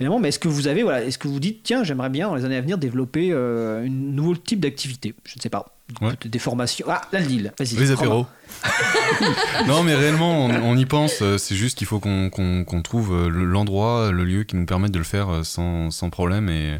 évidemment, 0.00 0.18
mais 0.18 0.28
est-ce 0.28 0.38
que 0.38 0.48
vous 0.48 0.66
avez, 0.66 0.82
voilà, 0.82 1.04
est-ce 1.04 1.18
que 1.18 1.28
vous 1.28 1.40
dites, 1.40 1.62
tiens, 1.62 1.84
j'aimerais 1.84 2.10
bien 2.10 2.28
dans 2.28 2.34
les 2.34 2.44
années 2.44 2.56
à 2.56 2.60
venir 2.60 2.78
développer 2.78 3.28
euh, 3.32 3.84
un 3.84 3.88
nouveau 3.88 4.34
type 4.36 4.60
d'activité? 4.60 5.14
Je 5.24 5.34
ne 5.36 5.40
sais 5.42 5.50
pas. 5.50 5.66
Ouais. 6.00 6.14
Des 6.24 6.38
formations. 6.38 6.86
Ah, 6.88 7.02
là, 7.12 7.20
le 7.20 7.26
deal. 7.26 7.52
Vas-y. 7.58 7.76
Les 7.76 7.90
apéros. 7.90 8.26
non, 9.66 9.82
mais 9.82 9.94
réellement, 9.94 10.46
on, 10.46 10.50
on 10.70 10.76
y 10.76 10.86
pense. 10.86 11.20
euh, 11.22 11.38
C'est 11.38 11.56
juste 11.56 11.78
qu'il 11.78 11.86
faut 11.86 12.00
qu'on 12.00 12.82
trouve 12.82 13.28
le- 13.28 13.44
l'endroit, 13.44 14.10
le 14.10 14.24
lieu 14.24 14.44
qui 14.44 14.56
nous 14.56 14.66
permette 14.66 14.92
de 14.92 14.98
le 14.98 15.04
faire 15.04 15.44
sans, 15.44 15.90
sans 15.90 16.10
problème 16.10 16.48
et, 16.48 16.78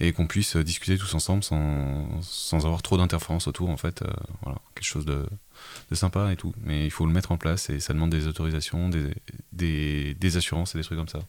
et 0.00 0.12
qu'on 0.12 0.26
puisse 0.26 0.56
discuter 0.56 0.98
tous 0.98 1.14
ensemble 1.14 1.44
sans, 1.44 2.08
sans 2.22 2.64
avoir 2.66 2.82
trop 2.82 2.96
d'interférences 2.98 3.46
autour. 3.46 3.70
En 3.70 3.76
fait, 3.76 4.02
Euh, 4.02 4.06
voilà, 4.42 4.58
quelque 4.74 4.86
chose 4.86 5.06
de, 5.06 5.24
de 5.90 5.94
sympa 5.94 6.30
et 6.32 6.36
tout. 6.36 6.52
Mais 6.64 6.84
il 6.84 6.90
faut 6.90 7.06
le 7.06 7.12
mettre 7.12 7.32
en 7.32 7.36
place 7.36 7.70
et 7.70 7.80
ça 7.80 7.92
demande 7.92 8.10
des 8.10 8.26
autorisations, 8.26 8.88
des, 8.88 9.14
des, 9.52 10.14
des 10.14 10.36
assurances 10.36 10.74
et 10.74 10.78
des 10.78 10.84
trucs 10.84 10.98
comme 10.98 11.08
ça. 11.08 11.20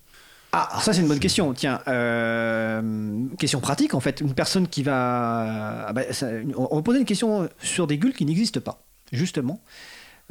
Ah, 0.56 0.80
ça 0.82 0.94
c'est 0.94 1.02
une 1.02 1.08
bonne 1.08 1.20
question. 1.20 1.52
Tiens, 1.54 1.82
euh, 1.88 3.26
question 3.40 3.60
pratique 3.60 3.94
en 3.94 4.00
fait. 4.00 4.22
Une 4.22 4.34
personne 4.34 4.68
qui 4.68 4.84
va, 4.84 5.86
ah 5.88 5.94
bah, 5.94 6.04
ça- 6.12 6.28
on 6.56 6.68
on 6.72 6.76
va 6.78 6.82
poser 6.82 7.00
une 7.00 7.06
question 7.06 7.50
sur 7.62 7.88
des 7.88 7.98
gules 7.98 8.14
qui 8.14 8.26
n'existent 8.26 8.60
pas, 8.62 8.84
justement. 9.12 9.62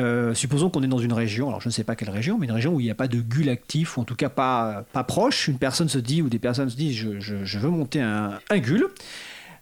Euh, 0.01 0.33
supposons 0.33 0.71
qu'on 0.71 0.83
est 0.83 0.89
dans 0.89 0.99
une 0.99 1.13
région, 1.13 1.49
alors 1.49 1.61
je 1.61 1.69
ne 1.69 1.73
sais 1.73 1.85
pas 1.85 1.97
quelle 1.97 2.09
région, 2.11 2.39
mais 2.39 2.47
une 2.47 2.53
région 2.53 2.73
où 2.75 2.81
il 2.81 2.85
n'y 2.85 2.91
a 2.91 2.95
pas 2.95 3.09
de 3.09 3.21
gules 3.21 3.51
actif, 3.51 3.97
ou 3.99 4.01
en 4.01 4.05
tout 4.05 4.15
cas 4.17 4.31
pas, 4.31 4.85
pas 4.93 5.05
proche. 5.05 5.49
Une 5.49 5.59
personne 5.59 5.89
se 5.89 5.99
dit, 5.99 6.23
ou 6.23 6.29
des 6.29 6.39
personnes 6.39 6.71
se 6.71 6.77
disent, 6.77 6.97
je, 6.97 7.21
je- 7.21 7.45
je 7.45 7.59
veux 7.59 7.69
monter 7.69 8.01
un, 8.01 8.39
un 8.49 8.59
gule. 8.59 8.87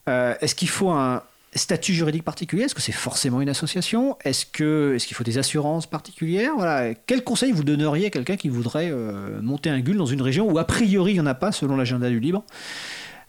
Euh, 0.08 0.34
Est-ce 0.40 0.54
qu'il 0.54 0.68
faut 0.68 0.90
un 0.90 1.22
statut 1.54 1.92
juridique 1.94 2.22
particulier 2.22 2.62
Est-ce 2.64 2.74
que 2.74 2.80
c'est 2.80 2.92
forcément 2.92 3.40
une 3.40 3.48
association? 3.48 4.16
Est-ce 4.24 4.46
que 4.46 4.92
est-ce 4.94 5.06
qu'il 5.06 5.16
faut 5.16 5.24
des 5.24 5.38
assurances 5.38 5.86
particulières? 5.88 6.52
Voilà. 6.56 6.94
Quel 7.06 7.24
conseil 7.24 7.50
vous 7.52 7.64
donneriez 7.64 8.06
à 8.06 8.10
quelqu'un 8.10 8.36
qui 8.36 8.48
voudrait 8.48 8.90
euh, 8.90 9.40
monter 9.42 9.68
un 9.70 9.80
GUL 9.80 9.96
dans 9.96 10.06
une 10.06 10.22
région 10.22 10.48
où 10.50 10.58
a 10.58 10.64
priori 10.64 11.12
il 11.12 11.14
n'y 11.14 11.20
en 11.20 11.26
a 11.26 11.34
pas 11.34 11.50
selon 11.52 11.76
l'agenda 11.76 12.08
du 12.08 12.20
libre, 12.20 12.44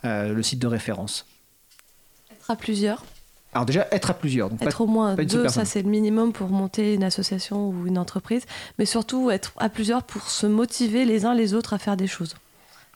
euh, 0.05 0.33
le 0.33 0.43
site 0.43 0.59
de 0.59 0.67
référence? 0.67 1.25
Être 2.31 2.51
à 2.51 2.55
plusieurs. 2.55 3.03
Alors 3.53 3.65
déjà 3.65 3.87
être 3.91 4.11
à 4.11 4.13
plusieurs. 4.13 4.49
Donc 4.49 4.59
pas- 4.59 4.65
Être 4.67 4.81
au 4.81 4.87
moins 4.87 5.15
deux, 5.15 5.47
ça 5.49 5.65
c'est 5.65 5.81
le 5.81 5.89
minimum 5.89 6.31
pour 6.31 6.47
monter 6.49 6.93
une 6.93 7.03
association 7.03 7.69
ou 7.69 7.87
une 7.87 7.97
entreprise. 7.97 8.43
Mais 8.79 8.85
surtout 8.85 9.29
être 9.31 9.51
à 9.57 9.67
plusieurs 9.67 10.03
pour 10.03 10.29
se 10.29 10.45
motiver 10.47 11.05
les 11.05 11.25
uns 11.25 11.33
les 11.33 11.53
autres 11.53 11.73
à 11.73 11.77
faire 11.79 11.97
des 11.97 12.07
choses. 12.07 12.35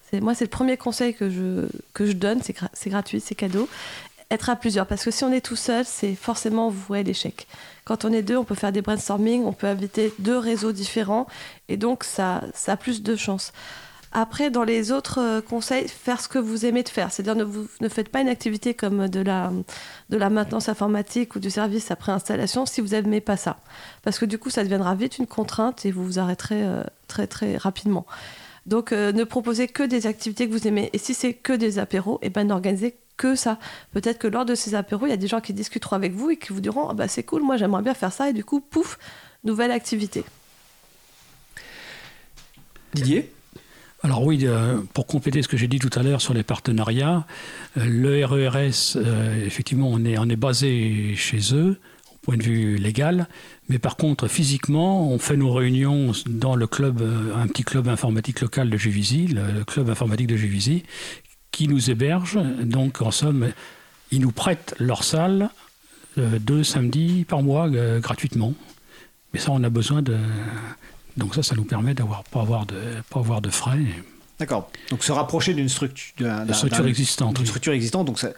C'est- 0.09 0.21
Moi, 0.21 0.35
c'est 0.35 0.45
le 0.45 0.49
premier 0.51 0.77
conseil 0.77 1.13
que 1.15 1.29
je, 1.31 1.65
que 1.93 2.05
je 2.05 2.11
donne. 2.13 2.41
C'est 2.43 2.55
gra- 2.55 2.69
c'est 2.73 2.89
gratuit, 2.91 3.19
c'est 3.19 3.33
cadeau. 3.35 3.67
Être 4.31 4.49
à 4.49 4.55
plusieurs. 4.55 4.87
Parce 4.87 5.03
que 5.03 5.11
si 5.11 5.23
on 5.23 5.31
est 5.31 5.45
tout 5.45 5.55
seul, 5.55 5.85
c'est 5.85 6.15
forcément 6.15 6.69
voué 6.69 6.99
à 6.99 7.03
l'échec. 7.03 7.47
Quand 7.83 8.05
on 8.05 8.11
est 8.11 8.23
deux, 8.23 8.37
on 8.37 8.43
peut 8.43 8.55
faire 8.55 8.71
des 8.71 8.81
brainstorming, 8.81 9.43
on 9.45 9.53
peut 9.53 9.67
inviter 9.67 10.11
deux 10.19 10.37
réseaux 10.37 10.71
différents. 10.71 11.27
Et 11.69 11.77
donc, 11.77 12.03
ça, 12.03 12.43
ça 12.53 12.73
a 12.73 12.77
plus 12.77 13.03
de 13.03 13.15
chances. 13.15 13.53
Après, 14.17 14.49
dans 14.49 14.63
les 14.63 14.93
autres 14.93 15.19
euh, 15.19 15.41
conseils, 15.41 15.89
faire 15.89 16.21
ce 16.21 16.29
que 16.29 16.39
vous 16.39 16.65
aimez 16.65 16.83
de 16.83 16.89
faire. 16.89 17.11
C'est-à-dire, 17.11 17.35
ne, 17.35 17.43
vous, 17.43 17.67
ne 17.81 17.89
faites 17.89 18.07
pas 18.07 18.21
une 18.21 18.29
activité 18.29 18.73
comme 18.73 19.09
de 19.09 19.19
la, 19.19 19.51
de 20.09 20.15
la 20.15 20.29
maintenance 20.29 20.69
informatique 20.69 21.35
ou 21.35 21.39
du 21.39 21.49
service 21.49 21.91
après 21.91 22.13
installation 22.13 22.65
si 22.65 22.79
vous 22.79 22.87
n'aimez 22.87 23.19
pas 23.19 23.35
ça. 23.35 23.57
Parce 24.03 24.17
que 24.17 24.25
du 24.25 24.39
coup, 24.39 24.49
ça 24.49 24.63
deviendra 24.63 24.95
vite 24.95 25.17
une 25.17 25.27
contrainte 25.27 25.85
et 25.85 25.91
vous 25.91 26.05
vous 26.05 26.17
arrêterez 26.17 26.63
euh, 26.63 26.83
très, 27.09 27.27
très 27.27 27.57
rapidement. 27.57 28.05
Donc, 28.65 28.91
euh, 28.91 29.11
ne 29.11 29.23
proposez 29.23 29.67
que 29.67 29.83
des 29.83 30.07
activités 30.07 30.47
que 30.47 30.51
vous 30.51 30.67
aimez. 30.67 30.89
Et 30.93 30.97
si 30.97 31.13
c'est 31.13 31.33
que 31.33 31.53
des 31.53 31.77
apéros, 31.79 32.19
et 32.21 32.29
ben 32.29 32.45
n'organisez 32.45 32.95
que 33.17 33.35
ça. 33.35 33.59
Peut-être 33.93 34.17
que 34.17 34.27
lors 34.27 34.45
de 34.45 34.55
ces 34.55 34.75
apéros, 34.75 35.05
il 35.05 35.09
y 35.09 35.13
a 35.13 35.17
des 35.17 35.27
gens 35.27 35.39
qui 35.39 35.53
discuteront 35.53 35.95
avec 35.95 36.13
vous 36.13 36.31
et 36.31 36.37
qui 36.37 36.51
vous 36.51 36.61
diront 36.61 36.89
ah 36.89 36.93
bah, 36.93 37.07
c'est 37.07 37.23
cool, 37.23 37.43
moi 37.43 37.57
j'aimerais 37.57 37.81
bien 37.81 37.93
faire 37.93 38.11
ça. 38.11 38.29
Et 38.29 38.33
du 38.33 38.43
coup, 38.43 38.59
pouf, 38.59 38.97
nouvelle 39.43 39.71
activité. 39.71 40.23
Didier? 42.93 43.31
Alors 44.03 44.23
oui, 44.23 44.41
euh, 44.43 44.81
pour 44.93 45.07
compléter 45.07 45.41
ce 45.41 45.47
que 45.47 45.57
j'ai 45.57 45.67
dit 45.67 45.79
tout 45.79 45.89
à 45.97 46.03
l'heure 46.03 46.21
sur 46.21 46.33
les 46.33 46.43
partenariats, 46.43 47.25
euh, 47.77 47.85
le 47.85 48.25
RERS, 48.25 48.97
effectivement, 49.45 49.89
on 49.89 50.03
est, 50.05 50.17
on 50.17 50.29
est 50.29 50.35
basé 50.35 51.15
chez 51.15 51.39
eux, 51.53 51.79
point 52.25 52.37
de 52.37 52.43
vue 52.43 52.77
légal, 52.77 53.27
mais 53.69 53.79
par 53.79 53.95
contre, 53.97 54.27
physiquement, 54.27 55.07
on 55.09 55.19
fait 55.19 55.37
nos 55.37 55.53
réunions 55.53 56.11
dans 56.25 56.55
le 56.55 56.65
club, 56.67 57.01
euh, 57.01 57.35
un 57.35 57.47
petit 57.47 57.63
club 57.63 57.87
informatique 57.87 58.41
local 58.41 58.69
de 58.69 58.77
Juvisy, 58.77 59.27
le, 59.27 59.63
club 59.63 59.89
informatique 59.89 60.27
de 60.27 60.35
Juvisy, 60.35 60.83
qui 61.51 61.67
nous 61.67 61.89
héberge. 61.89 62.39
Donc, 62.63 63.01
en 63.01 63.11
somme, 63.11 63.51
ils 64.11 64.21
nous 64.21 64.31
prêtent 64.31 64.75
leur 64.79 65.03
salle 65.03 65.49
euh, 66.17 66.39
deux 66.39 66.63
samedis 66.63 67.25
par 67.25 67.43
mois 67.43 67.67
euh, 67.67 67.99
gratuitement. 67.99 68.53
Mais 69.33 69.39
ça, 69.39 69.51
on 69.51 69.63
a 69.63 69.69
besoin 69.69 70.01
de... 70.01 70.17
Donc 71.17 71.35
ça, 71.35 71.43
ça 71.43 71.55
nous 71.55 71.63
permet 71.63 71.93
d'avoir 71.93 72.23
pas 72.25 72.41
avoir 72.41 72.65
de 72.65 72.75
pas 73.09 73.19
avoir 73.19 73.41
de 73.41 73.49
frais. 73.49 73.85
D'accord. 74.37 74.69
Donc 74.89 75.01
se 75.01 75.13
rapprocher 75.13 75.53
d'une 75.53 75.69
structure, 75.69 76.27
existante, 76.85 77.35
d'une 77.35 77.43
oui. 77.43 77.47
structure 77.47 77.71
existante. 77.71 78.05
Donc 78.05 78.19
ça, 78.19 78.31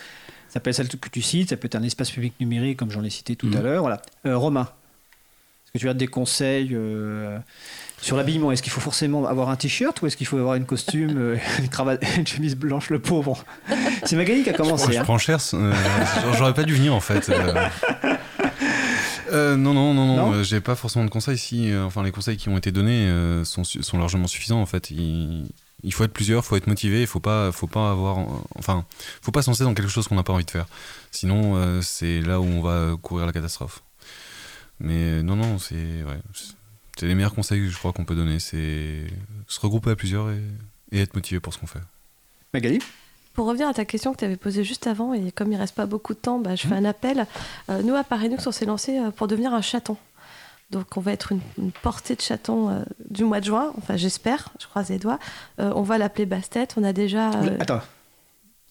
ça 0.58 0.60
peut 0.60 0.72
être 0.72 0.76
celle 0.76 0.88
que 0.90 1.10
tu 1.10 1.22
cites, 1.22 1.50
ça 1.52 1.56
peut 1.58 1.68
être 1.68 1.76
un 1.76 1.84
espace 1.84 2.10
public 2.10 2.34
numérique 2.40 2.80
comme 2.80 2.90
j'en 2.90 3.04
ai 3.04 3.12
cité 3.12 3.36
tout 3.36 3.46
Mhm. 3.46 3.58
à 3.58 3.62
l'heure. 3.62 3.82
Voilà. 3.82 4.02
Euh, 4.26 4.36
Romain, 4.36 4.64
est-ce 4.64 5.72
que 5.72 5.78
tu 5.78 5.88
as 5.88 5.94
des 5.94 6.08
conseils 6.08 6.72
euh, 6.74 7.38
sur 8.02 8.18
l'habillement? 8.18 8.52
Est-ce 8.52 8.64
qu'il 8.64 8.72
faut 8.72 8.82
forcément 8.82 9.28
avoir 9.28 9.50
un 9.50 9.56
t-shirt 9.56 10.02
ou 10.02 10.08
est-ce 10.08 10.18
qu'il 10.18 10.26
faut 10.26 10.40
avoir 10.40 10.56
une 10.56 10.66
costume, 10.66 11.16
euh, 11.16 11.38
une 11.60 11.70
cravate, 11.70 12.04
une 12.18 12.26
chemise 12.26 12.56
blanche, 12.56 12.90
le 12.90 12.98
pauvre? 12.98 13.46
C'est 14.04 14.16
Magali 14.16 14.42
qui 14.44 14.50
a 14.50 14.54
commencé. 14.54 14.92
je 14.94 14.98
hein. 14.98 15.04
prends 15.04 15.20
cher. 15.20 15.38
J'aurais 16.38 16.56
pas 16.56 16.64
dû 16.64 16.74
venir 16.74 16.96
en 16.96 17.02
fait. 17.02 17.30
euh. 17.30 17.68
Non, 19.58 19.74
non, 19.76 19.94
non, 19.94 20.06
non, 20.16 20.34
euh, 20.34 20.44
j'ai 20.44 20.62
pas 20.62 20.76
forcément 20.76 21.06
de 21.06 21.10
conseils. 21.12 21.38
Si, 21.38 21.70
euh, 21.72 21.84
enfin, 21.86 22.02
les 22.02 22.12
conseils 22.12 22.38
qui 22.38 22.50
ont 22.50 22.58
été 22.58 22.72
donnés 22.72 23.08
sont, 23.44 23.62
largement 24.00 24.26
suffisants 24.26 24.62
en 24.62 24.66
fait. 24.66 24.90
Il 25.84 25.94
faut 25.94 26.04
être 26.04 26.14
plusieurs, 26.14 26.44
faut 26.44 26.56
être 26.56 26.68
motivé, 26.68 27.02
il 27.02 27.08
faut 27.08 27.20
pas, 27.20 27.52
faut 27.52 27.68
pas 27.68 27.92
avoir, 27.92 28.18
enfin, 28.58 28.86
faut 29.22 29.32
pas 29.32 29.42
se 29.42 29.50
lancer 29.50 29.64
dans 29.64 29.74
quelque 29.74 29.90
chose 29.90 30.08
qu'on 30.08 30.16
n'a 30.16 30.24
pas 30.24 30.34
envie 30.34 30.46
de 30.46 30.52
faire. 30.52 30.68
Sinon, 31.12 31.56
euh, 31.56 31.82
c'est 31.82 32.22
là 32.22 32.40
où 32.40 32.44
on 32.46 32.62
va 32.62 32.96
courir 33.02 33.26
la 33.26 33.32
catastrophe. 33.34 33.84
Mais 34.80 34.94
euh, 35.20 35.22
non, 35.24 35.36
non, 35.36 35.58
c'est, 35.60 35.76
ouais, 35.76 36.20
c'est- 36.34 37.06
les 37.06 37.14
meilleurs 37.14 37.36
conseils 37.36 37.62
que 37.62 37.70
je 37.70 37.78
crois 37.78 37.94
qu'on 37.94 38.06
peut 38.06 38.16
donner. 38.16 38.40
C'est 38.40 39.06
se 39.48 39.60
regrouper 39.60 39.92
à 39.92 39.96
plusieurs 39.96 40.32
et, 40.32 40.42
et 40.92 41.00
être 41.02 41.14
motivé 41.16 41.40
pour 41.40 41.54
ce 41.54 41.60
qu'on 41.60 41.68
fait. 41.68 41.82
Magali? 42.56 42.80
Pour 43.34 43.46
revenir 43.46 43.68
à 43.68 43.74
ta 43.76 43.86
question 43.86 44.14
que 44.14 44.18
tu 44.18 44.26
avais 44.26 44.36
posée 44.36 44.64
juste 44.64 44.88
avant, 44.88 45.14
et 45.14 45.32
comme 45.32 45.52
il 45.52 45.58
reste 45.58 45.76
pas 45.76 45.86
beaucoup 45.86 46.16
de 46.16 46.20
temps, 46.20 46.40
bah, 46.40 46.56
je 46.56 46.64
fais 46.64 46.70
Mhm. 46.70 46.86
un 46.86 46.90
appel. 46.90 47.28
Euh, 47.70 47.84
nous, 47.84 47.94
à 47.94 48.04
Parinux, 48.04 48.38
on 48.48 48.52
s'est 48.52 48.66
lancé 48.66 48.98
euh, 48.98 49.12
pour 49.12 49.28
devenir 49.28 49.54
un 49.54 49.62
chaton. 49.62 49.96
Donc, 50.70 50.98
on 50.98 51.02
va 51.02 51.14
être 51.14 51.32
une, 51.32 51.40
une 51.58 51.72
portée 51.72 52.16
de 52.16 52.22
chatons 52.22 52.70
euh, 52.70 52.84
du 53.10 53.24
mois 53.24 53.40
de 53.40 53.46
juin. 53.46 53.72
Enfin, 53.78 53.96
j'espère, 53.96 54.50
je 54.60 54.68
croise 54.68 54.90
les 54.90 55.00
doigts. 55.00 55.20
Euh, 55.60 55.72
on 55.76 55.82
va 55.82 55.98
l'appeler 55.98 56.26
Bastet. 56.26 56.68
On 56.76 56.84
a 56.84 56.92
déjà. 56.94 57.32
Euh, 57.32 57.58
Attends. 57.60 57.82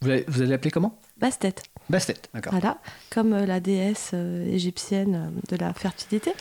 Vous 0.02 0.10
allez, 0.10 0.24
vous 0.28 0.42
allez 0.42 0.50
l'appeler 0.50 0.70
comment? 0.70 0.98
Bastet. 1.16 1.54
Bastet, 1.88 2.16
d'accord. 2.34 2.52
Voilà, 2.52 2.76
comme 3.10 3.32
euh, 3.32 3.46
la 3.46 3.60
déesse 3.60 4.12
égyptienne 4.12 5.32
de 5.48 5.56
la 5.56 5.72
fertilité. 5.72 6.32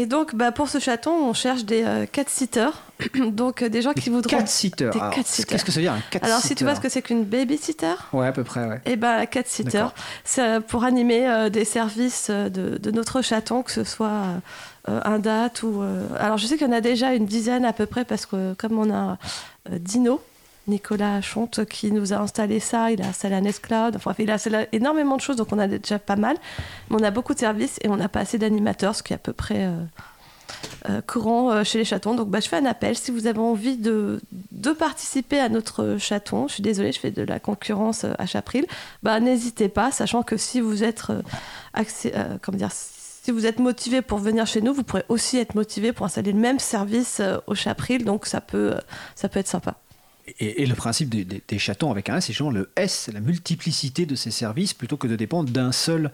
Et 0.00 0.06
donc, 0.06 0.34
bah, 0.34 0.50
pour 0.50 0.70
ce 0.70 0.78
chaton, 0.78 1.10
on 1.10 1.34
cherche 1.34 1.66
des 1.66 1.82
euh, 1.84 2.06
cat-sitters. 2.10 2.70
donc, 3.32 3.60
euh, 3.60 3.68
des 3.68 3.82
gens 3.82 3.92
qui 3.92 4.08
voudront. 4.08 4.34
Cat-sitter. 4.34 4.88
Des 4.88 4.98
Alors, 4.98 5.12
cat-sitters. 5.12 5.46
Qu'est-ce 5.46 5.62
que 5.62 5.70
ça 5.72 5.76
veut 5.80 5.84
dire 5.84 5.92
un 5.92 6.00
cat 6.10 6.20
Alors, 6.22 6.40
si 6.40 6.54
tu 6.54 6.64
vois 6.64 6.74
ce 6.74 6.80
que 6.80 6.88
c'est 6.88 7.02
qu'une 7.02 7.24
baby-sitter, 7.24 7.96
Ouais, 8.14 8.26
à 8.26 8.32
peu 8.32 8.42
près, 8.42 8.66
ouais. 8.66 8.80
et 8.86 8.96
ben 8.96 9.18
la 9.18 9.26
cat-sitter, 9.26 9.72
D'accord. 9.72 9.92
c'est 10.24 10.60
pour 10.60 10.84
animer 10.84 11.28
euh, 11.28 11.50
des 11.50 11.66
services 11.66 12.28
euh, 12.30 12.48
de, 12.48 12.78
de 12.78 12.90
notre 12.90 13.20
chaton, 13.20 13.62
que 13.62 13.72
ce 13.72 13.84
soit 13.84 14.22
un 14.88 15.18
date 15.18 15.62
ou. 15.64 15.82
Alors, 16.18 16.38
je 16.38 16.46
sais 16.46 16.56
qu'il 16.56 16.66
y 16.66 16.70
en 16.70 16.72
a 16.72 16.80
déjà 16.80 17.12
une 17.12 17.26
dizaine 17.26 17.66
à 17.66 17.74
peu 17.74 17.84
près, 17.84 18.06
parce 18.06 18.24
que 18.24 18.54
comme 18.54 18.78
on 18.78 18.90
a 18.90 19.18
Dino. 19.70 20.22
Nicolas 20.70 21.20
Chonte 21.20 21.64
qui 21.66 21.92
nous 21.92 22.12
a 22.12 22.16
installé 22.16 22.60
ça, 22.60 22.90
il 22.90 23.02
a 23.02 23.08
installé 23.08 23.34
un 23.34 23.44
S-Cloud, 23.44 23.96
enfin 23.96 24.14
il 24.18 24.30
a 24.30 24.34
installé 24.34 24.66
énormément 24.72 25.16
de 25.16 25.20
choses, 25.20 25.36
donc 25.36 25.52
on 25.52 25.58
a 25.58 25.68
déjà 25.68 25.98
pas 25.98 26.16
mal, 26.16 26.36
mais 26.88 26.96
on 27.00 27.04
a 27.04 27.10
beaucoup 27.10 27.34
de 27.34 27.38
services 27.38 27.78
et 27.82 27.88
on 27.88 27.96
n'a 27.96 28.08
pas 28.08 28.20
assez 28.20 28.38
d'animateurs, 28.38 28.94
ce 28.94 29.02
qui 29.02 29.12
est 29.12 29.16
à 29.16 29.18
peu 29.18 29.32
près 29.32 29.64
euh, 29.64 29.76
euh, 30.88 31.00
courant 31.02 31.50
euh, 31.50 31.64
chez 31.64 31.78
les 31.78 31.84
chatons. 31.84 32.14
Donc 32.14 32.30
bah, 32.30 32.40
je 32.40 32.48
fais 32.48 32.56
un 32.56 32.64
appel, 32.64 32.96
si 32.96 33.10
vous 33.10 33.26
avez 33.26 33.38
envie 33.38 33.76
de, 33.76 34.20
de 34.52 34.70
participer 34.70 35.40
à 35.40 35.48
notre 35.48 35.96
chaton, 35.98 36.48
je 36.48 36.54
suis 36.54 36.62
désolée, 36.62 36.92
je 36.92 37.00
fais 37.00 37.10
de 37.10 37.22
la 37.22 37.38
concurrence 37.38 38.04
à 38.04 38.26
Chapril, 38.26 38.66
bah, 39.02 39.20
n'hésitez 39.20 39.68
pas, 39.68 39.90
sachant 39.90 40.22
que 40.22 40.36
si 40.36 40.60
vous 40.60 40.84
êtes 40.84 41.02
dire, 42.52 42.70
si 42.72 43.30
vous 43.32 43.44
êtes 43.44 43.58
motivé 43.58 44.00
pour 44.00 44.18
venir 44.18 44.46
chez 44.46 44.62
nous, 44.62 44.72
vous 44.72 44.82
pourrez 44.82 45.04
aussi 45.08 45.36
être 45.36 45.54
motivé 45.54 45.92
pour 45.92 46.06
installer 46.06 46.32
le 46.32 46.40
même 46.40 46.58
service 46.58 47.20
au 47.46 47.54
Chapril, 47.54 48.04
donc 48.04 48.24
ça 48.26 48.40
peut, 48.40 48.74
ça 49.14 49.28
peut 49.28 49.40
être 49.40 49.48
sympa. 49.48 49.76
Et, 50.38 50.66
le 50.66 50.74
principe 50.74 51.08
des, 51.08 51.24
des- 51.24 51.58
chatons 51.58 51.90
avec 51.90 52.08
un 52.08 52.16
S, 52.16 52.26
c'est 52.26 52.32
justement 52.32 52.50
le 52.50 52.70
S, 52.76 53.10
la 53.12 53.20
multiplicité 53.20 54.06
de 54.06 54.14
ces 54.14 54.30
services 54.30 54.74
plutôt 54.74 54.96
que 54.96 55.06
de 55.06 55.16
dépendre 55.16 55.50
d'un 55.50 55.72
seul 55.72 56.10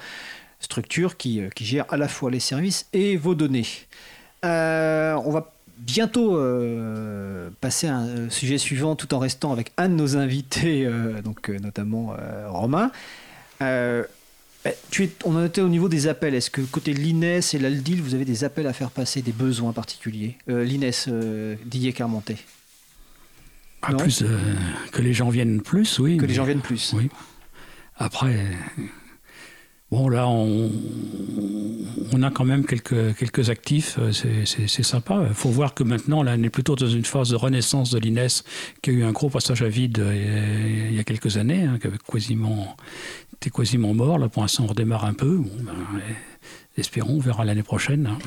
structure 0.61 1.17
qui, 1.17 1.41
euh, 1.41 1.49
qui 1.51 1.65
gère 1.65 1.85
à 1.91 1.97
la 1.97 2.09
fois 2.09 2.31
les 2.31 2.41
services 2.41 2.87
et 2.93 3.17
vos 3.17 3.35
données. 3.35 3.67
Euh, 4.45 5.15
on 5.25 5.31
va 5.31 5.53
bientôt 5.79 6.39
euh, 6.39 7.51
passer 7.61 7.87
à 7.89 7.97
un 7.97 8.31
sujet 8.31 8.59
suivant 8.59 8.97
tout 8.97 9.13
en 9.13 9.19
restant 9.19 9.53
avec 9.53 9.73
un 9.77 9.89
de 9.89 9.95
nos 9.95 10.17
invités, 10.17 10.89
donc 11.23 11.49
notamment 11.49 12.17
Romain. 12.49 12.91
Eh, 13.61 14.03
tu 14.91 15.05
es, 15.05 15.11
on 15.25 15.37
en 15.37 15.45
était 15.45 15.61
au 15.61 15.69
niveau 15.69 15.89
des 15.89 16.09
appels. 16.09 16.35
Est-ce 16.35 16.51
que 16.51 16.61
côté 16.63 16.93
l'INES 16.93 17.41
et 17.53 17.59
l'ALDIL, 17.59 18.03
vous 18.03 18.15
avez 18.15 18.25
des 18.25 18.43
appels 18.43 18.67
à 18.67 18.73
faire 18.73 18.91
passer, 18.91 19.23
des 19.23 19.33
besoins 19.33 19.73
particuliers? 19.73 20.37
L'INES, 20.49 21.57
Didier 21.65 21.93
Carmontet. 21.93 22.39
Ah, 23.89 23.95
plus 23.95 24.23
euh, 24.23 24.39
que 24.93 25.03
les 25.03 25.13
gens 25.13 25.29
viennent 25.29 25.61
plus, 25.61 25.99
oui. 25.99 26.17
Que 26.17 26.27
les 26.27 26.35
gens 26.35 26.45
viennent 26.45 26.61
plus. 26.61 26.93
Oui. 26.97 27.09
Après, 27.99 28.47
bon 29.91 30.09
là, 30.09 30.27
on, 30.29 30.71
on 32.13 32.23
a 32.23 32.31
quand 32.31 32.45
même 32.45 32.65
quelques, 32.67 33.17
quelques 33.17 33.49
actifs, 33.51 33.97
euh, 33.99 34.13
c'est- 34.13 34.83
sympa. 34.83 35.25
Il 35.29 35.35
faut 35.35 35.49
voir 35.51 35.73
que 35.75 35.83
maintenant, 35.83 36.23
là, 36.23 36.35
on 36.39 36.43
est 36.43 36.51
plutôt 36.51 36.77
dans 36.77 36.87
une 36.89 37.05
phase 37.05 37.31
de 37.31 37.37
renaissance 37.37 37.91
de 37.91 37.99
l'INES 37.99 38.27
qui 38.83 38.91
a 38.91 38.93
eu 38.93 39.05
un 39.05 39.13
gros 39.13 39.31
passage 39.31 39.63
à 39.63 39.69
vide 39.69 39.99
euh, 40.01 40.87
il 40.91 40.95
y 40.95 40.99
a 40.99 41.05
quelques 41.05 41.37
années, 41.39 41.63
hein, 41.65 41.79
qui 41.81 41.87
avait 41.87 41.99
quasiment, 41.99 42.77
était 43.35 43.51
quasiment 43.51 43.95
mort. 43.95 44.19
Là, 44.19 44.29
pour 44.29 44.43
l'instant, 44.43 44.65
on 44.65 44.69
redémarre 44.69 45.05
un 45.07 45.15
peu. 45.15 45.37
Bon, 45.37 45.51
ben, 45.63 45.73
eh, 46.77 46.81
espérons, 46.81 47.15
on 47.17 47.21
verra 47.21 47.45
l'année 47.45 47.63
prochaine. 47.63 48.07
hein. 48.07 48.19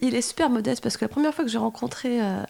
Il 0.00 0.14
est 0.14 0.22
super 0.22 0.50
modeste 0.50 0.82
parce 0.82 0.96
que 0.96 1.04
la 1.04 1.08
première 1.08 1.34
fois 1.34 1.44
que 1.44 1.50
j'ai 1.50 1.58
rencontré 1.58 2.20
euh, 2.22 2.42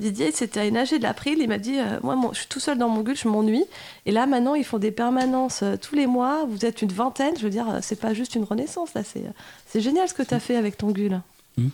Didier, 0.00 0.30
c'était 0.32 0.60
à 0.60 0.64
une 0.66 0.76
AG 0.76 0.96
de 0.96 1.02
l'April. 1.02 1.38
Il 1.40 1.48
m'a 1.48 1.58
dit 1.58 1.78
euh, 1.78 1.98
Moi, 2.02 2.16
mon- 2.16 2.32
je 2.32 2.38
suis 2.40 2.48
tout 2.48 2.60
seul 2.60 2.78
dans 2.78 2.88
mon 2.88 3.02
gueule, 3.02 3.16
je 3.16 3.28
m'ennuie. 3.28 3.64
Et 4.06 4.12
là, 4.12 4.26
maintenant, 4.26 4.54
ils 4.54 4.64
font 4.64 4.78
des 4.78 4.90
permanences 4.90 5.62
euh, 5.62 5.76
tous 5.76 5.94
les 5.94 6.06
mois. 6.06 6.44
Vous 6.48 6.64
êtes 6.64 6.82
une 6.82 6.92
vingtaine. 6.92 7.34
Je 7.36 7.42
veux 7.42 7.50
dire, 7.50 7.66
c'est 7.82 8.00
pas 8.00 8.14
juste 8.14 8.34
une 8.34 8.44
renaissance. 8.44 8.94
là. 8.94 9.02
C'est 9.04 9.80
génial 9.80 10.08
ce 10.08 10.14
que 10.14 10.22
tu 10.22 10.34
as 10.34 10.40
fait 10.40 10.56
avec 10.56 10.76
ton 10.78 10.90
gueule. 10.90 11.20
Ouais, 11.58 11.64
hi- 11.64 11.70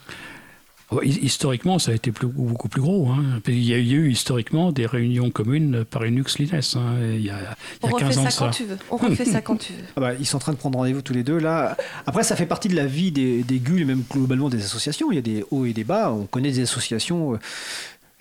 Historiquement, 1.03 1.81
ça 1.81 1.91
a 1.91 1.95
été 1.95 2.13
plus- 2.13 2.29
beaucoup 2.29 2.69
plus 2.69 2.81
gros. 2.81 3.09
hein. 3.11 3.41
Il 3.49 3.65
y 3.65 3.75
a 3.75 3.79
eu 3.79 4.09
historiquement 4.11 4.71
des 4.71 4.87
réunions 4.87 5.31
communes 5.31 5.85
par 5.85 6.05
Unix 6.05 6.39
Lines. 6.39 6.51
hein, 6.77 6.95
il 7.13 7.25
y 7.25 7.31
a, 7.31 7.39
il 7.83 7.89
y 7.89 7.89
On 7.89 7.89
a 7.89 7.91
refait 7.91 8.05
15 8.05 8.19
ans 8.19 8.23
ça 8.23 8.29
de 8.31 8.35
quand 8.39 8.53
ça. 8.53 8.57
tu 8.57 8.65
veux. 8.67 8.79
On 8.93 8.97
refait 8.97 9.25
ça 9.25 9.41
quand 9.41 9.57
tu 9.57 9.73
veux. 9.73 9.79
Ah 9.97 10.01
bah, 10.01 10.13
ils 10.15 10.25
sont 10.27 10.37
en 10.37 10.41
train 10.41 10.53
de 10.53 10.59
prendre 10.59 10.79
rendez-vous 10.79 11.03
tous 11.03 11.13
les 11.13 11.25
deux 11.25 11.39
là. 11.39 11.77
Après, 12.07 12.23
ça 12.23 12.37
fait 12.37 12.47
partie 12.47 12.69
de 12.69 12.77
la 12.77 12.87
vie 12.87 13.11
des, 13.11 13.43
des 13.43 13.59
GUL 13.59 13.81
et 13.81 13.85
même 13.85 14.05
globalement 14.11 14.49
des 14.49 14.63
associations. 14.65 15.11
Il 15.11 15.17
y 15.17 15.19
a 15.19 15.23
des 15.23 15.45
hauts 15.51 15.65
et 15.65 15.73
des 15.73 15.83
bas. 15.85 16.13
On 16.13 16.25
connaît 16.27 16.53
des 16.53 16.61
associations 16.63 17.35
euh, 17.35 17.39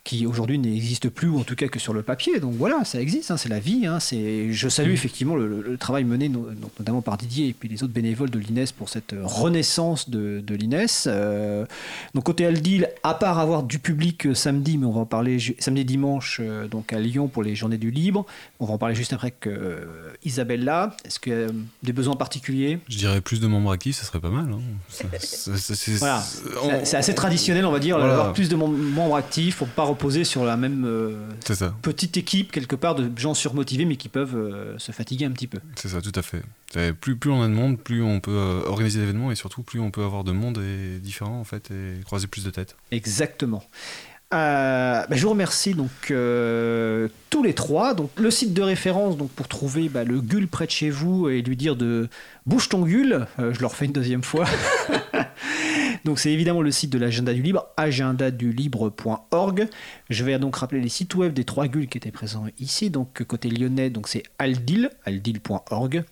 qui 0.05 0.27
aujourd'hui 0.27 0.59
n'existent 0.59 1.09
plus, 1.09 1.27
ou 1.27 1.39
en 1.39 1.43
tout 1.43 1.55
cas 1.55 1.67
que 1.67 1.79
sur 1.79 1.91
le 1.91 2.03
papier. 2.03 2.39
Donc 2.39 2.53
voilà, 2.53 2.85
ça 2.85 3.01
existe, 3.01 3.31
hein, 3.31 3.37
c'est 3.37 3.49
la 3.49 3.59
vie. 3.59 3.87
hein, 3.87 3.99
c'est... 3.99 4.53
Je 4.53 4.69
salue 4.69 4.91
effectivement 4.91 5.35
le, 5.35 5.61
le 5.67 5.77
travail 5.77 6.03
mené 6.03 6.29
no- 6.29 6.47
donc, 6.51 6.71
notamment 6.79 7.01
par 7.01 7.17
Didier 7.17 7.47
et 7.47 7.53
puis 7.53 7.67
les 7.67 7.83
autres 7.83 7.91
bénévoles 7.91 8.29
de 8.29 8.37
l'INES 8.37 8.65
pour 8.77 8.87
cette 8.87 9.13
euh, 9.13 9.21
renaissance 9.23 10.09
de, 10.11 10.41
de 10.45 10.55
l'INES. 10.55 10.85
Euh, 11.07 11.65
donc 12.13 12.23
côté 12.23 12.45
Aldil, 12.45 12.87
à 13.01 13.15
part 13.15 13.39
avoir 13.39 13.63
du 13.63 13.79
public 13.79 14.27
euh, 14.27 14.35
samedi, 14.35 14.77
mais 14.77 14.85
on 14.85 14.91
va 14.91 15.01
en 15.01 15.05
parler 15.07 15.39
ju- 15.39 15.55
samedi 15.57 15.83
dimanche 15.85 16.39
donc 16.69 16.93
à 16.93 16.99
Lyon 16.99 17.27
pour 17.27 17.41
les 17.41 17.55
journées 17.55 17.79
du 17.79 17.89
libre. 17.89 18.27
On 18.59 18.67
va 18.67 18.75
en 18.75 18.77
parler 18.77 18.93
juste 18.93 19.11
après 19.11 19.31
que 19.31 19.49
euh, 19.49 19.85
Isabelle 20.23 20.63
là. 20.63 20.95
Est-ce 21.03 21.19
que 21.19 21.31
euh, 21.31 21.47
des 21.81 21.93
besoins 21.93 22.15
particuliers? 22.15 22.77
Je 22.89 22.97
dirais 22.97 23.21
plus 23.21 23.39
de 23.41 23.47
membres 23.47 23.71
actifs, 23.71 23.95
ça 23.95 24.03
serait 24.05 24.19
pas 24.19 24.29
mal. 24.29 24.49
hein. 24.53 24.59
Ça- 24.87 25.05
ça- 25.19 25.57
ça- 25.57 25.75
c'est- 25.75 25.93
Voilà. 25.97 26.23
on- 26.63 26.69
C'est- 26.69 26.85
C'est 26.85 26.97
assez 26.97 27.15
traditionnel, 27.15 27.65
on 27.65 27.71
va 27.71 27.79
dire, 27.79 27.97
Voilà. 27.97 28.13
d'avoir 28.15 28.33
plus 28.33 28.49
de 28.49 28.55
mem- 28.55 28.67
membres 28.93 29.15
actifs 29.15 29.55
pour 29.57 29.67
pas 29.67 29.83
reposer 29.95 30.23
sur 30.23 30.45
la 30.45 30.57
même 30.57 30.85
euh, 30.85 31.29
petite 31.81 32.17
équipe 32.17 32.51
quelque 32.51 32.75
part 32.75 32.95
de 32.95 33.09
gens 33.17 33.33
surmotivés 33.33 33.85
mais 33.85 33.95
qui 33.95 34.09
peuvent 34.09 34.35
euh, 34.35 34.77
se 34.77 34.91
fatiguer 34.91 35.25
un 35.25 35.31
petit 35.31 35.47
peu. 35.47 35.59
c'est 35.75 35.89
ça, 35.89 36.01
tout 36.01 36.11
à 36.13 36.21
fait. 36.21 36.43
Plus, 36.99 37.15
plus 37.15 37.31
on 37.31 37.41
a 37.41 37.47
de 37.47 37.53
monde, 37.53 37.79
plus 37.79 38.03
on 38.03 38.19
peut 38.19 38.31
euh, 38.31 38.61
organiser 38.65 38.99
d'événements 38.99 39.31
et 39.31 39.35
surtout 39.35 39.63
plus 39.63 39.79
on 39.79 39.91
peut 39.91 40.03
avoir 40.03 40.25
de 40.25 40.33
monde 40.33 40.57
et 40.57 40.99
différents 40.99 41.39
en 41.39 41.45
fait 41.45 41.71
et 41.71 42.03
croiser 42.03 42.27
plus 42.27 42.43
de 42.43 42.49
têtes. 42.49 42.75
Exactement. 42.91 43.63
Euh, 44.33 45.05
bah, 45.07 45.15
je 45.15 45.21
vous 45.21 45.29
remercie 45.29 45.75
donc 45.75 45.89
euh, 46.11 47.07
tous 47.29 47.43
les 47.43 47.53
trois. 47.53 47.93
Donc 47.93 48.09
le 48.17 48.31
site 48.31 48.53
de 48.53 48.61
référence 48.61 49.17
donc 49.17 49.29
pour 49.31 49.47
trouver 49.47 49.87
bah, 49.87 50.03
le 50.03 50.19
GUL 50.19 50.47
près 50.47 50.65
de 50.65 50.71
chez 50.71 50.89
vous 50.89 51.29
et 51.29 51.41
lui 51.41 51.55
dire 51.55 51.75
de 51.75 52.09
bouge 52.45 52.69
ton 52.69 52.81
GUL. 52.81 53.27
Euh, 53.39 53.53
je 53.53 53.59
le 53.59 53.65
refais 53.67 53.85
une 53.85 53.93
deuxième 53.93 54.23
fois. 54.23 54.45
donc 56.05 56.19
c'est 56.19 56.31
évidemment 56.31 56.61
le 56.61 56.71
site 56.71 56.91
de 56.91 56.99
l'agenda 56.99 57.33
du 57.33 57.41
libre, 57.41 57.67
agendadulibre.org. 57.77 59.67
Je 60.09 60.23
vais 60.23 60.37
donc 60.37 60.55
rappeler 60.55 60.79
les 60.79 60.89
sites 60.89 61.15
web 61.15 61.33
des 61.33 61.43
trois 61.43 61.67
GUL 61.67 61.87
qui 61.87 61.97
étaient 61.97 62.11
présents 62.11 62.45
ici. 62.59 62.91
Donc 62.91 63.23
côté 63.23 63.49
lyonnais 63.49 63.89
donc 63.89 64.07
c'est 64.07 64.23
aldil, 64.37 64.91
aldil.org. 65.05 66.05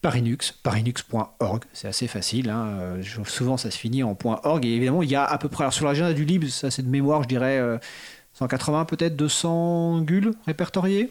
Parinux, 0.00 0.52
parinux.org, 0.62 1.64
c'est 1.72 1.88
assez 1.88 2.06
facile. 2.06 2.50
hein, 2.50 2.68
euh, 2.78 3.02
souvent, 3.26 3.56
ça 3.56 3.72
se 3.72 3.76
finit 3.76 4.04
en 4.04 4.16
.org. 4.24 4.64
Et 4.64 4.76
évidemment, 4.76 5.02
il 5.02 5.10
y 5.10 5.16
a 5.16 5.24
à 5.24 5.38
peu 5.38 5.48
près, 5.48 5.64
alors 5.64 5.72
sur 5.72 5.86
l'agenda 5.86 6.12
du 6.12 6.24
libre, 6.24 6.46
ça 6.46 6.70
c'est 6.70 6.82
de 6.82 6.88
mémoire, 6.88 7.24
je 7.24 7.28
dirais 7.28 7.58
euh, 7.58 7.78
180 8.34 8.84
peut-être, 8.84 9.16
200 9.16 10.02
gules 10.02 10.30
répertoriés 10.46 11.10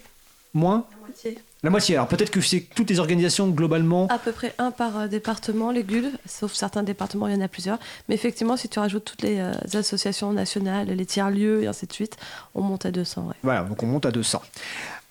Moins? 0.54 0.86
La 0.92 0.98
moitié. 1.08 1.38
Alors 1.64 2.08
peut-être 2.08 2.30
que 2.32 2.42
c'est 2.42 2.62
toutes 2.76 2.90
les 2.90 3.00
organisations 3.00 3.48
globalement. 3.50 4.08
À 4.08 4.20
peu 4.20 4.32
près 4.32 4.54
un 4.58 4.72
par 4.72 4.98
euh, 4.98 5.08
département, 5.08 5.72
les 5.72 5.84
GUL, 5.84 6.12
sauf 6.26 6.54
certains 6.54 6.84
départements, 6.84 7.28
il 7.28 7.36
y 7.36 7.38
en 7.38 7.42
a 7.42 7.48
plusieurs. 7.48 7.80
Mais 8.08 8.16
effectivement, 8.16 8.58
si 8.58 8.70
tu 8.70 8.80
rajoutes 8.80 9.06
toutes 9.06 9.22
les 9.22 9.40
euh, 9.40 9.54
associations 9.74 10.32
nationales, 10.34 10.88
les 10.88 11.06
tiers-lieux 11.06 11.64
et 11.64 11.68
ainsi 11.68 11.88
de 11.88 11.94
suite, 11.94 12.18
on 12.56 12.62
monte 12.62 12.86
à 12.86 12.92
200. 12.92 13.28
ouais. 13.28 13.34
Voilà, 13.44 13.64
donc 13.64 13.82
on 13.84 13.88
monte 13.88 14.06
à 14.06 14.12
200. 14.12 14.42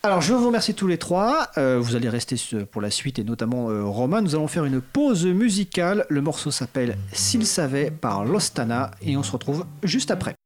Alors 0.06 0.20
je 0.20 0.34
vous 0.34 0.46
remercie 0.46 0.72
tous 0.72 0.86
les 0.86 0.98
trois. 0.98 1.48
Euh, 1.58 1.80
vous 1.80 1.96
allez 1.96 2.08
rester 2.08 2.36
pour 2.70 2.80
la 2.80 2.92
suite 2.92 3.18
et 3.18 3.24
notamment 3.24 3.70
euh, 3.70 3.82
Romain. 3.82 4.20
Nous 4.20 4.36
allons 4.36 4.46
faire 4.46 4.64
une 4.64 4.80
pause 4.80 5.26
musicale. 5.26 6.06
Le 6.08 6.20
morceau 6.20 6.52
s'appelle 6.52 6.96
S'il 7.12 7.44
savait 7.44 7.90
par 7.90 8.24
Lostana 8.24 8.92
et 9.02 9.16
on 9.16 9.24
se 9.24 9.32
retrouve 9.32 9.66
juste 9.82 10.12
après. 10.12 10.36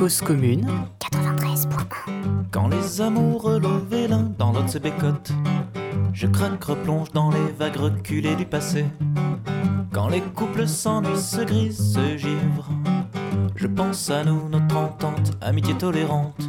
Cause 0.00 0.22
commune, 0.22 0.66
Quand 2.50 2.68
les 2.68 3.02
amoureux 3.02 3.60
levés 3.60 4.08
l'un 4.08 4.32
dans 4.38 4.50
l'autre 4.50 4.70
se 4.70 4.78
bécotent, 4.78 5.30
je 6.14 6.26
craque, 6.26 6.64
replonge 6.64 7.10
dans 7.12 7.30
les 7.30 7.52
vagues 7.58 7.76
reculées 7.76 8.34
du 8.34 8.46
passé. 8.46 8.86
Quand 9.92 10.08
les 10.08 10.22
couples 10.22 10.66
s'ennuient, 10.66 11.20
se 11.20 11.42
grisent, 11.42 11.92
se 11.92 12.16
givrent, 12.16 12.70
je 13.54 13.66
pense 13.66 14.08
à 14.08 14.24
nous, 14.24 14.48
notre 14.48 14.74
entente, 14.74 15.32
amitié 15.42 15.74
tolérante. 15.74 16.48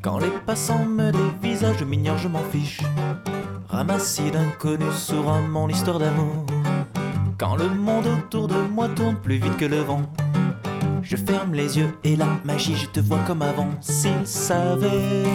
Quand 0.00 0.18
les 0.18 0.32
passants 0.46 0.86
me 0.86 1.12
dévisagent, 1.12 1.80
je 1.80 2.16
je 2.16 2.28
m'en 2.28 2.44
fiche. 2.50 2.80
Ramassis 3.68 4.30
d'inconnus 4.30 4.94
sur 4.94 5.24
mon 5.24 5.68
histoire 5.68 5.98
d'amour. 5.98 6.46
Quand 7.36 7.54
le 7.54 7.68
monde 7.68 8.06
autour 8.06 8.48
de 8.48 8.56
moi 8.72 8.88
tourne 8.88 9.16
plus 9.16 9.36
vite 9.36 9.58
que 9.58 9.66
le 9.66 9.80
vent. 9.80 10.10
Je 11.12 11.18
ferme 11.18 11.52
les 11.52 11.76
yeux 11.76 11.94
et 12.04 12.16
la 12.16 12.40
magie, 12.42 12.74
je 12.74 12.86
te 12.86 12.98
vois 12.98 13.18
comme 13.26 13.42
avant. 13.42 13.68
S'ils 13.82 14.26
savaient, 14.26 15.26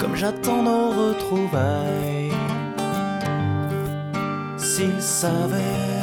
comme 0.00 0.16
j'attends 0.16 0.64
nos 0.64 0.90
retrouvailles. 0.90 2.32
S'ils 4.56 5.00
savaient, 5.00 6.02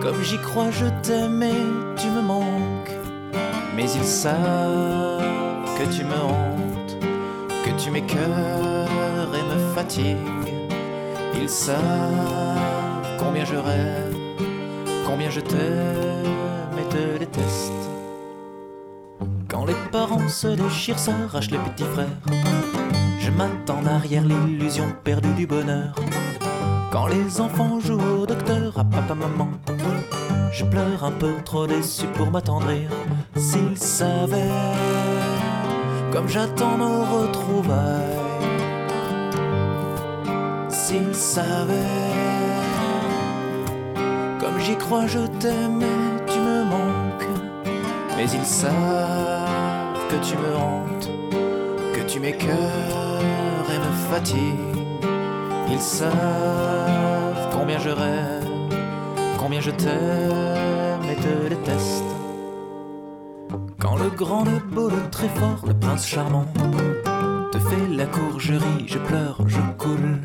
Comme 0.00 0.22
j'y 0.22 0.38
crois, 0.38 0.70
je 0.70 0.86
t'aime 1.02 1.42
et 1.42 2.00
tu 2.00 2.06
me 2.06 2.22
manques. 2.22 2.94
Mais 3.74 3.90
ils 3.90 4.04
savent 4.04 5.64
que 5.76 5.96
tu 5.96 6.04
me 6.04 6.14
hantes, 6.14 6.96
que 7.64 7.82
tu 7.82 7.90
m'écœures 7.90 9.34
et 9.34 9.42
me 9.52 9.74
fatigues. 9.74 10.54
Ils 11.42 11.48
savent 11.48 13.18
combien 13.18 13.44
je 13.44 13.56
rêve, 13.56 14.19
combien 15.10 15.30
je 15.30 15.40
t'aime 15.40 16.78
et 16.78 16.88
te 16.88 17.18
déteste. 17.18 17.72
Quand 19.48 19.64
les 19.64 19.74
parents 19.90 20.28
se 20.28 20.46
déchirent, 20.46 20.98
s'arrachent 20.98 21.50
les 21.50 21.58
petits 21.58 21.84
frères. 21.94 22.20
Je 23.18 23.30
m'attends 23.30 23.82
derrière 23.82 24.24
l'illusion 24.24 24.86
perdue 25.02 25.34
du 25.34 25.46
bonheur. 25.46 25.94
Quand 26.92 27.08
les 27.08 27.40
enfants 27.40 27.80
jouent 27.80 28.22
au 28.22 28.26
docteur 28.26 28.78
à 28.78 28.84
papa 28.84 29.14
maman, 29.14 29.48
je 30.52 30.64
pleure 30.64 31.02
un 31.04 31.12
peu 31.12 31.32
trop 31.44 31.66
déçu 31.66 32.06
pour 32.14 32.30
m'attendrir. 32.30 32.88
S'ils 33.34 33.76
savaient 33.76 34.56
comme 36.12 36.28
j'attends 36.28 36.78
nos 36.78 37.04
retrouvailles, 37.04 38.18
s'ils 40.68 41.14
savaient 41.14 42.09
j'y 44.60 44.76
crois, 44.76 45.06
je 45.06 45.20
t'aime 45.38 45.82
et 45.82 46.30
tu 46.30 46.38
me 46.38 46.64
manques. 46.64 47.28
Mais 48.16 48.30
ils 48.30 48.44
savent 48.44 49.98
que 50.08 50.16
tu 50.26 50.36
me 50.36 50.56
hantes, 50.56 51.10
que 51.94 52.02
tu 52.10 52.20
m'écœures 52.20 53.66
et 53.74 53.78
me 53.78 53.92
fatigues. 54.10 54.84
Ils 55.70 55.80
savent 55.80 57.48
combien 57.52 57.78
je 57.78 57.90
rêve, 57.90 58.48
combien 59.38 59.60
je 59.60 59.70
t'aime 59.70 61.04
et 61.10 61.16
te 61.16 61.48
déteste. 61.48 62.04
Quand 63.78 63.96
le 63.96 64.10
grand, 64.10 64.44
le 64.44 64.58
beau, 64.74 64.88
le 64.88 65.08
très 65.10 65.28
fort, 65.28 65.64
le 65.66 65.74
prince 65.74 66.06
charmant 66.06 66.46
te 67.52 67.58
fait 67.58 67.88
la 67.88 68.06
cour, 68.06 68.38
je 68.38 68.54
ris, 68.54 68.86
je 68.86 68.98
pleure, 68.98 69.38
je 69.46 69.60
coule. 69.78 70.20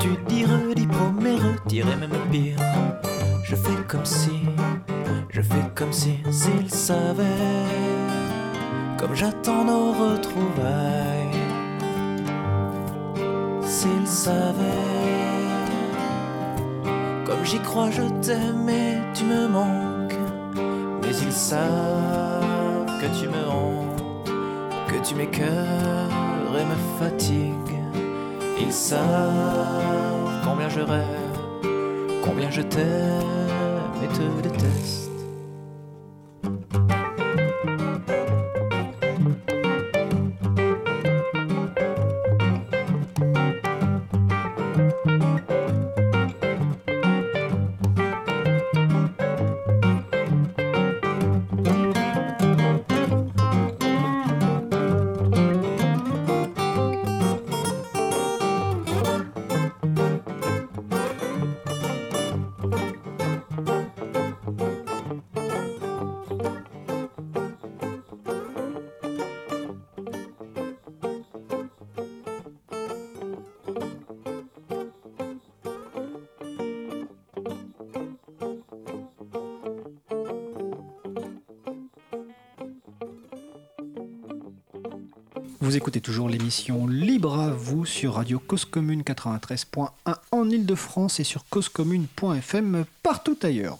Tu 0.00 0.08
dis 0.28 0.44
redis, 0.44 0.86
promets, 0.86 1.36
retirer 1.36 1.96
même 1.96 2.10
pire, 2.30 2.56
je 3.44 3.54
fais 3.54 3.82
comme 3.86 4.04
si, 4.04 4.40
je 5.28 5.42
fais 5.42 5.70
comme 5.74 5.92
si, 5.92 6.18
s'ils 6.30 6.70
savaient, 6.70 7.24
comme 8.98 9.14
j'attends 9.14 9.64
nos 9.64 9.92
retrouvailles. 9.92 11.20
S'ils 13.62 14.06
savaient 14.06 14.66
Comme 17.24 17.44
j'y 17.44 17.58
crois, 17.60 17.90
je 17.90 18.02
t'aime 18.20 18.68
et 18.68 18.98
tu 19.14 19.24
me 19.24 19.48
manques. 19.48 20.18
Mais 21.02 21.16
ils 21.16 21.32
savent 21.32 22.86
que 23.00 23.06
tu 23.18 23.28
me 23.28 23.48
hantes 23.48 24.30
Que 24.88 25.06
tu 25.06 25.14
m'écœures 25.14 26.52
et 26.58 26.64
me 26.64 26.98
fatigues 26.98 27.79
Ils 28.62 28.72
savent 28.72 30.42
combien 30.44 30.68
je 30.68 30.80
rêve 30.80 31.06
Combien 32.22 32.50
je 32.50 32.60
t'aime 32.60 34.02
et 34.02 34.08
te 34.08 34.48
déteste 34.48 35.09
sur 87.84 88.14
Radio 88.14 88.40
Cause 88.40 88.64
Commune 88.64 89.02
93.1 89.02 89.90
en 90.32 90.50
Ile-de-France 90.50 91.20
et 91.20 91.24
sur 91.24 91.44
causecommune.fm 91.48 92.84
partout 93.02 93.38
ailleurs. 93.42 93.78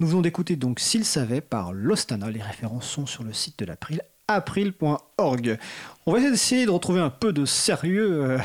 Nous 0.00 0.08
venons 0.08 0.20
d'écouter 0.20 0.56
donc 0.56 0.80
S'il 0.80 1.04
savait 1.04 1.40
par 1.40 1.72
Lostana. 1.72 2.28
Les 2.28 2.42
références 2.42 2.88
sont 2.88 3.06
sur 3.06 3.22
le 3.22 3.32
site 3.32 3.60
de 3.60 3.66
l'April, 3.66 4.02
april.org. 4.26 5.58
On 6.06 6.12
va 6.12 6.20
essayer 6.20 6.66
de 6.66 6.70
retrouver 6.70 7.00
un 7.00 7.10
peu 7.10 7.32
de 7.32 7.44
sérieux 7.44 8.22
euh, 8.22 8.38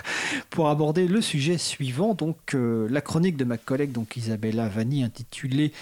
pour 0.50 0.68
aborder 0.68 1.06
le 1.06 1.20
sujet 1.20 1.56
suivant, 1.56 2.14
donc 2.14 2.54
euh, 2.54 2.88
la 2.90 3.00
chronique 3.00 3.36
de 3.36 3.44
ma 3.44 3.58
collègue 3.58 3.92
donc 3.92 4.16
Isabella 4.16 4.68
Vanni 4.68 5.04
intitulée 5.04 5.72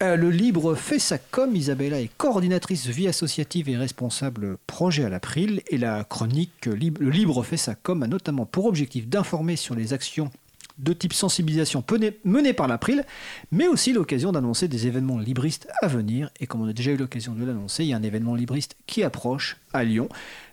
le 0.00 0.30
Libre 0.30 0.74
fait 0.74 0.98
sa 0.98 1.18
com. 1.18 1.54
Isabella 1.54 2.00
est 2.00 2.10
coordinatrice 2.16 2.86
vie 2.86 3.08
associative 3.08 3.68
et 3.68 3.76
responsable 3.76 4.58
projet 4.66 5.04
à 5.04 5.08
l'April. 5.08 5.62
Et 5.68 5.78
la 5.78 6.04
chronique 6.04 6.68
euh, 6.68 6.76
Le 6.76 7.10
Libre 7.10 7.42
fait 7.42 7.56
sa 7.56 7.74
com 7.74 8.02
a 8.02 8.06
notamment 8.06 8.46
pour 8.46 8.66
objectif 8.66 9.08
d'informer 9.08 9.56
sur 9.56 9.74
les 9.74 9.92
actions 9.92 10.30
de 10.78 10.92
type 10.92 11.14
sensibilisation 11.14 11.82
menées 12.24 12.52
par 12.52 12.68
l'April, 12.68 13.04
mais 13.50 13.66
aussi 13.66 13.94
l'occasion 13.94 14.32
d'annoncer 14.32 14.68
des 14.68 14.86
événements 14.86 15.18
libristes 15.18 15.68
à 15.80 15.86
venir. 15.86 16.30
Et 16.40 16.46
comme 16.46 16.60
on 16.60 16.68
a 16.68 16.74
déjà 16.74 16.90
eu 16.90 16.96
l'occasion 16.98 17.32
de 17.32 17.44
l'annoncer, 17.44 17.84
il 17.84 17.88
y 17.88 17.92
a 17.94 17.96
un 17.96 18.02
événement 18.02 18.34
libriste 18.34 18.76
qui 18.86 19.02
approche 19.02 19.56
à 19.72 19.84
Lyon. 19.84 20.08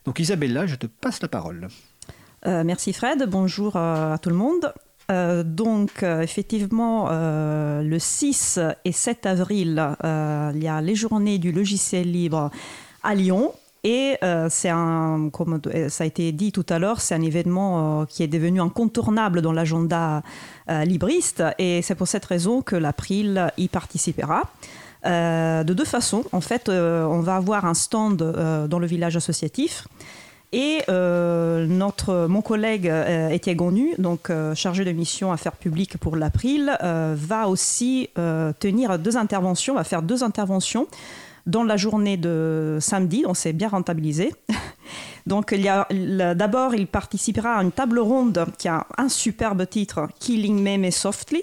Donc 0.06 0.20
Isabella, 0.20 0.65
je 0.65 0.76
te 0.76 0.88
passe 0.88 1.22
la 1.22 1.28
parole. 1.28 1.68
Euh, 2.45 2.64
merci 2.64 2.94
Fred, 2.94 3.26
bonjour 3.28 3.76
à 3.76 4.18
tout 4.22 4.30
le 4.30 4.36
monde. 4.36 4.74
Euh, 5.12 5.44
donc, 5.44 6.04
euh, 6.04 6.22
effectivement, 6.22 7.08
euh, 7.10 7.82
le 7.82 8.00
6 8.00 8.60
et 8.86 8.92
7 8.92 9.26
avril, 9.26 9.96
il 10.04 10.64
y 10.64 10.68
a 10.68 10.82
les 10.82 10.96
journées 10.96 11.38
du 11.38 11.52
logiciel 11.52 12.12
libre 12.12 12.52
à 13.04 13.16
Lyon. 13.16 13.54
Et 13.86 14.16
c'est 14.50 14.70
un, 14.70 15.30
comme 15.34 15.60
ça 15.90 16.06
a 16.06 16.08
été 16.08 16.32
dit 16.32 16.54
tout 16.54 16.66
à 16.70 16.80
l'heure, 16.80 17.02
c'est 17.02 17.16
un 17.16 17.22
événement 17.22 18.06
qui 18.06 18.24
est 18.24 18.30
devenu 18.30 18.62
incontournable 18.62 19.42
dans 19.42 19.52
l'agenda 19.52 20.24
libriste. 20.70 21.44
Et 21.60 21.82
c'est 21.82 21.96
pour 21.96 22.08
cette 22.08 22.24
raison 22.24 22.62
que 22.62 22.78
l'April 22.78 23.52
y 23.58 23.68
participera. 23.68 24.44
de 25.04 25.74
deux 25.74 25.84
façons. 25.84 26.24
En 26.32 26.40
fait, 26.40 26.70
on 26.70 27.20
va 27.20 27.36
avoir 27.36 27.66
un 27.66 27.74
stand 27.74 28.24
dans 28.70 28.80
le 28.80 28.88
village 28.88 29.18
associatif. 29.18 29.86
Et 30.54 30.84
euh, 30.88 31.66
notre, 31.66 32.28
mon 32.28 32.44
collègue 32.44 32.88
euh, 32.88 33.30
Étienne 33.30 33.58
Gonu, 33.58 33.96
donc 33.98 34.30
euh, 34.30 34.54
chargé 34.54 34.86
de 34.86 34.92
mission 34.92 35.32
affaires 35.32 35.56
publiques 35.56 35.98
pour 35.98 36.16
l'April, 36.16 36.78
va 36.80 37.48
aussi 37.48 38.10
tenir 38.60 39.00
deux 39.00 39.18
interventions, 39.18 39.74
va 39.74 39.84
faire 39.84 40.04
deux 40.04 40.24
interventions 40.24 40.88
dans 41.48 41.64
la 41.64 41.76
journée 41.76 42.18
de 42.18 42.78
samedi, 42.80 43.24
donc 43.24 43.36
c'est 43.36 43.52
bien 43.52 43.68
rentabilisé. 43.68 44.32
Donc 45.26 45.54
d'abord, 45.54 46.76
il 46.76 46.86
participera 46.86 47.56
à 47.56 47.64
une 47.64 47.72
table 47.72 48.00
ronde 48.00 48.46
qui 48.58 48.68
a 48.68 48.86
un 48.98 49.08
superbe 49.08 49.66
titre, 49.70 50.10
Killing 50.20 50.62
Meme 50.62 50.92
Softly. 50.92 51.42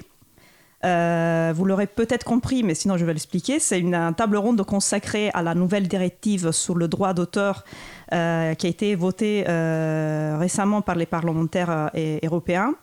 Vous 0.82 1.64
l'aurez 1.64 1.86
peut-être 1.86 2.24
compris, 2.24 2.62
mais 2.62 2.74
sinon 2.74 2.96
je 2.96 3.04
vais 3.04 3.12
l'expliquer. 3.12 3.58
C'est 3.58 3.78
une, 3.78 4.14
table 4.16 4.36
ronde 4.36 4.62
consacrée 4.64 5.30
à 5.34 5.42
la 5.42 5.54
nouvelle 5.54 5.88
directive 5.88 6.52
sur 6.52 6.74
le 6.76 6.88
droit 6.88 7.14
d'auteur 7.14 7.64
euh, 8.12 8.54
qui 8.54 8.66
a 8.66 8.70
été 8.70 8.94
voté 8.96 9.44
euh, 9.48 10.36
récemment 10.38 10.82
par 10.82 10.96
les 10.96 11.06
parlementaires 11.06 11.90
euh, 11.94 12.18
européens. 12.24 12.74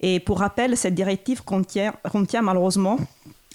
Et 0.00 0.20
pour 0.20 0.40
rappel, 0.40 0.76
cette 0.76 0.94
directive 0.94 1.42
contient, 1.42 1.94
contient 2.10 2.42
malheureusement 2.42 2.98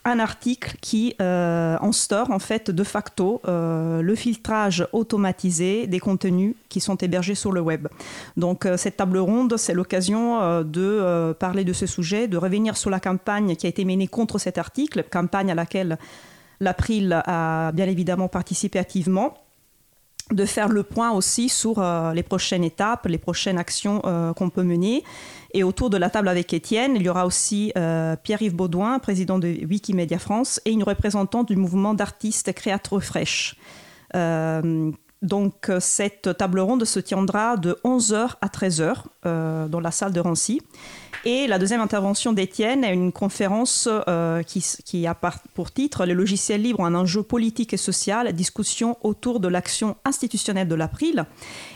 un 0.04 0.20
article 0.20 0.78
qui 0.82 1.16
instaure 1.20 2.32
en 2.32 2.40
fait 2.40 2.72
de 2.72 2.84
facto 2.84 3.42
le 3.46 4.14
filtrage 4.16 4.88
automatisé 4.94 5.86
des 5.88 6.00
contenus 6.00 6.56
qui 6.70 6.80
sont 6.80 6.96
hébergés 6.96 7.36
sur 7.36 7.52
le 7.52 7.62
web. 7.62 7.88
Donc 8.38 8.68
cette 8.78 8.98
table 8.98 9.20
ronde, 9.20 9.58
c'est 9.58 9.74
l'occasion 9.74 10.64
de 10.64 11.34
parler 11.40 11.64
de 11.64 11.74
ce 11.74 11.86
sujet, 11.86 12.28
de 12.28 12.38
revenir 12.38 12.78
sur 12.78 12.90
la 12.90 13.00
campagne 13.00 13.56
qui 13.56 13.68
a 13.68 13.70
été 13.70 13.86
menée 13.86 14.08
contre 14.08 14.40
cet 14.40 14.58
article, 14.58 15.04
campagne 15.10 15.52
à 15.52 15.56
laquelle 15.56 15.98
l'April 16.60 17.22
a 17.26 17.72
bien 17.72 17.88
évidemment 17.88 18.28
participé 18.28 18.80
activement 18.80 19.36
de 20.32 20.46
faire 20.46 20.70
le 20.70 20.84
point 20.84 21.12
aussi 21.12 21.50
sur 21.50 21.80
euh, 21.80 22.14
les 22.14 22.24
prochaines 22.24 22.64
étapes, 22.64 23.06
les 23.08 23.18
prochaines 23.18 23.58
actions 23.58 24.02
euh, 24.06 24.34
qu'on 24.34 24.50
peut 24.50 24.64
mener. 24.64 25.04
Et 25.54 25.64
autour 25.64 25.90
de 25.90 25.98
la 25.98 26.10
table 26.10 26.28
avec 26.28 26.54
Étienne, 26.54 26.96
il 26.96 27.04
y 27.04 27.10
aura 27.10 27.26
aussi 27.26 27.74
euh, 27.78 28.16
Pierre-Yves 28.16 28.56
Baudouin, 28.56 29.00
président 29.00 29.38
de 29.38 29.48
Wikimedia 29.48 30.20
France, 30.20 30.62
et 30.66 30.72
une 30.72 30.84
représentante 30.84 31.50
du 31.50 31.58
mouvement 31.58 31.94
d'artistes 31.94 32.54
créateurs 32.54 33.04
fraîches. 33.04 33.56
Donc 35.22 35.72
cette 35.80 36.36
table 36.36 36.60
ronde 36.60 36.84
se 36.84 37.00
tiendra 37.00 37.56
de 37.56 37.78
11h 37.84 38.38
à 38.42 38.48
13h 38.48 39.04
euh, 39.26 39.68
dans 39.68 39.80
la 39.80 39.92
salle 39.92 40.14
de 40.14 40.20
Rancy. 40.20 40.62
Et 41.24 41.46
la 41.46 41.60
deuxième 41.60 41.82
intervention 41.82 42.34
d'Étienne 42.34 42.84
est 42.84 42.94
une 42.94 43.12
conférence 43.12 43.88
euh, 44.08 44.42
qui, 44.42 45.06
a 45.06 45.14
pour 45.54 45.72
titre 45.72 46.08
Le 46.08 46.14
logiciel 46.14 46.64
libre, 46.64 46.84
un 46.84 46.96
enjeu 46.96 47.22
politique 47.22 47.74
et 47.74 47.78
social, 47.78 48.34
discussion 48.34 48.98
autour 49.04 49.40
de 49.40 49.48
l'action 49.48 49.98
institutionnelle 50.04 50.68
de 50.68 50.74
l'April. 50.74 51.26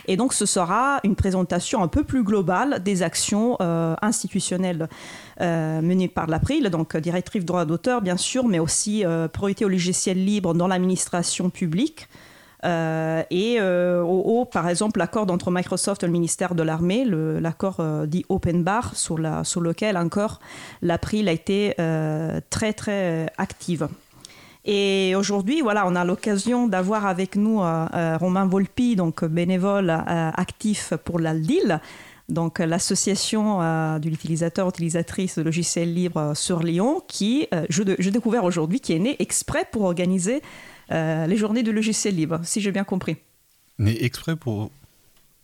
Et 0.08 0.16
donc 0.16 0.32
ce 0.32 0.46
sera 0.46 0.98
une 1.04 1.14
présentation 1.14 1.80
un 1.80 1.88
peu 1.88 2.02
plus 2.02 2.24
globale 2.24 2.82
des 2.82 3.04
actions 3.04 3.56
euh, 3.60 3.94
institutionnelles 4.02 4.88
euh, 5.40 5.80
menées 5.80 6.08
par 6.08 6.26
l'April, 6.26 6.68
donc 6.70 6.96
directive 6.96 7.44
droit 7.44 7.64
d'auteur 7.64 8.02
bien 8.02 8.16
sûr, 8.16 8.46
mais 8.48 8.58
aussi 8.58 9.04
priorité 9.32 9.64
au 9.64 9.68
logiciel 9.68 10.24
libre 10.24 10.54
dans 10.54 10.66
l'administration 10.66 11.50
publique. 11.50 12.08
Euh, 12.66 13.22
et 13.30 13.56
euh, 13.60 14.02
au 14.02 14.40
haut, 14.40 14.44
par 14.44 14.68
exemple, 14.68 14.98
l'accord 14.98 15.30
entre 15.30 15.50
Microsoft 15.50 16.02
et 16.02 16.06
le 16.06 16.12
ministère 16.12 16.54
de 16.54 16.62
l'Armée, 16.62 17.04
l'accord 17.04 17.76
euh, 17.78 18.06
dit 18.06 18.24
Open 18.28 18.64
Bar, 18.64 18.96
sur, 18.96 19.18
lequel 19.18 19.96
encore 19.96 20.40
l'April 20.82 21.28
a 21.28 21.32
été 21.32 21.74
très 22.50 22.72
très 22.72 23.32
active. 23.38 23.88
Et 24.64 25.14
aujourd'hui, 25.16 25.60
voilà, 25.60 25.86
on 25.86 25.94
a 25.94 26.04
l'occasion 26.04 26.66
d'avoir 26.66 27.06
avec 27.06 27.36
nous 27.36 27.58
Romain 27.58 28.46
Volpi, 28.46 28.96
donc 28.96 29.24
bénévole 29.24 29.90
actif 29.90 30.92
pour 31.04 31.20
l'ALDIL, 31.20 31.80
donc 32.28 32.58
l'association 32.58 33.62
euh, 33.62 33.98
de 33.98 34.08
l'utilisateur 34.08 34.68
utilisatrice 34.68 35.38
de 35.38 35.44
logiciels 35.44 35.94
libres 35.94 36.34
sur 36.34 36.60
Lyon, 36.60 37.02
qui, 37.06 37.46
je, 37.68 37.82
découvert 37.82 38.44
aujourd'hui, 38.44 38.80
qui 38.80 38.92
est 38.92 38.98
né 38.98 39.16
exprès 39.20 39.66
pour 39.70 39.82
organiser 39.82 40.42
euh, 40.92 41.26
les 41.26 41.36
journées 41.36 41.62
du 41.62 41.72
logiciel 41.72 42.14
libre, 42.14 42.40
si 42.44 42.60
j'ai 42.60 42.72
bien 42.72 42.84
compris. 42.84 43.16
Né 43.78 44.04
exprès 44.04 44.36
pour. 44.36 44.70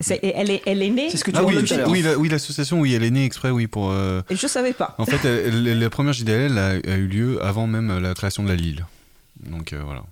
C'est- 0.01 0.19
elle, 0.23 0.51
est, 0.51 0.63
elle 0.67 0.83
est 0.83 0.91
née. 0.91 1.09
ah 1.35 1.45
oui, 1.45 1.55
oui, 1.89 2.03
la- 2.03 2.19
oui, 2.19 2.29
l'association, 2.29 2.81
oui, 2.81 2.95
elle 2.95 3.05
est 3.05 3.11
née 3.11 3.25
exprès, 3.25 3.51
oui, 3.51 3.67
pour. 3.69 3.91
euh, 3.93 4.23
Et 4.31 4.37
je 4.37 4.47
savais 4.49 4.73
pas. 4.73 4.95
En 4.99 5.07
fait, 5.07 5.25
elle- 5.29 5.79
la 5.79 5.91
première 5.91 6.13
JDL 6.13 6.59
a, 6.59 6.69
a 6.71 6.97
eu 6.97 7.07
lieu 7.07 7.45
avant 7.45 7.67
même 7.69 7.99
la 8.01 8.15
création 8.15 8.43
de 8.43 8.49
la 8.49 8.57
Lille. 8.57 8.85
Donc 9.49 9.73
euh, 9.73 9.81
voilà. 9.85 10.03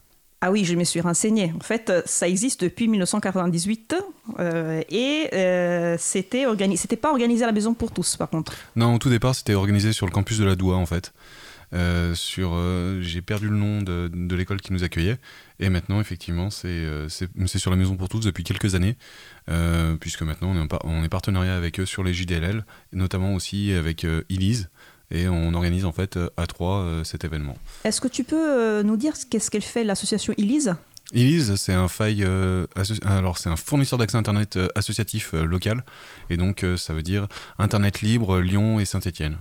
Ah 0.43 0.51
oui, 0.51 0.65
je 0.65 0.74
me 0.74 0.85
suis 0.85 1.01
renseignée. 1.02 1.52
En 1.57 1.62
fait, 1.62 1.93
ça 2.07 2.27
existe 2.28 2.62
depuis 2.65 2.89
1998 2.89 3.94
euh, 4.39 4.81
et 4.90 5.28
euh, 5.35 5.97
c'était 5.98 6.47
organi- 6.47 6.77
c'était 6.77 6.97
pas 6.97 7.11
organisé 7.11 7.43
à 7.44 7.47
la 7.47 7.52
maison 7.52 7.74
pour 7.74 7.90
tous, 7.93 8.16
par 8.16 8.31
contre. 8.31 8.55
Non, 8.77 8.94
au 8.94 8.98
tout 8.98 9.11
départ, 9.11 9.35
c'était 9.35 9.55
organisé 9.55 9.93
sur 9.93 10.07
le 10.07 10.12
campus 10.12 10.39
de 10.39 10.44
la 10.44 10.55
Doua, 10.57 10.77
en 10.77 10.86
fait. 10.86 11.12
Euh, 11.73 12.15
sur, 12.17 12.51
euh, 12.55 13.01
j'ai 13.01 13.23
perdu 13.23 13.49
le 13.49 13.57
nom 13.57 13.81
de, 13.83 14.11
de 14.13 14.35
l'école 14.37 14.61
qui 14.61 14.73
nous 14.73 14.83
accueillait. 14.83 15.19
Et 15.61 15.69
maintenant, 15.69 16.01
effectivement, 16.01 16.51
c'est 16.51 16.67
euh, 16.69 17.09
sur 17.09 17.71
la 17.71 17.77
Maison 17.77 17.97
pour 17.97 18.09
tous 18.09 18.21
depuis 18.21 18.43
quelques 18.45 18.75
années, 18.75 18.97
puisque 20.01 20.23
maintenant 20.23 20.51
on 20.51 20.57
est, 20.57 20.61
en 20.61 20.67
par- 20.67 20.85
on 20.85 21.05
est 21.05 21.09
partenariat 21.09 21.57
avec 21.57 21.81
eux 21.81 21.87
sur 21.87 22.03
les 22.03 22.13
JDLL, 22.15 22.65
notamment 22.93 23.35
aussi 23.35 23.73
avec 23.73 24.07
Elise. 24.29 24.69
Et 25.13 25.29
on 25.29 25.55
organise 25.55 25.85
en 25.85 25.93
fait 25.93 26.19
à 26.37 26.47
trois 26.47 27.01
cet 27.05 27.25
événement. 27.25 27.57
Est-ce 27.85 28.01
que 28.01 28.07
tu 28.09 28.23
peux 28.25 28.83
nous 28.83 28.97
dire 28.97 29.15
qu'est-ce 29.29 29.51
qu'elle 29.51 29.61
fait 29.63 29.83
l'association 29.85 30.35
Elise? 30.39 30.75
Elise, 31.13 31.57
c'est 31.57 31.73
un 31.73 31.89
faille, 31.89 32.23
euh, 32.25 32.67
alors 33.05 33.37
c'est 33.39 33.49
un 33.49 33.57
fournisseur 33.57 33.99
d'accès 33.99 34.17
internet 34.17 34.57
associatif 34.77 35.35
euh, 35.35 35.45
local, 35.45 35.85
et 36.31 36.37
donc 36.37 36.63
euh, 36.63 36.77
ça 36.77 36.95
veut 36.95 37.03
dire 37.03 37.27
Internet 37.59 38.01
libre 38.01 38.39
Lyon 38.39 38.79
et 38.79 38.85
Saint-Étienne. 38.85 39.37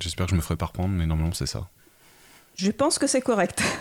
J'espère 0.00 0.26
que 0.26 0.30
je 0.30 0.36
me 0.36 0.40
ferai 0.40 0.56
pas 0.56 0.66
reprendre, 0.66 0.94
mais 0.94 1.06
normalement 1.06 1.32
c'est 1.34 1.46
ça. 1.46 1.68
Je 2.56 2.70
pense 2.70 2.98
que 2.98 3.06
c'est 3.06 3.20
correct. 3.22 3.62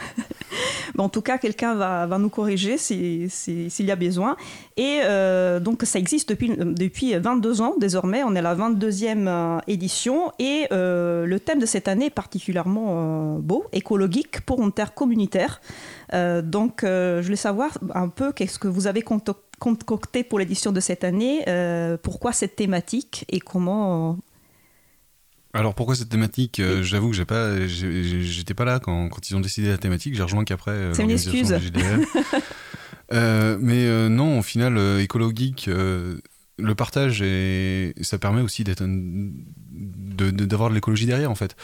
En 0.97 1.09
tout 1.09 1.21
cas, 1.23 1.39
quelqu'un 1.39 1.73
va, 1.73 2.05
va 2.05 2.19
nous 2.19 2.29
corriger 2.29 2.77
si- 2.77 3.27
si- 3.27 3.69
s'il 3.71 3.85
y 3.87 3.91
a 3.91 3.95
besoin. 3.95 4.35
Et 4.77 4.99
euh, 5.03 5.59
donc, 5.59 5.81
ça 5.83 5.97
existe 5.97 6.29
depuis, 6.29 6.51
depuis 6.55 7.15
22 7.17 7.61
ans 7.61 7.73
désormais. 7.79 8.21
On 8.23 8.35
est 8.35 8.43
la 8.43 8.53
22e 8.53 9.27
euh, 9.27 9.57
édition. 9.65 10.31
Et 10.37 10.67
euh, 10.71 11.25
le 11.25 11.39
thème 11.39 11.57
de 11.57 11.65
cette 11.65 11.87
année 11.87 12.05
est 12.07 12.09
particulièrement 12.11 13.39
beau, 13.39 13.65
écologique 13.71 14.41
pour 14.41 14.61
une 14.61 14.71
terre 14.71 14.93
communautaire. 14.93 15.61
Donc, 16.43 16.81
je 16.83 17.21
voulais 17.23 17.35
savoir 17.37 17.71
un 17.95 18.09
peu 18.09 18.31
qu'est-ce 18.31 18.59
que 18.59 18.67
vous 18.67 18.85
avez 18.85 19.01
concocté 19.01 20.23
pour 20.23 20.37
l'édition 20.37 20.71
de 20.71 20.79
cette 20.79 21.03
année. 21.03 21.43
pourquoi 22.03 22.33
cette 22.33 22.55
thématique 22.55 23.25
et 23.29 23.39
comment. 23.39 24.17
Alors 25.53 25.75
pourquoi 25.75 25.95
cette 25.95 26.09
thématique 26.09 26.59
Euh, 26.59 26.81
J'avoue 26.83 27.09
que 27.11 27.15
j'ai 27.15 27.25
pas, 27.25 27.67
j'étais 27.67 28.53
pas 28.55 28.65
là 28.65 28.79
quand, 28.79 29.09
quand 29.09 29.29
ils 29.29 29.35
ont 29.35 29.39
décidé 29.39 29.69
la 29.69 29.77
thématique. 29.77 30.15
J'ai 30.15 30.23
rejoint 30.23 30.43
qu'après. 30.45 30.71
euh, 30.71 30.93
C'est 30.93 31.03
une 31.03 31.11
excuse. 31.11 31.53
Euh, 33.11 33.57
mais 33.59 33.85
euh, 33.85 34.09
non, 34.09 34.39
au 34.39 34.41
final, 34.41 34.79
écologique, 34.99 35.69
le 35.69 36.75
partage 36.75 37.21
et 37.21 37.93
ça 38.01 38.17
permet 38.17 38.41
aussi 38.41 38.63
d'être 38.63 38.81
un- 38.81 38.87
de- 38.87 40.31
de- 40.31 40.45
d'avoir 40.45 40.69
de, 40.69 40.75
l'écologie 40.75 41.05
derrière 41.05 41.29
en 41.29 41.35
fait. 41.35 41.55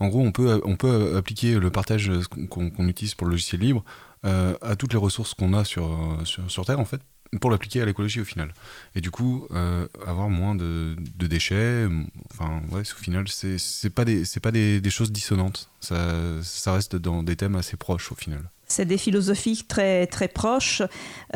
En 0.00 0.08
gros, 0.08 0.20
on 0.20 0.32
peut, 0.32 0.62
on 0.64 0.76
peut 0.76 1.16
appliquer 1.16 1.58
le 1.58 1.70
partage 1.70 2.10
qu'on 2.48 2.88
utilise 2.88 3.14
pour 3.14 3.26
le 3.26 3.32
logiciel 3.32 3.60
libre 3.60 3.84
à 4.22 4.76
toutes 4.78 4.92
les 4.94 4.98
ressources 4.98 5.34
qu'on 5.34 5.52
a 5.52 5.64
sur, 5.64 6.18
sur, 6.24 6.50
sur 6.50 6.64
Terre 6.64 6.80
en 6.80 6.84
fait 6.86 7.00
pour 7.40 7.50
l'appliquer 7.50 7.82
à 7.82 7.84
l'écologie 7.84 8.20
au 8.20 8.24
final. 8.24 8.54
Et 8.94 9.00
du 9.00 9.10
coup, 9.10 9.46
euh, 9.50 9.86
avoir 10.06 10.28
moins 10.28 10.54
de, 10.54 10.96
de 11.16 11.26
déchets, 11.26 11.86
enfin, 12.32 12.62
ouais, 12.70 12.80
au 12.82 13.02
final, 13.02 13.26
c'est 13.28 13.90
pas, 13.90 14.04
des, 14.04 14.24
pas 14.42 14.52
des, 14.52 14.80
des 14.80 14.90
choses 14.90 15.12
dissonantes. 15.12 15.70
Ça, 15.80 16.14
ça 16.42 16.74
reste 16.74 16.96
dans 16.96 17.22
des 17.22 17.36
thèmes 17.36 17.56
assez 17.56 17.76
proches 17.76 18.12
au 18.12 18.14
final. 18.14 18.48
C'est 18.66 18.86
des 18.86 18.96
philosophies 18.98 19.64
très, 19.68 20.06
très 20.06 20.26
proches. 20.28 20.82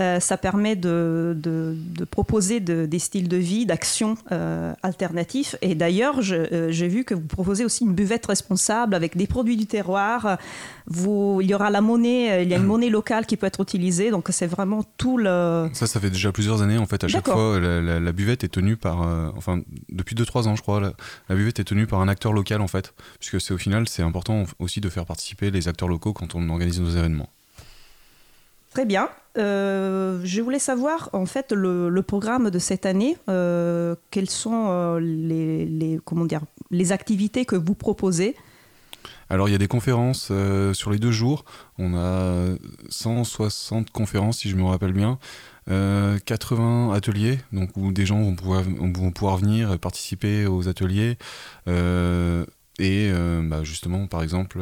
Euh, 0.01 0.19
ça 0.21 0.37
permet 0.39 0.77
de, 0.77 1.35
de- 1.37 1.77
de 1.77 2.05
proposer 2.05 2.61
de- 2.61 2.87
des 2.87 2.99
styles 2.99 3.29
de 3.29 3.37
vie, 3.37 3.67
d'actions 3.67 4.17
euh, 4.33 4.73
alternatifs. 4.83 5.55
Et 5.61 5.75
d'ailleurs, 5.75 6.21
euh, 6.31 6.69
j'ai 6.71 6.89
vu 6.89 7.05
que 7.05 7.15
vous 7.15 7.21
proposez 7.27 7.65
aussi 7.65 7.85
une 7.85 7.93
buvette 7.95 8.27
responsable 8.27 8.95
avec 8.95 9.17
des 9.17 9.27
produits 9.27 9.57
du 9.57 9.67
terroir. 9.67 10.39
Vous, 10.87 11.41
il 11.43 11.51
y 11.51 11.55
aura 11.55 11.69
la 11.71 11.81
monnaie, 11.81 12.31
euh, 12.33 12.43
il 12.43 12.49
y 12.49 12.55
a 12.55 12.57
une 12.57 12.65
monnaie 12.75 12.89
locale 12.91 13.27
qui 13.27 13.37
peut 13.37 13.47
être 13.47 13.61
utilisée. 13.61 14.11
Donc, 14.11 14.29
c'est 14.31 14.47
vraiment 14.47 14.85
tout 14.97 15.19
le. 15.19 15.69
Ça, 15.75 15.87
ça 15.87 16.01
fait 16.01 16.11
déjà 16.11 16.33
plusieurs 16.33 16.63
années 16.63 16.79
en 16.79 16.87
fait. 16.87 17.05
À 17.05 17.09
chaque 17.09 17.27
fois, 17.35 17.61
la, 17.61 17.81
la- 17.83 18.01
la 18.01 18.13
buvette 18.13 18.45
est 18.45 18.49
tenue 18.49 18.77
par, 18.77 19.01
enfin, 19.37 19.61
depuis 19.91 20.15
2-3 20.17 20.49
ans, 20.49 20.57
je 20.57 20.63
crois, 20.63 20.81
la, 20.81 20.93
la 21.29 21.35
buvette 21.35 21.61
est 21.61 21.65
tenue 21.65 21.87
par 21.87 22.01
un 22.01 22.09
acteur 22.09 22.33
local 22.33 22.61
en 22.63 22.69
fait, 22.69 22.95
puisque 23.21 23.41
c'est 23.41 23.53
au 23.53 23.59
final, 23.59 23.87
c'est 23.89 24.03
important 24.03 24.45
aussi 24.59 24.81
de 24.81 24.89
faire 24.89 25.05
participer 25.05 25.51
les 25.51 25.69
acteurs 25.69 25.89
locaux 25.89 26.13
quand 26.13 26.35
on 26.35 26.49
organise 26.49 26.81
nos 26.81 26.91
événements. 26.91 27.28
Très 28.79 28.87
bien. 28.87 29.09
Euh, 29.39 30.21
je 30.23 30.41
voulais 30.41 30.61
savoir, 30.61 31.11
en 31.13 31.27
fait, 31.27 31.51
le, 31.51 32.01
programme 32.03 32.49
de 32.49 32.61
cette 32.61 32.87
année. 32.87 33.17
euh, 33.29 33.97
quelles 34.13 34.31
sont 34.31 34.67
euh, 34.69 35.01
les, 35.01 35.99
comment 36.05 36.25
dire, 36.25 36.43
les 36.71 36.93
activités 36.93 37.45
que 37.45 37.57
vous 37.57 37.75
proposez? 37.75 38.37
Alors, 39.31 39.49
il 39.49 39.53
y 39.53 39.55
a 39.57 39.59
des 39.59 39.67
conférences 39.67 40.31
sur 40.75 40.93
les 40.93 41.01
deux 41.01 41.11
jours. 41.11 41.45
On 41.77 41.97
a 41.97 42.55
160 42.89 43.91
conférences, 43.91 44.39
si 44.39 44.49
je 44.49 44.55
me 44.55 44.63
rappelle 44.63 44.93
bien. 44.93 45.19
Euh, 45.69 46.21
80 46.25 46.93
ateliers, 46.93 47.41
donc 47.53 47.77
où 47.77 47.91
des 47.91 48.07
gens 48.07 48.23
vont 48.23 48.37
pouvoir, 48.37 48.63
vont 48.63 49.11
pouvoir 49.11 49.39
venir 49.39 49.77
participer 49.81 50.47
aux 50.47 50.69
ateliers. 50.69 51.19
Et 51.67 53.11
bah, 53.43 53.65
justement, 53.65 54.07
par 54.07 54.23
exemple, 54.23 54.61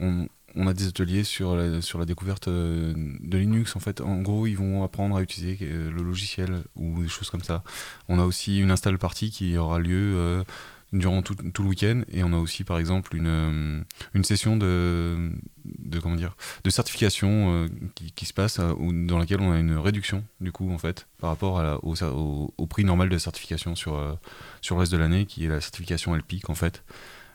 on, 0.00 0.26
on 0.56 0.66
a 0.66 0.74
des 0.74 0.86
ateliers 0.86 1.24
sur 1.24 1.56
la, 1.56 1.82
sur 1.82 1.98
la 1.98 2.04
découverte 2.04 2.48
euh, 2.48 2.94
de 2.96 3.38
Linux. 3.38 3.76
En 3.76 3.80
fait, 3.80 4.00
en 4.00 4.20
gros, 4.22 4.46
ils 4.46 4.56
vont 4.56 4.84
apprendre 4.84 5.16
à 5.16 5.22
utiliser 5.22 5.58
euh, 5.62 5.90
le 5.90 6.02
logiciel 6.02 6.62
ou 6.76 7.02
des 7.02 7.08
choses 7.08 7.30
comme 7.30 7.42
ça. 7.42 7.62
On 8.08 8.18
a 8.18 8.24
aussi 8.24 8.60
une 8.60 8.70
install 8.70 8.98
party 8.98 9.30
qui 9.30 9.56
aura 9.56 9.78
lieu 9.78 10.14
euh, 10.16 10.44
durant 10.92 11.22
tout, 11.22 11.34
tout 11.34 11.62
le 11.62 11.68
week-end 11.70 12.02
et 12.12 12.22
on 12.22 12.32
a 12.32 12.38
aussi 12.38 12.62
par 12.62 12.78
exemple 12.78 13.16
une, 13.16 13.84
une 14.14 14.24
session 14.24 14.56
de, 14.56 15.32
de 15.64 15.98
comment 15.98 16.14
dire 16.14 16.36
de 16.62 16.70
certification 16.70 17.68
qui, 17.96 18.26
se 18.26 18.32
passe 18.32 18.60
euh, 18.60 18.74
dans 19.06 19.18
laquelle 19.18 19.40
on 19.40 19.50
a 19.50 19.58
une 19.58 19.76
réduction 19.76 20.22
du 20.40 20.52
coup 20.52 20.72
en 20.72 20.78
fait 20.78 21.08
par 21.18 21.30
rapport 21.30 21.80
au, 21.82 22.66
prix 22.68 22.84
normal 22.84 23.08
de 23.08 23.14
la 23.14 23.18
certification 23.18 23.74
sur, 23.74 24.18
sur 24.60 24.76
le 24.76 24.80
reste 24.80 24.92
de 24.92 24.98
l'année 24.98 25.26
qui 25.26 25.46
est 25.46 25.48
la 25.48 25.60
certification 25.60 26.14
LPIC 26.14 26.48
en 26.48 26.54
fait 26.54 26.84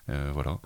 voilà 0.08 0.60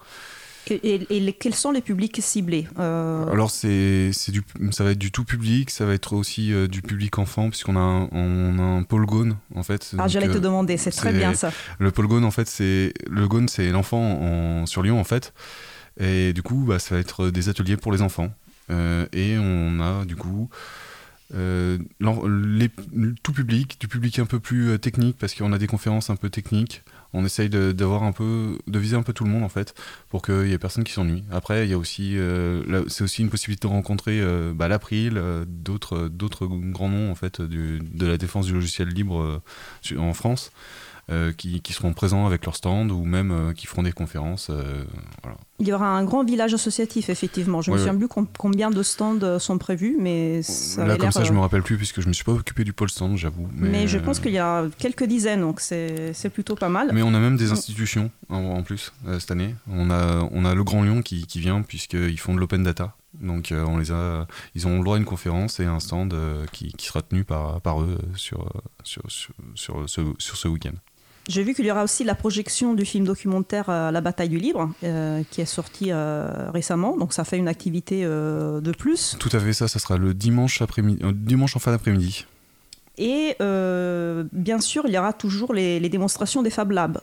et, 0.70 0.76
et- 0.96 1.08
et 1.16 1.20
les- 1.20 1.34
quels 1.34 1.54
sont 1.56 1.72
les 1.72 1.82
publics 1.82 2.20
ciblés 2.22 2.68
Euh, 2.80 3.30
alors 3.32 3.52
c'est 3.52 4.12
du 4.30 4.42
ça 4.72 4.84
va 4.84 4.92
être 4.92 4.98
du 5.00 5.12
tout 5.12 5.24
public 5.26 5.70
ça 5.70 5.86
va 5.86 5.94
être 5.94 6.14
aussi 6.14 6.54
euh, 6.54 6.68
du 6.68 6.82
public 6.82 7.18
enfant 7.20 7.50
puisqu'on 7.50 7.76
a 7.76 7.80
un, 7.80 8.08
on 8.12 8.60
a 8.60 8.62
un 8.62 8.84
pôle 8.84 9.06
Gone 9.06 9.36
en 9.56 9.64
fait. 9.64 9.92
Ah, 9.98 10.08
j'allais 10.08 10.28
te 10.30 10.38
euh, 10.38 10.40
demander, 10.40 10.78
c'est 10.78 10.92
très 10.92 11.12
bien 11.14 11.34
ça. 11.34 11.52
le 11.80 11.92
pôle 11.92 12.08
Gone 12.08 12.24
en 12.26 12.32
fait 12.32 12.48
c'est 12.48 12.94
le 13.10 13.28
Gone 13.28 13.48
c'est 13.48 13.70
l'enfant 13.70 14.02
en- 14.02 14.66
sur 14.66 14.82
Lyon 14.84 15.00
en 15.00 15.04
fait. 15.04 15.34
Et 16.00 16.34
du 16.34 16.42
coup 16.42 16.66
bah, 16.68 16.80
ça 16.80 16.96
va 16.96 17.02
être 17.02 17.30
des 17.30 17.50
ateliers 17.50 17.78
pour 17.78 17.92
les 17.92 18.02
enfants. 18.02 18.30
Euh, 18.72 19.06
et 19.12 19.38
on 19.38 19.82
a 19.82 20.06
du 20.06 20.16
coup 20.16 20.50
euh, 21.36 21.78
tout 23.24 23.34
public, 23.34 23.78
du 23.80 23.88
public 23.88 24.20
un 24.20 24.26
peu 24.26 24.40
plus 24.40 24.70
euh, 24.70 24.78
technique, 24.78 25.18
parce 25.18 25.34
qu'on 25.34 25.52
a 25.54 25.58
des 25.58 25.68
conférences 25.68 26.10
un 26.10 26.16
peu 26.16 26.30
techniques. 26.30 26.84
On 27.14 27.26
essaye 27.26 27.50
de, 27.50 27.72
d'avoir 27.72 28.04
un 28.04 28.12
peu, 28.12 28.58
de 28.68 28.80
viser 28.80 28.96
un 28.96 29.04
peu 29.04 29.14
tout 29.14 29.24
le 29.24 29.30
monde 29.30 29.44
en 29.44 29.50
fait, 29.50 29.76
pour 30.10 30.22
qu'il 30.22 30.48
y 30.48 30.54
ait 30.54 30.58
personne 30.58 30.84
qui 30.84 30.94
s'ennuie. 30.94 31.24
Après, 31.32 31.66
il 31.68 31.70
y 31.70 31.74
a 31.74 31.78
aussi, 31.78 32.18
euh, 32.18 32.84
c'est 32.88 33.04
aussi 33.04 33.22
une 33.22 33.30
possibilité 33.30 33.68
de 33.68 33.74
rencontrer 33.74 34.22
bah, 34.54 34.68
l'April, 34.68 35.22
d'autres, 35.46 36.08
d'autres 36.08 36.48
grands 36.48 36.90
noms 36.90 37.12
en 37.12 37.16
fait 37.16 37.40
de 37.40 38.06
la 38.06 38.18
défense 38.18 38.48
du 38.48 38.54
logiciel 38.54 38.88
libre 38.88 39.42
en 39.96 40.14
France, 40.14 40.52
qui, 41.38 41.62
qui 41.62 41.74
seront 41.74 41.94
présents 41.94 42.26
avec 42.26 42.46
leur 42.46 42.56
stand 42.56 42.92
ou 42.92 43.04
même 43.04 43.32
euh, 43.32 43.54
qui 43.54 43.68
feront 43.68 43.84
des 43.84 43.92
conférences. 43.92 44.48
euh, 44.50 44.84
voilà. 45.22 45.38
Il 45.60 45.68
y 45.68 45.74
aura 45.74 45.88
un 45.88 46.04
grand 46.04 46.24
village 46.24 46.54
associatif, 46.54 47.10
effectivement. 47.10 47.62
Je 47.62 47.70
me 47.72 47.76
Ouais, 47.76 47.80
souviens 47.80 47.94
ouais. 47.94 48.00
plus 48.00 48.08
com- 48.08 48.28
combien 48.38 48.70
de 48.72 48.82
stands 48.84 49.20
euh, 49.22 49.40
sont 49.40 49.58
prévus, 49.58 49.96
mais 50.00 50.42
ça 50.44 50.86
Là, 50.86 50.98
comme 50.98 51.12
ça, 51.12 51.24
je 51.24 51.32
euh, 51.32 51.36
me 51.36 51.40
rappelle 51.40 51.62
plus 51.64 51.78
puisque 51.78 52.02
je 52.02 52.08
me 52.08 52.14
suis 52.14 52.24
pas 52.24 52.32
occupé 52.34 52.64
du 52.64 52.74
pôle 52.74 52.90
stand, 52.90 53.18
j'avoue. 53.18 53.48
Mais, 53.54 53.88
je 53.88 53.98
euh, 53.98 54.02
pense 54.02 54.20
qu'il 54.20 54.32
y 54.32 54.40
a 54.40 54.66
quelques 54.78 55.04
dizaines, 55.06 55.42
donc 55.42 55.60
c'est 55.62 56.14
plutôt 56.34 56.56
pas 56.56 56.70
mal. 56.70 56.90
Mais 56.94 57.02
on 57.04 57.14
a 57.14 57.20
même 57.20 57.38
des 57.38 57.48
Mm. 57.48 57.52
institutions 57.54 58.12
en, 58.30 58.38
en 58.38 58.64
plus 58.64 58.92
euh, 59.08 59.20
cette 59.20 59.32
année. 59.32 59.56
On 59.70 59.92
a, 59.92 60.28
on 60.32 60.44
a 60.46 60.56
le 60.56 60.64
Grand 60.64 60.84
Lyon 60.84 61.02
qui, 61.02 61.28
qui 61.28 61.40
vient 61.40 61.62
puisqu'ils 61.62 62.20
font 62.20 62.34
de 62.34 62.40
l'open 62.40 62.64
data. 62.64 62.96
Donc 63.22 63.52
euh, 63.52 63.64
on 63.66 63.78
les 63.78 63.92
a, 63.92 64.26
ils 64.56 64.66
ont 64.68 64.78
le 64.80 64.84
droit 64.84 64.96
à 64.96 65.00
une 65.00 65.06
conférence 65.06 65.60
et 65.60 65.66
un 65.66 65.80
stand 65.80 66.14
euh, 66.14 66.46
qui, 66.52 66.74
qui 66.74 66.88
sera 66.88 67.02
tenu 67.04 67.24
par, 67.24 67.62
par 67.62 67.82
eux 67.82 67.98
euh, 68.02 68.06
sur, 68.16 68.42
euh, 68.42 68.60
sur, 68.84 69.04
sur, 69.08 69.34
sur 69.56 69.88
ce, 69.90 70.02
sur 70.18 70.36
ce 70.38 70.48
week-end. 70.48 70.74
J'ai 71.30 71.44
vu 71.44 71.54
qu'il 71.54 71.66
y 71.66 71.72
aura 71.72 71.84
aussi 71.84 72.04
la 72.04 72.16
projection 72.16 72.74
du 72.74 72.84
film 72.84 73.06
documentaire 73.06 73.70
euh, 73.70 73.92
La 73.92 74.02
bataille 74.02 74.30
du 74.30 74.38
libre, 74.38 74.70
euh, 74.84 75.22
qui 75.32 75.40
est 75.40 75.46
sorti 75.46 75.88
euh, 75.90 76.52
récemment, 76.52 76.98
donc 76.98 77.14
ça 77.14 77.24
fait 77.24 77.38
une 77.38 77.48
activité 77.48 78.04
de 78.04 78.72
plus. 78.78 79.16
Tout 79.20 79.30
à 79.32 79.40
fait 79.40 79.54
ça, 79.54 79.68
ça 79.68 79.80
sera 79.80 79.98
le 79.98 80.14
dimanche, 80.14 80.62
après-midi, 80.62 81.00
euh, 81.04 81.12
dimanche 81.14 81.56
en 81.56 81.60
fin 81.60 81.72
d'après-midi. 81.72 82.26
Et 82.98 83.36
bien 83.40 84.60
sûr, 84.60 84.84
il 84.86 84.94
y 84.94 84.98
aura 84.98 85.14
toujours 85.14 85.54
les, 85.54 85.80
les 85.80 85.90
démonstrations 85.90 86.44
des 86.44 86.50
Fab 86.50 86.72
Labs. 86.72 87.00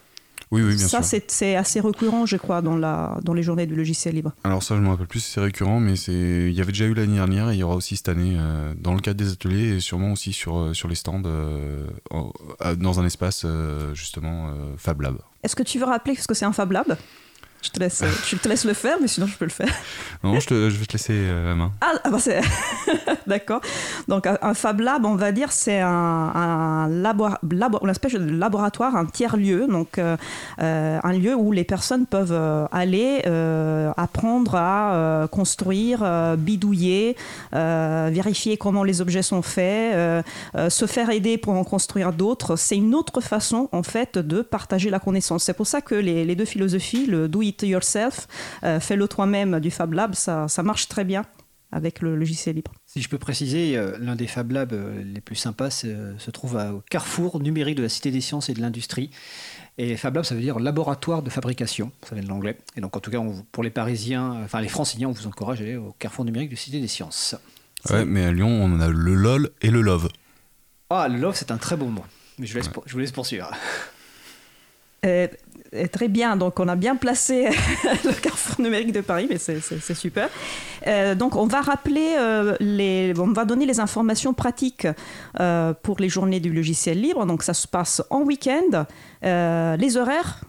Oui, 0.53 0.63
oui, 0.63 0.75
bien 0.75 0.89
ça, 0.89 0.99
sûr. 0.99 1.05
c'est 1.05 1.31
c'est 1.31 1.55
assez 1.55 1.81
récurrent, 1.81 2.27
je 2.27 2.37
crois, 2.37 2.61
dans, 2.61 2.77
la, 2.77 3.19
dans 3.23 3.35
les 3.35 3.43
journées 3.43 3.67
du 3.67 3.77
logiciel 3.77 4.17
libre. 4.17 4.33
Alors 4.43 4.63
ça, 4.65 4.75
je 4.75 4.81
me 4.81 4.89
rappelle 4.89 5.07
plus 5.07 5.21
si 5.21 5.31
c'est 5.31 5.41
récurrent, 5.41 5.79
mais 5.79 5.95
c'est, 5.95 6.13
il 6.13 6.53
y 6.53 6.61
avait 6.61 6.73
déjà 6.73 6.87
eu 6.87 6.95
l'année 6.95 7.15
dernière 7.15 7.51
et 7.51 7.55
il 7.55 7.59
y 7.59 7.63
aura 7.63 7.77
aussi 7.77 7.97
cette 7.97 8.09
année 8.09 8.35
euh, 8.37 8.75
dans 8.77 8.95
le 8.95 9.01
cadre 9.01 9.17
des 9.19 9.31
ateliers 9.31 9.77
et 9.77 9.81
sûrement 9.81 10.13
aussi 10.13 10.33
sur, 10.33 10.59
euh, 10.59 10.75
sur 10.75 10.89
les 10.89 10.97
stands 10.97 11.23
euh, 11.25 11.87
dans 12.77 12.99
un 12.99 13.07
espace 13.07 13.47
justement 13.95 14.53
Fab 14.77 15.01
Lab. 15.01 15.19
Est-ce 15.43 15.55
que 15.55 15.63
tu 15.63 15.79
veux 15.79 15.87
rappeler 15.87 16.17
ce 16.17 16.27
que 16.27 16.35
c'est 16.35 16.45
un 16.45 16.53
Fab 16.53 16.73
Lab? 16.73 16.97
Je 17.63 17.69
te, 17.71 17.79
laisse, 17.81 18.03
je 18.27 18.37
te 18.37 18.49
laisse 18.49 18.65
le 18.65 18.73
faire, 18.75 18.97
mais 19.01 19.09
sinon 19.09 19.27
je 19.27 19.37
peux 19.37 19.45
le 19.45 19.51
faire. 19.51 19.69
Non, 20.25 20.39
je, 20.41 20.47
te- 20.47 20.71
je 20.71 20.77
vais 20.77 20.87
te 20.87 20.93
laisser 20.93 21.13
euh, 21.15 21.49
la 21.51 21.55
main. 21.55 21.73
Ah, 21.81 21.93
ah 22.05 22.11
bah 22.11 22.19
c'est... 22.19 22.41
D'accord. 23.27 23.61
Donc 24.09 24.27
un, 24.27 24.55
Fab 24.55 24.81
Lab, 24.81 25.05
on 25.05 25.15
va 25.15 25.31
dire, 25.33 25.53
c'est 25.53 25.81
un, 25.81 25.89
un 25.89 26.89
labo- 26.89 27.37
labo- 27.49 27.79
une 27.83 27.91
espèce 27.91 28.13
de 28.15 28.19
laboratoire, 28.31 28.97
un 28.97 29.05
tiers-lieu, 29.07 29.67
donc 29.69 29.99
euh, 29.99 30.17
euh, 30.61 30.99
un 31.03 31.13
lieu 31.13 31.35
où 31.35 31.53
les 31.53 31.65
personnes 31.65 32.07
peuvent 32.07 32.33
euh, 32.33 32.67
aller 32.73 33.23
euh, 33.27 33.93
apprendre 33.97 34.55
à 34.57 34.95
euh, 34.95 35.27
construire, 35.27 36.01
euh, 36.03 36.37
bidouiller, 36.37 37.17
euh, 37.55 38.11
vérifier 38.13 38.57
comment 38.57 38.85
les 38.85 39.01
objets 39.01 39.23
sont 39.23 39.43
faits, 39.43 39.95
euh, 39.95 40.23
euh, 40.57 40.71
se 40.71 40.87
faire 40.87 41.11
aider 41.11 41.39
pour 41.39 41.55
en 41.55 41.65
construire 41.65 42.13
d'autres. 42.13 42.57
C'est 42.57 42.77
une 42.77 42.95
autre 42.95 43.21
façon, 43.21 43.69
en 43.73 43.83
fait, 43.83 44.19
de 44.19 44.43
partager 44.43 44.91
la 44.91 44.99
connaissance. 44.99 45.45
C'est 45.45 45.55
pour 45.55 45.67
ça 45.67 45.81
que 45.81 45.95
les, 45.95 46.25
les 46.25 46.35
deux 46.35 46.45
philosophies, 46.45 47.07
le 47.07 47.29
do 47.29 47.43
it 47.51 47.63
yourself, 47.63 48.27
euh, 48.65 48.81
fais-le 48.81 49.07
toi-même 49.09 49.61
du 49.61 49.71
Fab 49.71 49.93
Lab, 49.93 50.15
ça, 50.15 50.49
ça 50.49 50.63
marche 50.63 50.89
très 50.89 51.05
bien 51.05 51.25
avec 51.73 52.01
le 52.03 52.17
logiciel 52.17 52.57
libre. 52.57 52.73
Si 52.87 53.01
je 53.01 53.09
peux 53.09 53.19
préciser, 53.19 53.77
euh, 53.77 53.97
l'un 54.01 54.17
des 54.17 54.27
Fab 54.27 54.51
Labs 54.51 54.73
euh, 54.73 55.03
les 55.05 55.21
plus 55.21 55.37
sympas 55.37 55.83
euh, 55.85 56.15
se 56.19 56.31
trouve 56.33 56.57
à- 56.57 56.75
au 56.75 56.83
carrefour 56.91 57.39
numérique 57.41 57.77
de 57.77 57.83
la 57.83 57.89
Cité 57.89 58.11
des 58.11 58.21
sciences 58.21 58.49
et 58.49 58.55
de 58.55 58.61
l'industrie. 58.61 59.11
Et 59.79 59.97
Fab 59.97 60.17
Lab, 60.17 60.25
ça 60.25 60.35
veut 60.35 60.41
dire 60.41 60.59
laboratoire 60.59 61.23
de 61.23 61.31
fabrication, 61.31 61.93
ça 62.09 62.17
vient 62.17 62.25
de 62.25 62.29
l'anglais. 62.29 62.59
Et 62.77 62.81
donc, 62.81 62.97
en 62.97 63.01
tout 63.01 63.11
cas, 63.13 63.19
on 63.19 63.45
pour 63.53 63.63
les 63.63 63.71
Parisiens, 63.71 64.33
enfin 64.45 64.61
les 64.61 64.69
Franciliens, 64.69 65.09
on 65.09 65.13
vous 65.13 65.27
encourage 65.29 65.61
à 65.61 65.65
aller 65.65 65.77
au 65.77 65.95
carrefour 65.99 66.25
numérique 66.25 66.49
de 66.51 66.55
la 66.57 66.61
Cité 66.61 66.81
des 66.81 66.89
sciences. 66.89 67.37
Ouais, 67.89 68.05
mais 68.05 68.25
à 68.25 68.33
Lyon, 68.33 68.49
on 68.49 68.81
a 68.81 68.89
le 68.89 69.15
LOL 69.15 69.51
et 69.63 69.71
le 69.71 69.81
LOVE. 69.81 70.09
Ah, 70.91 71.07
le 71.09 71.19
love, 71.19 71.37
c'est 71.37 71.53
un 71.53 71.57
très 71.57 71.77
bon 71.77 71.89
mot. 71.89 72.05
Mais 72.41 72.47
je, 72.47 72.53
vous 72.53 72.59
laisse 72.59 72.69
pour- 72.69 72.83
je 72.85 72.93
vous 72.95 72.99
laisse 72.99 73.13
poursuivre. 73.13 73.49
Euh, 75.07 75.29
très 75.93 76.09
bien, 76.09 76.37
donc 76.37 76.59
on 76.61 76.69
a 76.69 76.77
bien 76.77 76.97
placé 76.97 77.45
le 78.05 78.13
carrefour 78.21 78.61
numérique 78.61 78.93
de 78.93 79.01
Paris, 79.01 79.27
mais 79.31 79.39
c'est- 79.39 79.61
super. 79.95 80.29
Euh, 80.87 81.15
donc 81.15 81.37
on 81.37 81.47
va 81.47 81.61
rappeler, 81.61 82.15
euh, 82.19 82.57
les, 82.61 83.13
on 83.19 83.33
va 83.33 83.45
donner 83.45 83.67
les 83.67 83.81
informations 83.81 84.35
pratiques 84.35 84.87
euh, 85.39 85.73
pour 85.83 85.99
les 85.99 86.09
journées 86.09 86.41
du 86.41 86.53
logiciel 86.53 87.01
libre. 87.01 87.25
Donc 87.27 87.43
ça 87.43 87.55
se 87.55 87.69
passe 87.69 88.03
en 88.11 88.23
week-end. 88.23 88.87
Les 89.23 89.97
horaires? 89.97 90.41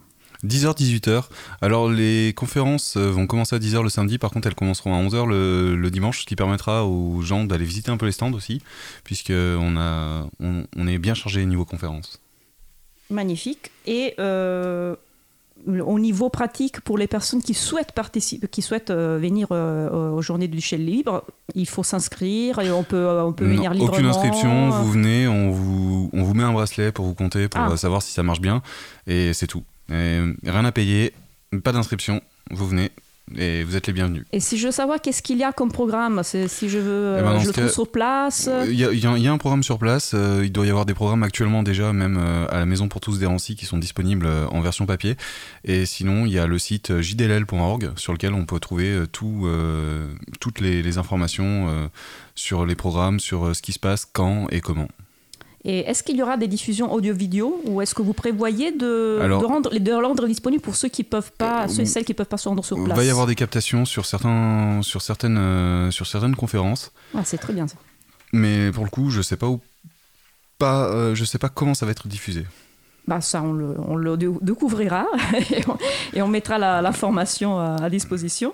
10h, 0.43 0.75
18h. 0.75 1.25
Alors, 1.61 1.87
les 1.87 2.33
conférences 2.35 2.97
vont 2.97 3.27
commencer 3.27 3.55
à 3.55 3.59
10h 3.59 3.83
le 3.83 3.89
samedi, 3.89 4.17
par 4.17 4.31
contre, 4.31 4.47
elles 4.47 4.55
commenceront 4.55 4.95
à 4.95 4.97
11h 5.07 5.27
le, 5.27 5.75
le 5.75 5.91
dimanche, 5.91 6.21
ce 6.21 6.25
qui 6.25 6.35
permettra 6.35 6.83
aux 6.87 7.21
gens 7.21 7.43
d'aller 7.43 7.63
visiter 7.65 7.91
un 7.91 7.97
peu 7.97 8.07
les 8.07 8.11
stands 8.11 8.33
aussi, 8.33 8.59
puisqu'on 9.03 9.75
on, 9.77 10.65
on 10.75 10.87
est 10.87 10.97
bien 10.97 11.13
chargé 11.13 11.45
niveau 11.45 11.63
conférences. 11.63 12.19
Magnifique. 13.11 13.69
Et 13.85 14.15
euh, 14.19 14.95
au 15.67 15.99
niveau 15.99 16.29
pratique, 16.29 16.81
pour 16.81 16.97
les 16.97 17.07
personnes 17.07 17.41
qui 17.41 17.53
souhaitent 17.53 17.91
participer, 17.91 18.47
qui 18.47 18.61
souhaitent 18.61 18.89
euh, 18.89 19.17
venir 19.21 19.47
euh, 19.51 20.11
aux 20.11 20.21
journées 20.21 20.47
du 20.47 20.55
logiciel 20.55 20.85
libre, 20.85 21.23
il 21.55 21.67
faut 21.67 21.83
s'inscrire 21.83 22.59
et 22.59 22.71
on 22.71 22.83
peut, 22.83 23.07
on 23.21 23.33
peut 23.33 23.45
Non, 23.45 23.55
venir 23.55 23.71
librement. 23.73 23.93
aucune 23.93 24.05
inscription, 24.07 24.69
vous 24.69 24.91
venez, 24.91 25.27
on 25.27 25.51
vous, 25.51 26.09
on 26.13 26.23
vous 26.23 26.33
met 26.33 26.43
un 26.43 26.53
bracelet 26.53 26.91
pour 26.91 27.05
vous 27.05 27.13
compter, 27.13 27.47
pour 27.47 27.61
Ah. 27.61 27.71
euh, 27.71 27.77
savoir 27.77 28.01
si 28.01 28.11
ça 28.13 28.23
marche 28.23 28.41
bien, 28.41 28.61
et 29.07 29.33
c'est 29.33 29.47
tout. 29.47 29.63
Et 29.91 30.19
rien 30.45 30.65
à 30.65 30.71
payer, 30.71 31.13
pas 31.63 31.71
d'inscription, 31.73 32.21
vous 32.49 32.67
venez, 32.67 32.91
et 33.37 33.63
vous 33.63 33.75
êtes 33.75 33.87
les 33.87 33.93
bienvenus. 33.93 34.25
Et 34.31 34.39
si 34.39 34.57
je 34.57 34.67
veux 34.67 34.71
savoir 34.71 35.01
qu'est-ce 35.01 35.21
qu'il 35.21 35.37
y 35.37 35.43
a 35.43 35.51
comme 35.51 35.71
programme, 35.71 36.21
si 36.23 36.69
je 36.69 36.77
veux, 36.79 37.15
Eh 37.19 37.21
ben, 37.21 37.39
je 37.39 37.47
le 37.47 37.53
trouve 37.53 37.69
sur 37.69 37.91
place. 37.91 38.49
Il 38.67 38.73
y, 38.73 38.85
a- 38.85 38.91
y 38.93 39.21
y 39.23 39.27
un 39.27 39.37
programme 39.37 39.63
sur 39.63 39.77
place, 39.77 40.11
euh, 40.13 40.41
il 40.43 40.51
doit 40.51 40.65
y 40.65 40.69
avoir 40.69 40.85
des 40.85 40.93
programmes 40.93 41.23
actuellement 41.23 41.63
déjà, 41.63 41.93
même 41.93 42.17
euh, 42.19 42.47
à 42.49 42.59
la 42.59 42.65
Maison 42.65 42.87
pour 42.87 43.01
tous 43.01 43.19
d'Hérancy, 43.19 43.55
qui 43.55 43.65
sont 43.65 43.77
disponibles 43.77 44.25
euh, 44.25 44.47
en 44.47 44.61
version 44.61 44.85
papier. 44.85 45.15
Et 45.63 45.85
sinon, 45.85 46.25
il 46.25 46.31
y 46.33 46.39
a 46.39 46.47
le 46.47 46.59
site 46.59 46.99
jdll.org 47.01 47.91
sur 47.95 48.13
lequel 48.13 48.33
on 48.33 48.45
peut 48.45 48.59
trouver 48.59 49.03
tout, 49.11 49.43
euh, 49.45 50.07
toutes 50.39 50.59
les, 50.59 50.81
les 50.81 50.97
informations 50.97 51.89
sur 52.35 52.65
les 52.65 52.75
programmes, 52.75 53.19
sur 53.19 53.55
ce 53.55 53.61
qui 53.61 53.71
se 53.73 53.79
passe, 53.79 54.05
quand 54.11 54.47
et 54.51 54.61
comment. 54.61 54.87
Et 55.63 55.79
est-ce 55.81 56.01
qu'il 56.01 56.15
y 56.17 56.23
aura 56.23 56.37
des 56.37 56.47
diffusions 56.47 56.91
audio-vidéo 56.91 57.61
ou 57.65 57.81
est-ce 57.81 57.93
que 57.93 58.01
vous 58.01 58.13
prévoyez 58.13 58.71
de, 58.71 59.19
Alors- 59.21 59.41
de 59.41 59.45
rendre, 59.45 59.77
de 59.77 59.91
rendre 59.91 60.25
disponible 60.27 60.61
pour 60.63 60.75
ceux 60.75 60.87
qui 60.89 61.03
peuvent 61.03 61.31
pas, 61.37 61.67
ceux 61.67 61.81
et 61.81 61.85
celles 61.85 62.03
qui 62.05 62.15
peuvent 62.15 62.25
pas 62.25 62.37
se 62.37 62.49
rendre 62.49 62.65
sur 62.65 62.77
Il 62.79 62.83
place 62.85 62.97
va 62.97 63.03
y 63.05 63.09
avoir 63.11 63.27
des 63.27 63.35
captations 63.35 63.85
sur, 63.85 64.05
certains, 64.07 64.79
sur, 64.81 65.01
certaines, 65.03 65.37
euh, 65.37 65.91
sur 65.91 66.07
certaines 66.07 66.35
conférences. 66.35 66.91
Ah, 67.15 67.21
c'est 67.23 67.37
très 67.37 67.53
bien 67.53 67.67
ça. 67.67 67.75
Mais 68.33 68.71
pour 68.71 68.83
le 68.85 68.89
coup, 68.89 69.11
je 69.11 69.21
sais 69.21 69.37
pas 69.37 69.47
où. 69.47 69.59
Pas, 70.57 70.85
euh, 70.89 71.15
je 71.15 71.25
sais 71.25 71.37
pas 71.37 71.49
comment 71.49 71.73
ça 71.73 71.85
va 71.85 71.91
être 71.91 72.07
diffusé. 72.07 72.45
Bah 73.07 73.19
ça, 73.19 73.41
on 73.41 73.53
le, 73.53 73.75
on 73.87 73.95
le 73.95 74.15
dé- 74.15 74.29
découvrira 74.41 75.05
et, 75.51 75.61
on, 75.67 75.77
et 76.13 76.21
on 76.21 76.27
mettra 76.27 76.57
la- 76.59 76.81
l'information 76.81 77.59
à, 77.59 77.75
à 77.83 77.89
disposition. 77.89 78.53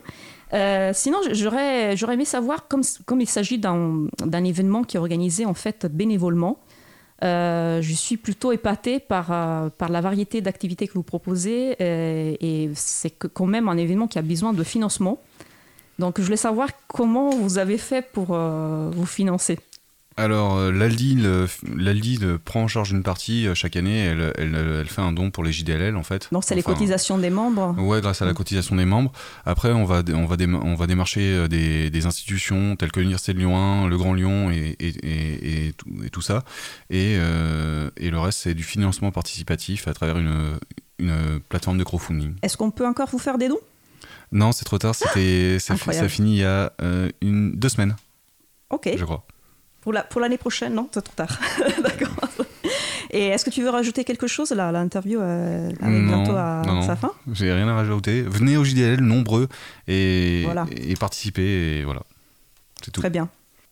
Euh, 0.53 0.91
sinon, 0.93 1.17
j'aurais, 1.33 1.95
aimé 2.13 2.23
savoir, 2.25 2.67
comme, 2.69 2.81
comme 3.05 3.19
il 3.19 3.27
s'agit 3.27 3.57
d'un, 3.59 4.07
d'un 4.25 4.43
événement 4.45 4.83
qui 4.83 4.95
est 4.95 4.99
organisé 4.99 5.45
en 5.45 5.53
fait 5.53 5.85
bénévolement, 5.85 6.59
euh, 7.23 7.81
je 7.81 7.93
suis 7.93 8.17
plutôt 8.17 8.51
épatée 8.51 8.99
par, 8.99 9.31
euh, 9.31 9.69
par 9.69 9.89
la 9.89 10.01
variété 10.01 10.41
d'activités 10.41 10.87
que 10.87 10.93
vous 10.93 11.03
proposez 11.03 11.75
euh, 11.81 12.35
et 12.39 12.69
c'est 12.75 13.09
quand 13.09 13.47
même 13.47 13.69
un 13.69 13.77
événement 13.77 14.07
qui 14.07 14.19
a 14.19 14.21
besoin 14.21 14.53
de 14.53 14.63
financement. 14.63 15.19
Donc 15.97 16.19
je 16.19 16.23
voulais 16.23 16.37
savoir 16.37 16.69
comment 16.87 17.31
vous 17.31 17.57
avez 17.57 17.79
fait 17.79 18.03
pour 18.03 18.37
vous 18.37 19.05
financer. 19.07 19.57
Alors, 20.19 20.57
euh, 20.57 20.71
l'Aldi 20.71 22.19
prend 22.43 22.63
en 22.63 22.67
charge 22.67 22.91
une 22.91 23.03
partie 23.03 23.47
euh, 23.47 23.53
chaque 23.53 23.75
année. 23.75 23.99
Elle, 23.99 24.33
elle, 24.37 24.55
elle 24.55 24.87
fait 24.87 25.01
un 25.01 25.11
don 25.11 25.29
pour 25.29 25.43
les 25.43 25.51
JDLL 25.51 25.95
en 25.95 26.01
fait. 26.03 26.27
Donc 26.31 26.43
c'est 26.43 26.55
les 26.55 26.63
cotisations 26.63 27.17
des 27.19 27.29
membres. 27.29 27.75
Ouais, 27.79 28.01
grâce 28.01 28.21
à 28.21 28.25
la 28.25 28.33
cotisation 28.33 28.75
des 28.75 28.85
membres. 28.85 29.11
Après, 29.45 29.71
on 29.71 29.85
va, 29.85 30.01
on 30.13 30.25
va, 30.25 30.35
déma- 30.35 30.59
on 30.63 30.73
va 30.75 30.87
démarcher 30.87 31.21
euh, 31.21 31.47
des, 31.47 31.89
des 31.91 32.05
institutions 32.07 32.75
telles 32.75 32.91
que 32.91 32.99
l'Université 32.99 33.33
de 33.33 33.39
Lyon 33.39 33.57
1, 33.57 33.87
le 33.87 33.97
Grand 33.97 34.13
Lyon 34.15 34.49
et, 34.51 34.75
et, 34.79 34.87
et, 34.87 35.67
et 35.67 36.09
tout, 36.11 36.21
ça. 36.21 36.43
Et, 36.89 37.15
euh, 37.19 37.89
et 37.97 38.09
le 38.09 38.19
reste, 38.19 38.39
c'est 38.39 38.53
du 38.55 38.63
financement 38.63 39.11
participatif 39.11 39.87
à 39.87 39.93
travers 39.93 40.17
une, 40.17 40.57
une 40.97 41.39
plateforme 41.47 41.77
de 41.77 41.83
crowdfunding. 41.83 42.33
Est-ce 42.41 42.57
qu'on 42.57 42.71
peut 42.71 42.87
encore 42.87 43.07
vous 43.09 43.19
faire 43.19 43.37
des 43.37 43.49
dons? 43.49 43.59
Non, 44.31 44.51
c'est 44.51 44.65
trop 44.65 44.79
tard. 44.79 44.95
C'était, 44.95 45.57
Incroyable. 45.69 46.09
ça 46.09 46.13
finit 46.13 46.37
il 46.37 46.39
y 46.39 46.43
a 46.43 46.73
euh, 46.81 47.09
une, 47.21 47.51
deux 47.55 47.69
semaines, 47.69 47.95
Ok. 48.71 48.89
je 48.97 49.05
crois. 49.05 49.23
Pour 49.87 49.93
la- 49.93 50.03
pour 50.03 50.19
l'année 50.19 50.37
prochaine, 50.37 50.73
non 50.73 50.89
C'est 50.93 51.01
trop 51.01 51.13
tard. 51.15 51.39
D'accord. 51.81 52.13
Et 53.09 53.27
est-ce 53.27 53.45
que 53.45 53.49
tu 53.49 53.61
veux 53.63 53.69
rajouter 53.69 54.03
quelque 54.03 54.27
chose 54.27 54.51
là 54.51 54.69
L'interview 54.73 55.17
euh, 55.21 55.69
arrive 55.81 56.01
Non, 56.01 56.17
bientôt 56.23 56.35
à 56.37 56.61
non, 56.67 56.73
non. 56.73 56.81
sa 56.81 56.97
fin? 56.97 57.13
J'ai 57.31 57.53
rien 57.53 57.69
à 57.69 57.73
rajouter. 57.73 58.21
Venez 58.21 58.57
au 58.57 58.65
JDL 58.65 58.99
nombreux 58.99 59.47
et, 59.87 60.41
Voilà. 60.43 60.65
et 60.75 60.93
participez 60.97 61.77
et 61.79 61.83
voilà. 61.85 62.01
C'est 62.83 62.91
tout. 62.91 62.99
Très 62.99 63.09
bien. 63.09 63.29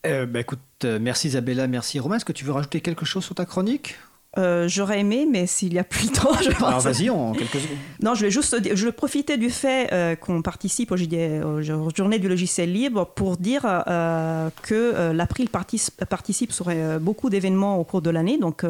Euh, 0.07 0.25
bah, 0.25 0.39
écoute, 0.39 0.59
euh, 0.85 0.99
merci 1.01 1.27
Isabella, 1.27 1.67
merci 1.67 1.99
Romain. 1.99 2.15
Est-ce 2.15 2.23
que 2.23 2.31
tu 2.31 2.45
veux 2.45 2.53
rajouter 2.53 2.79
quelque 2.79 3.03
chose 3.05 3.25
sur 3.25 3.35
ta 3.35 3.43
chronique? 3.45 3.97
Euh, 4.37 4.67
J'aurais 4.67 4.99
aimé, 4.99 5.27
mais 5.31 5.47
s'il 5.47 5.71
n'y 5.73 5.79
a 5.79 5.83
plus 5.83 6.07
le 6.07 6.11
temps, 6.11 6.33
je 6.41 6.49
pense. 6.51 6.63
Alors 6.63 6.79
vas-y, 6.81 7.09
en 7.09 7.31
quelques 7.33 7.53
secondes. 7.53 7.77
Non, 8.01 8.15
je 8.15 8.21
vais 8.25 8.31
juste 8.31 8.55
dire- 8.55 8.75
je 8.75 8.85
vais 8.85 8.91
profiter 8.91 9.37
du 9.37 9.49
fait 9.49 9.89
euh, 9.93 10.15
qu'on 10.15 10.41
participe 10.41 10.91
aux, 10.91 10.95
aux 10.95 11.61
journées 11.95 12.19
du 12.19 12.27
logiciel 12.27 12.71
libre 12.73 13.05
pour 13.15 13.37
dire 13.37 13.61
euh, 13.65 14.49
que 14.61 15.11
l'April 15.11 15.47
partic- 15.49 15.91
participe 16.09 16.51
sur 16.51 16.67
beaucoup 16.99 17.29
d'événements 17.29 17.77
au 17.79 17.83
cours 17.83 18.01
de 18.01 18.09
l'année, 18.09 18.37
donc 18.37 18.63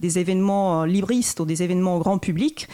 des 0.00 0.18
événements 0.18 0.84
libristes 0.84 1.40
ou 1.40 1.44
des 1.44 1.62
événements 1.62 1.96
au 1.96 2.00
grand 2.00 2.18
public, 2.18 2.68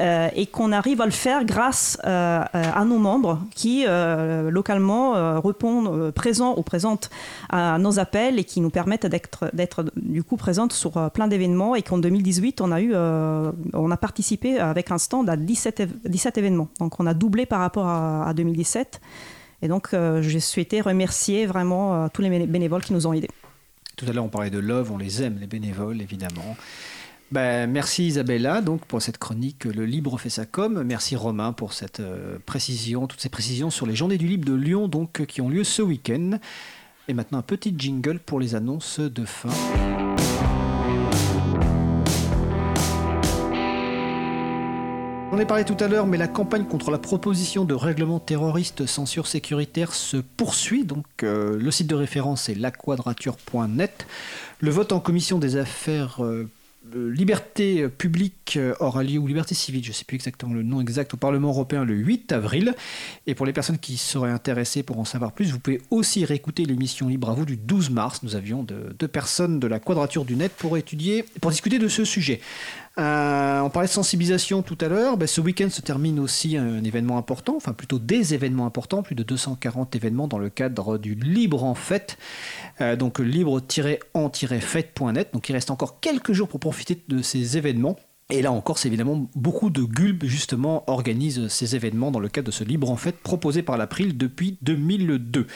euh, 0.00 0.28
et 0.34 0.46
qu'on 0.46 0.72
arrive 0.72 1.00
à 1.00 1.04
le 1.04 1.10
faire 1.12 1.44
grâce 1.44 1.98
euh, 2.04 2.42
à 2.52 2.84
nos 2.84 2.98
membres 2.98 3.38
qui 3.54 3.84
euh, 3.86 4.50
localement 4.50 5.14
euh, 5.14 5.38
répondent 5.38 5.88
euh, 5.88 6.10
présents 6.10 6.54
ou 6.56 6.62
présentes 6.62 7.10
à 7.50 7.78
nos 7.78 7.98
appels 7.98 8.38
et 8.38 8.44
qui 8.44 8.60
nous 8.60 8.70
permettent 8.70 9.06
d'être 9.06 9.50
d'être, 9.52 9.84
du 9.96 10.24
coup 10.24 10.36
présentes 10.36 10.72
sur 10.72 10.96
euh, 10.96 11.08
plein 11.10 11.28
d'événements 11.28 11.74
et 11.76 11.82
qu'en 11.82 11.98
2018 11.98 12.60
on 12.62 12.72
a 12.72 12.80
eu 12.80 12.92
euh, 12.94 13.52
on 13.74 13.90
a 13.90 13.96
participé 13.96 14.58
avec 14.58 14.90
un 14.90 14.98
stand 14.98 15.28
à 15.28 15.36
17, 15.36 15.80
év- 15.80 15.88
17 16.08 16.38
événements. 16.38 16.68
Donc 16.80 16.98
on 16.98 17.06
a 17.06 17.14
doublé 17.14 17.46
par 17.46 17.60
rapport 17.60 17.86
à, 17.86 18.26
à 18.26 18.34
2017 18.34 19.00
et 19.62 19.68
donc 19.68 19.92
euh, 19.92 20.22
j'ai 20.22 20.40
souhaité 20.40 20.80
remercier 20.80 21.44
vraiment 21.46 21.94
euh, 22.04 22.08
tous 22.12 22.22
les 22.22 22.30
béné- 22.30 22.46
bénévoles 22.46 22.82
qui 22.82 22.94
nous 22.94 23.06
ont 23.06 23.12
aidés. 23.12 23.28
Tout 23.96 24.06
à 24.08 24.12
l'heure, 24.14 24.24
on 24.24 24.28
parlait 24.28 24.48
de 24.48 24.58
Love, 24.58 24.90
on 24.92 24.96
les 24.96 25.22
aime, 25.22 25.36
les 25.38 25.46
bénévoles, 25.46 26.00
évidemment. 26.00 26.56
Ben, 27.32 27.70
merci 27.70 28.08
Isabella 28.08 28.60
donc 28.60 28.84
pour 28.86 29.00
cette 29.00 29.18
chronique 29.18 29.64
Le 29.64 29.84
Libre 29.86 30.18
fait 30.18 30.30
sa 30.30 30.46
com. 30.46 30.82
Merci 30.82 31.14
Romain 31.14 31.52
pour 31.52 31.74
cette 31.74 32.00
euh, 32.00 32.38
précision, 32.44 33.06
toutes 33.06 33.20
ces 33.20 33.28
précisions 33.28 33.70
sur 33.70 33.86
les 33.86 33.94
Journées 33.94 34.18
du 34.18 34.26
Libre 34.26 34.46
de 34.46 34.54
Lyon 34.54 34.88
donc, 34.88 35.24
qui 35.26 35.40
ont 35.40 35.48
lieu 35.48 35.62
ce 35.62 35.80
week-end. 35.80 36.38
Et 37.06 37.14
maintenant 37.14 37.38
un 37.38 37.42
petit 37.42 37.72
jingle 37.78 38.18
pour 38.18 38.40
les 38.40 38.56
annonces 38.56 38.98
de 38.98 39.24
fin. 39.24 39.48
On 45.30 45.36
en 45.36 45.38
a 45.38 45.44
parlé 45.46 45.64
tout 45.64 45.76
à 45.78 45.86
l'heure, 45.86 46.08
mais 46.08 46.16
la 46.16 46.26
campagne 46.26 46.64
contre 46.64 46.90
la 46.90 46.98
proposition 46.98 47.64
de 47.64 47.74
règlement 47.74 48.18
terroriste 48.18 48.86
censure 48.86 49.28
sécuritaire 49.28 49.94
se 49.94 50.16
poursuit. 50.16 50.84
Donc, 50.84 51.04
euh, 51.22 51.56
le 51.56 51.70
site 51.70 51.86
de 51.86 51.94
référence 51.94 52.48
est 52.48 52.56
laquadrature.net. 52.56 54.08
Le 54.58 54.70
vote 54.70 54.90
en 54.90 54.98
commission 54.98 55.38
des 55.38 55.54
affaires 55.54 56.24
euh, 56.24 56.50
liberté 56.94 57.88
publique 57.88 58.54
euh, 58.56 58.74
aura 58.80 59.02
lieu, 59.02 59.18
ou 59.18 59.26
liberté 59.26 59.54
civile, 59.54 59.82
je 59.84 59.90
ne 59.90 59.94
sais 59.94 60.04
plus 60.04 60.16
exactement 60.16 60.52
le 60.54 60.62
nom 60.62 60.80
exact, 60.80 61.14
au 61.14 61.16
Parlement 61.16 61.48
européen 61.48 61.84
le 61.84 61.94
8 61.94 62.32
avril. 62.32 62.74
Et 63.26 63.34
pour 63.34 63.46
les 63.46 63.52
personnes 63.52 63.78
qui 63.78 63.96
seraient 63.96 64.30
intéressées 64.30 64.82
pour 64.82 64.98
en 64.98 65.04
savoir 65.04 65.32
plus, 65.32 65.52
vous 65.52 65.58
pouvez 65.60 65.80
aussi 65.90 66.24
réécouter 66.24 66.64
l'émission 66.64 67.08
Libre 67.08 67.30
à 67.30 67.34
vous 67.34 67.44
du 67.44 67.56
12 67.56 67.90
mars. 67.90 68.22
Nous 68.22 68.36
avions 68.36 68.62
de- 68.62 68.94
deux 68.98 69.08
personnes 69.08 69.60
de 69.60 69.66
la 69.66 69.78
Quadrature 69.80 70.24
du 70.24 70.36
Net 70.36 70.52
pour 70.56 70.76
étudier, 70.76 71.24
pour 71.40 71.50
discuter 71.50 71.78
de 71.78 71.88
ce 71.88 72.04
sujet. 72.04 72.40
Euh, 73.00 73.60
on 73.60 73.70
parlait 73.70 73.88
de 73.88 73.92
sensibilisation 73.92 74.62
tout 74.62 74.76
à 74.80 74.88
l'heure. 74.88 75.16
Ben, 75.16 75.26
ce 75.26 75.40
week-end 75.40 75.70
se 75.70 75.80
termine 75.80 76.20
aussi 76.20 76.58
un 76.58 76.84
événement 76.84 77.16
important, 77.16 77.56
enfin 77.56 77.72
plutôt 77.72 77.98
des 77.98 78.34
événements 78.34 78.66
importants, 78.66 79.02
plus 79.02 79.14
de 79.14 79.22
240 79.22 79.96
événements 79.96 80.28
dans 80.28 80.36
le 80.38 80.50
cadre 80.50 80.98
du 80.98 81.14
Libre 81.14 81.64
en 81.64 81.74
Fête. 81.74 82.18
Euh, 82.82 82.96
donc 82.96 83.18
libre-en-fête.net. 83.18 85.30
Donc 85.32 85.48
il 85.48 85.54
reste 85.54 85.70
encore 85.70 86.00
quelques 86.00 86.32
jours 86.32 86.48
pour 86.48 86.60
profiter 86.60 87.02
de 87.08 87.22
ces 87.22 87.56
événements. 87.56 87.96
Et 88.30 88.42
là 88.42 88.52
encore, 88.52 88.78
c'est 88.78 88.88
évidemment 88.88 89.28
beaucoup 89.34 89.70
de 89.70 89.82
GULB 89.82 90.24
justement 90.24 90.84
organisent 90.88 91.48
ces 91.48 91.74
événements 91.74 92.12
dans 92.12 92.20
le 92.20 92.28
cadre 92.28 92.46
de 92.46 92.52
ce 92.52 92.62
Libre 92.62 92.88
en 92.90 92.96
Fête 92.96 93.16
proposé 93.16 93.62
par 93.62 93.76
l'April 93.76 94.16
depuis 94.16 94.56
2002. 94.62 95.48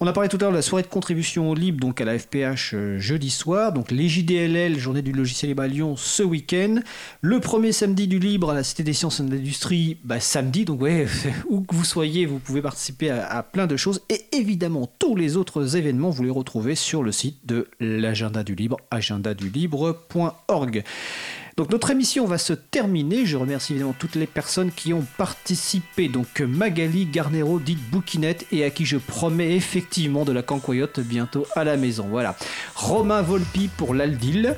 On 0.00 0.06
a 0.08 0.12
parlé 0.12 0.28
tout 0.28 0.36
à 0.38 0.40
l'heure 0.40 0.50
de 0.50 0.56
la 0.56 0.62
soirée 0.62 0.82
de 0.82 0.88
contribution 0.88 1.50
au 1.50 1.54
libre 1.54 1.78
donc 1.78 2.00
à 2.00 2.04
la 2.04 2.18
FPH 2.18 2.74
euh, 2.74 2.98
jeudi 2.98 3.30
soir, 3.30 3.72
donc 3.72 3.92
les 3.92 4.08
JDLL, 4.08 4.76
journée 4.78 5.02
du 5.02 5.12
logiciel 5.12 5.50
libre 5.50 5.62
à 5.62 5.68
Lyon 5.68 5.94
ce 5.96 6.24
week-end, 6.24 6.80
le 7.20 7.38
premier 7.38 7.70
samedi 7.70 8.08
du 8.08 8.18
libre 8.18 8.50
à 8.50 8.54
la 8.54 8.64
Cité 8.64 8.82
des 8.82 8.92
Sciences 8.92 9.20
et 9.20 9.22
de 9.22 9.30
l'Industrie 9.30 9.98
bah, 10.02 10.18
samedi, 10.18 10.64
donc 10.64 10.82
ouais, 10.82 11.06
où 11.48 11.60
que 11.60 11.76
vous 11.76 11.84
soyez, 11.84 12.26
vous 12.26 12.40
pouvez 12.40 12.62
participer 12.62 13.10
à, 13.10 13.28
à 13.28 13.44
plein 13.44 13.68
de 13.68 13.76
choses 13.76 14.00
et 14.08 14.26
évidemment 14.32 14.90
tous 14.98 15.14
les 15.14 15.36
autres 15.36 15.76
événements, 15.76 16.10
vous 16.10 16.24
les 16.24 16.30
retrouvez 16.30 16.74
sur 16.74 17.04
le 17.04 17.12
site 17.12 17.46
de 17.46 17.68
l'agenda 17.78 18.42
du 18.42 18.56
libre, 18.56 18.78
agendadulibre.org. 18.90 20.84
Donc 21.56 21.70
notre 21.70 21.90
émission 21.90 22.26
va 22.26 22.36
se 22.36 22.52
terminer. 22.52 23.24
Je 23.24 23.38
remercie 23.38 23.72
évidemment 23.72 23.94
toutes 23.98 24.14
les 24.14 24.26
personnes 24.26 24.70
qui 24.70 24.92
ont 24.92 25.06
participé. 25.16 26.08
Donc 26.08 26.40
Magali 26.40 27.06
Garnero, 27.06 27.58
dite 27.58 27.80
Bouquinette, 27.90 28.46
et 28.52 28.62
à 28.62 28.68
qui 28.68 28.84
je 28.84 28.98
promets 28.98 29.56
effectivement 29.56 30.26
de 30.26 30.32
la 30.32 30.42
cancoyote 30.42 31.00
bientôt 31.00 31.46
à 31.56 31.64
la 31.64 31.78
maison. 31.78 32.08
Voilà. 32.10 32.36
Romain 32.74 33.22
Volpi 33.22 33.70
pour 33.74 33.94
l'Aldil. 33.94 34.54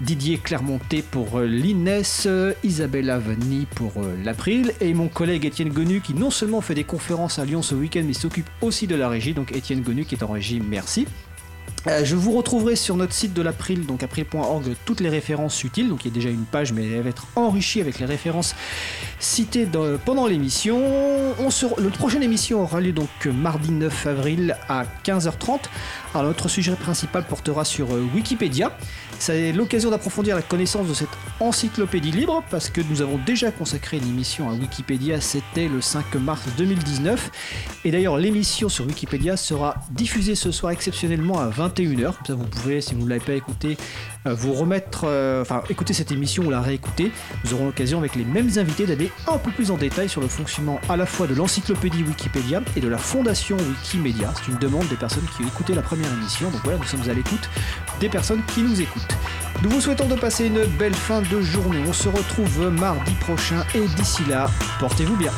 Didier 0.00 0.38
Clermonté 0.38 1.02
pour 1.02 1.38
euh, 1.38 1.46
l'Ines, 1.46 2.02
euh, 2.24 2.54
Isabella 2.64 3.18
Vanni 3.18 3.66
pour 3.74 3.92
euh, 3.98 4.16
l'April 4.24 4.72
et 4.80 4.94
mon 4.94 5.08
collègue 5.08 5.44
Étienne 5.44 5.68
Gonu 5.68 6.00
qui 6.00 6.14
non 6.14 6.30
seulement 6.30 6.62
fait 6.62 6.74
des 6.74 6.84
conférences 6.84 7.38
à 7.38 7.44
Lyon 7.44 7.60
ce 7.60 7.74
week-end 7.74 8.02
mais 8.06 8.14
s'occupe 8.14 8.48
aussi 8.62 8.86
de 8.86 8.94
la 8.94 9.10
régie. 9.10 9.34
Donc 9.34 9.54
Étienne 9.54 9.82
Gonu 9.82 10.06
qui 10.06 10.14
est 10.14 10.24
en 10.24 10.28
régie, 10.28 10.58
merci. 10.58 11.06
Euh, 11.86 12.04
je 12.04 12.14
vous 12.14 12.32
retrouverai 12.32 12.76
sur 12.76 12.96
notre 12.96 13.14
site 13.14 13.32
de 13.32 13.40
l'April, 13.40 13.86
donc 13.86 14.02
april.org, 14.02 14.74
toutes 14.84 15.00
les 15.00 15.08
références 15.08 15.64
utiles. 15.64 15.88
Donc 15.88 16.04
il 16.04 16.08
y 16.08 16.10
a 16.10 16.14
déjà 16.14 16.28
une 16.28 16.44
page, 16.44 16.72
mais 16.72 16.86
elle 16.86 17.02
va 17.02 17.08
être 17.08 17.26
enrichie 17.36 17.80
avec 17.80 17.98
les 17.98 18.06
références 18.06 18.54
citées 19.18 19.66
pendant 20.04 20.26
l'émission. 20.26 20.78
On 21.38 21.48
le 21.78 21.88
prochaine 21.88 22.22
émission 22.22 22.62
aura 22.62 22.80
lieu 22.80 22.92
donc 22.92 23.08
mardi 23.26 23.70
9 23.72 24.06
avril 24.06 24.56
à 24.68 24.84
15h30. 25.04 25.60
Alors 26.14 26.26
notre 26.26 26.48
sujet 26.48 26.72
principal 26.72 27.24
portera 27.24 27.64
sur 27.64 27.94
euh, 27.94 28.06
Wikipédia. 28.14 28.76
C'est 29.20 29.52
l'occasion 29.52 29.90
d'approfondir 29.90 30.34
la 30.34 30.40
connaissance 30.40 30.88
de 30.88 30.94
cette 30.94 31.10
encyclopédie 31.40 32.10
libre 32.10 32.42
parce 32.50 32.70
que 32.70 32.80
nous 32.80 33.02
avons 33.02 33.18
déjà 33.18 33.50
consacré 33.52 33.98
une 33.98 34.08
émission 34.08 34.48
à 34.48 34.54
Wikipédia, 34.54 35.20
c'était 35.20 35.68
le 35.68 35.82
5 35.82 36.14
mars 36.14 36.40
2019. 36.56 37.30
Et 37.84 37.90
d'ailleurs 37.90 38.16
l'émission 38.16 38.70
sur 38.70 38.86
Wikipédia 38.86 39.36
sera 39.36 39.74
diffusée 39.90 40.34
ce 40.34 40.50
soir 40.50 40.72
exceptionnellement 40.72 41.38
à 41.38 41.50
21h. 41.50 42.14
Comme 42.14 42.26
ça 42.26 42.34
vous 42.34 42.44
pouvez, 42.44 42.80
si 42.80 42.94
vous 42.94 43.04
ne 43.04 43.10
l'avez 43.10 43.22
pas 43.22 43.34
écouté, 43.34 43.76
vous 44.26 44.52
remettre, 44.52 45.02
euh, 45.04 45.42
enfin 45.42 45.62
écouter 45.68 45.92
cette 45.92 46.12
émission 46.12 46.44
ou 46.44 46.50
la 46.50 46.60
réécouter. 46.60 47.12
Nous 47.44 47.54
aurons 47.54 47.66
l'occasion 47.66 47.98
avec 47.98 48.16
les 48.16 48.24
mêmes 48.24 48.50
invités 48.56 48.86
d'aller 48.86 49.10
un 49.26 49.38
peu 49.38 49.50
plus 49.50 49.70
en 49.70 49.76
détail 49.76 50.08
sur 50.08 50.20
le 50.20 50.28
fonctionnement 50.28 50.80
à 50.88 50.96
la 50.96 51.06
fois 51.06 51.26
de 51.26 51.34
l'encyclopédie 51.34 52.02
Wikipédia 52.02 52.62
et 52.76 52.80
de 52.80 52.88
la 52.88 52.98
fondation 52.98 53.56
Wikimedia. 53.56 54.32
C'est 54.36 54.52
une 54.52 54.58
demande 54.58 54.88
des 54.88 54.96
personnes 54.96 55.26
qui 55.36 55.44
ont 55.44 55.48
écouté 55.48 55.74
la 55.74 55.82
première 55.82 56.12
émission. 56.12 56.50
Donc 56.50 56.60
voilà, 56.64 56.78
nous 56.78 56.84
sommes 56.84 57.08
à 57.08 57.14
l'écoute 57.14 57.48
des 58.00 58.08
personnes 58.08 58.42
qui 58.54 58.62
nous 58.62 58.80
écoutent. 58.80 59.16
Nous 59.62 59.70
vous 59.70 59.80
souhaitons 59.80 60.06
de 60.06 60.14
passer 60.14 60.46
une 60.46 60.64
belle 60.78 60.94
fin 60.94 61.22
de 61.22 61.40
journée. 61.40 61.82
On 61.86 61.92
se 61.92 62.08
retrouve 62.08 62.70
mardi 62.70 63.12
prochain 63.20 63.64
et 63.74 63.86
d'ici 63.96 64.22
là, 64.28 64.48
portez-vous 64.78 65.16
bien. 65.16 65.32